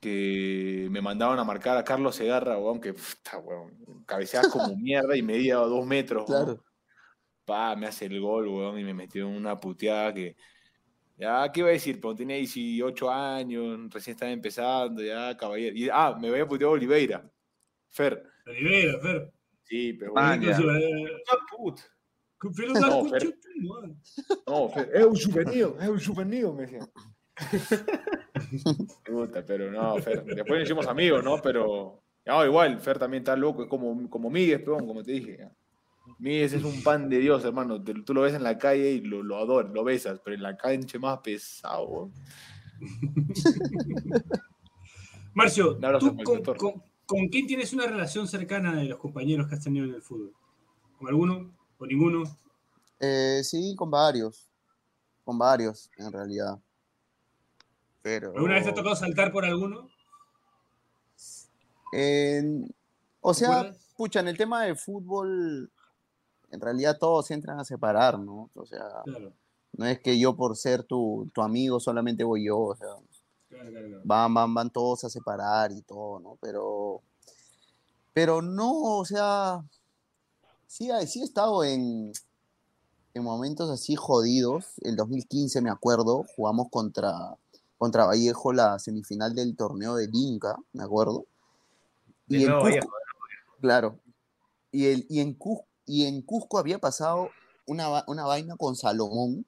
que 0.00 0.88
me 0.90 1.00
mandaban 1.00 1.38
a 1.38 1.44
marcar 1.44 1.76
a 1.76 1.84
Carlos 1.84 2.16
Segarra, 2.16 2.58
weón, 2.58 2.80
que, 2.80 2.92
puta, 2.92 3.38
weón, 3.38 4.04
cabeceas 4.06 4.48
como 4.48 4.76
mierda 4.76 5.16
y 5.16 5.22
medía 5.22 5.56
dos 5.56 5.86
metros, 5.86 6.28
weón. 6.28 6.44
Claro. 6.44 6.64
Pa, 7.48 7.74
me 7.74 7.86
hace 7.86 8.04
el 8.04 8.20
gol, 8.20 8.46
weón, 8.46 8.78
y 8.78 8.84
me 8.84 8.92
metió 8.92 9.26
en 9.26 9.34
una 9.34 9.56
puteada 9.56 10.12
que... 10.12 10.36
Ya, 11.16 11.50
¿qué 11.50 11.60
iba 11.60 11.70
a 11.70 11.72
decir? 11.72 11.98
Pero 11.98 12.14
tenía 12.14 12.36
18 12.36 13.10
años, 13.10 13.90
recién 13.90 14.14
estaba 14.14 14.30
empezando, 14.30 15.02
ya, 15.02 15.34
caballero. 15.34 15.74
Y, 15.74 15.88
ah, 15.90 16.14
me 16.20 16.28
había 16.28 16.46
puteado 16.46 16.74
Oliveira. 16.74 17.28
Fer. 17.88 18.22
Olivera, 18.46 19.00
Fer. 19.00 19.32
Sí, 19.62 19.94
pero 19.94 20.12
bueno. 20.12 20.42
ya. 20.42 20.58
Ah, 20.58 21.36
No, 22.80 23.04
Fer. 23.06 23.34
No, 24.46 24.68
Fer, 24.68 24.90
es 24.94 25.04
un 25.04 25.16
juvenil, 25.16 25.68
es 25.80 25.88
un 25.88 26.14
juvenil, 26.14 26.52
me 26.52 26.66
decían. 26.66 26.90
Puta, 29.06 29.42
pero 29.44 29.72
no, 29.72 29.96
Fer. 30.02 30.22
Después 30.22 30.60
nos 30.60 30.68
hicimos 30.68 30.86
amigos, 30.86 31.24
¿no? 31.24 31.40
Pero 31.40 32.02
No, 32.26 32.44
igual, 32.44 32.78
Fer 32.78 32.98
también 32.98 33.22
está 33.22 33.34
loco, 33.34 33.62
es 33.62 33.70
como, 33.70 34.08
como 34.10 34.28
Miguel, 34.28 34.62
como 34.64 35.02
te 35.02 35.12
dije. 35.12 35.48
Miguel 36.18 36.42
es 36.52 36.64
un 36.64 36.82
pan 36.82 37.08
de 37.08 37.18
Dios, 37.18 37.44
hermano. 37.44 37.82
Te- 37.82 37.94
tú 38.02 38.14
lo 38.14 38.22
ves 38.22 38.34
en 38.34 38.42
la 38.42 38.58
calle 38.58 38.92
y 38.92 39.00
lo, 39.00 39.22
lo 39.22 39.36
adoras, 39.36 39.72
lo 39.72 39.84
besas, 39.84 40.20
pero 40.24 40.34
en 40.36 40.42
la 40.42 40.56
cancha 40.56 40.98
más 40.98 41.18
pesado. 41.18 42.10
Marcio, 45.34 45.76
Un 45.76 45.84
abrazo 45.84 46.06
¿tú 46.06 46.12
para 46.12 46.20
el 46.20 46.24
con, 46.24 46.34
doctor. 46.42 46.56
con- 46.56 46.82
con 47.06 47.28
quién 47.28 47.46
tienes 47.46 47.72
una 47.72 47.86
relación 47.86 48.28
cercana 48.28 48.74
de 48.76 48.84
los 48.84 48.98
compañeros 48.98 49.48
que 49.48 49.54
has 49.54 49.62
tenido 49.64 49.84
en 49.86 49.94
el 49.94 50.02
fútbol? 50.02 50.32
¿Con 50.98 51.08
alguno? 51.08 51.50
¿Con 51.78 51.88
ninguno? 51.88 52.24
Eh, 53.00 53.40
sí, 53.44 53.74
con 53.76 53.90
varios. 53.90 54.50
Con 55.24 55.38
varios, 55.38 55.90
en 55.96 56.12
realidad. 56.12 56.58
Pero. 58.02 58.32
¿Alguna 58.34 58.54
vez 58.54 58.64
te 58.64 58.70
ha 58.70 58.74
tocado 58.74 58.96
saltar 58.96 59.32
por 59.32 59.44
alguno? 59.44 59.88
O 63.20 63.34
sea, 63.34 63.72
pucha, 63.96 64.20
en 64.20 64.28
el 64.28 64.36
tema 64.36 64.64
del 64.64 64.76
fútbol, 64.76 65.70
en 66.50 66.60
realidad 66.60 66.98
todos 66.98 67.30
entran 67.30 67.58
a 67.60 67.64
separar, 67.64 68.18
¿no? 68.18 68.50
O 68.54 68.66
sea, 68.66 69.02
Claro, 69.04 69.32
no 69.76 69.86
es 69.86 70.00
que 70.00 70.18
yo 70.18 70.34
por 70.36 70.56
ser 70.56 70.82
tu, 70.84 71.30
tu 71.34 71.42
amigo 71.42 71.78
solamente 71.80 72.24
voy 72.24 72.46
yo, 72.46 72.58
o 72.58 72.76
sea, 72.76 72.88
claro, 73.48 73.70
claro. 73.70 74.00
van, 74.04 74.34
van, 74.34 74.54
van 74.54 74.70
todos 74.70 75.04
a 75.04 75.10
separar 75.10 75.72
y 75.72 75.82
todo, 75.82 76.18
¿no? 76.20 76.38
Pero, 76.40 77.02
pero 78.12 78.42
no, 78.42 78.72
o 78.98 79.04
sea, 79.04 79.62
sí, 80.66 80.90
sí 81.06 81.20
he 81.20 81.24
estado 81.24 81.62
en, 81.64 82.12
en 83.14 83.22
momentos 83.22 83.70
así 83.70 83.94
jodidos. 83.94 84.72
El 84.80 84.96
2015, 84.96 85.60
me 85.60 85.70
acuerdo, 85.70 86.24
jugamos 86.34 86.68
contra, 86.70 87.36
contra 87.76 88.06
Vallejo 88.06 88.52
la 88.52 88.78
semifinal 88.78 89.34
del 89.34 89.54
torneo 89.56 89.94
del 89.94 90.10
Inca, 90.12 90.56
me 90.72 90.82
acuerdo. 90.82 91.26
De 92.26 92.38
Y 92.38 92.44
en 92.44 92.50
Cusco- 92.52 92.62
Vallejo. 92.64 92.88
Claro. 93.60 93.98
Y, 94.72 94.86
el, 94.86 95.06
y, 95.08 95.20
en 95.20 95.32
Cusco, 95.34 95.64
y 95.88 96.04
en 96.06 96.22
Cusco 96.22 96.58
había 96.58 96.78
pasado 96.78 97.30
una, 97.66 98.04
una 98.06 98.24
vaina 98.24 98.56
con 98.56 98.76
Salomón, 98.76 99.46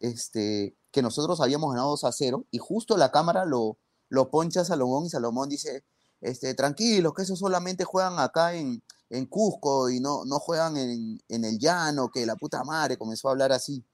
este, 0.00 0.76
que 0.92 1.02
nosotros 1.02 1.40
habíamos 1.40 1.70
ganado 1.70 1.90
2 1.90 2.04
a 2.04 2.12
0, 2.12 2.46
y 2.50 2.58
justo 2.58 2.96
la 2.96 3.10
cámara 3.10 3.44
lo, 3.44 3.78
lo 4.08 4.30
poncha 4.30 4.60
a 4.60 4.64
Salomón 4.64 5.06
y 5.06 5.10
Salomón 5.10 5.48
dice, 5.48 5.84
este, 6.20 6.54
tranquilos, 6.54 7.12
que 7.14 7.22
esos 7.22 7.38
solamente 7.38 7.84
juegan 7.84 8.18
acá 8.18 8.54
en, 8.54 8.82
en 9.10 9.26
Cusco 9.26 9.90
y 9.90 10.00
no, 10.00 10.24
no 10.24 10.38
juegan 10.38 10.76
en, 10.76 11.18
en 11.28 11.44
el 11.44 11.58
llano, 11.58 12.10
que 12.10 12.24
la 12.24 12.36
puta 12.36 12.62
madre 12.64 12.96
comenzó 12.96 13.28
a 13.28 13.32
hablar 13.32 13.52
así. 13.52 13.84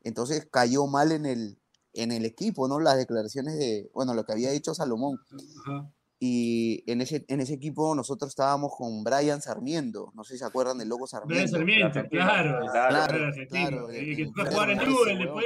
Entonces 0.00 0.48
cayó 0.50 0.86
mal 0.86 1.12
en 1.12 1.26
el, 1.26 1.60
en 1.92 2.12
el 2.12 2.24
equipo, 2.24 2.68
¿no? 2.68 2.80
Las 2.80 2.96
declaraciones 2.96 3.58
de, 3.58 3.90
bueno, 3.92 4.14
lo 4.14 4.24
que 4.24 4.32
había 4.32 4.50
dicho 4.50 4.74
Salomón. 4.74 5.18
Ajá. 5.66 5.92
Y 6.20 6.82
en 6.90 7.00
ese, 7.00 7.24
en 7.28 7.40
ese 7.40 7.54
equipo 7.54 7.94
nosotros 7.94 8.30
estábamos 8.30 8.72
con 8.76 9.04
Brian 9.04 9.40
Sarmiento. 9.40 10.10
No 10.14 10.24
sé 10.24 10.34
si 10.34 10.38
se 10.40 10.44
acuerdan 10.44 10.78
del 10.78 10.88
loco 10.88 11.06
Brian 11.26 11.48
Sarmiento. 11.48 11.56
Sarmiento, 11.56 12.08
claro. 12.10 12.50
Claro, 12.60 12.72
Claro, 12.72 13.06
claro, 13.08 13.24
argentino. 13.26 13.68
claro, 13.68 13.92
Y 13.94 14.16
que 14.16 14.22
en- 14.22 14.32
fue 14.34 14.42
a 14.42 14.50
jugar 14.50 14.70
en 14.70 14.78
Newell 14.78 15.18
después. 15.18 15.44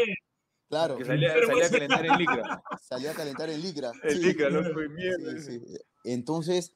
Claro, 0.70 0.96
Que 0.96 1.04
salía, 1.04 1.34
salía 1.46 1.66
a 1.66 1.70
calentar 1.70 2.06
en 2.06 2.16
Licra. 2.18 2.62
salió 2.80 3.10
a 3.10 3.14
calentar 3.14 3.50
en 3.50 3.60
Licra. 3.60 3.92
En 4.04 4.10
Sí, 4.16 4.18
Licra, 4.24 4.48
loco, 4.48 4.82
y 4.82 4.88
mierda. 4.88 5.38
sí, 5.42 5.60
sí. 5.60 5.76
Entonces, 6.04 6.72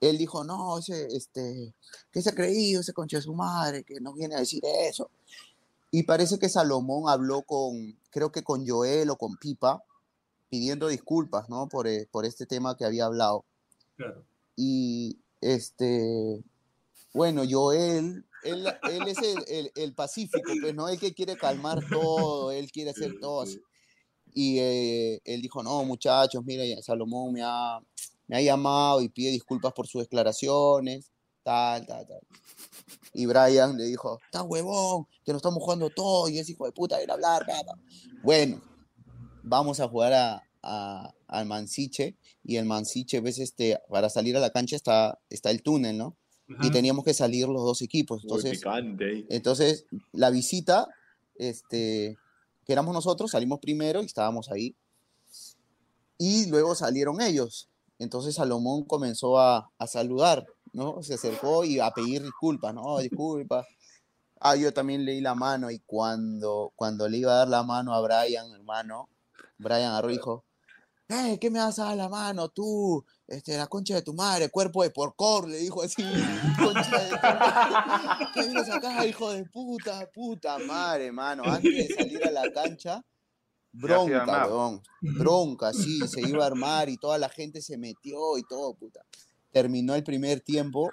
él 0.00 0.18
dijo, 0.18 0.44
no, 0.44 0.78
ese, 0.78 1.06
este, 1.06 1.72
que 2.12 2.20
se 2.20 2.28
ha 2.30 2.34
creído 2.34 2.82
ese 2.82 2.92
concha 2.92 3.16
de 3.16 3.22
su 3.22 3.32
madre, 3.34 3.82
que 3.84 3.98
no 4.00 4.12
viene 4.12 4.34
a 4.34 4.40
decir 4.40 4.62
eso. 4.86 5.10
Y 5.90 6.02
parece 6.02 6.38
que 6.38 6.50
Salomón 6.50 7.08
habló 7.08 7.40
con, 7.42 7.98
creo 8.10 8.30
que 8.30 8.42
con 8.44 8.66
Joel 8.68 9.08
o 9.08 9.16
con 9.16 9.36
Pipa, 9.38 9.82
pidiendo 10.50 10.88
disculpas, 10.88 11.48
¿no? 11.48 11.68
Por, 11.68 11.86
eh, 11.86 12.06
por 12.10 12.26
este 12.26 12.44
tema 12.44 12.76
que 12.76 12.84
había 12.84 13.06
hablado. 13.06 13.44
Claro. 13.96 14.24
Y 14.56 15.18
este, 15.40 16.42
bueno, 17.14 17.42
Joel, 17.48 18.26
él, 18.42 18.66
él 18.90 19.08
es 19.08 19.18
el, 19.18 19.44
el- 19.48 19.72
el 19.74 19.94
pacífico, 19.94 20.52
pues, 20.60 20.74
¿no? 20.74 20.88
El 20.88 20.98
que 20.98 21.14
quiere 21.14 21.36
calmar 21.36 21.78
todo, 21.88 22.50
él 22.50 22.70
quiere 22.70 22.90
hacer 22.90 23.18
todo 23.20 23.42
así. 23.42 23.60
Y 24.34 24.58
eh, 24.58 25.20
él 25.24 25.40
dijo, 25.42 25.62
no, 25.62 25.82
muchachos, 25.84 26.44
mira, 26.44 26.64
Salomón 26.82 27.32
me 27.32 27.42
ha, 27.42 27.80
me 28.28 28.36
ha 28.36 28.42
llamado 28.42 29.00
y 29.02 29.08
pide 29.08 29.30
disculpas 29.30 29.72
por 29.72 29.86
sus 29.86 30.02
declaraciones, 30.02 31.10
tal, 31.42 31.86
tal, 31.86 32.06
tal. 32.06 32.20
Y 33.12 33.26
Brian 33.26 33.76
le 33.76 33.84
dijo, 33.84 34.18
está 34.24 34.42
huevón, 34.44 35.06
que 35.24 35.32
nos 35.32 35.40
estamos 35.40 35.62
jugando 35.62 35.90
todo 35.90 36.28
y 36.28 36.38
ese 36.38 36.52
hijo 36.52 36.64
de 36.66 36.72
puta 36.72 36.96
viene 36.98 37.10
a 37.12 37.14
hablar, 37.14 37.44
papá. 37.44 37.76
Bueno, 38.22 38.62
vamos 39.50 39.80
a 39.80 39.88
jugar 39.88 40.12
a, 40.12 40.42
a- 40.62 41.12
al 41.26 41.46
Mansiche 41.46 42.16
y 42.44 42.56
el 42.56 42.64
Mansiche, 42.64 43.20
ves, 43.20 43.38
este, 43.38 43.78
para 43.90 44.08
salir 44.08 44.36
a 44.36 44.40
la 44.40 44.50
cancha 44.50 44.76
está, 44.76 45.18
está 45.28 45.50
el 45.50 45.62
túnel, 45.62 45.98
¿no? 45.98 46.16
Ajá. 46.48 46.66
Y 46.66 46.70
teníamos 46.70 47.04
que 47.04 47.14
salir 47.14 47.46
los 47.48 47.62
dos 47.62 47.82
equipos. 47.82 48.22
Muy 48.24 48.28
Entonces, 48.30 48.58
picante 48.58 49.26
entonces, 49.28 49.86
la 50.12 50.30
visita, 50.30 50.86
este, 51.34 52.16
que 52.64 52.72
éramos 52.72 52.94
nosotros, 52.94 53.30
salimos 53.32 53.58
primero 53.60 54.02
y 54.02 54.06
estábamos 54.06 54.50
ahí. 54.50 54.74
Y 56.18 56.46
luego 56.46 56.74
salieron 56.74 57.20
ellos. 57.20 57.68
Entonces 57.98 58.34
Salomón 58.36 58.84
comenzó 58.84 59.38
a, 59.38 59.70
a 59.78 59.86
saludar, 59.86 60.46
¿no? 60.72 61.02
Se 61.02 61.14
acercó 61.14 61.64
y 61.64 61.80
a 61.80 61.90
pedir 61.90 62.22
disculpas, 62.22 62.72
¿no? 62.74 62.98
Disculpas. 62.98 63.66
Ah, 64.40 64.56
yo 64.56 64.72
también 64.72 65.04
leí 65.04 65.20
la 65.20 65.34
mano 65.34 65.70
y 65.70 65.80
cuando, 65.80 66.72
cuando 66.76 67.08
le 67.08 67.18
iba 67.18 67.32
a 67.32 67.36
dar 67.36 67.48
la 67.48 67.62
mano 67.62 67.94
a 67.94 68.00
Brian, 68.00 68.50
hermano, 68.52 69.08
Brian 69.60 69.90
agarró 69.92 70.10
y 70.10 70.14
dijo, 70.14 70.44
"Eh, 71.08 71.38
¿qué 71.40 71.50
me 71.50 71.58
vas 71.58 71.78
a 71.78 71.84
dar 71.86 71.96
la 71.96 72.08
mano 72.08 72.48
tú? 72.48 73.04
Este, 73.26 73.56
la 73.56 73.66
concha 73.66 73.94
de 73.94 74.02
tu 74.02 74.14
madre, 74.14 74.48
cuerpo 74.48 74.82
de 74.82 74.90
porcor, 74.90 75.48
le 75.48 75.58
dijo 75.58 75.82
así, 75.82 76.02
concha 76.58 76.98
de 76.98 77.10
tu 77.10 77.16
madre. 77.16 78.26
¿Qué 78.34 78.42
vienes 78.42 78.70
acá, 78.70 79.06
hijo 79.06 79.32
de 79.32 79.44
puta, 79.44 80.08
puta 80.12 80.58
madre, 80.58 81.06
hermano? 81.06 81.42
Antes 81.44 81.88
de 81.88 81.94
salir 81.94 82.24
a 82.26 82.30
la 82.30 82.50
cancha, 82.52 83.04
bronca, 83.72 84.46
weón. 84.46 84.82
Bronca, 85.00 85.72
sí, 85.72 86.00
se 86.08 86.20
iba 86.22 86.44
a 86.44 86.46
armar 86.46 86.88
y 86.88 86.96
toda 86.96 87.18
la 87.18 87.28
gente 87.28 87.60
se 87.60 87.76
metió 87.76 88.38
y 88.38 88.42
todo, 88.44 88.74
puta. 88.74 89.04
Terminó 89.52 89.94
el 89.94 90.04
primer 90.04 90.40
tiempo 90.40 90.90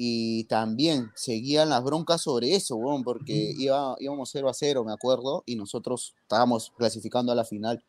y 0.00 0.44
también 0.44 1.10
seguían 1.16 1.70
las 1.70 1.82
broncas 1.82 2.22
sobre 2.22 2.54
eso, 2.54 2.76
weón, 2.76 3.02
porque 3.02 3.52
iba, 3.58 3.96
íbamos 3.98 4.30
0 4.30 4.48
a 4.48 4.54
0, 4.54 4.84
me 4.84 4.92
acuerdo, 4.92 5.42
y 5.44 5.56
nosotros 5.56 6.14
estábamos 6.22 6.72
clasificando 6.78 7.32
a 7.32 7.34
la 7.34 7.44
final. 7.44 7.84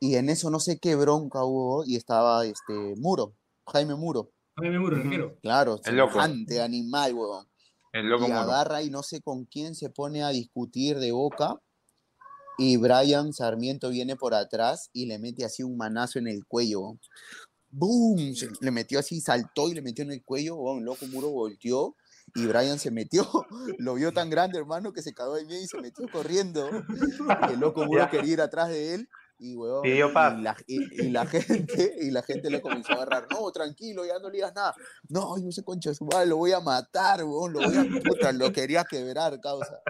Y 0.00 0.16
en 0.16 0.28
eso 0.28 0.50
no 0.50 0.58
sé 0.58 0.80
qué 0.80 0.96
bronca 0.96 1.44
hubo 1.44 1.84
y 1.86 1.94
estaba 1.94 2.44
este 2.44 2.94
Muro, 2.96 3.34
Jaime 3.68 3.94
Muro. 3.94 4.32
Jaime 4.56 4.78
Muro, 4.80 4.96
arquero. 4.96 5.38
Claro, 5.40 5.80
El 5.84 5.96
loco. 5.96 6.18
animal, 6.20 7.14
weón. 7.14 7.46
El 7.92 8.08
loco 8.08 8.24
y 8.26 8.28
mono. 8.28 8.40
agarra 8.40 8.82
y 8.82 8.90
no 8.90 9.04
sé 9.04 9.22
con 9.22 9.44
quién 9.44 9.76
se 9.76 9.90
pone 9.90 10.24
a 10.24 10.30
discutir 10.30 10.98
de 10.98 11.12
boca. 11.12 11.60
Y 12.58 12.76
Brian 12.76 13.32
Sarmiento 13.32 13.90
viene 13.90 14.16
por 14.16 14.34
atrás 14.34 14.90
y 14.92 15.06
le 15.06 15.18
mete 15.20 15.44
así 15.44 15.62
un 15.62 15.76
manazo 15.76 16.18
en 16.18 16.26
el 16.26 16.44
cuello. 16.44 16.98
¡Boom! 17.76 18.34
Se- 18.34 18.48
le 18.60 18.70
metió 18.70 18.98
así, 18.98 19.20
saltó 19.20 19.68
y 19.68 19.74
le 19.74 19.82
metió 19.82 20.04
en 20.04 20.12
el 20.12 20.22
cuello. 20.22 20.56
weón, 20.56 20.84
loco 20.84 21.06
muro 21.06 21.30
volteó. 21.30 21.94
Y 22.34 22.46
Brian 22.46 22.78
se 22.78 22.90
metió, 22.90 23.28
lo 23.78 23.94
vio 23.94 24.10
tan 24.12 24.30
grande, 24.30 24.58
hermano, 24.58 24.92
que 24.92 25.02
se 25.02 25.12
cagó 25.12 25.34
de 25.34 25.44
miedo 25.44 25.60
y 25.62 25.66
se 25.66 25.78
metió 25.80 26.06
corriendo. 26.10 26.68
Y 27.48 27.52
el 27.52 27.60
loco 27.60 27.84
muro 27.84 28.08
quería 28.10 28.32
ir 28.32 28.40
atrás 28.40 28.68
de 28.70 28.94
él. 28.94 29.08
Y, 29.36 29.56
weón, 29.56 29.82
Pidió 29.82 30.10
y 30.10 30.42
la, 30.42 30.56
y- 30.66 31.02
y 31.06 31.10
la 31.10 31.26
gente, 31.26 31.96
y 32.00 32.10
la 32.12 32.22
gente 32.22 32.48
le 32.50 32.60
comenzó 32.62 32.92
a 32.92 32.96
agarrar. 32.96 33.26
No, 33.30 33.50
tranquilo, 33.50 34.04
ya 34.06 34.18
no 34.20 34.28
le 34.30 34.36
digas 34.36 34.54
nada. 34.54 34.74
No, 35.08 35.36
yo 35.38 35.48
ese 35.48 35.64
concha 35.64 35.92
su 35.92 36.04
madre, 36.06 36.26
lo 36.26 36.36
voy 36.36 36.52
a 36.52 36.60
matar, 36.60 37.24
weón, 37.24 37.52
lo 37.52 37.60
voy 37.60 37.76
a 37.76 37.84
puta, 38.04 38.32
lo 38.32 38.52
quería 38.52 38.84
quebrar, 38.84 39.40
causa. 39.40 39.80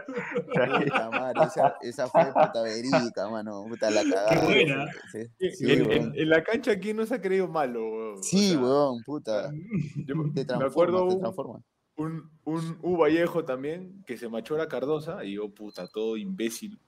Puta 0.47 1.11
madre, 1.11 1.41
esa, 1.47 1.75
esa 1.83 2.09
fue 2.09 2.25
puta 2.27 2.63
verídica, 2.63 3.29
mano, 3.29 3.65
puta 3.69 3.91
la 3.91 4.03
cagada. 4.03 4.45
buena. 4.45 4.87
Sí, 5.13 5.19
En, 5.39 5.57
sí, 5.57 5.73
en- 5.73 5.87
weón. 5.89 6.13
en 6.17 6.29
la 6.31 6.43
cancha, 6.43 6.79
¿quién 6.79 6.97
no 6.97 7.05
se 7.07 7.15
ha 7.15 7.21
creído 7.21 7.47
malo? 7.47 7.81
weón? 7.81 8.19
O 8.19 8.23
Sí, 8.23 8.51
sea, 8.53 8.61
weón, 8.61 9.03
puta. 9.05 9.53
yo 10.07 10.07
Te 10.07 10.15
me 10.15 10.45
transforma, 10.45 10.67
acuerdo 10.67 11.09
te 11.09 11.15
un, 11.15 11.21
transforma. 11.21 11.63
un, 11.97 12.31
un 12.45 12.79
U 12.83 12.97
Vallejo 12.97 13.45
también 13.45 14.03
que 14.07 14.17
se 14.17 14.29
machó 14.29 14.55
a 14.55 14.59
la 14.59 14.69
Cardosa 14.69 15.23
y 15.25 15.35
yo, 15.35 15.49
puta, 15.53 15.87
todo 15.87 16.17
imbécil. 16.17 16.79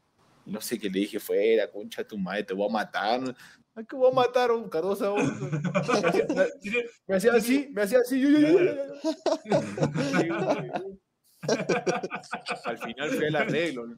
No 0.47 0.61
sé 0.61 0.79
qué 0.79 0.89
le 0.89 1.01
dije, 1.01 1.19
fuera, 1.19 1.69
concha 1.71 2.07
tu 2.07 2.17
madre, 2.17 2.45
te 2.45 2.55
voy 2.55 2.69
a 2.69 2.73
matar. 2.73 3.37
Ay, 3.75 3.85
que 3.85 3.97
voy 3.97 4.11
a 4.11 4.15
matar 4.15 4.51
a 4.51 4.55
un 4.55 4.69
Cardosa? 4.71 5.13
Me 7.07 7.17
hacía, 7.17 7.33
así, 7.35 7.69
me 7.73 7.83
hacía 7.83 7.99
así. 7.99 8.21
yo, 8.21 8.31
yo, 8.31 8.39
yo, 8.39 8.59
yo, 8.61 8.81
yo, 9.45 10.23
yo. 10.23 10.99
Al 12.65 12.79
final 12.79 13.11
fue 13.11 13.27
el 13.29 13.37
arreglo. 13.37 13.97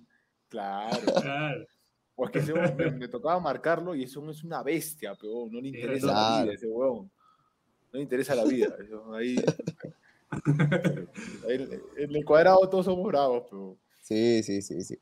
Claro. 0.49 1.12
Claro. 1.20 1.66
Pues 2.15 2.31
que 2.31 2.39
ese 2.41 2.53
huevón 2.53 2.77
me, 2.77 2.91
me 2.91 3.09
tocaba 3.09 3.39
marcarlo 3.39 3.95
y 3.95 4.03
ese 4.03 4.19
huevón 4.19 4.35
es 4.35 4.43
una 4.43 4.62
bestia, 4.62 5.15
pero 5.15 5.47
no 5.51 5.61
le 5.61 5.69
interesa 5.69 6.07
la 6.07 6.43
vida 6.43 6.55
ese 6.55 6.66
huevón. 6.66 7.11
No 7.93 7.97
le 7.99 8.03
interesa 8.03 8.35
la 8.35 8.45
vida. 8.45 8.75
eso, 8.83 9.15
Ahí, 9.15 9.37
ahí 11.49 11.81
en 11.97 12.16
el 12.16 12.25
cuadrado 12.25 12.69
todos 12.69 12.87
somos 12.87 13.07
bravos, 13.07 13.45
pero 13.49 13.79
Sí, 14.01 14.43
sí, 14.43 14.62
sí, 14.62 14.81
sí. 14.83 14.99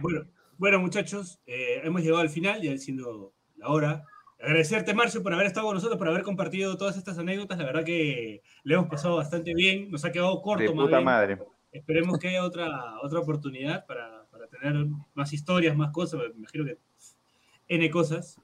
Bueno, 0.00 0.26
bueno 0.58 0.78
muchachos, 0.78 1.40
eh, 1.44 1.80
hemos 1.82 2.02
llegado 2.02 2.20
al 2.20 2.30
final, 2.30 2.62
ya 2.62 2.76
siendo 2.78 3.32
la 3.56 3.68
hora. 3.68 4.04
agradecerte, 4.38 4.94
Marcio, 4.94 5.24
por 5.24 5.34
haber 5.34 5.46
estado 5.46 5.66
con 5.66 5.74
nosotros, 5.74 5.98
por 5.98 6.08
haber 6.08 6.22
compartido 6.22 6.76
todas 6.76 6.96
estas 6.96 7.18
anécdotas. 7.18 7.58
La 7.58 7.64
verdad 7.64 7.84
que 7.84 8.42
le 8.62 8.74
hemos 8.74 8.88
pasado 8.88 9.16
bastante 9.16 9.54
bien. 9.54 9.90
Nos 9.90 10.04
ha 10.04 10.12
quedado 10.12 10.40
corto, 10.40 10.62
De 10.62 10.70
puta 10.70 11.00
madre. 11.00 11.38
Esperemos 11.72 12.18
que 12.18 12.28
haya 12.28 12.44
otra, 12.44 13.00
otra 13.02 13.18
oportunidad 13.18 13.86
para, 13.86 14.24
para 14.30 14.46
tener 14.46 14.86
más 15.14 15.32
historias, 15.32 15.76
más 15.76 15.90
cosas. 15.90 16.20
Me 16.20 16.38
imagino 16.38 16.64
que 16.64 16.78
N 17.68 17.90
cosas. 17.90 18.40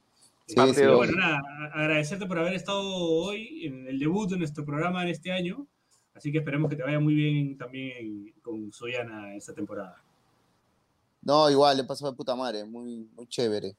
Sí, 0.47 0.56
sí, 0.56 0.82
obvio. 0.82 0.97
bueno, 0.97 1.16
nada, 1.16 1.40
agradecerte 1.72 2.26
por 2.26 2.39
haber 2.39 2.52
estado 2.52 2.82
hoy 2.82 3.64
en 3.64 3.86
el 3.86 3.98
debut 3.98 4.28
de 4.28 4.36
nuestro 4.36 4.64
programa 4.64 5.02
en 5.02 5.09
este 5.09 5.32
año. 5.32 5.66
Así 6.14 6.31
que 6.31 6.39
esperemos 6.39 6.68
que 6.68 6.76
te 6.76 6.82
vaya 6.82 7.01
muy 7.01 7.14
bien 7.14 7.56
también 7.56 8.32
con 8.43 8.70
Soyana 8.72 9.35
esta 9.35 9.55
temporada. 9.55 10.02
No, 11.24 11.51
igual, 11.51 11.76
le 11.76 11.84
pasó 11.84 12.06
de 12.10 12.16
puta 12.16 12.34
madre, 12.36 12.64
muy, 12.64 13.09
muy 13.14 13.26
chévere. 13.26 13.76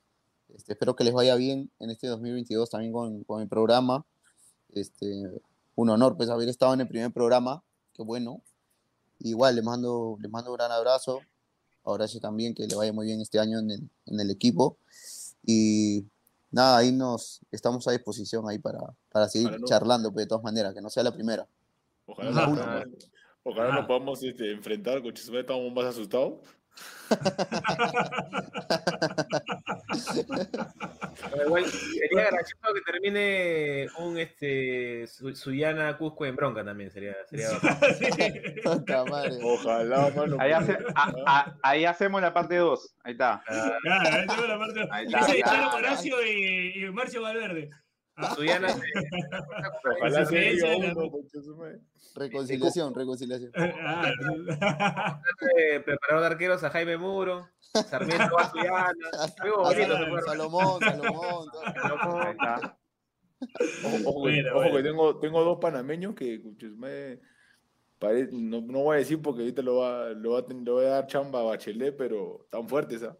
Este, 0.56 0.74
espero 0.74 0.96
que 0.96 1.04
les 1.04 1.14
vaya 1.14 1.36
bien 1.36 1.70
en 1.80 1.90
este 1.90 2.08
2022 2.08 2.70
también 2.70 2.92
con, 2.92 3.24
con 3.24 3.42
el 3.42 3.48
programa. 3.48 4.06
Este, 4.74 5.24
un 5.76 5.90
honor 5.90 6.18
pues 6.18 6.30
haber 6.30 6.50
estado 6.50 6.74
en 6.74 6.82
el 6.82 6.88
primer 6.88 7.12
programa, 7.12 7.64
qué 7.94 8.04
bueno. 8.04 8.42
Igual 9.20 9.56
les 9.56 9.64
mando, 9.64 10.18
les 10.22 10.32
mando 10.32 10.52
un 10.52 10.58
gran 10.58 10.72
abrazo. 10.72 11.22
Ahora 11.84 12.08
sí 12.08 12.20
también 12.20 12.56
que 12.56 12.66
le 12.68 12.76
vaya 12.76 12.92
muy 12.92 13.06
bien 13.06 13.22
este 13.22 13.40
año 13.40 13.60
en 13.60 13.72
el, 13.72 13.90
en 14.08 14.20
el 14.20 14.32
equipo. 14.32 14.78
Y 15.46 16.04
nada, 16.52 16.78
ahí 16.78 16.92
nos 16.92 17.42
estamos 17.52 17.88
a 17.88 17.92
disposición 17.92 18.50
ahí 18.50 18.58
para, 18.58 18.80
para 19.12 19.30
seguir 19.30 19.50
Para 19.50 19.60
no- 19.60 19.68
charlando, 19.68 20.12
pues 20.12 20.26
de 20.26 20.30
todas 20.30 20.44
maneras, 20.44 20.74
que 20.74 20.82
no 20.82 20.90
sea 20.90 21.04
la 21.04 21.14
primera. 21.14 21.48
Ojalá, 22.08 22.32
podamos, 22.46 22.60
ojalá 23.44 23.68
Ajá. 23.70 23.78
nos 23.80 23.88
podamos 23.88 24.24
este, 24.24 24.52
enfrentar 24.52 25.02
con 25.04 25.14
estamos 25.14 25.74
más 25.74 25.86
asustados. 25.86 26.40
Pero 31.32 31.46
igual 31.46 31.66
sería 31.66 32.26
gracioso 32.32 32.74
que 32.74 32.82
termine 32.92 33.88
un 34.00 34.18
este 34.18 35.08
Su- 35.08 35.36
Suyana 35.36 35.98
Cusco 35.98 36.26
en 36.26 36.36
bronca 36.36 36.64
también. 36.64 36.92
Sería, 36.92 37.16
sería 37.30 37.50
madre. 39.10 39.38
Ojalá, 39.44 40.12
mano. 40.16 40.38
Ahí, 40.40 40.52
hace- 40.52 40.78
a- 40.96 41.14
a- 41.26 41.56
ahí 41.64 41.86
hacemos 41.86 42.22
la 42.22 42.34
parte 42.34 42.56
2. 42.58 42.96
Ahí 43.04 43.12
está. 43.14 43.42
Claro, 43.46 44.10
ahí 44.16 44.28
tengo 44.28 44.48
la 44.48 44.58
parte. 44.60 44.88
Ahí 44.92 45.06
está, 45.06 45.20
Ese 45.20 45.32
ahí 45.32 45.40
está. 45.40 45.52
Charo 45.52 45.76
Horacio 45.78 46.26
y, 46.26 46.84
y 46.86 46.92
Marcio 46.92 47.22
Valverde. 47.22 47.70
Suyana 48.36 48.68
Ojalá 50.00 50.26
se 50.26 50.36
uno. 50.64 51.12
Reconciliación, 52.16 52.96
reconciliación. 52.96 53.52
ah, 53.56 54.12
eh, 55.58 55.80
preparador 55.82 56.22
de 56.22 56.28
arqueros 56.28 56.64
a 56.64 56.70
Jaime 56.70 56.98
Muro, 56.98 57.50
Sarmiento 57.60 58.40
a 58.40 58.50
Suyana. 58.50 58.94
Salomón, 60.26 60.80
Salomón. 60.82 61.48
está. 62.32 62.78
Ojo, 63.84 63.98
ojo 64.06 64.24
que- 64.26 64.32
Bueno, 64.32 64.50
ojo 64.52 64.60
bueno. 64.60 64.78
que 64.78 64.84
tengo, 64.84 65.20
tengo 65.20 65.44
dos 65.44 65.58
panameños 65.60 66.16
que 66.16 66.42
no, 68.32 68.62
no 68.62 68.80
voy 68.80 68.96
a 68.96 69.00
decir 69.00 69.22
porque 69.22 69.42
ahorita 69.42 69.62
lo 69.62 69.76
va, 69.78 70.10
lo, 70.12 70.32
va, 70.32 70.46
le 70.48 70.72
voy 70.72 70.86
a 70.86 70.90
dar 70.90 71.08
chamba 71.08 71.42
a 71.42 71.44
Bachelet, 71.44 71.98
pero 71.98 72.48
tan 72.50 72.68
fuertes, 72.70 73.04
¿ah? 73.04 73.18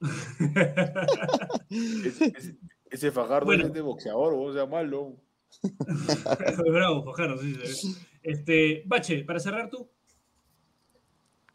Ese, 2.90 3.10
Fajardo 3.10 3.46
Bueno. 3.46 3.66
es 3.66 3.72
de 3.72 3.80
boxeador, 3.80 4.34
o 4.34 4.52
sea, 4.52 4.66
malo. 4.66 5.16
Bravo, 6.66 7.04
Fajardo, 7.04 7.38
sí, 7.38 7.54
sí. 7.64 7.96
Este, 8.22 8.82
Bache, 8.86 9.24
para 9.24 9.40
cerrar 9.40 9.70
tú. 9.70 9.88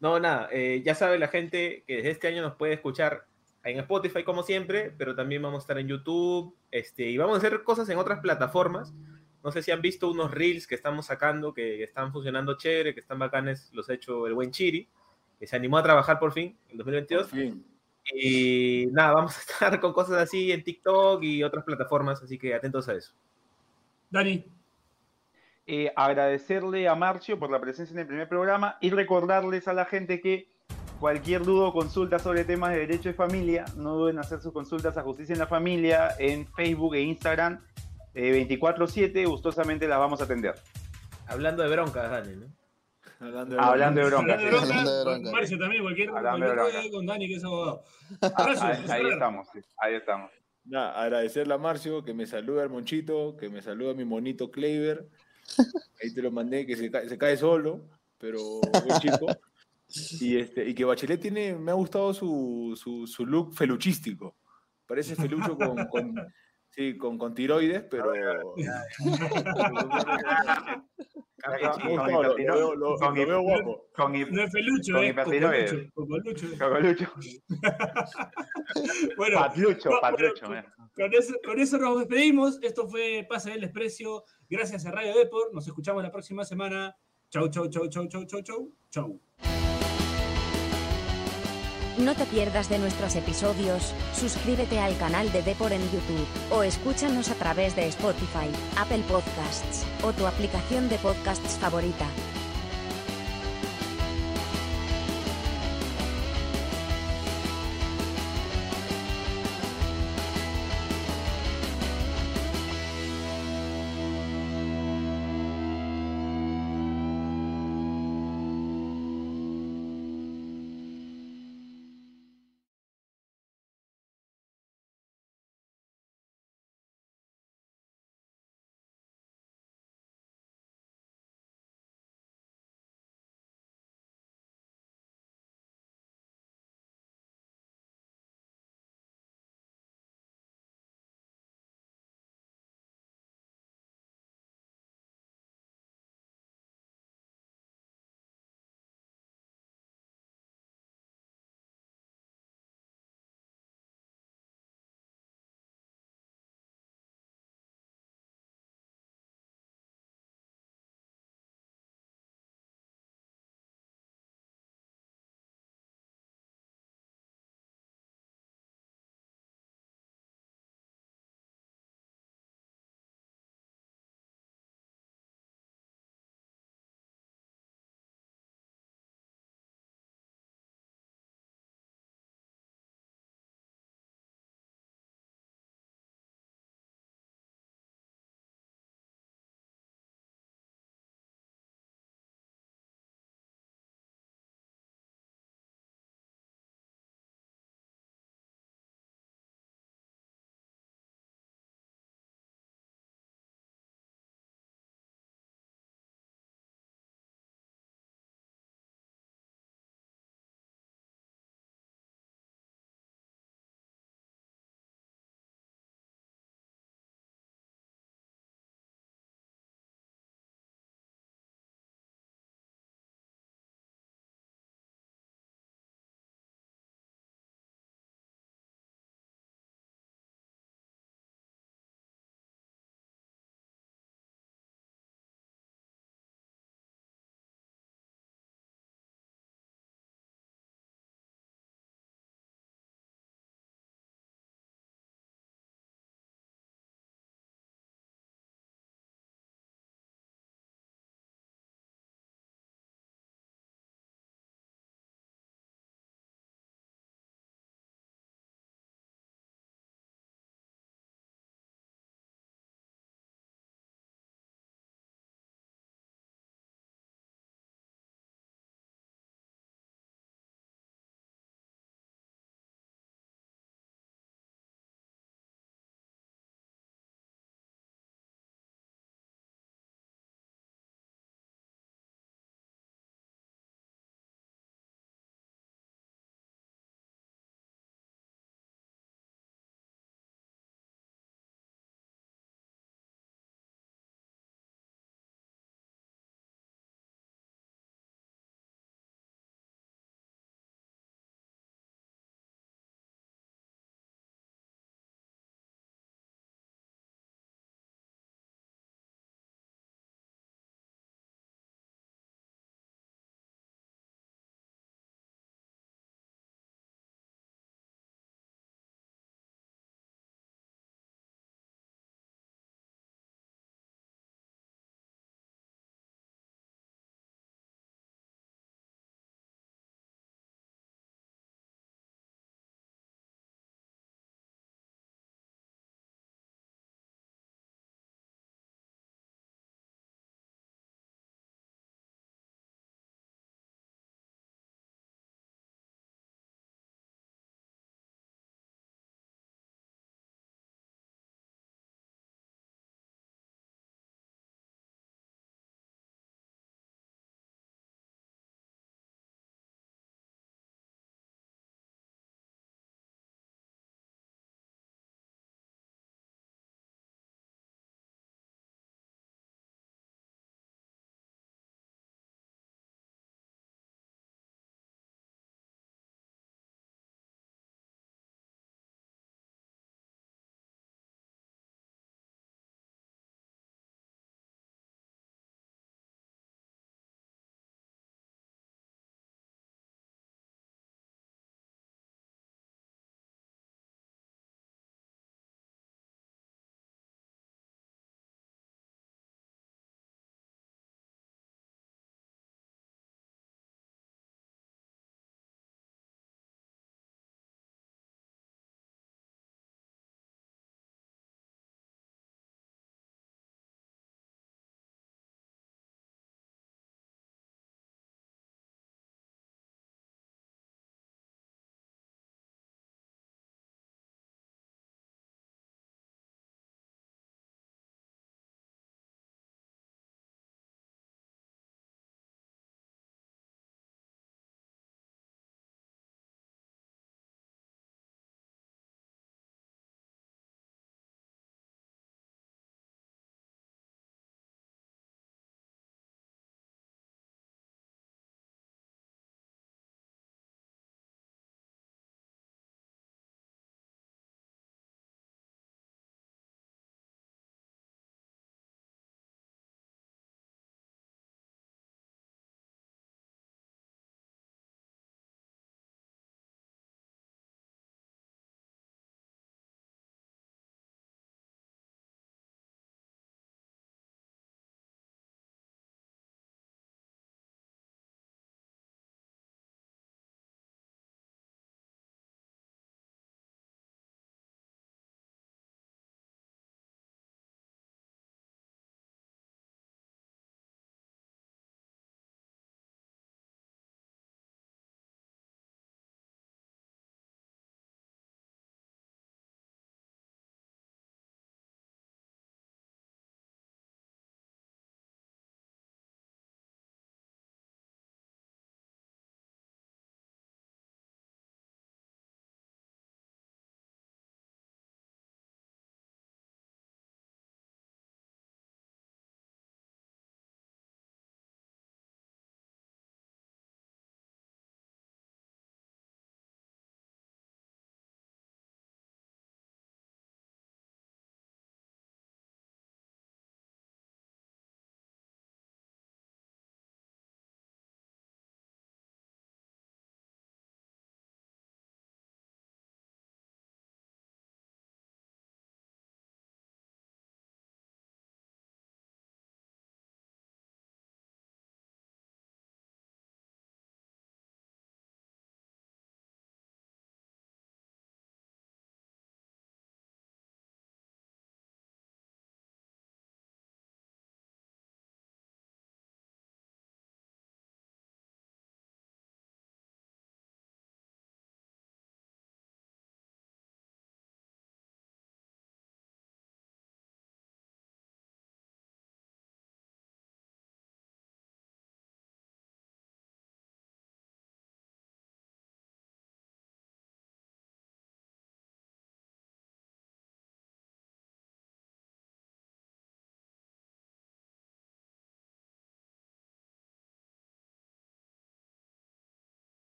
No, 0.00 0.18
nada, 0.18 0.48
eh, 0.50 0.82
ya 0.84 0.94
sabe 0.94 1.18
la 1.18 1.28
gente 1.28 1.84
que 1.86 1.96
desde 1.96 2.10
este 2.10 2.28
año 2.28 2.42
nos 2.42 2.56
puede 2.56 2.72
escuchar 2.72 3.26
en 3.64 3.78
Spotify 3.78 4.24
como 4.24 4.42
siempre, 4.42 4.92
pero 4.98 5.14
también 5.14 5.42
vamos 5.42 5.58
a 5.58 5.62
estar 5.62 5.78
en 5.78 5.86
YouTube, 5.86 6.56
este, 6.70 7.08
y 7.08 7.16
vamos 7.16 7.36
a 7.36 7.38
hacer 7.38 7.62
cosas 7.62 7.88
en 7.88 7.98
otras 7.98 8.20
plataformas. 8.20 8.92
No 9.44 9.52
sé 9.52 9.62
si 9.62 9.70
han 9.70 9.80
visto 9.80 10.10
unos 10.10 10.30
reels 10.30 10.66
que 10.66 10.74
estamos 10.74 11.06
sacando 11.06 11.52
que 11.54 11.82
están 11.82 12.12
funcionando 12.12 12.56
chévere, 12.56 12.94
que 12.94 13.00
están 13.00 13.18
bacanes, 13.18 13.70
los 13.72 13.88
ha 13.90 13.94
hecho 13.94 14.26
el 14.26 14.34
buen 14.34 14.50
Chiri, 14.50 14.88
que 15.38 15.46
se 15.46 15.56
animó 15.56 15.78
a 15.78 15.82
trabajar 15.82 16.18
por 16.18 16.32
fin 16.32 16.56
en 16.68 16.78
2022. 16.78 17.28
Por 17.28 17.38
fin. 17.38 17.64
Y 18.14 18.86
nada, 18.92 19.12
vamos 19.12 19.36
a 19.36 19.40
estar 19.40 19.80
con 19.80 19.92
cosas 19.92 20.16
así 20.18 20.50
en 20.52 20.64
TikTok 20.64 21.22
y 21.22 21.42
otras 21.42 21.64
plataformas, 21.64 22.22
así 22.22 22.38
que 22.38 22.54
atentos 22.54 22.88
a 22.88 22.94
eso. 22.94 23.12
Dani. 24.10 24.44
Eh, 25.64 25.92
agradecerle 25.94 26.88
a 26.88 26.96
Marcio 26.96 27.38
por 27.38 27.50
la 27.50 27.60
presencia 27.60 27.94
en 27.94 28.00
el 28.00 28.06
primer 28.06 28.28
programa 28.28 28.78
y 28.80 28.90
recordarles 28.90 29.68
a 29.68 29.72
la 29.72 29.84
gente 29.84 30.20
que 30.20 30.48
cualquier 30.98 31.42
duda 31.44 31.68
o 31.68 31.72
consulta 31.72 32.18
sobre 32.18 32.44
temas 32.44 32.72
de 32.72 32.80
derecho 32.80 33.08
de 33.08 33.14
familia, 33.14 33.64
no 33.76 33.94
duden 33.94 34.16
en 34.16 34.20
hacer 34.20 34.40
sus 34.40 34.52
consultas 34.52 34.96
a 34.96 35.02
Justicia 35.02 35.32
en 35.32 35.38
la 35.38 35.46
Familia 35.46 36.14
en 36.18 36.46
Facebook 36.48 36.94
e 36.96 37.02
Instagram 37.02 37.60
eh, 38.14 38.46
24/7, 38.48 39.26
gustosamente 39.26 39.88
las 39.88 39.98
vamos 39.98 40.20
a 40.20 40.24
atender. 40.24 40.54
Hablando 41.26 41.62
de 41.62 41.70
broncas, 41.70 42.10
Dani, 42.10 42.36
¿no? 42.36 42.61
Hablando 43.22 43.54
de 43.54 43.60
Hablando 43.62 44.00
de 44.00 44.06
bronca. 44.06 44.34
Hablando 44.34 44.44
de 44.44 44.50
sí. 44.50 44.66
bronca, 44.66 44.78
Hablando 44.80 44.98
de 44.98 45.04
bronca. 45.04 45.30
Marcio 45.30 45.58
también, 45.58 45.82
cualquier, 45.82 46.08
Hablando 46.10 46.46
de 46.46 46.54
cualquier 46.54 46.54
bronca. 46.56 46.78
cosa 46.78 46.90
con 46.90 47.06
Dani, 47.06 47.28
que 47.28 47.34
es 47.34 47.44
abogado. 47.44 47.84
Ah, 48.20 48.34
Marcio, 48.38 48.66
ahí, 48.66 48.84
ahí 48.88 49.12
estamos, 49.12 49.48
sí, 49.52 49.60
ahí 49.78 49.94
estamos. 49.94 50.30
Nada, 50.64 51.02
agradecerle 51.02 51.54
a 51.54 51.58
Marcio, 51.58 52.04
que 52.04 52.14
me 52.14 52.26
saluda 52.26 52.62
el 52.62 52.70
Monchito, 52.70 53.36
que 53.36 53.48
me 53.48 53.62
saluda 53.62 53.94
mi 53.94 54.04
monito 54.04 54.50
Kleiber. 54.50 55.08
Ahí 56.02 56.12
te 56.14 56.22
lo 56.22 56.30
mandé, 56.30 56.66
que 56.66 56.76
se 56.76 56.90
cae, 56.90 57.08
se 57.08 57.18
cae 57.18 57.36
solo, 57.36 57.88
pero 58.18 58.40
buen 58.60 59.00
chico. 59.00 59.26
Y, 60.20 60.38
este, 60.38 60.66
y 60.66 60.74
que 60.74 60.84
Bachelet 60.86 61.20
tiene, 61.20 61.54
me 61.54 61.70
ha 61.70 61.74
gustado 61.74 62.14
su, 62.14 62.78
su, 62.80 63.06
su 63.06 63.26
look 63.26 63.54
feluchístico. 63.54 64.36
Parece 64.86 65.14
felucho 65.14 65.56
con, 65.56 65.86
con, 65.88 66.14
sí, 66.72 66.96
con, 66.98 67.16
con 67.18 67.34
tiroides, 67.34 67.84
pero... 67.90 68.04
Con 68.06 68.14
veo, 73.14 73.36
con 73.36 73.42
guapo. 73.42 73.86
Con, 73.94 74.14
hip- 74.14 74.28
No 74.30 74.42
es 74.42 74.52
Felucho, 74.52 74.92
Con 74.94 75.04
eh. 75.04 75.08
hipertiroides. 75.08 75.92
Cocolucho, 75.94 76.46
Cocolucho. 76.58 77.06
Cocolucho. 77.12 77.42
Bueno, 79.16 79.38
Patlucho, 79.38 79.90
va- 79.90 80.00
patlucho. 80.00 80.46
bueno. 80.46 80.68
Con 80.94 81.12
eso, 81.14 81.34
con 81.44 81.58
eso 81.60 81.78
nos 81.78 81.98
despedimos. 81.98 82.58
Esto 82.62 82.88
fue 82.88 83.26
Pase 83.28 83.50
del 83.50 83.60
Desprecio. 83.62 84.24
Gracias 84.48 84.86
a 84.86 84.90
Radio 84.92 85.14
Deport. 85.16 85.52
Nos 85.52 85.66
escuchamos 85.66 86.02
la 86.02 86.10
próxima 86.10 86.44
semana. 86.44 86.94
Chau, 87.30 87.48
chau, 87.48 87.68
chau, 87.68 87.88
chau, 87.88 88.06
chau, 88.08 88.24
chau, 88.26 88.42
chau. 88.42 88.72
Chau. 88.90 89.20
No 91.98 92.14
te 92.14 92.24
pierdas 92.24 92.70
de 92.70 92.78
nuestros 92.78 93.16
episodios, 93.16 93.92
suscríbete 94.18 94.80
al 94.80 94.96
canal 94.96 95.30
de 95.30 95.42
Depor 95.42 95.72
en 95.72 95.82
YouTube, 95.90 96.26
o 96.50 96.62
escúchanos 96.62 97.30
a 97.30 97.34
través 97.34 97.76
de 97.76 97.86
Spotify, 97.88 98.48
Apple 98.78 99.04
Podcasts, 99.06 99.84
o 100.02 100.12
tu 100.14 100.26
aplicación 100.26 100.88
de 100.88 100.96
podcasts 100.96 101.58
favorita. 101.58 102.06